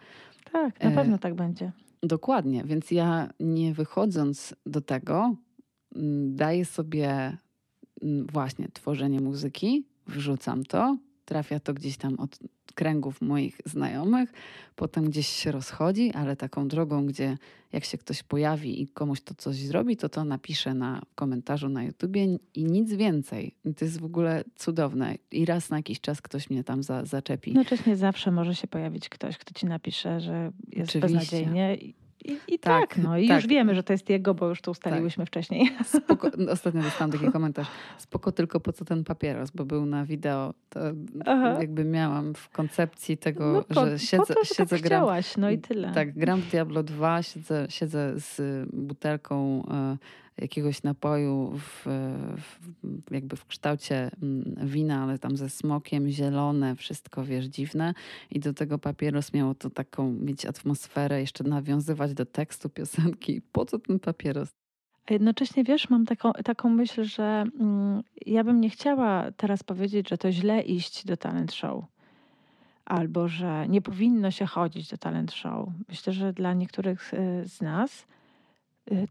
Tak, 0.56 0.84
na 0.84 0.92
e, 0.92 0.96
pewno 0.96 1.18
tak 1.18 1.36
będzie. 1.36 1.72
Dokładnie, 2.04 2.64
więc 2.64 2.92
ja 2.92 3.30
nie 3.40 3.74
wychodząc 3.74 4.56
do 4.66 4.82
tego, 4.82 5.36
mm, 5.96 6.36
daję 6.36 6.66
sobie 6.66 7.38
mm, 8.02 8.28
właśnie 8.28 8.68
tworzenie 8.74 9.22
muzyki, 9.22 9.86
wrzucam 10.08 10.64
to, 10.64 10.98
trafia 11.26 11.60
to 11.60 11.74
gdzieś 11.74 11.98
tam 11.98 12.20
od 12.20 12.40
kręgów 12.76 13.22
moich 13.22 13.58
znajomych, 13.66 14.34
potem 14.76 15.10
gdzieś 15.10 15.28
się 15.28 15.52
rozchodzi, 15.52 16.12
ale 16.14 16.36
taką 16.36 16.68
drogą, 16.68 17.06
gdzie 17.06 17.38
jak 17.72 17.86
się 17.86 17.98
ktoś 17.98 18.24
pojawi 18.24 18.82
i 18.82 18.88
komuś 18.88 19.22
to 19.22 19.34
coś 19.36 19.56
zrobi, 19.56 19.98
to 19.98 20.10
to 20.10 20.24
napisze 20.24 20.74
na 20.74 21.02
komentarzu 21.16 21.70
na 21.70 21.84
YouTubie 21.84 22.38
i 22.54 22.64
nic 22.66 22.94
więcej. 22.94 23.56
To 23.78 23.86
jest 23.86 24.00
w 24.00 24.06
ogóle 24.06 24.44
cudowne. 24.56 25.16
I 25.32 25.46
raz 25.46 25.70
na 25.70 25.78
jakiś 25.78 26.02
czas 26.02 26.22
ktoś 26.22 26.50
mnie 26.50 26.64
tam 26.64 26.84
za, 26.84 27.06
zaczepi. 27.06 27.50
Jednocześnie 27.50 27.98
zawsze 27.98 28.32
może 28.32 28.56
się 28.56 28.68
pojawić 28.68 29.10
ktoś, 29.10 29.38
kto 29.38 29.54
ci 29.54 29.66
napisze, 29.66 30.20
że 30.20 30.52
jest 30.72 30.90
Oczywiście. 30.90 31.00
beznadziejnie 31.00 31.78
i, 32.26 32.38
i 32.48 32.60
tak, 32.60 32.90
tak, 32.90 33.04
no 33.04 33.18
i 33.18 33.28
tak. 33.28 33.36
już 33.36 33.48
wiemy, 33.48 33.76
że 33.76 33.84
to 33.84 33.94
jest 33.94 34.10
jego, 34.10 34.34
bo 34.34 34.50
już 34.50 34.62
to 34.62 34.72
ustaliłyśmy 34.72 35.24
tak. 35.24 35.28
wcześniej. 35.30 35.70
Spoko, 36.04 36.32
ostatnio 36.52 36.82
dostałam 36.82 37.12
taki 37.12 37.32
komentarz. 37.32 37.68
Spoko 37.98 38.32
tylko 38.32 38.60
po 38.60 38.74
co 38.74 38.86
ten 38.86 39.04
papieros, 39.04 39.52
bo 39.52 39.66
był 39.66 39.86
na 39.86 40.06
wideo. 40.06 40.54
To 40.70 40.80
Aha. 41.26 41.58
jakby 41.60 41.86
miałam 41.86 42.34
w 42.34 42.50
koncepcji 42.50 43.18
tego, 43.18 43.52
no 43.52 43.62
po, 43.76 43.86
że 43.86 44.00
siedzę, 44.00 44.26
po 44.28 44.34
to, 44.34 44.44
że 44.44 44.56
siedzę 44.56 44.76
tak 44.76 44.82
gram. 44.82 45.02
Chciałaś, 45.02 45.38
no 45.38 45.50
i 45.50 45.58
tyle. 45.58 45.92
Tak, 45.94 46.18
gram 46.18 46.42
w 46.42 46.52
Diablo 46.52 46.84
2, 46.84 47.24
siedzę, 47.24 47.66
siedzę 47.70 48.14
z 48.16 48.42
butelką 48.74 49.66
e, 49.72 49.98
jakiegoś 50.38 50.84
napoju 50.84 51.52
w, 51.58 51.86
w, 52.38 53.12
jakby 53.12 53.36
w 53.36 53.46
kształcie 53.46 54.12
mm, 54.24 54.56
wina, 54.68 55.04
ale 55.04 55.20
tam 55.20 55.38
ze 55.38 55.50
smokiem, 55.50 56.10
zielone, 56.10 56.76
wszystko 56.76 57.24
wiesz, 57.24 57.46
dziwne. 57.46 57.94
I 58.32 58.40
do 58.40 58.54
tego 58.54 58.80
papieros 58.80 59.34
miało 59.34 59.56
to 59.56 59.70
taką 59.70 60.12
mieć 60.12 60.46
atmosferę, 60.46 61.22
jeszcze 61.22 61.44
nawiązywać 61.44 62.14
do 62.14 62.26
tekstu 62.26 62.70
piosenki. 62.70 63.42
Po 63.52 63.66
co 63.66 63.80
ten 63.80 64.00
papieros? 64.00 64.50
A 65.10 65.14
jednocześnie 65.14 65.64
wiesz, 65.64 65.90
mam 65.90 66.06
taką, 66.06 66.32
taką 66.34 66.70
myśl, 66.70 67.04
że 67.04 67.46
mm, 67.60 68.04
ja 68.26 68.44
bym 68.44 68.62
nie 68.62 68.70
chciała 68.70 69.32
teraz 69.32 69.64
powiedzieć, 69.64 70.10
że 70.10 70.18
to 70.18 70.32
źle 70.32 70.62
iść 70.62 71.06
do 71.06 71.18
talent 71.18 71.54
show. 71.54 71.84
Albo 72.86 73.28
że 73.28 73.66
nie 73.68 73.82
powinno 73.82 74.32
się 74.32 74.46
chodzić 74.46 74.90
do 74.90 74.98
talent 74.98 75.32
show. 75.34 75.70
Myślę, 75.90 76.14
że 76.14 76.34
dla 76.34 76.54
niektórych 76.54 77.14
y, 77.14 77.18
z 77.46 77.62
nas 77.62 78.06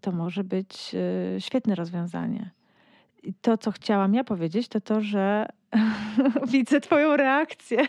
to 0.01 0.13
może 0.13 0.45
być 0.45 0.95
y, 1.37 1.41
świetne 1.41 1.75
rozwiązanie. 1.75 2.51
I 3.23 3.35
to, 3.35 3.59
co 3.59 3.71
chciałam 3.71 4.15
ja 4.15 4.25
powiedzieć, 4.25 4.69
to 4.69 4.81
to, 4.81 5.01
że 5.01 5.49
widzę 6.53 6.81
Twoją 6.81 7.17
reakcję. 7.17 7.79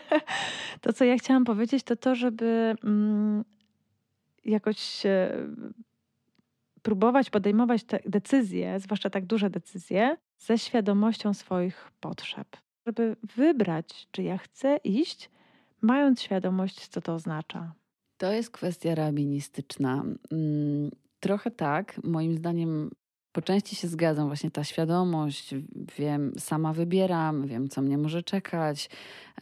To, 0.80 0.92
co 0.92 1.04
ja 1.04 1.16
chciałam 1.16 1.44
powiedzieć, 1.44 1.82
to 1.82 1.96
to, 1.96 2.14
żeby 2.14 2.74
mm, 2.84 3.44
jakoś 4.44 5.02
próbować 6.82 7.30
podejmować 7.30 7.84
te 7.84 7.98
decyzje, 8.06 8.80
zwłaszcza 8.80 9.10
tak 9.10 9.26
duże 9.26 9.50
decyzje, 9.50 10.16
ze 10.38 10.58
świadomością 10.58 11.34
swoich 11.34 11.92
potrzeb. 12.00 12.56
Żeby 12.86 13.16
wybrać, 13.36 14.08
czy 14.10 14.22
ja 14.22 14.38
chcę 14.38 14.76
iść, 14.84 15.30
mając 15.80 16.22
świadomość, 16.22 16.88
co 16.88 17.00
to 17.00 17.14
oznacza. 17.14 17.72
To 18.18 18.32
jest 18.32 18.50
kwestia 18.50 18.94
rabinistyczna. 18.94 20.04
Trochę 21.20 21.50
tak. 21.50 22.00
Moim 22.04 22.34
zdaniem 22.34 22.90
po 23.32 23.42
części 23.42 23.76
się 23.76 23.88
zgadzam. 23.88 24.26
Właśnie 24.26 24.50
ta 24.50 24.64
świadomość, 24.64 25.54
wiem, 25.98 26.32
sama 26.38 26.72
wybieram, 26.72 27.46
wiem, 27.46 27.68
co 27.68 27.82
mnie 27.82 27.98
może 27.98 28.22
czekać. 28.22 28.90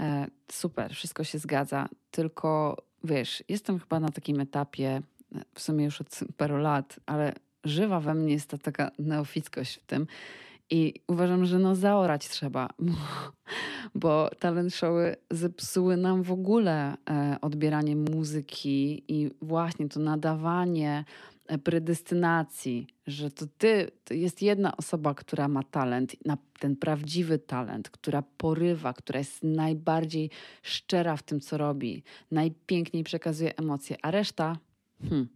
E, 0.01 0.27
super, 0.53 0.95
wszystko 0.95 1.25
się 1.25 1.39
zgadza. 1.39 1.89
Tylko 2.11 2.77
wiesz, 3.05 3.45
jestem 3.49 3.79
chyba 3.79 4.01
na 4.01 4.09
takim 4.09 4.41
etapie, 4.41 5.03
w 5.55 5.61
sumie 5.61 5.85
już 5.85 6.01
od 6.01 6.21
paru 6.37 6.57
lat, 6.57 7.01
ale 7.07 7.33
żywa 7.65 8.01
we 8.01 8.15
mnie 8.15 8.33
jest 8.33 8.51
ta 8.51 8.59
taka 8.59 8.91
neofickość 8.99 9.75
w 9.77 9.87
tym. 9.87 10.07
I 10.71 10.95
uważam, 11.09 11.45
że 11.45 11.59
no 11.59 11.75
zaorać 11.75 12.29
trzeba, 12.29 12.69
bo 13.95 14.31
talent 14.39 14.75
showy 14.75 15.17
zepsuły 15.31 15.97
nam 15.97 16.23
w 16.23 16.33
ogóle 16.33 16.97
e, 17.11 17.37
odbieranie 17.41 17.97
muzyki 17.97 19.05
i 19.09 19.31
właśnie 19.43 19.89
to 19.89 20.01
nadawanie 20.01 21.05
E, 21.05 21.34
predestynacji, 21.65 22.87
że 23.07 23.31
to 23.31 23.47
ty, 23.59 23.91
to 24.05 24.15
jest 24.15 24.43
jedna 24.43 24.77
osoba, 24.77 25.15
która 25.15 25.49
ma 25.49 25.63
talent, 25.63 26.17
ten 26.59 26.77
prawdziwy 26.77 27.39
talent, 27.39 27.91
która 27.91 28.23
porywa, 28.23 28.93
która 28.93 29.19
jest 29.19 29.43
najbardziej 29.43 30.31
szczera 30.63 31.17
w 31.17 31.23
tym, 31.23 31.41
co 31.41 31.59
robi, 31.59 32.03
najpiękniej 32.31 33.05
przekazuje 33.05 33.57
emocje, 33.57 33.97
a 34.03 34.11
reszta, 34.11 34.59
hmm, 35.03 35.29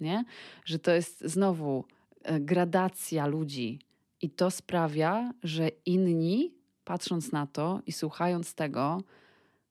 nie? 0.00 0.24
Że 0.64 0.78
to 0.78 0.90
jest 0.90 1.20
znowu 1.20 1.84
e, 2.22 2.40
gradacja 2.40 3.26
ludzi 3.26 3.78
i 4.22 4.30
to 4.30 4.50
sprawia, 4.50 5.32
że 5.42 5.68
inni, 5.86 6.54
patrząc 6.84 7.32
na 7.32 7.46
to 7.46 7.80
i 7.86 7.92
słuchając 7.92 8.54
tego, 8.54 9.02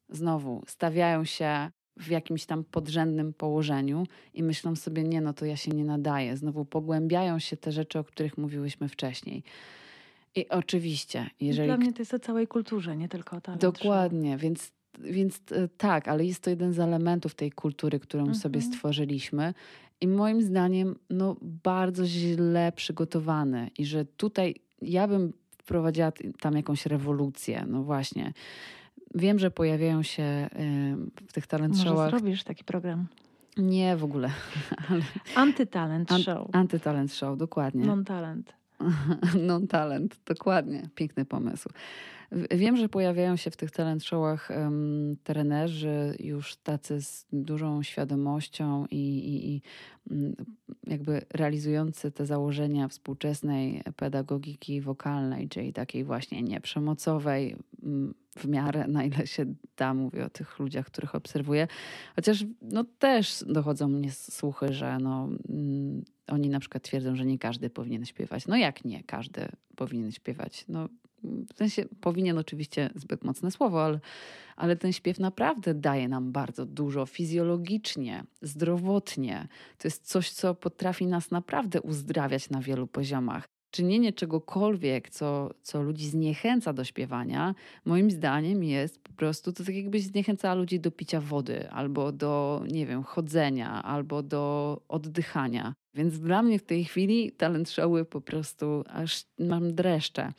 znowu 0.10 0.64
stawiają 0.68 1.26
się 1.26 1.72
w 1.98 2.07
jakimś 2.07 2.45
tam 2.45 2.64
podrzędnym 2.64 3.34
położeniu 3.34 4.03
i 4.34 4.44
myślą 4.44 4.76
sobie, 4.76 5.03
nie, 5.03 5.22
no 5.22 5.34
to 5.34 5.45
ja 5.45 5.57
się 5.57 5.72
nie 5.72 5.86
nadaję. 5.86 6.38
Znowu 6.38 6.65
pogłębiają 6.65 7.40
się 7.40 7.57
te 7.57 7.72
rzeczy, 7.72 7.99
o 7.99 8.03
których 8.03 8.38
mówiłyśmy 8.38 8.90
wcześniej. 8.90 9.44
I 10.36 10.49
oczywiście, 10.49 11.30
jeżeli. 11.40 11.68
Dla 11.68 11.78
mnie 11.78 11.94
to 11.94 12.02
jest 12.02 12.14
o 12.14 12.20
całej 12.20 12.48
kulturze, 12.48 12.98
nie 12.98 13.10
tylko 13.10 13.38
o 13.38 13.41
talent 13.41 13.61
Dokładnie, 13.61 14.38
więc, 14.38 14.72
więc 14.99 15.41
e, 15.52 15.68
tak, 15.68 16.07
ale 16.07 16.26
jest 16.26 16.44
to 16.44 16.49
jeden 16.49 16.74
z 16.74 16.80
elementów 16.80 17.36
tej 17.36 17.52
kultury, 17.52 17.99
którą 17.99 18.22
mhm. 18.22 18.40
sobie 18.40 18.61
stworzyliśmy. 18.61 19.53
I 20.02 20.07
moim 20.07 20.41
zdaniem, 20.41 20.95
no, 21.10 21.36
bardzo 21.41 22.06
źle 22.06 22.72
przygotowany. 22.72 23.70
I 23.78 23.86
że 23.86 24.06
tutaj 24.06 24.56
ja 24.82 25.07
bym 25.07 25.34
wprowadziła 25.57 26.11
tam 26.40 26.56
jakąś 26.56 26.86
rewolucję. 26.86 27.65
No 27.68 27.84
właśnie. 27.84 28.34
Wiem, 29.15 29.40
że 29.40 29.52
pojawiają 29.52 30.03
się 30.03 30.49
w 31.27 31.34
tych 31.34 31.48
talent 31.48 31.73
Może 31.77 31.90
showach. 31.90 32.10
zrobisz 32.10 32.44
taki 32.44 32.64
program. 32.64 33.07
Nie 33.57 33.98
w 33.98 34.03
ogóle. 34.03 34.30
Antytalent 35.35 36.10
show. 36.23 36.48
Antytalent 36.53 37.14
show, 37.14 37.38
dokładnie. 37.38 37.85
Non-talent. 37.85 38.53
Non-talent, 39.48 40.19
dokładnie. 40.26 40.90
Piękny 40.95 41.26
pomysł. 41.26 41.69
Wiem, 42.51 42.77
że 42.77 42.89
pojawiają 42.89 43.35
się 43.35 43.51
w 43.51 43.57
tych 43.57 43.72
talent 43.72 44.03
showach 44.03 44.49
um, 44.49 45.15
trenerzy 45.23 46.15
już 46.19 46.55
tacy 46.55 47.01
z 47.01 47.26
dużą 47.31 47.84
świadomością 47.84 48.85
i, 48.91 48.95
i, 48.95 49.55
i 49.55 49.61
um, 50.10 50.35
jakby 50.88 51.26
realizujący 51.34 52.11
te 52.11 52.26
założenia 52.26 52.88
współczesnej 52.88 53.84
pedagogiki 53.95 54.81
wokalnej, 54.81 55.49
czyli 55.49 55.73
takiej 55.73 56.03
właśnie 56.03 56.41
nieprzemocowej, 56.41 57.55
w 58.38 58.47
miarę 58.47 58.88
na 58.88 59.03
ile 59.03 59.27
się 59.27 59.45
da, 59.77 59.93
mówię 59.93 60.26
o 60.26 60.30
tych 60.30 60.60
ludziach, 60.60 60.85
których 60.85 61.15
obserwuję. 61.15 61.68
Chociaż 62.15 62.45
no, 62.61 62.84
też 62.99 63.43
dochodzą 63.47 63.88
mnie 63.88 64.11
słuchy, 64.11 64.73
że 64.73 64.97
no, 64.97 65.30
mm, 65.49 66.03
oni 66.27 66.49
na 66.49 66.60
przykład 66.60 66.84
twierdzą, 66.84 67.15
że 67.15 67.26
nie 67.26 67.39
każdy 67.39 67.69
powinien 67.69 68.05
śpiewać. 68.05 68.47
No 68.47 68.57
jak 68.57 68.85
nie 68.85 69.03
każdy 69.03 69.47
powinien 69.76 70.11
śpiewać? 70.11 70.65
No, 70.68 70.89
w 71.54 71.58
sensie 71.58 71.86
powinien 72.02 72.38
oczywiście 72.38 72.90
zbyt 72.95 73.24
mocne 73.24 73.52
słowo, 73.52 73.86
ale, 73.86 74.00
ale 74.56 74.76
ten 74.76 74.94
śpiew 74.94 75.20
naprawdę 75.20 75.74
daje 75.74 76.08
nam 76.08 76.32
bardzo 76.32 76.66
dużo 76.66 77.06
fizjologicznie, 77.06 78.24
zdrowotnie. 78.41 79.48
To 79.78 79.88
jest 79.88 80.08
coś, 80.08 80.32
co 80.32 80.56
potrafi 80.56 81.08
nas 81.08 81.32
naprawdę 81.32 81.82
uzdrawiać 81.82 82.50
na 82.50 82.62
wielu 82.62 82.88
poziomach 82.88 83.54
czynienie 83.74 84.14
czegokolwiek, 84.14 85.10
co, 85.10 85.54
co 85.62 85.82
ludzi 85.82 86.08
zniechęca 86.08 86.74
do 86.74 86.84
śpiewania, 86.84 87.56
moim 87.86 88.12
zdaniem 88.12 88.64
jest 88.64 89.04
po 89.04 89.14
prostu 89.14 89.54
to 89.54 89.64
tak 89.64 89.76
jakbyś 89.76 90.04
zniechęcała 90.04 90.54
ludzi 90.56 90.80
do 90.80 90.91
picia 90.91 91.22
wody, 91.22 91.70
albo 91.70 92.12
do, 92.12 92.64
nie 92.72 92.86
wiem, 92.86 93.04
chodzenia, 93.04 93.84
albo 93.84 94.24
do 94.24 94.82
oddychania. 94.88 95.74
Więc 95.95 96.20
dla 96.20 96.41
mnie 96.41 96.60
w 96.60 96.64
tej 96.64 96.86
chwili 96.86 97.32
talent 97.32 97.70
showy 97.70 98.06
po 98.06 98.22
prostu 98.22 98.84
aż 98.90 99.26
mam 99.40 99.76
dreszcze. 99.76 100.34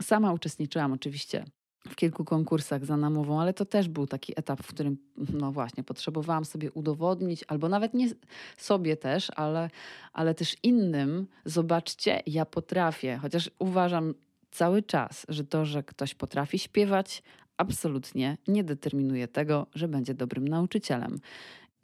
Sama 0.00 0.32
uczestniczyłam 0.32 0.92
oczywiście 0.92 1.44
w 1.88 1.96
kilku 1.96 2.24
konkursach 2.24 2.84
za 2.84 2.96
namową, 2.96 3.40
ale 3.40 3.54
to 3.54 3.64
też 3.64 3.88
był 3.88 4.06
taki 4.06 4.32
etap, 4.36 4.62
w 4.62 4.66
którym, 4.66 4.98
no 5.32 5.52
właśnie, 5.52 5.84
potrzebowałam 5.84 6.44
sobie 6.44 6.72
udowodnić, 6.72 7.44
albo 7.48 7.68
nawet 7.68 7.94
nie 7.94 8.08
sobie 8.56 8.96
też, 8.96 9.30
ale, 9.36 9.70
ale 10.12 10.34
też 10.34 10.56
innym, 10.62 11.26
zobaczcie, 11.44 12.22
ja 12.26 12.46
potrafię. 12.46 13.18
Chociaż 13.22 13.50
uważam 13.58 14.14
cały 14.50 14.82
czas, 14.82 15.26
że 15.28 15.44
to, 15.44 15.64
że 15.64 15.82
ktoś 15.82 16.14
potrafi 16.14 16.58
śpiewać, 16.58 17.22
absolutnie 17.56 18.36
nie 18.48 18.64
determinuje 18.64 19.28
tego, 19.28 19.66
że 19.74 19.88
będzie 19.88 20.14
dobrym 20.14 20.48
nauczycielem. 20.48 21.20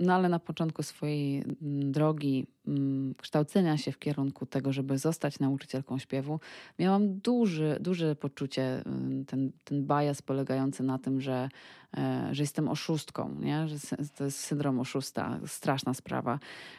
No 0.00 0.14
ale 0.14 0.28
na 0.28 0.38
początku 0.38 0.82
swojej 0.82 1.36
mm, 1.36 1.92
drogi 1.92 2.46
mm, 2.66 3.14
kształcenia 3.14 3.78
się 3.78 3.92
w 3.92 3.98
kierunku 3.98 4.46
tego, 4.46 4.72
żeby 4.72 4.98
zostać 4.98 5.38
nauczycielką 5.38 5.98
śpiewu, 5.98 6.40
miałam 6.78 7.18
duży, 7.18 7.76
duże 7.80 8.16
poczucie, 8.16 8.82
mm, 8.86 9.24
ten, 9.24 9.52
ten 9.64 9.86
bias 9.86 10.22
polegający 10.22 10.82
na 10.82 10.98
tym, 10.98 11.20
że, 11.20 11.48
e, 11.96 12.28
że 12.32 12.42
jestem 12.42 12.68
oszustką, 12.68 13.36
nie? 13.40 13.68
że 13.68 13.76
to 14.16 14.24
jest 14.24 14.38
syndrom 14.38 14.80
oszusta, 14.80 15.40
straszna 15.46 15.94
sprawa 15.94 16.38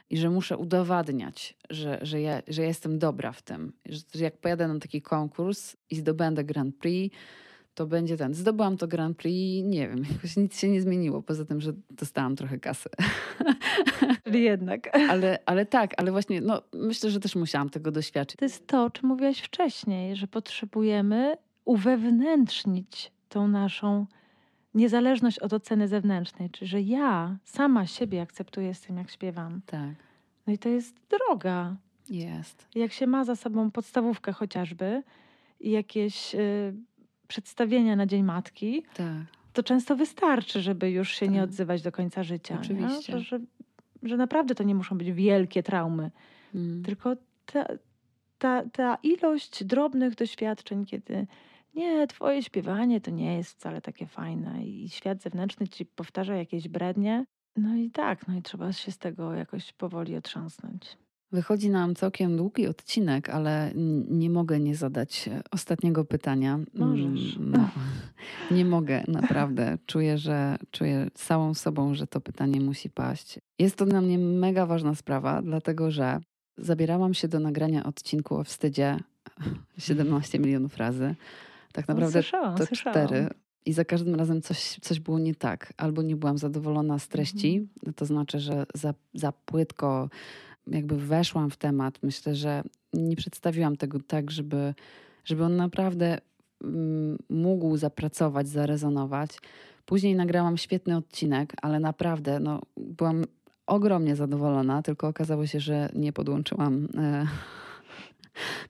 i 0.09 0.17
że 0.17 0.29
muszę 0.29 0.57
udowadniać, 0.57 1.57
że, 1.69 1.99
że, 2.01 2.21
ja, 2.21 2.41
że 2.47 2.63
jestem 2.63 2.99
dobra 2.99 3.31
w 3.31 3.41
tym. 3.41 3.73
Że 4.13 4.23
jak 4.23 4.37
pojadę 4.37 4.67
na 4.67 4.79
taki 4.79 5.01
konkurs 5.01 5.75
i 5.89 5.95
zdobędę 5.95 6.43
Grand 6.43 6.75
Prix, 6.75 7.15
to 7.73 7.85
będzie 7.87 8.17
ten. 8.17 8.33
Zdobyłam 8.33 8.77
to 8.77 8.87
Grand 8.87 9.17
Prix 9.17 9.35
i 9.35 9.63
nie 9.63 9.89
wiem, 9.89 10.03
jakoś 10.13 10.37
nic 10.37 10.59
się 10.59 10.69
nie 10.69 10.81
zmieniło, 10.81 11.21
poza 11.21 11.45
tym, 11.45 11.61
że 11.61 11.73
dostałam 11.89 12.35
trochę 12.35 12.59
kasy. 12.59 12.89
Czyli 14.23 14.43
jednak. 14.43 14.97
Ale, 15.09 15.39
ale 15.45 15.65
tak, 15.65 15.93
ale 15.97 16.11
właśnie 16.11 16.41
no, 16.41 16.61
myślę, 16.73 17.11
że 17.11 17.19
też 17.19 17.35
musiałam 17.35 17.69
tego 17.69 17.91
doświadczyć. 17.91 18.37
To 18.37 18.45
jest 18.45 18.67
to, 18.67 18.83
o 18.83 18.89
czym 18.89 19.09
mówiłaś 19.09 19.39
wcześniej, 19.39 20.15
że 20.15 20.27
potrzebujemy 20.27 21.37
uwewnętrznić 21.65 23.11
tą 23.29 23.47
naszą 23.47 24.05
niezależność 24.73 25.39
od 25.39 25.53
oceny 25.53 25.87
zewnętrznej, 25.87 26.49
czyli 26.49 26.67
że 26.67 26.81
ja 26.81 27.37
sama 27.43 27.87
siebie 27.87 28.21
akceptuję 28.21 28.73
z 28.73 28.81
tym, 28.81 28.97
jak 28.97 29.09
śpiewam. 29.09 29.61
Tak. 29.65 29.95
No 30.47 30.53
i 30.53 30.57
to 30.57 30.69
jest 30.69 30.95
droga. 31.09 31.75
Jest. 32.09 32.67
Jak 32.75 32.91
się 32.91 33.07
ma 33.07 33.25
za 33.25 33.35
sobą 33.35 33.71
podstawówkę 33.71 34.31
chociażby 34.31 35.03
i 35.59 35.71
jakieś 35.71 36.35
y, 36.35 36.73
przedstawienia 37.31 37.95
na 37.95 38.05
Dzień 38.05 38.23
Matki, 38.23 38.83
tak. 38.93 39.25
to 39.53 39.63
często 39.63 39.95
wystarczy, 39.95 40.61
żeby 40.61 40.91
już 40.91 41.11
się 41.11 41.25
tak. 41.25 41.35
nie 41.35 41.43
odzywać 41.43 41.81
do 41.81 41.91
końca 41.91 42.23
życia. 42.23 42.57
Oczywiście. 42.61 43.19
Że, 43.19 43.39
że 44.03 44.17
naprawdę 44.17 44.55
to 44.55 44.63
nie 44.63 44.75
muszą 44.75 44.97
być 44.97 45.11
wielkie 45.11 45.63
traumy, 45.63 46.11
mm. 46.55 46.83
tylko 46.83 47.15
ta, 47.45 47.65
ta, 48.37 48.63
ta 48.69 48.97
ilość 49.03 49.63
drobnych 49.63 50.15
doświadczeń, 50.15 50.85
kiedy 50.85 51.27
nie, 51.73 52.07
twoje 52.07 52.43
śpiewanie 52.43 53.01
to 53.01 53.11
nie 53.11 53.37
jest 53.37 53.51
wcale 53.51 53.81
takie 53.81 54.07
fajne 54.07 54.65
i 54.65 54.89
świat 54.89 55.21
zewnętrzny 55.21 55.67
ci 55.67 55.85
powtarza 55.85 56.35
jakieś 56.35 56.67
brednie. 56.67 57.25
No 57.55 57.75
i 57.75 57.91
tak, 57.91 58.27
no 58.27 58.35
i 58.35 58.41
trzeba 58.41 58.73
się 58.73 58.91
z 58.91 58.97
tego 58.97 59.33
jakoś 59.33 59.73
powoli 59.73 60.17
otrząsnąć. 60.17 60.97
Wychodzi 61.31 61.69
nam 61.69 61.95
całkiem 61.95 62.37
długi 62.37 62.67
odcinek, 62.67 63.29
ale 63.29 63.71
nie 64.09 64.29
mogę 64.29 64.59
nie 64.59 64.75
zadać 64.75 65.27
e, 65.27 65.41
ostatniego 65.51 66.05
pytania. 66.05 66.59
Możesz. 66.73 67.37
Mm, 67.37 67.51
no, 67.51 67.69
nie 68.57 68.65
mogę, 68.65 69.03
naprawdę. 69.07 69.77
Czuję, 69.85 70.17
że 70.17 70.57
czuję 70.71 71.07
całą 71.13 71.53
sobą, 71.53 71.93
że 71.93 72.07
to 72.07 72.21
pytanie 72.21 72.61
musi 72.61 72.89
paść. 72.89 73.39
Jest 73.59 73.75
to 73.75 73.85
dla 73.85 74.01
mnie 74.01 74.17
mega 74.17 74.65
ważna 74.65 74.95
sprawa, 74.95 75.41
dlatego 75.41 75.91
że 75.91 76.19
zabierałam 76.57 77.13
się 77.13 77.27
do 77.27 77.39
nagrania 77.39 77.83
odcinku 77.83 78.35
o 78.35 78.43
wstydzie 78.43 78.97
17 79.77 80.39
milionów 80.39 80.77
razy. 80.77 81.15
Tak 81.73 81.87
no, 81.87 81.93
naprawdę 81.93 82.21
słyszałam, 82.21 82.57
to 82.57 82.65
słyszałam. 82.65 83.07
cztery. 83.07 83.29
I 83.65 83.73
za 83.73 83.85
każdym 83.85 84.15
razem 84.15 84.41
coś, 84.41 84.77
coś 84.81 84.99
było 84.99 85.19
nie 85.19 85.35
tak. 85.35 85.73
Albo 85.77 86.01
nie 86.01 86.15
byłam 86.15 86.37
zadowolona 86.37 86.99
z 86.99 87.07
treści, 87.07 87.69
mhm. 87.77 87.93
to 87.93 88.05
znaczy, 88.05 88.39
że 88.39 88.65
za, 88.73 88.93
za 89.13 89.31
płytko 89.31 90.09
jakby 90.67 90.97
weszłam 90.97 91.49
w 91.49 91.57
temat. 91.57 91.99
Myślę, 92.03 92.35
że 92.35 92.63
nie 92.93 93.15
przedstawiłam 93.15 93.75
tego 93.75 93.99
tak, 94.07 94.31
żeby, 94.31 94.73
żeby 95.25 95.43
on 95.43 95.55
naprawdę 95.55 96.17
mm, 96.63 97.17
mógł 97.29 97.77
zapracować, 97.77 98.47
zarezonować. 98.47 99.31
Później 99.85 100.15
nagrałam 100.15 100.57
świetny 100.57 100.97
odcinek, 100.97 101.53
ale 101.61 101.79
naprawdę 101.79 102.39
no, 102.39 102.61
byłam 102.77 103.23
ogromnie 103.67 104.15
zadowolona, 104.15 104.81
tylko 104.81 105.07
okazało 105.07 105.47
się, 105.47 105.59
że 105.59 105.89
nie 105.93 106.13
podłączyłam 106.13 106.87
e, 106.97 107.25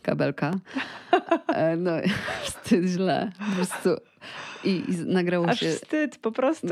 kabelka. 0.02 0.52
E, 1.48 1.78
no, 1.78 1.92
wstyd 2.44 2.86
źle. 2.86 3.32
Po 3.40 3.56
prostu 3.56 3.90
i, 4.64 4.84
i 4.90 5.06
nagrało 5.06 5.50
Aż 5.50 5.60
się... 5.60 5.70
wstyd 5.70 6.18
po 6.18 6.32
prostu 6.32 6.68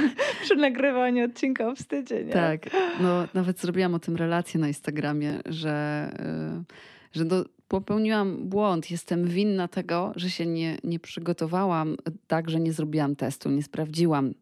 przy 0.42 0.56
nagrywaniu 0.56 1.24
odcinka 1.24 1.68
o 1.68 1.74
wstydzie, 1.74 2.24
nie? 2.24 2.32
Tak, 2.32 2.70
no 3.00 3.28
nawet 3.34 3.60
zrobiłam 3.60 3.94
o 3.94 3.98
tym 3.98 4.16
relację 4.16 4.60
na 4.60 4.68
Instagramie, 4.68 5.40
że, 5.46 6.08
y, 7.12 7.18
że 7.18 7.24
do, 7.24 7.44
popełniłam 7.68 8.48
błąd. 8.48 8.90
Jestem 8.90 9.24
winna 9.24 9.68
tego, 9.68 10.12
że 10.16 10.30
się 10.30 10.46
nie, 10.46 10.78
nie 10.84 11.00
przygotowałam 11.00 11.96
tak, 12.26 12.50
że 12.50 12.60
nie 12.60 12.72
zrobiłam 12.72 13.16
testu, 13.16 13.50
nie 13.50 13.62
sprawdziłam. 13.62 14.26
Y, 14.26 14.34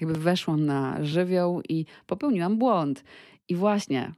jakby 0.00 0.18
weszłam 0.18 0.66
na 0.66 1.04
żywioł 1.04 1.62
i 1.68 1.86
popełniłam 2.06 2.58
błąd. 2.58 3.04
I 3.48 3.54
właśnie 3.54 4.12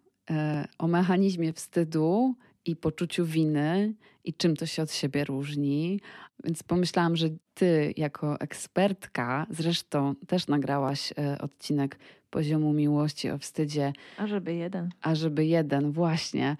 o 0.79 0.87
mechanizmie 0.87 1.53
wstydu 1.53 2.35
i 2.67 2.77
poczuciu 2.77 3.27
winy 3.27 3.95
i 4.25 4.35
czym 4.35 4.57
to 4.57 4.67
się 4.67 4.83
od 4.83 4.93
siebie 4.93 5.25
różni. 5.25 6.01
Więc 6.45 6.63
pomyślałam, 6.63 7.17
że 7.17 7.29
ty 7.55 7.95
jako 7.97 8.41
ekspertka, 8.41 9.47
zresztą 9.51 10.15
też 10.27 10.47
nagrałaś 10.47 11.13
e, 11.19 11.39
odcinek 11.39 11.99
poziomu 12.31 12.73
miłości 12.73 13.31
o 13.31 13.39
wstydzie. 13.39 13.93
A 14.19 14.27
żeby 14.27 14.55
jeden. 14.55 14.91
A 15.03 15.15
żeby 15.15 15.47
jeden, 15.47 15.93
właśnie. 15.93 16.57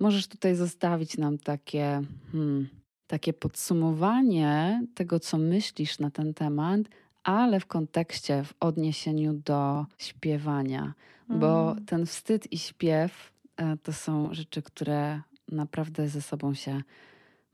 Możesz 0.00 0.26
tutaj 0.26 0.54
zostawić 0.54 1.18
nam 1.18 1.38
takie, 1.38 2.02
hmm, 2.32 2.68
takie 3.06 3.32
podsumowanie 3.32 4.82
tego, 4.94 5.20
co 5.20 5.38
myślisz 5.38 5.98
na 5.98 6.10
ten 6.10 6.34
temat, 6.34 6.80
ale 7.24 7.60
w 7.60 7.66
kontekście, 7.66 8.44
w 8.44 8.54
odniesieniu 8.60 9.32
do 9.34 9.86
śpiewania, 9.98 10.94
bo 11.28 11.72
Mm. 11.72 11.84
ten 11.84 12.06
wstyd 12.06 12.52
i 12.52 12.58
śpiew 12.58 13.32
e, 13.56 13.76
to 13.76 13.92
są 13.92 14.34
rzeczy, 14.34 14.62
które 14.62 15.20
naprawdę 15.52 16.08
ze 16.08 16.22
sobą 16.22 16.54
się 16.54 16.82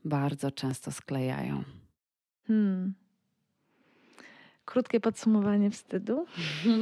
bardzo 0.05 0.51
często 0.51 0.91
sklejają. 0.91 1.63
Hmm. 2.47 2.93
Krótkie 4.65 4.99
podsumowanie 4.99 5.71
wstydu. 5.71 6.25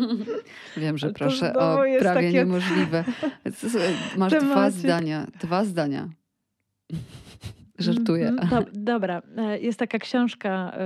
Wiem, 0.77 0.97
że 0.97 1.11
proszę 1.13 1.53
o 1.53 1.75
prawie 1.77 1.99
takie- 2.03 2.33
niemożliwe. 2.33 3.03
Masz 4.17 4.31
dwa 4.31 4.39
Temacik. 4.39 4.79
zdania. 4.79 5.27
Dwa 5.41 5.65
zdania. 5.65 6.09
Żartuję. 7.79 8.27
Mhm. 8.27 8.49
Dob- 8.63 8.69
dobra, 8.73 9.21
E, 9.37 9.59
jest 9.59 9.79
taka 9.79 9.99
książka 9.99 10.71
e, 10.73 10.77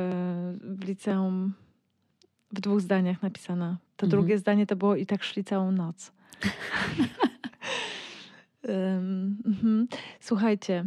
w 0.61 0.83
liceum 0.87 1.53
w 2.51 2.61
dwóch 2.61 2.81
zdaniach 2.81 3.21
napisana. 3.21 3.77
To 3.97 4.05
Mhm. 4.05 4.09
drugie 4.21 4.37
zdanie 4.37 4.65
to 4.67 4.75
było 4.75 4.95
i 4.95 5.05
tak 5.05 5.23
szli 5.23 5.43
całą 5.43 5.71
noc. 5.71 6.11
Mhm. 8.67 9.87
Słuchajcie, 10.19 10.85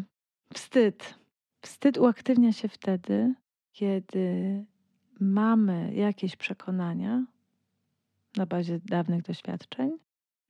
wstyd. 0.54 1.14
Wstyd 1.60 1.98
uaktywnia 1.98 2.52
się 2.52 2.68
wtedy, 2.68 3.34
kiedy 3.72 4.64
mamy 5.20 5.94
jakieś 5.94 6.36
przekonania 6.36 7.26
na 8.36 8.46
bazie 8.46 8.80
dawnych 8.84 9.22
doświadczeń, 9.22 9.98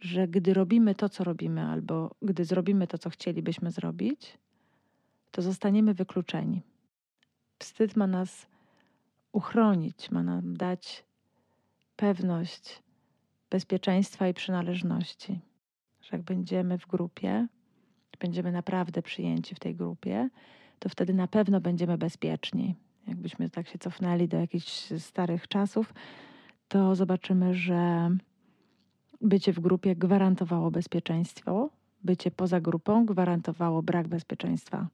że 0.00 0.28
gdy 0.28 0.55
robimy 0.55 0.94
to, 0.94 1.09
co 1.09 1.24
robimy, 1.24 1.64
albo 1.64 2.14
gdy 2.22 2.44
zrobimy 2.44 2.86
to, 2.86 2.98
co 2.98 3.10
chcielibyśmy 3.10 3.70
zrobić, 3.70 4.38
to 5.30 5.42
zostaniemy 5.42 5.94
wykluczeni. 5.94 6.62
Wstyd 7.59 7.96
ma 7.96 8.06
nas 8.06 8.46
uchronić, 9.32 10.10
ma 10.10 10.22
nam 10.22 10.56
dać 10.56 11.05
pewność 11.96 12.82
bezpieczeństwa 13.50 14.28
i 14.28 14.34
przynależności. 14.34 15.40
Że 16.10 16.16
jak 16.16 16.22
będziemy 16.22 16.78
w 16.78 16.86
grupie, 16.86 17.47
będziemy 18.20 18.52
naprawdę 18.52 19.02
przyjęci 19.02 19.55
w 19.55 19.59
tej 19.59 19.74
grupie, 19.74 20.28
to 20.78 20.89
wtedy 20.89 21.14
na 21.14 21.26
pewno 21.26 21.60
będziemy 21.60 21.98
bezpieczni. 21.98 22.74
Jakbyśmy 23.06 23.51
tak 23.51 23.68
się 23.68 23.78
cofnęli 23.78 24.28
do 24.28 24.36
jakichś 24.36 24.93
starych 24.98 25.48
czasów, 25.48 25.94
to 26.68 26.94
zobaczymy, 26.94 27.55
że 27.55 28.10
bycie 29.20 29.52
w 29.52 29.60
grupie 29.60 29.97
gwarantowało 29.97 30.70
bezpieczeństwo, 30.70 31.70
bycie 32.05 32.30
poza 32.30 32.60
grupą 32.60 33.06
gwarantowało 33.06 33.82
brak 33.82 34.09
bezpieczeństwa. 34.09 34.89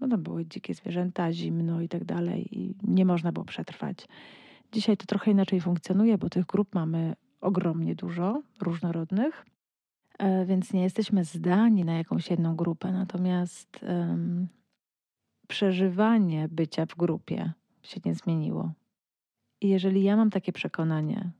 No 0.00 0.08
tam 0.08 0.22
były 0.22 0.46
dzikie 0.46 0.74
zwierzęta, 0.74 1.32
zimno 1.32 1.80
i 1.80 1.88
tak 1.88 2.04
dalej, 2.04 2.58
i 2.58 2.74
nie 2.82 3.04
można 3.04 3.32
było 3.32 3.44
przetrwać. 3.44 4.08
Dzisiaj 4.72 4.96
to 4.96 5.06
trochę 5.06 5.30
inaczej 5.30 5.60
funkcjonuje, 5.60 6.18
bo 6.18 6.28
tych 6.28 6.46
grup 6.46 6.74
mamy 6.74 7.16
ogromnie 7.40 7.94
dużo, 7.94 8.42
różnorodnych, 8.60 9.46
więc 10.46 10.72
nie 10.72 10.82
jesteśmy 10.82 11.24
zdani 11.24 11.84
na 11.84 11.94
jakąś 11.94 12.30
jedną 12.30 12.56
grupę. 12.56 12.92
Natomiast 12.92 13.80
em, 13.82 14.48
przeżywanie 15.48 16.48
bycia 16.48 16.86
w 16.86 16.96
grupie 16.96 17.52
się 17.82 18.00
nie 18.04 18.14
zmieniło. 18.14 18.72
I 19.60 19.68
jeżeli 19.68 20.02
ja 20.02 20.16
mam 20.16 20.30
takie 20.30 20.52
przekonanie, 20.52 21.30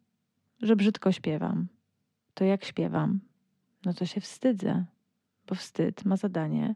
że 0.62 0.76
brzydko 0.76 1.12
śpiewam, 1.12 1.68
to 2.34 2.44
jak 2.44 2.64
śpiewam, 2.64 3.20
no 3.84 3.94
to 3.94 4.06
się 4.06 4.20
wstydzę, 4.20 4.84
bo 5.46 5.54
wstyd 5.54 6.04
ma 6.04 6.16
zadanie 6.16 6.74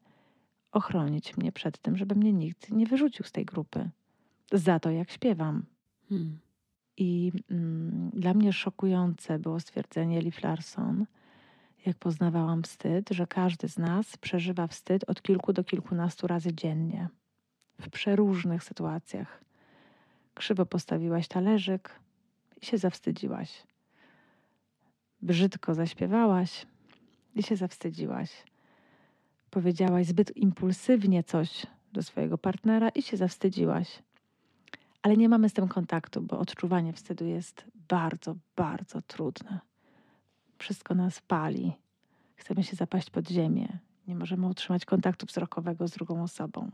ochronić 0.73 1.37
mnie 1.37 1.53
przed 1.53 1.79
tym, 1.79 1.97
żeby 1.97 2.15
mnie 2.15 2.33
nikt 2.33 2.71
nie 2.71 2.87
wyrzucił 2.87 3.25
z 3.27 3.33
tej 3.33 3.45
grupy. 3.45 3.91
Za 4.53 4.81
to, 4.81 4.91
jak 4.91 5.11
śpiewam. 5.11 5.67
Hmm. 6.09 6.39
I 6.97 7.33
mm, 7.51 8.11
dla 8.11 8.35
mnie 8.35 8.53
szokujące 8.53 9.39
było 9.39 9.61
stwierdzenie 9.61 10.21
Liv 10.21 10.39
Larson, 10.43 11.07
jak 11.87 11.97
poznawałam 11.97 12.63
wstyd, 12.63 13.11
że 13.11 13.27
każdy 13.27 13.69
z 13.69 13.79
nas 13.79 14.17
przeżywa 14.17 14.67
wstyd 14.67 15.05
od 15.11 15.23
kilku 15.23 15.53
do 15.53 15.65
kilkunastu 15.65 16.27
razy 16.27 16.55
dziennie. 16.55 17.09
W 17.81 17.91
przeróżnych 17.91 18.65
sytuacjach. 18.65 19.45
Krzywo 20.35 20.67
postawiłaś 20.67 21.29
talerzyk 21.29 22.01
i 22.63 22.67
się 22.67 22.79
zawstydziłaś. 22.79 23.63
Brzydko 25.23 25.75
zaśpiewałaś 25.75 26.67
i 27.35 27.43
się 27.43 27.57
zawstydziłaś. 27.57 28.31
Powiedziałaś 29.51 30.07
zbyt 30.07 30.37
impulsywnie 30.37 31.25
coś 31.25 31.67
do 31.93 32.03
swojego 32.03 32.39
partnera 32.39 32.89
i 32.89 33.03
się 33.03 33.17
zawstydziłaś. 33.17 34.03
Ale 35.03 35.17
nie 35.17 35.29
mamy 35.29 35.49
z 35.49 35.53
tym 35.53 35.69
kontaktu, 35.69 36.23
bo 36.23 36.39
odczuwanie 36.39 36.93
wstydu 36.93 37.27
jest 37.27 37.65
bardzo, 37.89 38.37
bardzo 38.57 39.03
trudne. 39.03 39.61
Wszystko 40.59 40.95
nas 40.95 41.21
pali. 41.21 41.73
Chcemy 42.37 42.63
się 42.63 42.77
zapaść 42.77 43.11
pod 43.11 43.29
ziemię. 43.29 43.79
Nie 44.09 44.17
możemy 44.17 44.47
utrzymać 44.47 44.85
kontaktu 44.85 45.27
wzrokowego 45.27 45.89
z 45.89 45.91
drugą 45.91 46.23
osobą. 46.23 46.71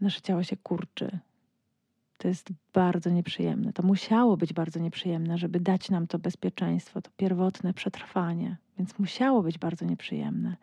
Nasze 0.00 0.20
ciało 0.20 0.42
się 0.42 0.56
kurczy. 0.56 1.18
To 2.18 2.28
jest 2.28 2.48
bardzo 2.72 3.10
nieprzyjemne. 3.10 3.72
To 3.72 3.82
musiało 3.82 4.36
być 4.36 4.52
bardzo 4.52 4.80
nieprzyjemne, 4.80 5.38
żeby 5.38 5.60
dać 5.60 5.90
nam 5.90 6.06
to 6.06 6.18
bezpieczeństwo, 6.18 7.02
to 7.02 7.10
pierwotne 7.16 7.74
przetrwanie. 7.74 8.56
Więc 8.78 8.98
musiało 8.98 9.42
być 9.42 9.58
bardzo 9.58 9.84
nieprzyjemne. 9.84 10.56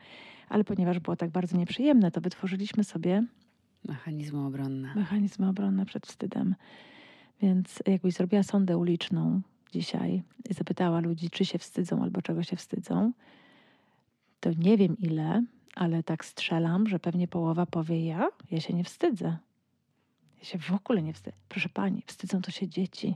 Ale 0.50 0.64
ponieważ 0.64 1.00
było 1.00 1.16
tak 1.16 1.30
bardzo 1.30 1.58
nieprzyjemne, 1.58 2.12
to 2.12 2.22
wytworzyliśmy 2.22 2.84
sobie 2.84 3.24
Mechanizmy 3.88 4.46
obronne. 4.46 4.96
mechanizmy 4.96 5.50
obronne 5.50 5.86
przed 5.86 6.08
wstydem. 6.08 6.56
Więc 7.42 7.80
jakbyś 7.86 8.14
zrobiła 8.14 8.44
sondę 8.44 8.78
uliczną 8.78 9.42
dzisiaj 9.72 10.24
i 10.50 10.54
zapytała 10.54 11.00
ludzi, 11.00 11.30
czy 11.30 11.46
się 11.46 11.58
wstydzą 11.58 12.04
albo 12.04 12.22
czego 12.22 12.44
się 12.44 12.56
wstydzą, 12.56 13.12
to 14.40 14.50
nie 14.58 14.78
wiem 14.78 14.98
ile, 14.98 15.44
ale 15.76 16.04
tak 16.04 16.26
strzelam, 16.26 16.88
że 16.88 17.00
pewnie 17.00 17.28
połowa 17.28 17.66
powie 17.66 18.06
ja, 18.06 18.28
ja 18.52 18.62
się 18.62 18.74
nie 18.74 18.84
wstydzę. 18.84 19.38
Ja 20.40 20.44
się 20.46 20.60
w 20.60 20.72
ogóle 20.72 21.02
nie 21.02 21.14
wstydzę. 21.14 21.38
Proszę 21.50 21.70
pani, 21.70 22.04
wstydzą 22.06 22.42
to 22.42 22.52
się 22.52 22.68
dzieci. 22.68 23.16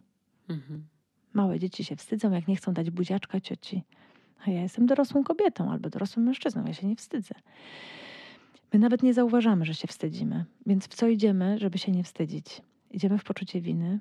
Mhm. 0.50 0.88
Małe 1.34 1.60
dzieci 1.60 1.84
się 1.84 1.96
wstydzą, 1.96 2.32
jak 2.32 2.48
nie 2.48 2.56
chcą 2.56 2.74
dać 2.74 2.90
buziaczka 2.90 3.42
cioci. 3.42 3.84
A 4.46 4.52
ja 4.52 4.62
jestem 4.62 4.86
dorosłą 4.86 5.24
kobietą 5.24 5.72
albo 5.72 5.90
dorosłym 5.90 6.26
mężczyzną, 6.26 6.66
ja 6.66 6.74
się 6.74 6.88
nie 6.88 6.96
wstydzę. 6.96 7.36
My 8.74 8.80
nawet 8.80 9.04
nie 9.04 9.14
zauważamy, 9.14 9.66
że 9.66 9.74
się 9.74 9.88
wstydzimy. 9.88 10.46
Więc 10.66 10.88
w 10.88 10.96
co 10.96 11.08
idziemy, 11.08 11.60
żeby 11.60 11.78
się 11.78 11.92
nie 11.92 12.04
wstydzić? 12.04 12.62
Idziemy 12.92 13.18
w 13.18 13.24
poczucie 13.24 13.62
winy, 13.62 14.00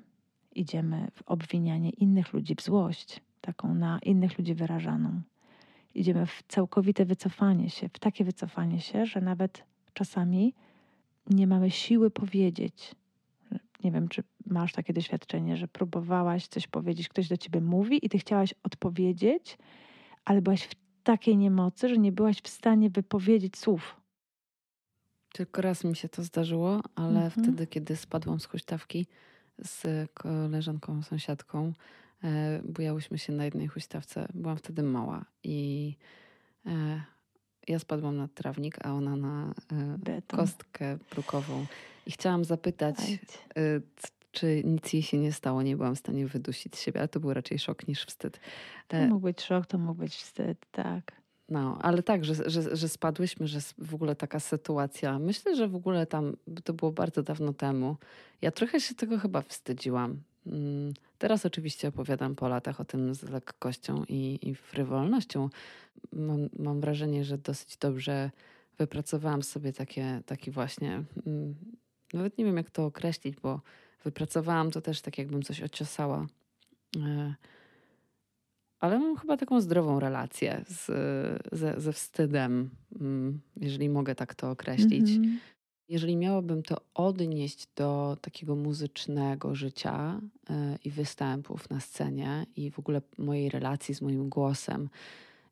idziemy 0.55 1.07
w 1.13 1.21
obwinianie 1.21 1.89
innych 1.89 2.33
ludzi, 2.33 2.55
w 2.55 2.61
złość, 2.61 3.21
taką 3.41 3.75
na 3.75 3.99
innych 3.99 4.37
ludzi 4.37 4.53
wyrażaną. 4.53 5.21
Idziemy 5.95 6.25
w 6.25 6.43
całkowite 6.47 7.05
wycofanie 7.05 7.69
się, 7.69 7.89
w 7.89 7.99
takie 7.99 8.23
wycofanie 8.23 8.81
się, 8.81 9.05
że 9.05 9.21
nawet 9.21 9.63
czasami 9.93 10.53
nie 11.29 11.47
mamy 11.47 11.71
siły 11.71 12.11
powiedzieć. 12.11 12.95
Nie 13.83 13.91
wiem, 13.91 14.07
czy 14.07 14.23
masz 14.45 14.73
takie 14.73 14.93
doświadczenie, 14.93 15.57
że 15.57 15.67
próbowałaś 15.67 16.47
coś 16.47 16.67
powiedzieć, 16.67 17.09
ktoś 17.09 17.27
do 17.27 17.37
ciebie 17.37 17.61
mówi 17.61 18.05
i 18.05 18.09
ty 18.09 18.17
chciałaś 18.17 18.53
odpowiedzieć, 18.63 19.57
ale 20.25 20.41
byłaś 20.41 20.63
w 20.63 20.75
takiej 21.03 21.37
niemocy, 21.37 21.89
że 21.89 21.97
nie 21.97 22.11
byłaś 22.11 22.41
w 22.41 22.47
stanie 22.47 22.89
wypowiedzieć 22.89 23.57
słów. 23.57 24.01
Tylko 25.33 25.61
raz 25.61 25.83
mi 25.83 25.95
się 25.95 26.09
to 26.09 26.23
zdarzyło, 26.23 26.81
ale 26.95 27.25
Mhm. 27.25 27.31
wtedy, 27.31 27.67
kiedy 27.67 27.95
spadłam 27.95 28.39
z 28.39 28.45
huśtawki 28.45 29.07
z 29.59 30.11
koleżanką, 30.13 31.03
sąsiadką, 31.03 31.73
e, 32.23 32.61
bujałyśmy 32.65 33.17
się 33.17 33.33
na 33.33 33.45
jednej 33.45 33.67
huśtawce. 33.67 34.27
Byłam 34.33 34.57
wtedy 34.57 34.83
mała 34.83 35.25
i 35.43 35.95
e, 36.65 37.01
ja 37.67 37.79
spadłam 37.79 38.17
na 38.17 38.27
trawnik, 38.27 38.85
a 38.85 38.93
ona 38.93 39.15
na 39.15 39.53
e, 39.71 39.97
Beton. 39.97 40.39
kostkę 40.39 40.97
brukową. 41.11 41.65
I 42.05 42.11
chciałam 42.11 42.45
zapytać, 42.45 42.95
czy 44.31 44.61
nic 44.65 44.93
jej 44.93 45.03
się 45.03 45.17
nie 45.17 45.31
stało. 45.31 45.61
Nie 45.61 45.77
byłam 45.77 45.95
w 45.95 45.99
stanie 45.99 46.27
wydusić 46.27 46.77
siebie, 46.77 46.99
ale 46.99 47.07
to 47.07 47.19
był 47.19 47.33
raczej 47.33 47.59
szok 47.59 47.87
niż 47.87 48.05
wstyd. 48.05 48.39
To 48.87 48.97
mógł 48.97 49.19
być 49.19 49.41
szok, 49.41 49.65
to 49.65 49.77
mógł 49.77 49.99
być 49.99 50.15
wstyd, 50.15 50.57
tak. 50.71 51.22
No, 51.49 51.77
ale 51.81 52.03
tak, 52.03 52.25
że, 52.25 52.49
że, 52.49 52.75
że 52.75 52.89
spadłyśmy, 52.89 53.47
że 53.47 53.59
w 53.77 53.93
ogóle 53.93 54.15
taka 54.15 54.39
sytuacja. 54.39 55.19
Myślę, 55.19 55.55
że 55.55 55.67
w 55.67 55.75
ogóle 55.75 56.05
tam 56.05 56.33
to 56.63 56.73
było 56.73 56.91
bardzo 56.91 57.23
dawno 57.23 57.53
temu. 57.53 57.97
Ja 58.41 58.51
trochę 58.51 58.81
się 58.81 58.95
tego 58.95 59.19
chyba 59.19 59.41
wstydziłam. 59.41 60.17
Mm, 60.47 60.93
Teraz 61.23 61.45
oczywiście 61.45 61.87
opowiadam 61.87 62.35
po 62.35 62.47
latach 62.47 62.81
o 62.81 62.85
tym 62.85 63.15
z 63.15 63.23
lekkością 63.23 64.03
i, 64.09 64.39
i 64.41 64.55
frywolnością. 64.55 65.49
Mam, 66.11 66.49
mam 66.59 66.81
wrażenie, 66.81 67.23
że 67.23 67.37
dosyć 67.37 67.77
dobrze 67.77 68.31
wypracowałam 68.77 69.43
sobie 69.43 69.73
takie, 69.73 70.21
taki 70.25 70.51
właśnie. 70.51 71.03
mm, 71.27 71.55
Nawet 72.13 72.37
nie 72.37 72.45
wiem, 72.45 72.57
jak 72.57 72.69
to 72.69 72.85
określić, 72.85 73.35
bo 73.39 73.61
wypracowałam 74.03 74.71
to 74.71 74.81
też 74.81 75.01
tak, 75.01 75.17
jakbym 75.17 75.41
coś 75.43 75.61
ociosała. 75.61 76.27
Ale 78.83 78.99
mam 78.99 79.17
chyba 79.17 79.37
taką 79.37 79.61
zdrową 79.61 79.99
relację 79.99 80.63
z, 80.67 80.85
ze, 81.51 81.81
ze 81.81 81.93
wstydem, 81.93 82.69
mm, 83.01 83.41
jeżeli 83.57 83.89
mogę 83.89 84.15
tak 84.15 84.35
to 84.35 84.51
określić. 84.51 85.09
Mhm. 85.09 85.39
Jeżeli 85.89 86.17
miałabym 86.17 86.63
to 86.63 86.77
odnieść 86.93 87.67
do 87.75 88.17
takiego 88.21 88.55
muzycznego 88.55 89.55
życia 89.55 90.21
e, 90.49 90.77
i 90.83 90.91
występów 90.91 91.69
na 91.69 91.79
scenie 91.79 92.45
i 92.55 92.71
w 92.71 92.79
ogóle 92.79 93.01
mojej 93.17 93.49
relacji 93.49 93.95
z 93.95 94.01
moim 94.01 94.29
głosem 94.29 94.89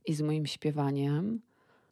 i 0.05 0.13
z 0.13 0.21
moim 0.21 0.45
śpiewaniem, 0.45 1.41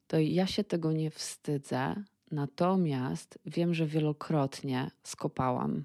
to 0.07 0.19
ja 0.19 0.47
się 0.47 0.63
tego 0.63 0.91
nie 0.91 1.11
wstydzę. 1.11 2.03
Natomiast 2.31 3.39
wiem, 3.45 3.73
że 3.73 3.85
wielokrotnie 3.85 4.91
skopałam. 5.03 5.83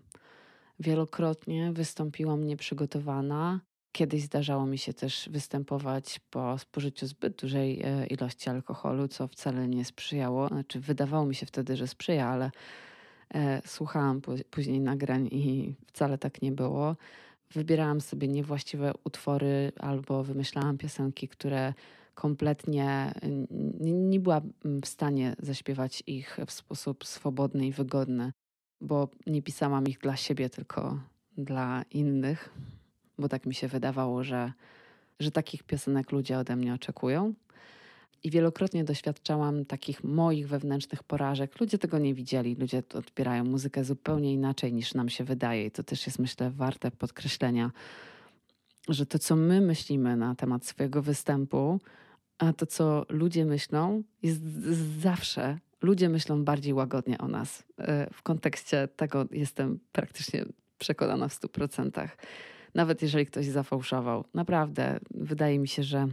Wielokrotnie 0.81 1.73
wystąpiłam 1.73 2.45
nieprzygotowana. 2.45 3.61
Kiedyś 3.95 4.23
zdarzało 4.23 4.67
mi 4.67 4.79
się 4.79 4.93
też 4.93 5.29
występować 5.33 6.21
po 6.31 6.59
spożyciu 6.59 7.07
zbyt 7.07 7.41
dużej 7.41 7.83
e, 7.85 8.07
ilości 8.07 8.51
alkoholu, 8.51 9.09
co 9.09 9.29
wcale 9.29 9.69
nie 9.69 9.85
sprzyjało. 9.85 10.49
Znaczy, 10.49 10.81
wydawało 10.81 11.27
mi 11.27 11.35
się 11.35 11.47
wtedy, 11.47 11.77
że 11.77 11.87
sprzyja, 11.87 12.29
ale 12.29 12.51
e, 13.35 13.63
słuchałam 13.67 14.21
później 14.51 14.81
nagrań 14.81 15.29
i 15.33 15.75
wcale 15.87 16.19
tak 16.19 16.43
nie 16.43 16.53
było. 16.53 16.97
Wybierałam 17.51 18.01
sobie 18.01 18.29
niewłaściwe 18.29 18.93
utwory 19.05 19.73
albo 19.81 20.25
wymyślałam 20.25 20.79
piosenki, 20.79 21.29
które 21.29 21.75
kompletnie 22.15 23.15
nie, 23.81 24.21
byłam 24.21 24.53
w 24.83 24.87
stanie 24.87 25.37
zaśpiewać 25.39 26.03
ich 26.07 26.39
w 26.47 26.53
sposób 26.53 27.05
swobodny 27.07 27.67
i 27.67 27.73
wygodny, 27.73 28.33
bo 28.81 29.09
nie 29.27 29.43
pisałam 29.43 29.87
ich 29.87 29.99
dla 29.99 30.17
siebie, 30.17 30.51
tylko 30.51 30.99
dla 31.37 31.85
innych 31.91 32.51
bo 33.19 33.29
tak 33.29 33.47
mi 33.47 33.55
się 33.55 33.69
wydawało, 33.69 34.25
że, 34.25 34.53
że 35.21 35.31
takich 35.31 35.63
piosenek 35.63 36.13
ludzie 36.13 36.39
ode 36.39 36.57
mnie 36.57 36.75
oczekują. 36.75 37.35
I 38.25 38.31
wielokrotnie 38.31 38.85
doświadczałam 38.85 39.65
takich 39.65 40.05
moich 40.05 40.49
wewnętrznych 40.49 41.03
porażek. 41.03 41.61
Ludzie 41.61 41.79
tego 41.79 41.99
nie 41.99 42.15
widzieli, 42.15 42.55
ludzie 42.55 42.83
odbierają 42.95 43.45
muzykę 43.45 43.85
zupełnie 43.85 44.33
inaczej 44.33 44.73
niż 44.73 44.95
nam 44.95 45.09
się 45.09 45.25
wydaje, 45.25 45.67
i 45.67 45.71
to 45.71 45.83
też 45.83 46.07
jest, 46.07 46.19
myślę, 46.19 46.51
warte 46.51 46.91
podkreślenia, 46.91 47.71
że 48.89 49.07
to, 49.07 49.19
co 49.19 49.37
my 49.37 49.61
myślimy 49.61 50.17
na 50.17 50.35
temat 50.35 50.67
swojego 50.67 51.03
występu, 51.03 51.81
a 52.39 52.53
to, 52.53 52.67
co 52.67 53.07
ludzie 53.09 53.45
myślą, 53.45 54.03
jest 54.23 54.43
zawsze. 55.01 55.59
Ludzie 55.83 56.09
myślą 56.09 56.45
bardziej 56.45 56.75
łagodnie 56.75 57.19
o 57.19 57.29
nas. 57.29 57.63
E, 57.79 58.11
w 58.13 58.23
kontekście 58.23 58.89
tego 58.97 59.27
jestem 59.31 59.79
praktycznie 59.93 60.45
przekonana 60.79 61.29
w 61.29 61.33
stu 61.33 61.49
procentach 61.49 62.17
nawet 62.75 63.03
jeżeli 63.03 63.27
ktoś 63.27 63.47
zafałszował. 63.47 64.25
Naprawdę, 64.35 65.01
wydaje 65.11 65.59
mi 65.59 65.69
się, 65.69 65.83
że, 65.83 66.09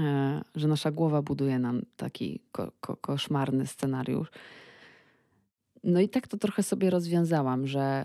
e, 0.00 0.42
że 0.54 0.68
nasza 0.68 0.90
głowa 0.90 1.22
buduje 1.22 1.58
nam 1.58 1.82
taki 1.96 2.40
ko 2.52 2.72
ko 2.80 2.96
koszmarny 2.96 3.66
scenariusz. 3.66 4.28
No 5.84 6.00
i 6.00 6.08
tak 6.08 6.28
to 6.28 6.36
trochę 6.36 6.62
sobie 6.62 6.90
rozwiązałam, 6.90 7.66
że 7.66 8.04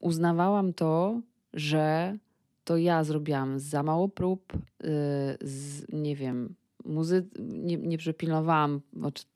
uznawałam 0.00 0.72
to, 0.72 1.20
że 1.54 2.16
to 2.64 2.76
ja 2.76 3.04
zrobiłam 3.04 3.58
za 3.58 3.82
mało 3.82 4.08
prób, 4.08 4.52
yy, 4.52 4.88
z, 5.40 5.86
nie 5.92 6.16
wiem, 6.16 6.54
muzy 6.84 7.28
nie, 7.38 7.76
nie 7.76 7.98
przypilnowałam 7.98 8.80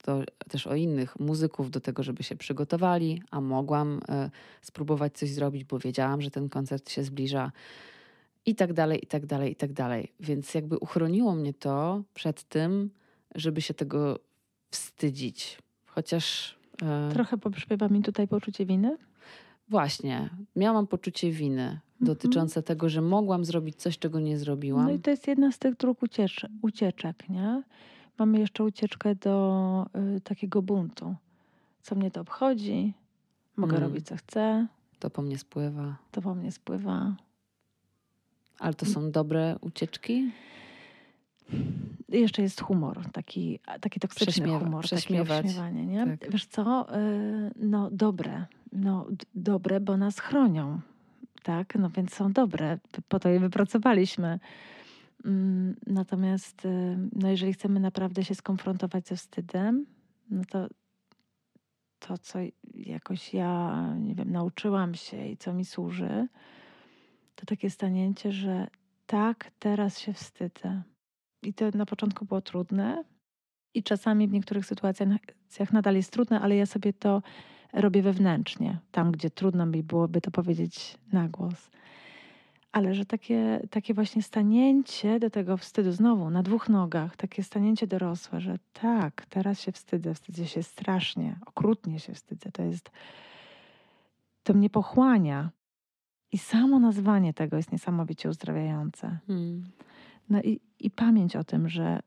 to 0.03 0.23
też 0.49 0.67
o 0.67 0.75
innych 0.75 1.19
muzyków 1.19 1.71
do 1.71 1.79
tego, 1.79 2.03
żeby 2.03 2.23
się 2.23 2.35
przygotowali, 2.35 3.21
a 3.31 3.41
mogłam 3.41 3.99
e, 4.09 4.29
spróbować 4.61 5.17
coś 5.17 5.29
zrobić, 5.29 5.63
bo 5.63 5.79
wiedziałam, 5.79 6.21
że 6.21 6.31
ten 6.31 6.49
koncert 6.49 6.89
się 6.89 7.03
zbliża 7.03 7.51
i 8.45 8.55
tak 8.55 8.73
dalej, 8.73 9.03
i 9.03 9.07
tak 9.07 9.25
dalej, 9.25 9.51
i 9.51 9.55
tak 9.55 9.73
dalej. 9.73 10.13
Więc 10.19 10.53
jakby 10.53 10.77
uchroniło 10.77 11.35
mnie 11.35 11.53
to 11.53 12.03
przed 12.13 12.43
tym, 12.43 12.89
żeby 13.35 13.61
się 13.61 13.73
tego 13.73 14.19
wstydzić. 14.71 15.57
Chociaż. 15.85 16.55
E... 16.81 17.09
Trochę 17.13 17.37
pobrzmiewa 17.37 17.87
mi 17.87 18.01
tutaj 18.01 18.27
poczucie 18.27 18.65
winy? 18.65 18.97
Właśnie, 19.69 20.29
miałam 20.55 20.87
poczucie 20.87 21.31
winy. 21.31 21.79
Dotyczące 22.01 22.63
tego, 22.63 22.89
że 22.89 23.01
mogłam 23.01 23.45
zrobić 23.45 23.75
coś, 23.75 23.97
czego 23.97 24.19
nie 24.19 24.37
zrobiłam. 24.37 24.85
No 24.85 24.91
i 24.91 24.99
to 24.99 25.11
jest 25.11 25.27
jedna 25.27 25.51
z 25.51 25.59
tych 25.59 25.77
dróg 25.77 26.03
uciecz 26.03 26.45
ucieczek, 26.61 27.29
nie? 27.29 27.63
Mamy 28.17 28.39
jeszcze 28.39 28.63
ucieczkę 28.63 29.15
do 29.15 29.85
y, 30.17 30.21
takiego 30.21 30.61
buntu. 30.61 31.15
Co 31.81 31.95
mnie 31.95 32.11
to 32.11 32.21
obchodzi? 32.21 32.93
Mogę 33.57 33.77
mm. 33.77 33.89
robić, 33.89 34.07
co 34.07 34.15
chcę. 34.15 34.67
To 34.99 35.09
po 35.09 35.21
mnie 35.21 35.37
spływa. 35.37 35.95
To 36.11 36.21
po 36.21 36.35
mnie 36.35 36.51
spływa. 36.51 37.15
Ale 38.59 38.73
to 38.73 38.85
są 38.85 39.11
dobre 39.11 39.55
ucieczki? 39.61 40.31
Jeszcze 42.09 42.41
jest 42.41 42.61
humor, 42.61 43.11
taki, 43.11 43.59
taki 43.81 43.99
toksyczny 43.99 44.25
Prześmiewa, 44.25 44.59
humor, 44.59 44.83
prześmiewać. 44.83 45.45
takie 45.55 45.71
nie? 45.71 46.05
Tak. 46.05 46.31
Wiesz 46.31 46.45
co, 46.45 46.95
y, 46.97 47.51
no 47.55 47.89
dobre, 47.91 48.45
no 48.71 49.05
dobre, 49.35 49.79
bo 49.79 49.97
nas 49.97 50.19
chronią, 50.19 50.79
tak? 51.43 51.75
No 51.75 51.89
więc 51.89 52.13
są 52.13 52.31
dobre, 52.31 52.77
po 53.07 53.19
to 53.19 53.29
je 53.29 53.39
wypracowaliśmy. 53.39 54.39
Mm, 55.25 55.75
natomiast 55.87 56.65
y, 56.65 56.97
no 57.13 57.29
jeżeli 57.29 57.53
chcemy 57.53 57.79
naprawdę 57.79 58.23
się 58.23 58.35
skonfrontować 58.35 59.07
ze 59.07 59.15
wstydem, 59.15 59.85
no 60.29 60.41
to 60.49 60.67
to, 61.99 62.17
co 62.17 62.39
jakoś 62.73 63.33
ja, 63.33 63.85
nie 63.99 64.15
wiem, 64.15 64.31
nauczyłam 64.31 64.95
się 64.95 65.27
i 65.27 65.37
co 65.37 65.53
mi 65.53 65.65
służy, 65.65 66.27
to 67.35 67.45
takie 67.45 67.69
stanięcie, 67.69 68.31
że 68.31 68.67
tak, 69.05 69.51
teraz 69.59 69.99
się 69.99 70.13
wstydzę. 70.13 70.81
I 71.41 71.53
to 71.53 71.65
na 71.73 71.85
początku 71.85 72.25
było 72.25 72.41
trudne 72.41 73.03
i 73.73 73.83
czasami 73.83 74.27
w 74.27 74.31
niektórych 74.31 74.65
sytuacjach 74.65 75.73
nadal 75.73 75.95
jest 75.95 76.13
trudne, 76.13 76.39
ale 76.39 76.55
ja 76.55 76.65
sobie 76.65 76.93
to 76.93 77.21
robię 77.73 78.01
wewnętrznie, 78.01 78.79
tam 78.91 79.11
gdzie 79.11 79.29
trudno 79.29 79.65
mi 79.65 79.83
byłoby 79.83 80.21
to 80.21 80.31
powiedzieć 80.31 80.97
na 81.11 81.27
głos. 81.27 81.69
Ale 82.71 82.95
że 82.95 83.05
takie, 83.05 83.67
takie 83.69 83.93
właśnie 83.93 84.23
stanięcie 84.23 85.19
do 85.19 85.29
tego 85.29 85.57
wstydu, 85.57 85.91
znowu 85.91 86.29
na 86.29 86.43
dwóch 86.43 86.69
nogach, 86.69 87.15
takie 87.15 87.43
stanięcie 87.43 87.87
dorosłe, 87.87 88.41
że 88.41 88.59
tak, 88.73 89.25
teraz 89.25 89.61
się 89.61 89.71
wstydzę, 89.71 90.13
wstydzę 90.13 90.47
się 90.47 90.63
strasznie, 90.63 91.39
okrutnie 91.45 91.99
się 91.99 92.13
wstydzę. 92.13 92.51
To 92.51 92.63
jest, 92.63 92.91
to 94.43 94.53
mnie 94.53 94.69
pochłania. 94.69 95.49
I 96.31 96.37
samo 96.37 96.79
nazwanie 96.79 97.33
tego 97.33 97.57
jest 97.57 97.71
niesamowicie 97.71 98.29
uzdrawiające. 98.29 99.19
Hmm. 99.27 99.71
No 100.29 100.41
i, 100.41 100.59
i 100.79 100.91
pamięć 100.91 101.35
o 101.35 101.43
tym, 101.43 101.69
że 101.69 101.99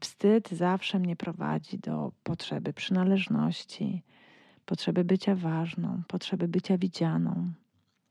wstyd 0.00 0.50
zawsze 0.50 0.98
mnie 0.98 1.16
prowadzi 1.16 1.78
do 1.78 2.12
potrzeby 2.22 2.72
przynależności, 2.72 4.02
potrzeby 4.66 5.04
bycia 5.04 5.34
ważną, 5.34 6.02
potrzeby 6.08 6.48
bycia 6.48 6.78
widzianą, 6.78 7.52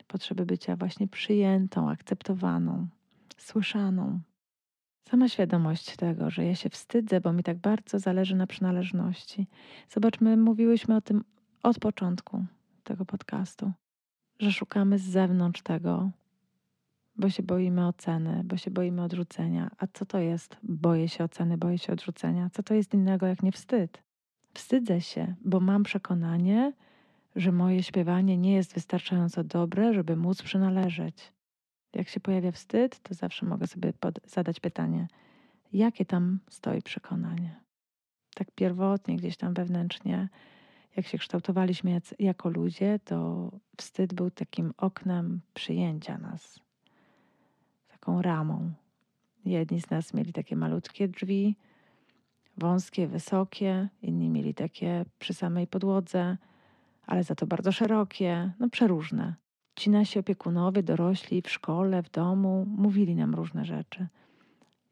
potrzeby 0.07 0.45
bycia 0.45 0.75
właśnie 0.75 1.07
przyjętą, 1.07 1.89
akceptowaną, 1.89 2.87
słyszaną. 3.37 4.19
Sama 5.09 5.29
świadomość 5.29 5.95
tego, 5.95 6.29
że 6.29 6.45
ja 6.45 6.55
się 6.55 6.69
wstydzę, 6.69 7.21
bo 7.21 7.33
mi 7.33 7.43
tak 7.43 7.57
bardzo 7.57 7.99
zależy 7.99 8.35
na 8.35 8.47
przynależności. 8.47 9.47
Zobaczmy, 9.89 10.37
mówiłyśmy 10.37 10.95
o 10.95 11.01
tym 11.01 11.23
od 11.63 11.79
początku 11.79 12.45
tego 12.83 13.05
podcastu, 13.05 13.71
że 14.39 14.51
szukamy 14.51 14.99
z 14.99 15.03
zewnątrz 15.03 15.61
tego, 15.61 16.11
bo 17.15 17.29
się 17.29 17.43
boimy 17.43 17.87
oceny, 17.87 18.41
bo 18.45 18.57
się 18.57 18.71
boimy 18.71 19.03
odrzucenia. 19.03 19.71
A 19.77 19.87
co 19.93 20.05
to 20.05 20.19
jest? 20.19 20.57
Boję 20.63 21.09
się 21.09 21.23
oceny, 21.23 21.57
boję 21.57 21.77
się 21.77 21.93
odrzucenia. 21.93 22.49
Co 22.49 22.63
to 22.63 22.73
jest 22.73 22.93
innego 22.93 23.25
jak 23.25 23.43
nie 23.43 23.51
wstyd? 23.51 24.04
Wstydzę 24.55 25.01
się, 25.01 25.35
bo 25.45 25.59
mam 25.59 25.83
przekonanie, 25.83 26.73
że 27.35 27.51
moje 27.51 27.83
śpiewanie 27.83 28.37
nie 28.37 28.53
jest 28.53 28.73
wystarczająco 28.73 29.43
dobre, 29.43 29.93
żeby 29.93 30.15
móc 30.15 30.41
przynależeć. 30.41 31.33
Jak 31.93 32.09
się 32.09 32.19
pojawia 32.19 32.51
wstyd, 32.51 32.99
to 32.99 33.13
zawsze 33.13 33.45
mogę 33.45 33.67
sobie 33.67 33.93
zadać 34.25 34.59
pytanie, 34.59 35.07
jakie 35.73 36.05
tam 36.05 36.39
stoi 36.49 36.81
przekonanie. 36.81 37.55
Tak 38.35 38.51
pierwotnie, 38.51 39.15
gdzieś 39.17 39.37
tam 39.37 39.53
wewnętrznie, 39.53 40.29
jak 40.95 41.07
się 41.07 41.17
kształtowaliśmy 41.17 42.01
jako 42.19 42.49
ludzie, 42.49 42.99
to 42.99 43.51
wstyd 43.77 44.13
był 44.13 44.31
takim 44.31 44.73
oknem 44.77 45.41
przyjęcia 45.53 46.17
nas, 46.17 46.59
taką 47.87 48.21
ramą. 48.21 48.71
Jedni 49.45 49.81
z 49.81 49.89
nas 49.89 50.13
mieli 50.13 50.33
takie 50.33 50.55
malutkie 50.55 51.07
drzwi, 51.07 51.55
wąskie, 52.57 53.07
wysokie, 53.07 53.89
inni 54.01 54.29
mieli 54.29 54.53
takie 54.53 55.05
przy 55.19 55.33
samej 55.33 55.67
podłodze, 55.67 56.37
ale 57.05 57.23
za 57.23 57.35
to 57.35 57.47
bardzo 57.47 57.71
szerokie, 57.71 58.51
no 58.59 58.69
przeróżne. 58.69 59.35
Ci 59.75 59.89
nasi 59.89 60.19
opiekunowie, 60.19 60.83
dorośli 60.83 61.41
w 61.41 61.49
szkole, 61.49 62.03
w 62.03 62.11
domu, 62.11 62.65
mówili 62.77 63.15
nam 63.15 63.35
różne 63.35 63.65
rzeczy. 63.65 64.07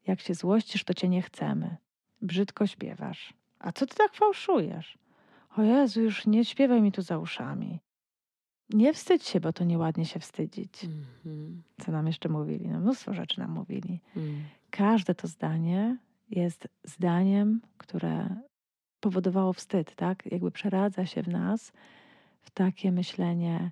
Jak 0.08 0.20
się 0.20 0.34
złościsz, 0.34 0.84
to 0.84 0.94
cię 0.94 1.10
nie 1.10 1.22
chcemy. 1.22 1.78
Brzydko 2.22 2.68
śpiewasz. 2.68 3.34
A 3.60 3.72
co 3.72 3.86
ty 3.86 3.96
tak 3.96 4.14
fałszujesz? 4.14 4.98
O 5.58 5.62
Jezu, 5.62 6.02
już 6.02 6.28
nie 6.28 6.46
śpiewaj 6.46 6.82
mi 6.82 6.92
tu 6.92 7.02
za 7.02 7.18
uszami. 7.18 7.80
Nie 8.70 8.94
wstydź 8.94 9.24
się, 9.24 9.40
bo 9.40 9.54
to 9.54 9.64
nieładnie 9.64 10.06
się 10.06 10.20
wstydzić. 10.20 10.84
Mm 10.84 11.06
-hmm. 11.26 11.86
Co 11.86 11.92
nam 11.92 12.08
jeszcze 12.08 12.30
mówili? 12.30 12.68
No 12.68 12.80
mnóstwo 12.80 13.14
rzeczy 13.14 13.40
nam 13.40 13.52
mówili. 13.52 14.02
Mm. 14.18 14.44
Każde 14.70 15.16
to 15.16 15.28
zdanie 15.28 15.98
jest 16.36 16.68
zdaniem, 16.84 17.62
które 17.78 18.36
powodowało 19.00 19.54
wstyd, 19.54 19.96
tak? 19.96 20.32
Jakby 20.32 20.52
przeradza 20.52 21.06
się 21.06 21.24
w 21.24 21.28
nas 21.28 21.72
w 22.42 22.52
takie 22.52 22.92
myślenie, 22.92 23.72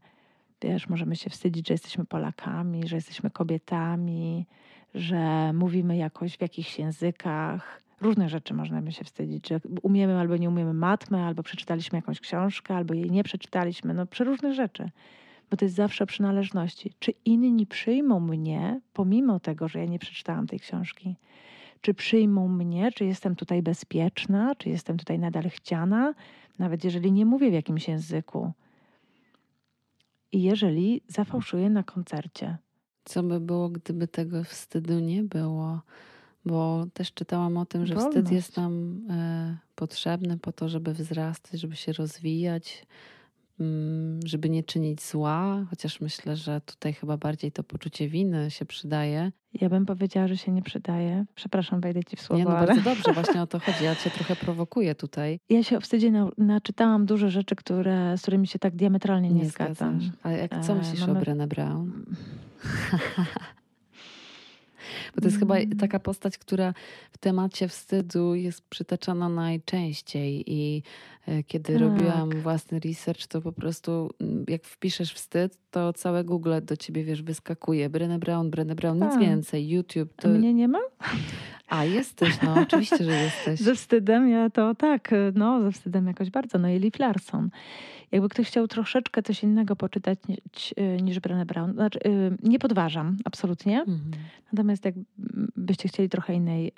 wiesz, 0.62 0.90
możemy 0.90 1.16
się 1.16 1.30
wstydzić, 1.30 1.68
że 1.68 1.74
jesteśmy 1.74 2.06
Polakami, 2.06 2.88
że 2.88 2.96
jesteśmy 2.96 3.30
kobietami, 3.30 4.46
że 4.94 5.54
mówimy 5.54 5.98
jakoś 5.98 6.38
w 6.38 6.42
jakichś 6.42 6.80
językach. 6.80 7.82
Różne 8.02 8.30
rzeczy 8.30 8.54
możemy 8.54 8.92
się 8.92 9.04
wstydzić, 9.04 9.48
że 9.48 9.60
umiemy 9.82 10.20
albo 10.20 10.38
nie 10.38 10.50
umiemy 10.50 10.74
matmy, 10.74 11.24
albo 11.24 11.44
przeczytaliśmy 11.44 11.98
jakąś 11.98 12.20
książkę, 12.20 12.76
albo 12.76 12.94
jej 12.94 13.12
nie 13.12 13.24
przeczytaliśmy. 13.24 13.94
No, 13.94 14.06
przeróżne 14.06 14.54
rzeczy 14.54 14.90
bo 15.52 15.58
to 15.58 15.66
jest 15.66 15.76
zawsze 15.76 16.06
przynależności. 16.06 16.94
Czy 17.00 17.14
inni 17.26 17.68
przyjmą 17.68 18.20
mnie, 18.20 18.82
pomimo 18.94 19.40
tego, 19.40 19.68
że 19.68 19.80
ja 19.80 19.86
nie 19.86 20.00
przeczytałam 20.00 20.48
tej 20.48 20.60
książki? 20.60 21.16
Czy 21.82 21.94
przyjmą 21.94 22.48
mnie, 22.48 22.92
czy 22.92 23.06
jestem 23.06 23.36
tutaj 23.36 23.62
bezpieczna, 23.62 24.56
czy 24.56 24.70
jestem 24.70 24.98
tutaj 24.98 25.20
nadal 25.20 25.50
chciana, 25.50 26.14
nawet 26.60 26.84
jeżeli 26.84 27.12
nie 27.12 27.26
mówię 27.26 27.50
w 27.50 27.54
jakimś 27.54 27.88
języku? 27.88 28.52
I 30.32 30.42
jeżeli 30.42 31.02
zafałszuję 31.08 31.70
na 31.70 31.84
koncercie. 31.84 32.58
Co 33.06 33.24
by 33.24 33.40
było, 33.40 33.70
gdyby 33.70 34.08
tego 34.08 34.44
wstydu 34.44 35.00
nie 35.00 35.24
było? 35.24 35.82
Bo 36.46 36.86
też 36.94 37.14
czytałam 37.14 37.58
o 37.58 37.66
tym, 37.66 37.86
że 37.86 37.96
Wolność. 37.96 38.18
wstyd 38.18 38.32
jest 38.32 38.58
nam 38.58 39.02
e, 39.10 39.58
potrzebny 39.76 40.38
po 40.38 40.52
to, 40.52 40.70
żeby 40.70 40.94
wzrastać, 40.94 41.62
żeby 41.62 41.76
się 41.76 41.94
rozwijać, 41.94 42.86
żeby 44.26 44.50
nie 44.50 44.64
czynić 44.64 45.02
zła, 45.02 45.66
chociaż 45.70 46.02
myślę, 46.02 46.36
że 46.36 46.62
tutaj 46.62 46.94
chyba 46.94 47.18
bardziej 47.18 47.52
to 47.52 47.64
poczucie 47.64 48.10
winy 48.10 48.52
się 48.52 48.66
przydaje. 48.66 49.32
Ja 49.54 49.70
bym 49.70 49.86
powiedziała, 49.86 50.28
że 50.28 50.38
się 50.38 50.52
nie 50.52 50.62
przydaje. 50.62 51.26
Przepraszam, 51.36 51.82
wejdę 51.82 52.04
ci 52.04 52.16
w 52.16 52.22
słowo. 52.22 52.40
Nie, 52.40 52.46
no 52.46 52.58
ale... 52.58 52.68
bardzo 52.68 52.82
dobrze, 52.82 53.14
właśnie 53.24 53.42
o 53.42 53.48
to 53.48 53.60
chodzi. 53.60 53.84
Ja 53.84 53.96
cię 53.96 54.10
trochę 54.10 54.36
prowokuję 54.36 54.96
tutaj. 54.96 55.40
Ja 55.50 55.64
się 55.64 55.82
wstydzie 55.82 56.12
naczytałam 56.38 57.06
dużo 57.06 57.30
rzeczy, 57.30 57.56
które, 57.56 58.18
z 58.18 58.22
którymi 58.22 58.48
się 58.48 58.60
tak 58.60 58.76
diametralnie 58.76 59.30
nie, 59.30 59.42
nie 59.42 59.50
zgadzam. 59.50 60.00
A 60.24 60.32
jak, 60.32 60.66
co 60.66 60.74
e, 60.74 60.76
myślisz 60.76 61.02
Mamy... 61.08 61.20
o 61.20 61.24
Brené 61.24 61.48
Brown? 61.48 61.92
Bo 65.16 65.22
to 65.22 65.28
jest 65.28 65.40
chyba 65.40 65.58
mm. 65.58 65.78
taka 65.78 66.00
postać, 66.00 66.38
która 66.38 66.74
w 67.12 67.18
temacie 67.18 67.68
wstydu 67.68 68.36
jest 68.36 68.62
przytaczana 68.62 69.30
najczęściej 69.30 70.44
i 70.48 70.84
e, 71.21 71.21
kiedy 71.48 71.74
tak. 71.74 71.82
robiłam 71.82 72.30
własny 72.30 72.80
research, 72.80 73.28
to 73.28 73.42
po 73.42 73.52
prostu 73.52 74.10
mm, 74.22 74.46
jak 74.48 74.64
wpiszesz 74.64 75.14
wstyd, 75.14 75.58
to 75.72 75.94
całe 75.94 76.24
Google 76.24 76.54
do 76.64 76.78
ciebie, 76.78 77.04
wiesz, 77.04 77.22
wyskakuje. 77.22 77.90
Brené 77.90 78.20
Brown, 78.20 78.52
Brené 78.52 78.76
Brown, 78.76 79.00
nic 79.00 79.10
tak. 79.10 79.20
więcej. 79.20 79.70
YouTube. 79.70 80.14
To... 80.16 80.28
Mnie 80.28 80.54
nie 80.54 80.68
ma? 80.68 80.80
A, 81.68 81.86
jesteś, 81.86 82.42
no 82.42 82.54
oczywiście, 82.62 83.04
że 83.04 83.12
jesteś. 83.12 83.60
ze 83.68 83.76
wstydem, 83.76 84.30
ja 84.30 84.50
to 84.50 84.76
tak, 84.76 85.12
no 85.34 85.62
ze 85.62 85.72
wstydem 85.72 86.08
jakoś 86.08 86.30
bardzo. 86.30 86.58
No 86.58 86.70
i 86.70 86.80
Liv 86.80 86.98
Larson. 87.00 87.50
Jakby 88.12 88.30
ktoś 88.30 88.48
chciał 88.48 88.68
troszeczkę 88.68 89.24
coś 89.24 89.44
innego 89.44 89.76
poczytać 89.76 90.20
niż, 90.28 90.72
y, 90.72 91.02
niż 91.02 91.20
Brené 91.20 91.46
Brown, 91.46 91.74
znaczy, 91.74 92.00
y, 92.06 92.38
nie 92.44 92.60
podważam, 92.60 93.18
absolutnie. 93.26 93.80
Mhm. 93.80 94.12
Natomiast 94.54 94.86
jakbyście 94.86 95.90
chcieli 95.90 96.10
trochę 96.10 96.34
innej 96.34 96.72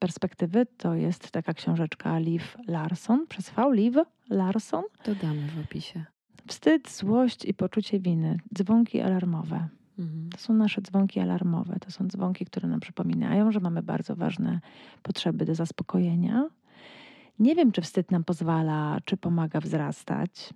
perspektywy, 0.00 0.66
to 0.76 0.94
jest 0.94 1.30
taka 1.30 1.54
książeczka 1.54 2.18
Liv 2.18 2.44
Larson, 2.68 3.26
przez 3.26 3.50
V, 3.50 3.70
Liv 3.72 3.83
Larson. 4.30 4.84
Dodamy 5.06 5.48
w 5.48 5.64
opisie. 5.64 6.04
Wstyd, 6.46 6.90
złość 6.90 7.44
i 7.44 7.54
poczucie 7.54 8.00
winy. 8.00 8.38
Dzwonki 8.54 9.00
alarmowe. 9.00 9.68
Mhm. 9.98 10.30
To 10.30 10.38
są 10.38 10.54
nasze 10.54 10.82
dzwonki 10.82 11.20
alarmowe. 11.20 11.76
To 11.80 11.90
są 11.90 12.08
dzwonki, 12.08 12.44
które 12.44 12.68
nam 12.68 12.80
przypominają, 12.80 13.52
że 13.52 13.60
mamy 13.60 13.82
bardzo 13.82 14.16
ważne 14.16 14.60
potrzeby 15.02 15.44
do 15.44 15.54
zaspokojenia. 15.54 16.48
Nie 17.38 17.54
wiem, 17.54 17.72
czy 17.72 17.82
wstyd 17.82 18.10
nam 18.10 18.24
pozwala, 18.24 18.98
czy 19.04 19.16
pomaga 19.16 19.60
wzrastać. 19.60 20.54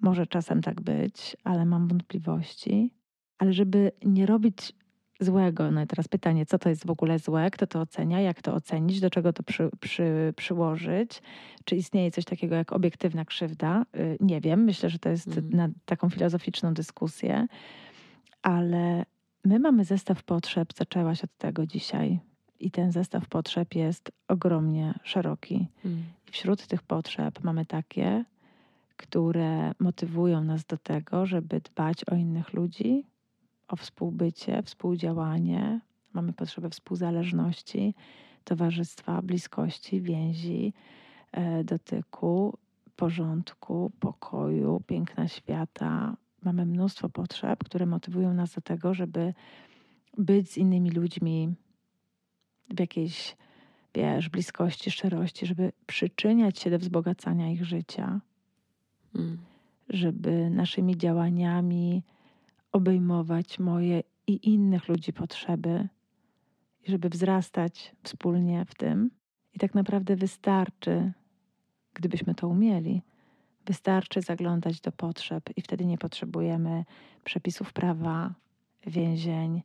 Może 0.00 0.26
czasem 0.26 0.62
tak 0.62 0.80
być, 0.80 1.36
ale 1.44 1.64
mam 1.64 1.88
wątpliwości. 1.88 2.90
Ale 3.38 3.52
żeby 3.52 3.92
nie 4.04 4.26
robić 4.26 4.72
złego, 5.20 5.70
no 5.70 5.82
i 5.82 5.86
teraz 5.86 6.08
pytanie, 6.08 6.46
co 6.46 6.58
to 6.58 6.68
jest 6.68 6.86
w 6.86 6.90
ogóle 6.90 7.18
złe, 7.18 7.50
kto 7.50 7.66
to 7.66 7.80
ocenia, 7.80 8.20
jak 8.20 8.42
to 8.42 8.54
ocenić, 8.54 9.00
do 9.00 9.10
czego 9.10 9.32
to 9.32 9.42
przy, 9.42 9.70
przy, 9.80 10.32
przyłożyć, 10.36 11.22
czy 11.64 11.76
istnieje 11.76 12.10
coś 12.10 12.24
takiego 12.24 12.54
jak 12.54 12.72
obiektywna 12.72 13.24
krzywda? 13.24 13.84
Y, 13.96 14.16
nie 14.20 14.40
wiem, 14.40 14.64
myślę, 14.64 14.90
że 14.90 14.98
to 14.98 15.08
jest 15.08 15.38
mm. 15.38 15.50
na 15.50 15.68
taką 15.84 16.10
filozoficzną 16.10 16.74
dyskusję, 16.74 17.46
ale 18.42 19.04
my 19.44 19.58
mamy 19.58 19.84
zestaw 19.84 20.22
potrzeb, 20.22 20.72
zaczęłaś 20.76 21.24
od 21.24 21.36
tego 21.38 21.66
dzisiaj. 21.66 22.18
I 22.60 22.70
ten 22.70 22.92
zestaw 22.92 23.28
potrzeb 23.28 23.74
jest 23.74 24.12
ogromnie 24.28 24.94
szeroki. 25.02 25.68
Mm. 25.84 26.02
Wśród 26.30 26.66
tych 26.66 26.82
potrzeb 26.82 27.44
mamy 27.44 27.66
takie, 27.66 28.24
które 28.96 29.72
motywują 29.78 30.44
nas 30.44 30.64
do 30.64 30.78
tego, 30.78 31.26
żeby 31.26 31.60
dbać 31.60 32.04
o 32.04 32.14
innych 32.14 32.52
ludzi, 32.52 33.06
o 33.68 33.76
współbycie, 33.76 34.62
współdziałanie. 34.62 35.80
Mamy 36.12 36.32
potrzebę 36.32 36.70
współzależności, 36.70 37.94
towarzystwa, 38.44 39.22
bliskości, 39.22 40.00
więzi, 40.00 40.72
e, 41.32 41.64
dotyku, 41.64 42.58
porządku, 42.96 43.90
pokoju, 44.00 44.82
piękna 44.86 45.28
świata. 45.28 46.16
Mamy 46.42 46.66
mnóstwo 46.66 47.08
potrzeb, 47.08 47.64
które 47.64 47.86
motywują 47.86 48.34
nas 48.34 48.54
do 48.54 48.60
tego, 48.60 48.94
żeby 48.94 49.34
być 50.18 50.50
z 50.50 50.56
innymi 50.56 50.90
ludźmi 50.90 51.54
w 52.70 52.80
jakiejś, 52.80 53.36
wiesz, 53.94 54.28
bliskości, 54.28 54.90
szczerości, 54.90 55.46
żeby 55.46 55.72
przyczyniać 55.86 56.58
się 56.58 56.70
do 56.70 56.78
wzbogacania 56.78 57.50
ich 57.50 57.64
życia, 57.64 58.20
Mm. 59.14 59.38
żeby 59.88 60.50
naszymi 60.50 60.96
działaniami 60.96 62.02
obejmować 62.76 63.58
moje 63.58 64.02
i 64.26 64.48
innych 64.52 64.88
ludzi 64.88 65.12
potrzeby, 65.12 65.88
i 66.86 66.90
żeby 66.90 67.08
wzrastać 67.08 67.94
wspólnie 68.02 68.64
w 68.64 68.74
tym. 68.74 69.10
I 69.54 69.58
tak 69.58 69.74
naprawdę 69.74 70.16
wystarczy, 70.16 71.12
gdybyśmy 71.94 72.34
to 72.34 72.48
umieli, 72.48 73.02
wystarczy 73.66 74.22
zaglądać 74.22 74.80
do 74.80 74.92
potrzeb, 74.92 75.50
i 75.56 75.62
wtedy 75.62 75.86
nie 75.86 75.98
potrzebujemy 75.98 76.84
przepisów 77.24 77.72
prawa, 77.72 78.34
więzień, 78.86 79.62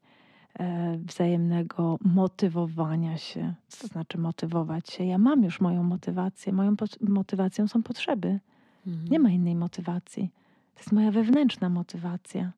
e, 0.60 0.98
wzajemnego 0.98 1.98
motywowania 2.02 3.18
się. 3.18 3.54
Co 3.68 3.82
to 3.82 3.88
znaczy 3.88 4.18
motywować 4.18 4.90
się? 4.90 5.04
Ja 5.04 5.18
mam 5.18 5.44
już 5.44 5.62
moją 5.62 5.84
motywację. 5.84 6.54
Moją 6.54 6.76
motywacją 7.02 7.68
są 7.68 7.84
potrzeby. 7.84 8.40
Mhm. 8.88 9.08
Nie 9.08 9.20
ma 9.20 9.30
innej 9.30 9.56
motywacji. 9.56 10.32
To 10.74 10.80
jest 10.80 10.92
moja 10.92 11.12
wewnętrzna 11.12 11.70
motywacja. 11.70 12.52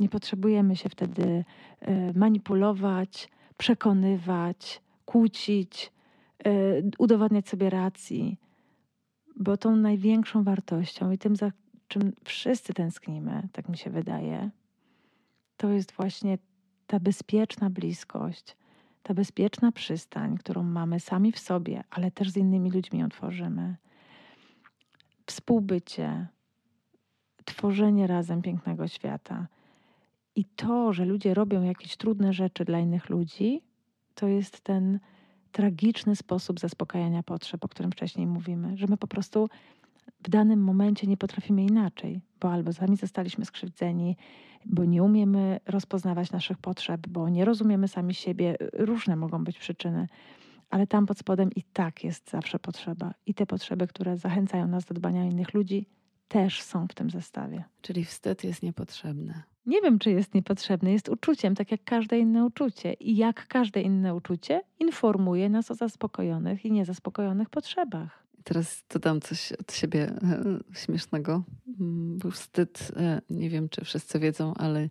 Nie 0.00 0.08
potrzebujemy 0.08 0.76
się 0.76 0.88
wtedy 0.88 1.44
y, 1.88 2.18
manipulować, 2.18 3.28
przekonywać, 3.56 4.82
kłócić, 5.04 5.92
y, 6.46 6.90
udowadniać 6.98 7.48
sobie 7.48 7.70
racji, 7.70 8.38
bo 9.36 9.56
tą 9.56 9.76
największą 9.76 10.44
wartością 10.44 11.10
i 11.10 11.18
tym, 11.18 11.36
za 11.36 11.52
czym 11.88 12.12
wszyscy 12.24 12.74
tęsknimy, 12.74 13.48
tak 13.52 13.68
mi 13.68 13.76
się 13.76 13.90
wydaje, 13.90 14.50
to 15.56 15.68
jest 15.68 15.92
właśnie 15.92 16.38
ta 16.86 17.00
bezpieczna 17.00 17.70
bliskość, 17.70 18.56
ta 19.02 19.14
bezpieczna 19.14 19.72
przystań, 19.72 20.38
którą 20.38 20.62
mamy 20.62 21.00
sami 21.00 21.32
w 21.32 21.38
sobie, 21.38 21.84
ale 21.90 22.10
też 22.10 22.30
z 22.30 22.36
innymi 22.36 22.70
ludźmi 22.70 22.98
ją 22.98 23.08
tworzymy 23.08 23.76
współbycie, 25.26 26.26
tworzenie 27.44 28.06
razem 28.06 28.42
pięknego 28.42 28.88
świata. 28.88 29.46
I 30.36 30.44
to, 30.44 30.92
że 30.92 31.04
ludzie 31.04 31.34
robią 31.34 31.62
jakieś 31.62 31.96
trudne 31.96 32.32
rzeczy 32.32 32.64
dla 32.64 32.78
innych 32.78 33.10
ludzi, 33.10 33.62
to 34.14 34.28
jest 34.28 34.60
ten 34.60 34.98
tragiczny 35.52 36.16
sposób 36.16 36.60
zaspokajania 36.60 37.22
potrzeb, 37.22 37.64
o 37.64 37.68
którym 37.68 37.92
wcześniej 37.92 38.26
mówimy, 38.26 38.76
że 38.76 38.86
my 38.86 38.96
po 38.96 39.06
prostu 39.06 39.48
w 40.24 40.30
danym 40.30 40.64
momencie 40.64 41.06
nie 41.06 41.16
potrafimy 41.16 41.62
inaczej, 41.62 42.20
bo 42.40 42.52
albo 42.52 42.72
sami 42.72 42.96
zostaliśmy 42.96 43.44
skrzywdzeni, 43.44 44.16
bo 44.66 44.84
nie 44.84 45.02
umiemy 45.02 45.60
rozpoznawać 45.66 46.32
naszych 46.32 46.58
potrzeb, 46.58 47.08
bo 47.08 47.28
nie 47.28 47.44
rozumiemy 47.44 47.88
sami 47.88 48.14
siebie. 48.14 48.56
Różne 48.72 49.16
mogą 49.16 49.44
być 49.44 49.58
przyczyny 49.58 50.06
ale 50.70 50.86
tam 50.86 51.06
pod 51.06 51.18
spodem 51.18 51.50
i 51.56 51.62
tak 51.62 52.04
jest 52.04 52.30
zawsze 52.30 52.58
potrzeba. 52.58 53.14
I 53.26 53.34
te 53.34 53.46
potrzeby, 53.46 53.86
które 53.86 54.16
zachęcają 54.16 54.66
nas 54.66 54.84
do 54.84 54.94
dbania 54.94 55.22
o 55.22 55.24
innych 55.24 55.54
ludzi, 55.54 55.86
też 56.28 56.62
są 56.62 56.86
w 56.88 56.94
tym 56.94 57.10
zestawie. 57.10 57.64
Czyli 57.80 58.04
wstyd 58.04 58.44
jest 58.44 58.62
niepotrzebny. 58.62 59.42
Nie 59.66 59.80
wiem, 59.80 59.98
czy 59.98 60.10
jest 60.10 60.34
niepotrzebny. 60.34 60.92
Jest 60.92 61.08
uczuciem, 61.08 61.54
tak 61.54 61.70
jak 61.70 61.84
każde 61.84 62.18
inne 62.18 62.44
uczucie. 62.44 62.92
I 62.92 63.16
jak 63.16 63.46
każde 63.46 63.82
inne 63.82 64.14
uczucie, 64.14 64.62
informuje 64.78 65.48
nas 65.48 65.70
o 65.70 65.74
zaspokojonych 65.74 66.64
i 66.64 66.72
niezaspokojonych 66.72 67.50
potrzebach. 67.50 68.24
Teraz 68.44 68.84
dodam 68.92 69.20
coś 69.20 69.52
od 69.52 69.72
siebie 69.72 70.02
e, 70.02 70.44
śmiesznego. 70.74 71.42
Mm, 71.80 72.18
Był 72.18 72.30
wstyd, 72.30 72.92
e, 72.96 73.20
nie 73.30 73.50
wiem, 73.50 73.68
czy 73.68 73.84
wszyscy 73.84 74.18
wiedzą, 74.18 74.54
ale 74.54 74.88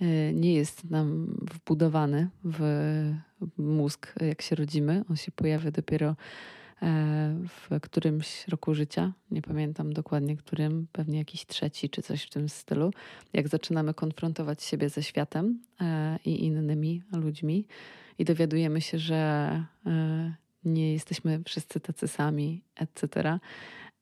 E, 0.00 0.32
nie 0.32 0.54
jest 0.54 0.90
nam 0.90 1.36
wbudowany 1.52 2.28
w 2.44 2.60
mózg, 3.58 4.14
jak 4.20 4.42
się 4.42 4.56
rodzimy. 4.56 5.04
On 5.10 5.16
się 5.16 5.32
pojawia 5.32 5.70
dopiero 5.70 6.16
w 7.48 7.80
którymś 7.82 8.48
roku 8.48 8.74
życia, 8.74 9.12
nie 9.30 9.42
pamiętam 9.42 9.92
dokładnie 9.92 10.36
którym, 10.36 10.86
pewnie 10.92 11.18
jakiś 11.18 11.46
trzeci 11.46 11.90
czy 11.90 12.02
coś 12.02 12.22
w 12.22 12.30
tym 12.30 12.48
stylu, 12.48 12.90
jak 13.32 13.48
zaczynamy 13.48 13.94
konfrontować 13.94 14.62
siebie 14.62 14.88
ze 14.88 15.02
światem 15.02 15.62
i 16.24 16.44
innymi 16.44 17.02
ludźmi 17.12 17.66
i 18.18 18.24
dowiadujemy 18.24 18.80
się, 18.80 18.98
że 18.98 19.64
nie 20.64 20.92
jesteśmy 20.92 21.42
wszyscy 21.44 21.80
tacy 21.80 22.08
sami, 22.08 22.62
etc. 22.76 23.38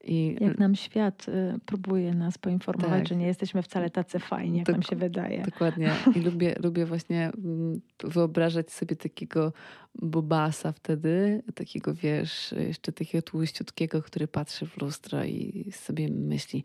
I... 0.07 0.37
Jak 0.41 0.59
nam 0.59 0.75
świat 0.75 1.27
y, 1.29 1.61
próbuje 1.67 2.15
nas 2.15 2.39
poinformować, 2.39 2.99
tak. 2.99 3.09
że 3.09 3.17
nie 3.17 3.27
jesteśmy 3.27 3.63
wcale 3.63 3.91
tacy 3.91 4.19
fajni, 4.19 4.59
jak 4.59 4.67
Dok 4.67 4.77
nam 4.77 4.83
się 4.83 4.97
wydaje. 4.97 5.43
Dokładnie. 5.43 5.91
I 6.17 6.21
lubię, 6.21 6.57
lubię 6.65 6.87
właśnie 6.87 7.33
mm, 7.45 7.81
wyobrażać 8.05 8.73
sobie 8.73 8.97
takiego 8.97 9.53
bobasa 9.95 10.73
wtedy, 10.73 11.43
takiego 11.55 11.95
wiesz, 11.95 12.55
jeszcze 12.59 12.93
takiego 12.93 13.23
tłuściutkiego, 13.23 14.03
który 14.03 14.29
patrzy 14.29 14.67
w 14.67 14.81
lustro 14.81 15.25
i 15.25 15.71
sobie 15.73 16.09
myśli, 16.09 16.65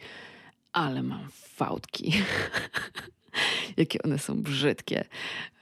ale 0.73 1.03
mam 1.03 1.27
fałdki. 1.31 2.13
Jakie 3.77 4.01
one 4.03 4.19
są 4.19 4.41
brzydkie. 4.41 5.05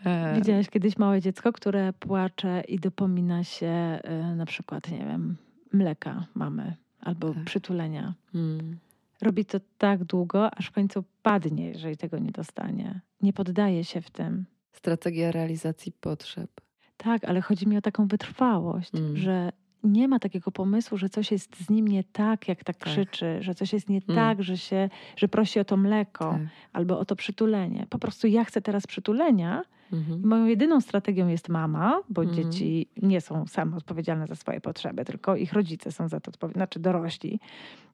E, 0.05 0.35
Widziałaś 0.35 0.69
kiedyś 0.69 0.97
małe 0.97 1.21
dziecko, 1.21 1.53
które 1.53 1.93
płacze 1.93 2.63
i 2.67 2.79
dopomina 2.79 3.43
się 3.43 3.99
y, 4.31 4.35
na 4.35 4.45
przykład, 4.45 4.91
nie 4.91 4.99
wiem, 4.99 5.37
mleka 5.73 6.25
mamy 6.35 6.75
albo 6.99 7.33
tak. 7.33 7.43
przytulenia. 7.43 8.13
Hmm. 8.31 8.77
Robi 9.21 9.45
to 9.45 9.59
tak 9.77 10.03
długo, 10.03 10.53
aż 10.53 10.67
w 10.67 10.71
końcu 10.71 11.03
padnie, 11.23 11.67
jeżeli 11.67 11.97
tego 11.97 12.19
nie 12.19 12.31
dostanie. 12.31 13.01
Nie 13.21 13.33
poddaje 13.33 13.83
się 13.83 14.01
w 14.01 14.09
tym. 14.09 14.45
Strategia 14.71 15.31
realizacji 15.31 15.91
potrzeb. 15.91 16.49
Tak, 16.97 17.23
ale 17.23 17.41
chodzi 17.41 17.67
mi 17.67 17.77
o 17.77 17.81
taką 17.81 18.07
wytrwałość, 18.07 18.91
hmm. 18.91 19.17
że 19.17 19.51
nie 19.83 20.07
ma 20.07 20.19
takiego 20.19 20.51
pomysłu, 20.51 20.97
że 20.97 21.09
coś 21.09 21.31
jest 21.31 21.55
z 21.55 21.69
nim 21.69 21.87
nie 21.87 22.03
tak, 22.03 22.47
jak 22.47 22.63
tak, 22.63 22.77
tak. 22.77 22.89
krzyczy, 22.89 23.37
że 23.39 23.55
coś 23.55 23.73
jest 23.73 23.89
nie 23.89 24.01
hmm. 24.01 24.25
tak, 24.25 24.43
że, 24.43 24.57
się, 24.57 24.89
że 25.15 25.27
prosi 25.27 25.59
o 25.59 25.65
to 25.65 25.77
mleko 25.77 26.31
tak. 26.31 26.41
albo 26.73 26.99
o 26.99 27.05
to 27.05 27.15
przytulenie. 27.15 27.87
Po 27.89 27.99
prostu 27.99 28.27
ja 28.27 28.43
chcę 28.43 28.61
teraz 28.61 28.87
przytulenia, 28.87 29.61
Mhm. 29.93 30.27
Moją 30.27 30.45
jedyną 30.45 30.81
strategią 30.81 31.27
jest 31.27 31.49
mama, 31.49 32.01
bo 32.09 32.21
mhm. 32.23 32.43
dzieci 32.43 32.89
nie 32.97 33.21
są 33.21 33.47
same 33.47 33.77
odpowiedzialne 33.77 34.27
za 34.27 34.35
swoje 34.35 34.61
potrzeby, 34.61 35.05
tylko 35.05 35.35
ich 35.35 35.53
rodzice 35.53 35.91
są 35.91 36.07
za 36.07 36.19
to 36.19 36.29
odpowiedzialni, 36.29 36.59
znaczy 36.59 36.79
dorośli 36.79 37.39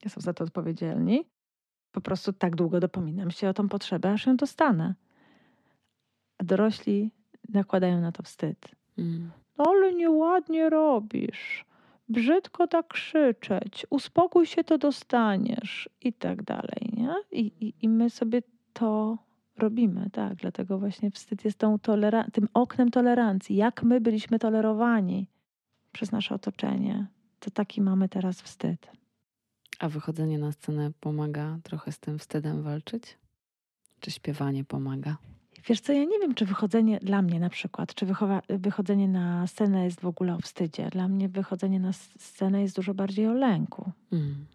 są 0.08 0.22
za 0.22 0.34
to 0.34 0.44
odpowiedzialni. 0.44 1.26
Po 1.92 2.02
prostu 2.02 2.34
tak 2.34 2.56
długo 2.56 2.80
dopominam 2.80 3.32
się 3.32 3.50
o 3.50 3.54
tą 3.54 3.70
potrzebę, 3.70 4.12
aż 4.12 4.26
ją 4.26 4.36
dostanę. 4.36 4.96
A 6.38 6.44
dorośli 6.44 7.12
nakładają 7.50 8.02
na 8.02 8.12
to 8.12 8.24
wstyd. 8.24 8.68
Mhm. 8.98 9.32
No 9.58 9.66
ale 9.68 9.94
nieładnie 9.94 10.70
robisz. 10.70 11.66
Brzydko 12.10 12.68
tak 12.68 12.88
krzyczeć. 12.88 13.86
Uspokój 13.90 14.46
się, 14.46 14.64
to 14.64 14.78
dostaniesz. 14.78 15.90
I 16.02 16.14
tak 16.14 16.44
dalej, 16.44 16.90
nie? 16.94 17.16
I, 17.32 17.40
i, 17.40 17.74
i 17.82 17.90
my 17.90 18.10
sobie 18.10 18.42
to 18.74 19.18
robimy, 19.58 20.10
tak. 20.10 20.36
Dlatego 20.36 20.80
właśnie 20.80 21.12
wstyd 21.12 21.46
jest 21.46 21.58
tą 21.58 21.80
tym 22.34 22.48
oknem 22.54 22.92
tolerancji. 22.92 23.56
Jak 23.56 23.84
my 23.84 24.02
byliśmy 24.02 24.40
tolerowani 24.40 25.28
przez 25.92 26.12
nasze 26.12 26.36
otoczenie, 26.36 27.08
to 27.40 27.52
taki 27.52 27.82
mamy 27.82 28.10
teraz 28.10 28.42
wstyd. 28.42 28.92
A 29.80 29.90
wychodzenie 29.90 30.38
na 30.38 30.52
scenę 30.52 30.92
pomaga 31.00 31.58
trochę 31.64 31.92
z 31.92 32.00
tym 32.00 32.20
wstydem 32.20 32.64
walczyć? 32.64 33.18
Czy 34.00 34.12
śpiewanie 34.12 34.64
pomaga? 34.64 35.18
Wiesz 35.68 35.82
co, 35.82 35.94
ja 35.94 36.04
nie 36.04 36.20
wiem, 36.20 36.36
czy 36.36 36.46
wychodzenie 36.46 37.00
dla 37.00 37.22
mnie 37.22 37.40
na 37.40 37.50
przykład, 37.50 37.96
czy 37.96 38.06
wychodzenie 38.50 39.08
na 39.08 39.48
scenę 39.48 39.86
jest 39.86 40.02
w 40.02 40.06
ogóle 40.06 40.36
o 40.36 40.40
wstydzie. 40.40 40.90
Dla 40.90 41.08
mnie 41.08 41.30
wychodzenie 41.30 41.80
na 41.80 41.94
scenę 41.94 42.62
jest 42.62 42.76
dużo 42.76 42.94
bardziej 42.94 43.28
o 43.28 43.34
lęku. 43.34 43.92
Mm 44.12 44.46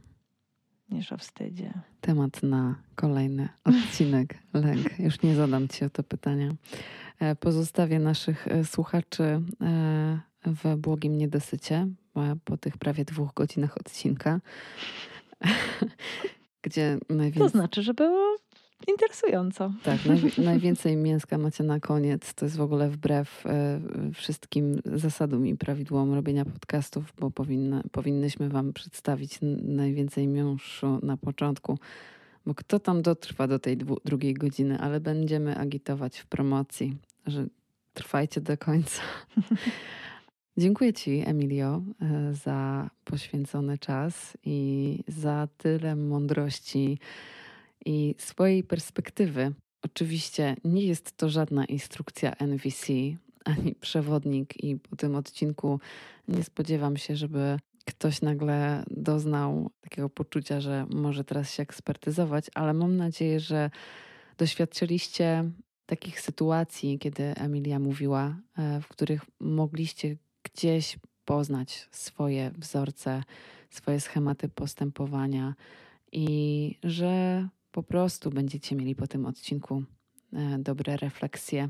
niż 0.90 1.12
o 1.12 1.18
wstydzie. 1.18 1.72
Temat 2.00 2.42
na 2.42 2.74
kolejny 2.94 3.48
odcinek. 3.64 4.38
Lęk. 4.54 4.98
Już 4.98 5.22
nie 5.22 5.34
zadam 5.34 5.68
Ci 5.68 5.84
o 5.84 5.90
to 5.90 6.02
pytania. 6.02 6.50
E, 7.18 7.36
pozostawię 7.36 7.98
naszych 7.98 8.48
e, 8.48 8.64
słuchaczy 8.64 9.22
e, 9.22 10.20
w 10.46 10.76
błogim 10.76 11.18
niedosycie 11.18 11.86
po 12.44 12.56
tych 12.56 12.76
prawie 12.76 13.04
dwóch 13.04 13.34
godzinach 13.34 13.76
odcinka. 13.76 14.40
Gdzie 16.62 16.98
najwięcej... 17.08 17.42
To 17.42 17.48
znaczy, 17.48 17.82
że 17.82 17.94
było 17.94 18.36
interesująco. 18.86 19.72
Tak, 19.82 20.04
naj, 20.04 20.18
najwięcej 20.44 20.96
mięska 20.96 21.38
macie 21.38 21.64
na 21.64 21.80
koniec. 21.80 22.34
To 22.34 22.44
jest 22.44 22.56
w 22.56 22.60
ogóle 22.60 22.90
wbrew 22.90 23.46
e, 23.46 23.80
wszystkim 24.14 24.80
zasadom 24.84 25.46
i 25.46 25.56
prawidłom 25.56 26.14
robienia 26.14 26.44
podcastów, 26.44 27.12
bo 27.18 27.30
powinna, 27.30 27.82
powinnyśmy 27.92 28.48
Wam 28.48 28.72
przedstawić 28.72 29.38
najwięcej 29.62 30.28
miąższu 30.28 30.98
na 31.02 31.16
początku. 31.16 31.78
Bo 32.46 32.54
kto 32.54 32.78
tam 32.80 33.02
dotrwa 33.02 33.46
do 33.46 33.58
tej 33.58 33.76
dwu, 33.76 33.96
drugiej 34.04 34.34
godziny, 34.34 34.78
ale 34.78 35.00
będziemy 35.00 35.56
agitować 35.56 36.18
w 36.18 36.26
promocji, 36.26 36.96
że 37.26 37.46
trwajcie 37.94 38.40
do 38.40 38.58
końca. 38.58 39.02
Dziękuję 40.56 40.92
Ci, 40.92 41.22
Emilio, 41.26 41.82
e, 42.00 42.34
za 42.34 42.90
poświęcony 43.04 43.78
czas 43.78 44.36
i 44.44 44.98
za 45.08 45.48
tyle 45.58 45.96
mądrości 45.96 46.98
i 47.86 48.14
swojej 48.18 48.64
perspektywy. 48.64 49.54
Oczywiście 49.82 50.56
nie 50.64 50.82
jest 50.82 51.16
to 51.16 51.28
żadna 51.28 51.64
instrukcja 51.64 52.32
NVC 52.32 52.92
ani 53.44 53.74
przewodnik, 53.74 54.64
i 54.64 54.76
po 54.76 54.96
tym 54.96 55.14
odcinku 55.14 55.80
nie 56.28 56.44
spodziewam 56.44 56.96
się, 56.96 57.16
żeby 57.16 57.58
ktoś 57.84 58.22
nagle 58.22 58.84
doznał 58.90 59.70
takiego 59.80 60.08
poczucia, 60.08 60.60
że 60.60 60.86
może 60.90 61.24
teraz 61.24 61.52
się 61.52 61.62
ekspertyzować, 61.62 62.46
ale 62.54 62.74
mam 62.74 62.96
nadzieję, 62.96 63.40
że 63.40 63.70
doświadczyliście 64.38 65.50
takich 65.86 66.20
sytuacji, 66.20 66.98
kiedy 66.98 67.22
Emilia 67.22 67.78
mówiła, 67.78 68.36
e, 68.58 68.80
w 68.80 68.88
których 68.88 69.22
mogliście 69.40 70.16
gdzieś 70.42 70.98
poznać 71.24 71.88
swoje 71.90 72.50
wzorce, 72.58 73.22
swoje 73.70 74.00
schematy 74.00 74.48
postępowania 74.48 75.54
i 76.12 76.78
że 76.84 77.48
po 77.78 77.82
prostu 77.82 78.30
będziecie 78.30 78.76
mieli 78.76 78.94
po 78.94 79.06
tym 79.06 79.26
odcinku 79.26 79.82
e, 80.32 80.58
dobre 80.58 80.96
refleksje. 80.96 81.68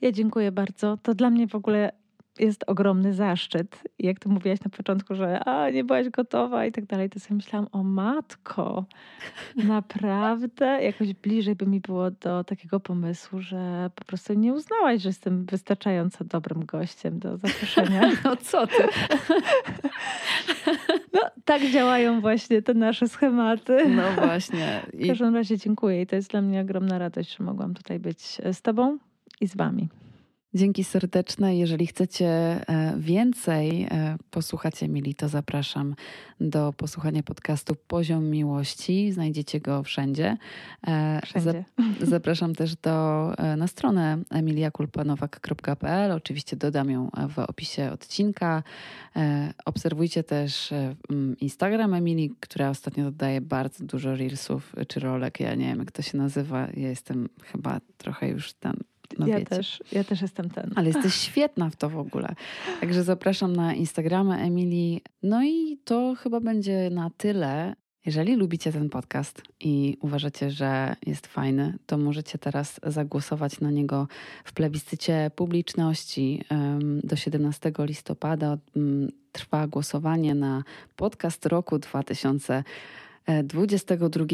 Ja 0.00 0.12
dziękuję 0.12 0.52
bardzo. 0.52 0.96
To 0.96 1.14
dla 1.14 1.30
mnie 1.30 1.46
w 1.48 1.54
ogóle 1.54 1.92
jest 2.38 2.64
ogromny 2.66 3.14
zaszczyt. 3.14 3.82
Jak 3.98 4.18
to 4.18 4.28
mówiłaś 4.28 4.60
na 4.64 4.70
początku, 4.70 5.14
że 5.14 5.44
a, 5.44 5.70
nie 5.70 5.84
byłaś 5.84 6.08
gotowa 6.08 6.66
i 6.66 6.72
tak 6.72 6.86
dalej, 6.86 7.10
to 7.10 7.20
sobie 7.20 7.36
myślałam, 7.36 7.68
o 7.72 7.82
matko, 7.82 8.84
naprawdę 9.56 10.78
jakoś 10.82 11.14
bliżej 11.14 11.54
by 11.54 11.66
mi 11.66 11.80
było 11.80 12.10
do 12.10 12.44
takiego 12.44 12.80
pomysłu, 12.80 13.40
że 13.40 13.90
po 13.94 14.04
prostu 14.04 14.34
nie 14.34 14.52
uznałaś, 14.52 15.02
że 15.02 15.08
jestem 15.08 15.44
wystarczająco 15.44 16.24
dobrym 16.24 16.64
gościem 16.64 17.18
do 17.18 17.36
zaproszenia. 17.36 18.10
No 18.24 18.36
co 18.36 18.66
ty? 18.66 18.82
No, 21.12 21.20
tak 21.44 21.62
działają 21.62 22.20
właśnie 22.20 22.62
te 22.62 22.74
nasze 22.74 23.08
schematy. 23.08 23.88
No 23.88 24.02
właśnie. 24.12 24.82
W 24.94 25.06
każdym 25.08 25.34
razie 25.34 25.58
dziękuję 25.58 26.02
i 26.02 26.06
to 26.06 26.16
jest 26.16 26.30
dla 26.30 26.42
mnie 26.42 26.60
ogromna 26.60 26.98
radość, 26.98 27.36
że 27.36 27.44
mogłam 27.44 27.74
tutaj 27.74 27.98
być 27.98 28.20
z 28.52 28.62
Tobą 28.62 28.98
i 29.40 29.48
z 29.48 29.56
Wami. 29.56 29.88
Dzięki 30.56 30.84
serdeczne. 30.84 31.56
Jeżeli 31.56 31.86
chcecie 31.86 32.26
e, 32.28 32.94
więcej 32.98 33.82
e, 33.82 34.16
posłuchać 34.30 34.82
Emilii, 34.82 35.14
to 35.14 35.28
zapraszam 35.28 35.94
do 36.40 36.72
posłuchania 36.72 37.22
podcastu 37.22 37.76
Poziom 37.88 38.30
Miłości. 38.30 39.12
Znajdziecie 39.12 39.60
go 39.60 39.82
wszędzie. 39.82 40.36
E, 40.86 41.20
wszędzie. 41.24 41.64
Zapraszam 42.00 42.54
też 42.54 42.76
do, 42.76 43.32
na 43.56 43.66
stronę 43.66 44.18
emiliakulpanowak.pl. 44.30 46.12
Oczywiście 46.12 46.56
dodam 46.56 46.90
ją 46.90 47.10
w 47.28 47.38
opisie 47.38 47.90
odcinka. 47.92 48.62
Obserwujcie 49.64 50.24
też 50.24 50.74
Instagram 51.40 51.94
Emilii, 51.94 52.32
która 52.40 52.70
ostatnio 52.70 53.04
dodaje 53.04 53.40
bardzo 53.40 53.84
dużo 53.84 54.16
reelsów 54.16 54.72
czy 54.88 55.00
rolek. 55.00 55.40
Ja 55.40 55.54
nie 55.54 55.66
wiem, 55.66 55.78
jak 55.78 55.92
to 55.92 56.02
się 56.02 56.18
nazywa. 56.18 56.68
Ja 56.74 56.88
jestem 56.88 57.28
chyba 57.42 57.80
trochę 57.98 58.28
już 58.28 58.52
tam 58.52 58.76
no 59.18 59.26
ja, 59.26 59.44
też, 59.44 59.82
ja 59.92 60.04
też 60.04 60.22
jestem 60.22 60.50
ten. 60.50 60.70
Ale 60.74 60.86
jesteś 60.86 61.14
świetna 61.14 61.70
w 61.70 61.76
to 61.76 61.90
w 61.90 61.98
ogóle. 61.98 62.34
Także 62.80 63.02
zapraszam 63.02 63.56
na 63.56 63.74
Instagrama 63.74 64.38
Emilii. 64.38 65.02
No 65.22 65.44
i 65.44 65.78
to 65.84 66.14
chyba 66.18 66.40
będzie 66.40 66.90
na 66.90 67.10
tyle. 67.16 67.76
Jeżeli 68.06 68.36
lubicie 68.36 68.72
ten 68.72 68.88
podcast 68.88 69.42
i 69.60 69.96
uważacie, 70.00 70.50
że 70.50 70.96
jest 71.06 71.26
fajny, 71.26 71.78
to 71.86 71.98
możecie 71.98 72.38
teraz 72.38 72.80
zagłosować 72.86 73.60
na 73.60 73.70
niego 73.70 74.08
w 74.44 74.52
plebiscycie 74.52 75.30
publiczności. 75.36 76.44
Do 77.04 77.16
17 77.16 77.72
listopada 77.78 78.58
mm, 78.76 79.10
trwa 79.32 79.66
głosowanie 79.66 80.34
na 80.34 80.64
podcast 80.96 81.46
roku 81.46 81.78
2000. 81.78 82.64
22, 83.44 84.24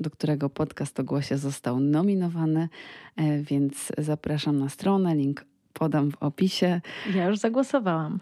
do 0.00 0.10
którego 0.10 0.50
podcast 0.50 1.00
o 1.00 1.04
głosie 1.04 1.38
został 1.38 1.80
nominowany, 1.80 2.68
e, 3.16 3.38
więc 3.38 3.92
zapraszam 3.98 4.58
na 4.58 4.68
stronę. 4.68 5.16
Link 5.16 5.44
podam 5.78 6.10
w 6.10 6.16
opisie. 6.20 6.80
Ja 7.14 7.26
już 7.26 7.38
zagłosowałam. 7.38 8.18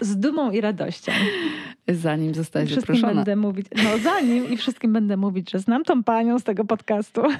Z, 0.00 0.08
z 0.08 0.16
dumą 0.16 0.50
i 0.50 0.60
radością. 0.60 1.12
Zanim 1.88 2.34
zostałeś 2.34 2.70
wszystkim 2.70 2.94
zaproszona. 2.96 3.14
będę 3.14 3.36
mówić, 3.36 3.66
no 3.84 3.98
zanim 3.98 4.50
i 4.50 4.56
wszystkim 4.56 4.92
będę 4.92 5.16
mówić, 5.16 5.50
że 5.50 5.58
znam 5.58 5.84
tą 5.84 6.04
panią 6.04 6.38
z 6.38 6.44
tego 6.44 6.64
podcastu. 6.64 7.22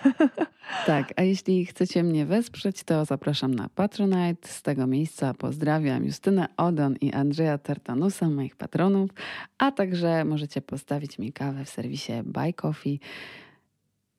Tak, 0.86 1.12
a 1.16 1.22
jeśli 1.22 1.66
chcecie 1.66 2.02
mnie 2.02 2.26
wesprzeć, 2.26 2.84
to 2.84 3.04
zapraszam 3.04 3.54
na 3.54 3.68
Patronite. 3.68 4.48
Z 4.48 4.62
tego 4.62 4.86
miejsca 4.86 5.34
pozdrawiam 5.34 6.04
Justynę 6.04 6.48
Odon 6.56 6.96
i 7.00 7.12
Andrzeja 7.12 7.58
Tartanusa, 7.58 8.30
moich 8.30 8.56
patronów, 8.56 9.10
a 9.58 9.72
także 9.72 10.24
możecie 10.24 10.60
postawić 10.60 11.18
mi 11.18 11.32
kawę 11.32 11.64
w 11.64 11.68
serwisie 11.68 12.12
Buy 12.24 12.52
Coffee. 12.52 13.00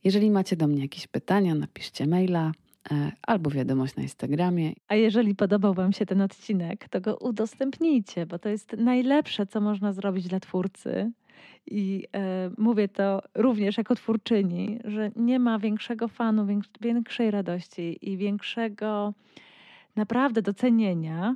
Jeżeli 0.04 0.32
macie 0.32 0.56
do 0.56 0.68
mnie 0.68 0.82
jakieś 0.82 1.08
pytania, 1.08 1.56
napiszcie 1.56 2.08
maila 2.08 2.52
albo 3.22 3.50
wiadomość 3.50 3.96
na 3.96 4.04
Instagramie. 4.04 4.74
A 4.88 4.96
jeżeli 4.96 5.36
podobał 5.36 5.74
Wam 5.74 5.94
się 5.94 6.06
ten 6.06 6.22
odcinek, 6.22 6.90
to 6.90 7.02
go 7.02 7.18
udostępnijcie, 7.18 8.26
bo 8.26 8.40
to 8.40 8.50
jest 8.50 8.74
najlepsze, 8.78 9.46
co 9.46 9.62
można 9.62 9.94
zrobić 9.94 10.28
dla 10.28 10.40
twórcy. 10.40 11.12
I 11.68 12.04
e, 12.16 12.50
mówię 12.58 12.88
to 12.88 13.22
również 13.36 13.78
jako 13.78 13.96
twórczyni, 13.96 14.80
że 14.84 15.12
nie 15.16 15.40
ma 15.40 15.60
większego 15.60 16.08
fanu, 16.08 16.46
więk- 16.46 16.82
większej 16.82 17.32
radości 17.32 17.98
i 18.02 18.18
większego 18.18 19.14
naprawdę 19.96 20.42
docenienia, 20.42 21.36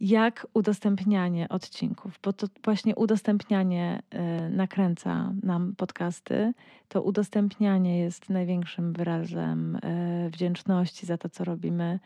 jak 0.00 0.46
udostępnianie 0.54 1.48
odcinków, 1.48 2.18
bo 2.22 2.32
to 2.32 2.46
właśnie 2.64 2.94
udostępnianie 2.94 4.02
e, 4.10 4.50
nakręca 4.50 5.32
nam 5.42 5.74
podcasty. 5.76 6.52
To 6.88 7.02
udostępnianie 7.02 7.98
jest 7.98 8.30
największym 8.30 8.92
wyrazem 8.92 9.76
e, 9.82 10.30
wdzięczności 10.30 11.06
za 11.06 11.18
to, 11.18 11.28
co 11.28 11.44
robimy, 11.44 12.00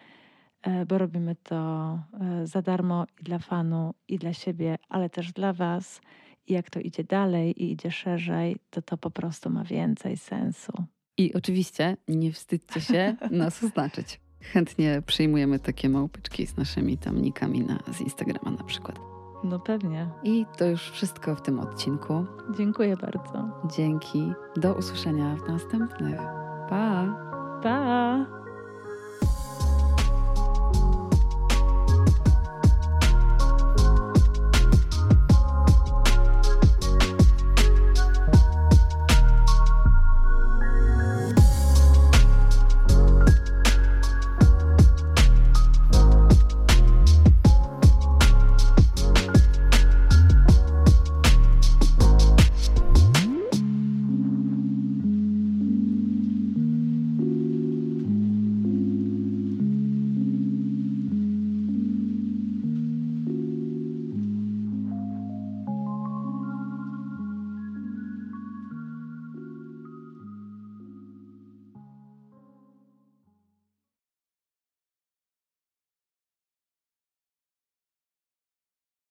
e, 0.62 0.87
bo 0.87 0.99
robimy 0.99 1.37
to 1.43 1.99
za 2.45 2.62
darmo 2.62 3.07
i 3.21 3.25
dla 3.25 3.39
fanu, 3.39 3.95
i 4.09 4.19
dla 4.19 4.33
siebie, 4.33 4.79
ale 4.89 5.11
też 5.11 5.33
dla 5.33 5.53
Was. 5.53 6.01
I 6.47 6.53
jak 6.53 6.71
to 6.71 6.81
idzie 6.81 7.05
dalej 7.05 7.62
i 7.62 7.73
idzie 7.73 7.91
szerzej, 7.91 8.57
to 8.71 8.83
to 8.83 8.97
po 8.97 9.11
prostu 9.11 9.51
ma 9.51 9.65
więcej 9.65 10.17
sensu. 10.17 10.73
I 11.19 11.35
oczywiście 11.35 11.97
nie 12.09 12.33
wstydźcie 12.33 12.81
się 12.81 13.17
nas 13.31 13.65
oznaczyć. 13.65 14.21
Chętnie 14.43 15.03
przyjmujemy 15.07 15.59
takie 15.59 15.89
małpyczki 15.89 16.47
z 16.47 16.57
naszymi 16.57 16.99
tam 16.99 17.23
nikami 17.23 17.61
na, 17.61 17.79
z 17.93 18.01
Instagrama 18.01 18.51
na 18.51 18.65
przykład. 18.65 19.01
No 19.45 19.59
pewnie. 19.59 20.09
I 20.23 20.47
to 20.59 20.67
już 20.67 20.91
wszystko 20.91 21.35
w 21.35 21.43
tym 21.43 21.61
odcinku. 21.61 22.25
Dziękuję 22.57 22.97
bardzo. 22.97 23.49
Dzięki. 23.77 24.33
Do 24.57 24.75
usłyszenia 24.75 25.37
w 25.37 25.49
następnych. 25.49 26.21
Pa! 26.69 27.15
Pa! 27.62 28.40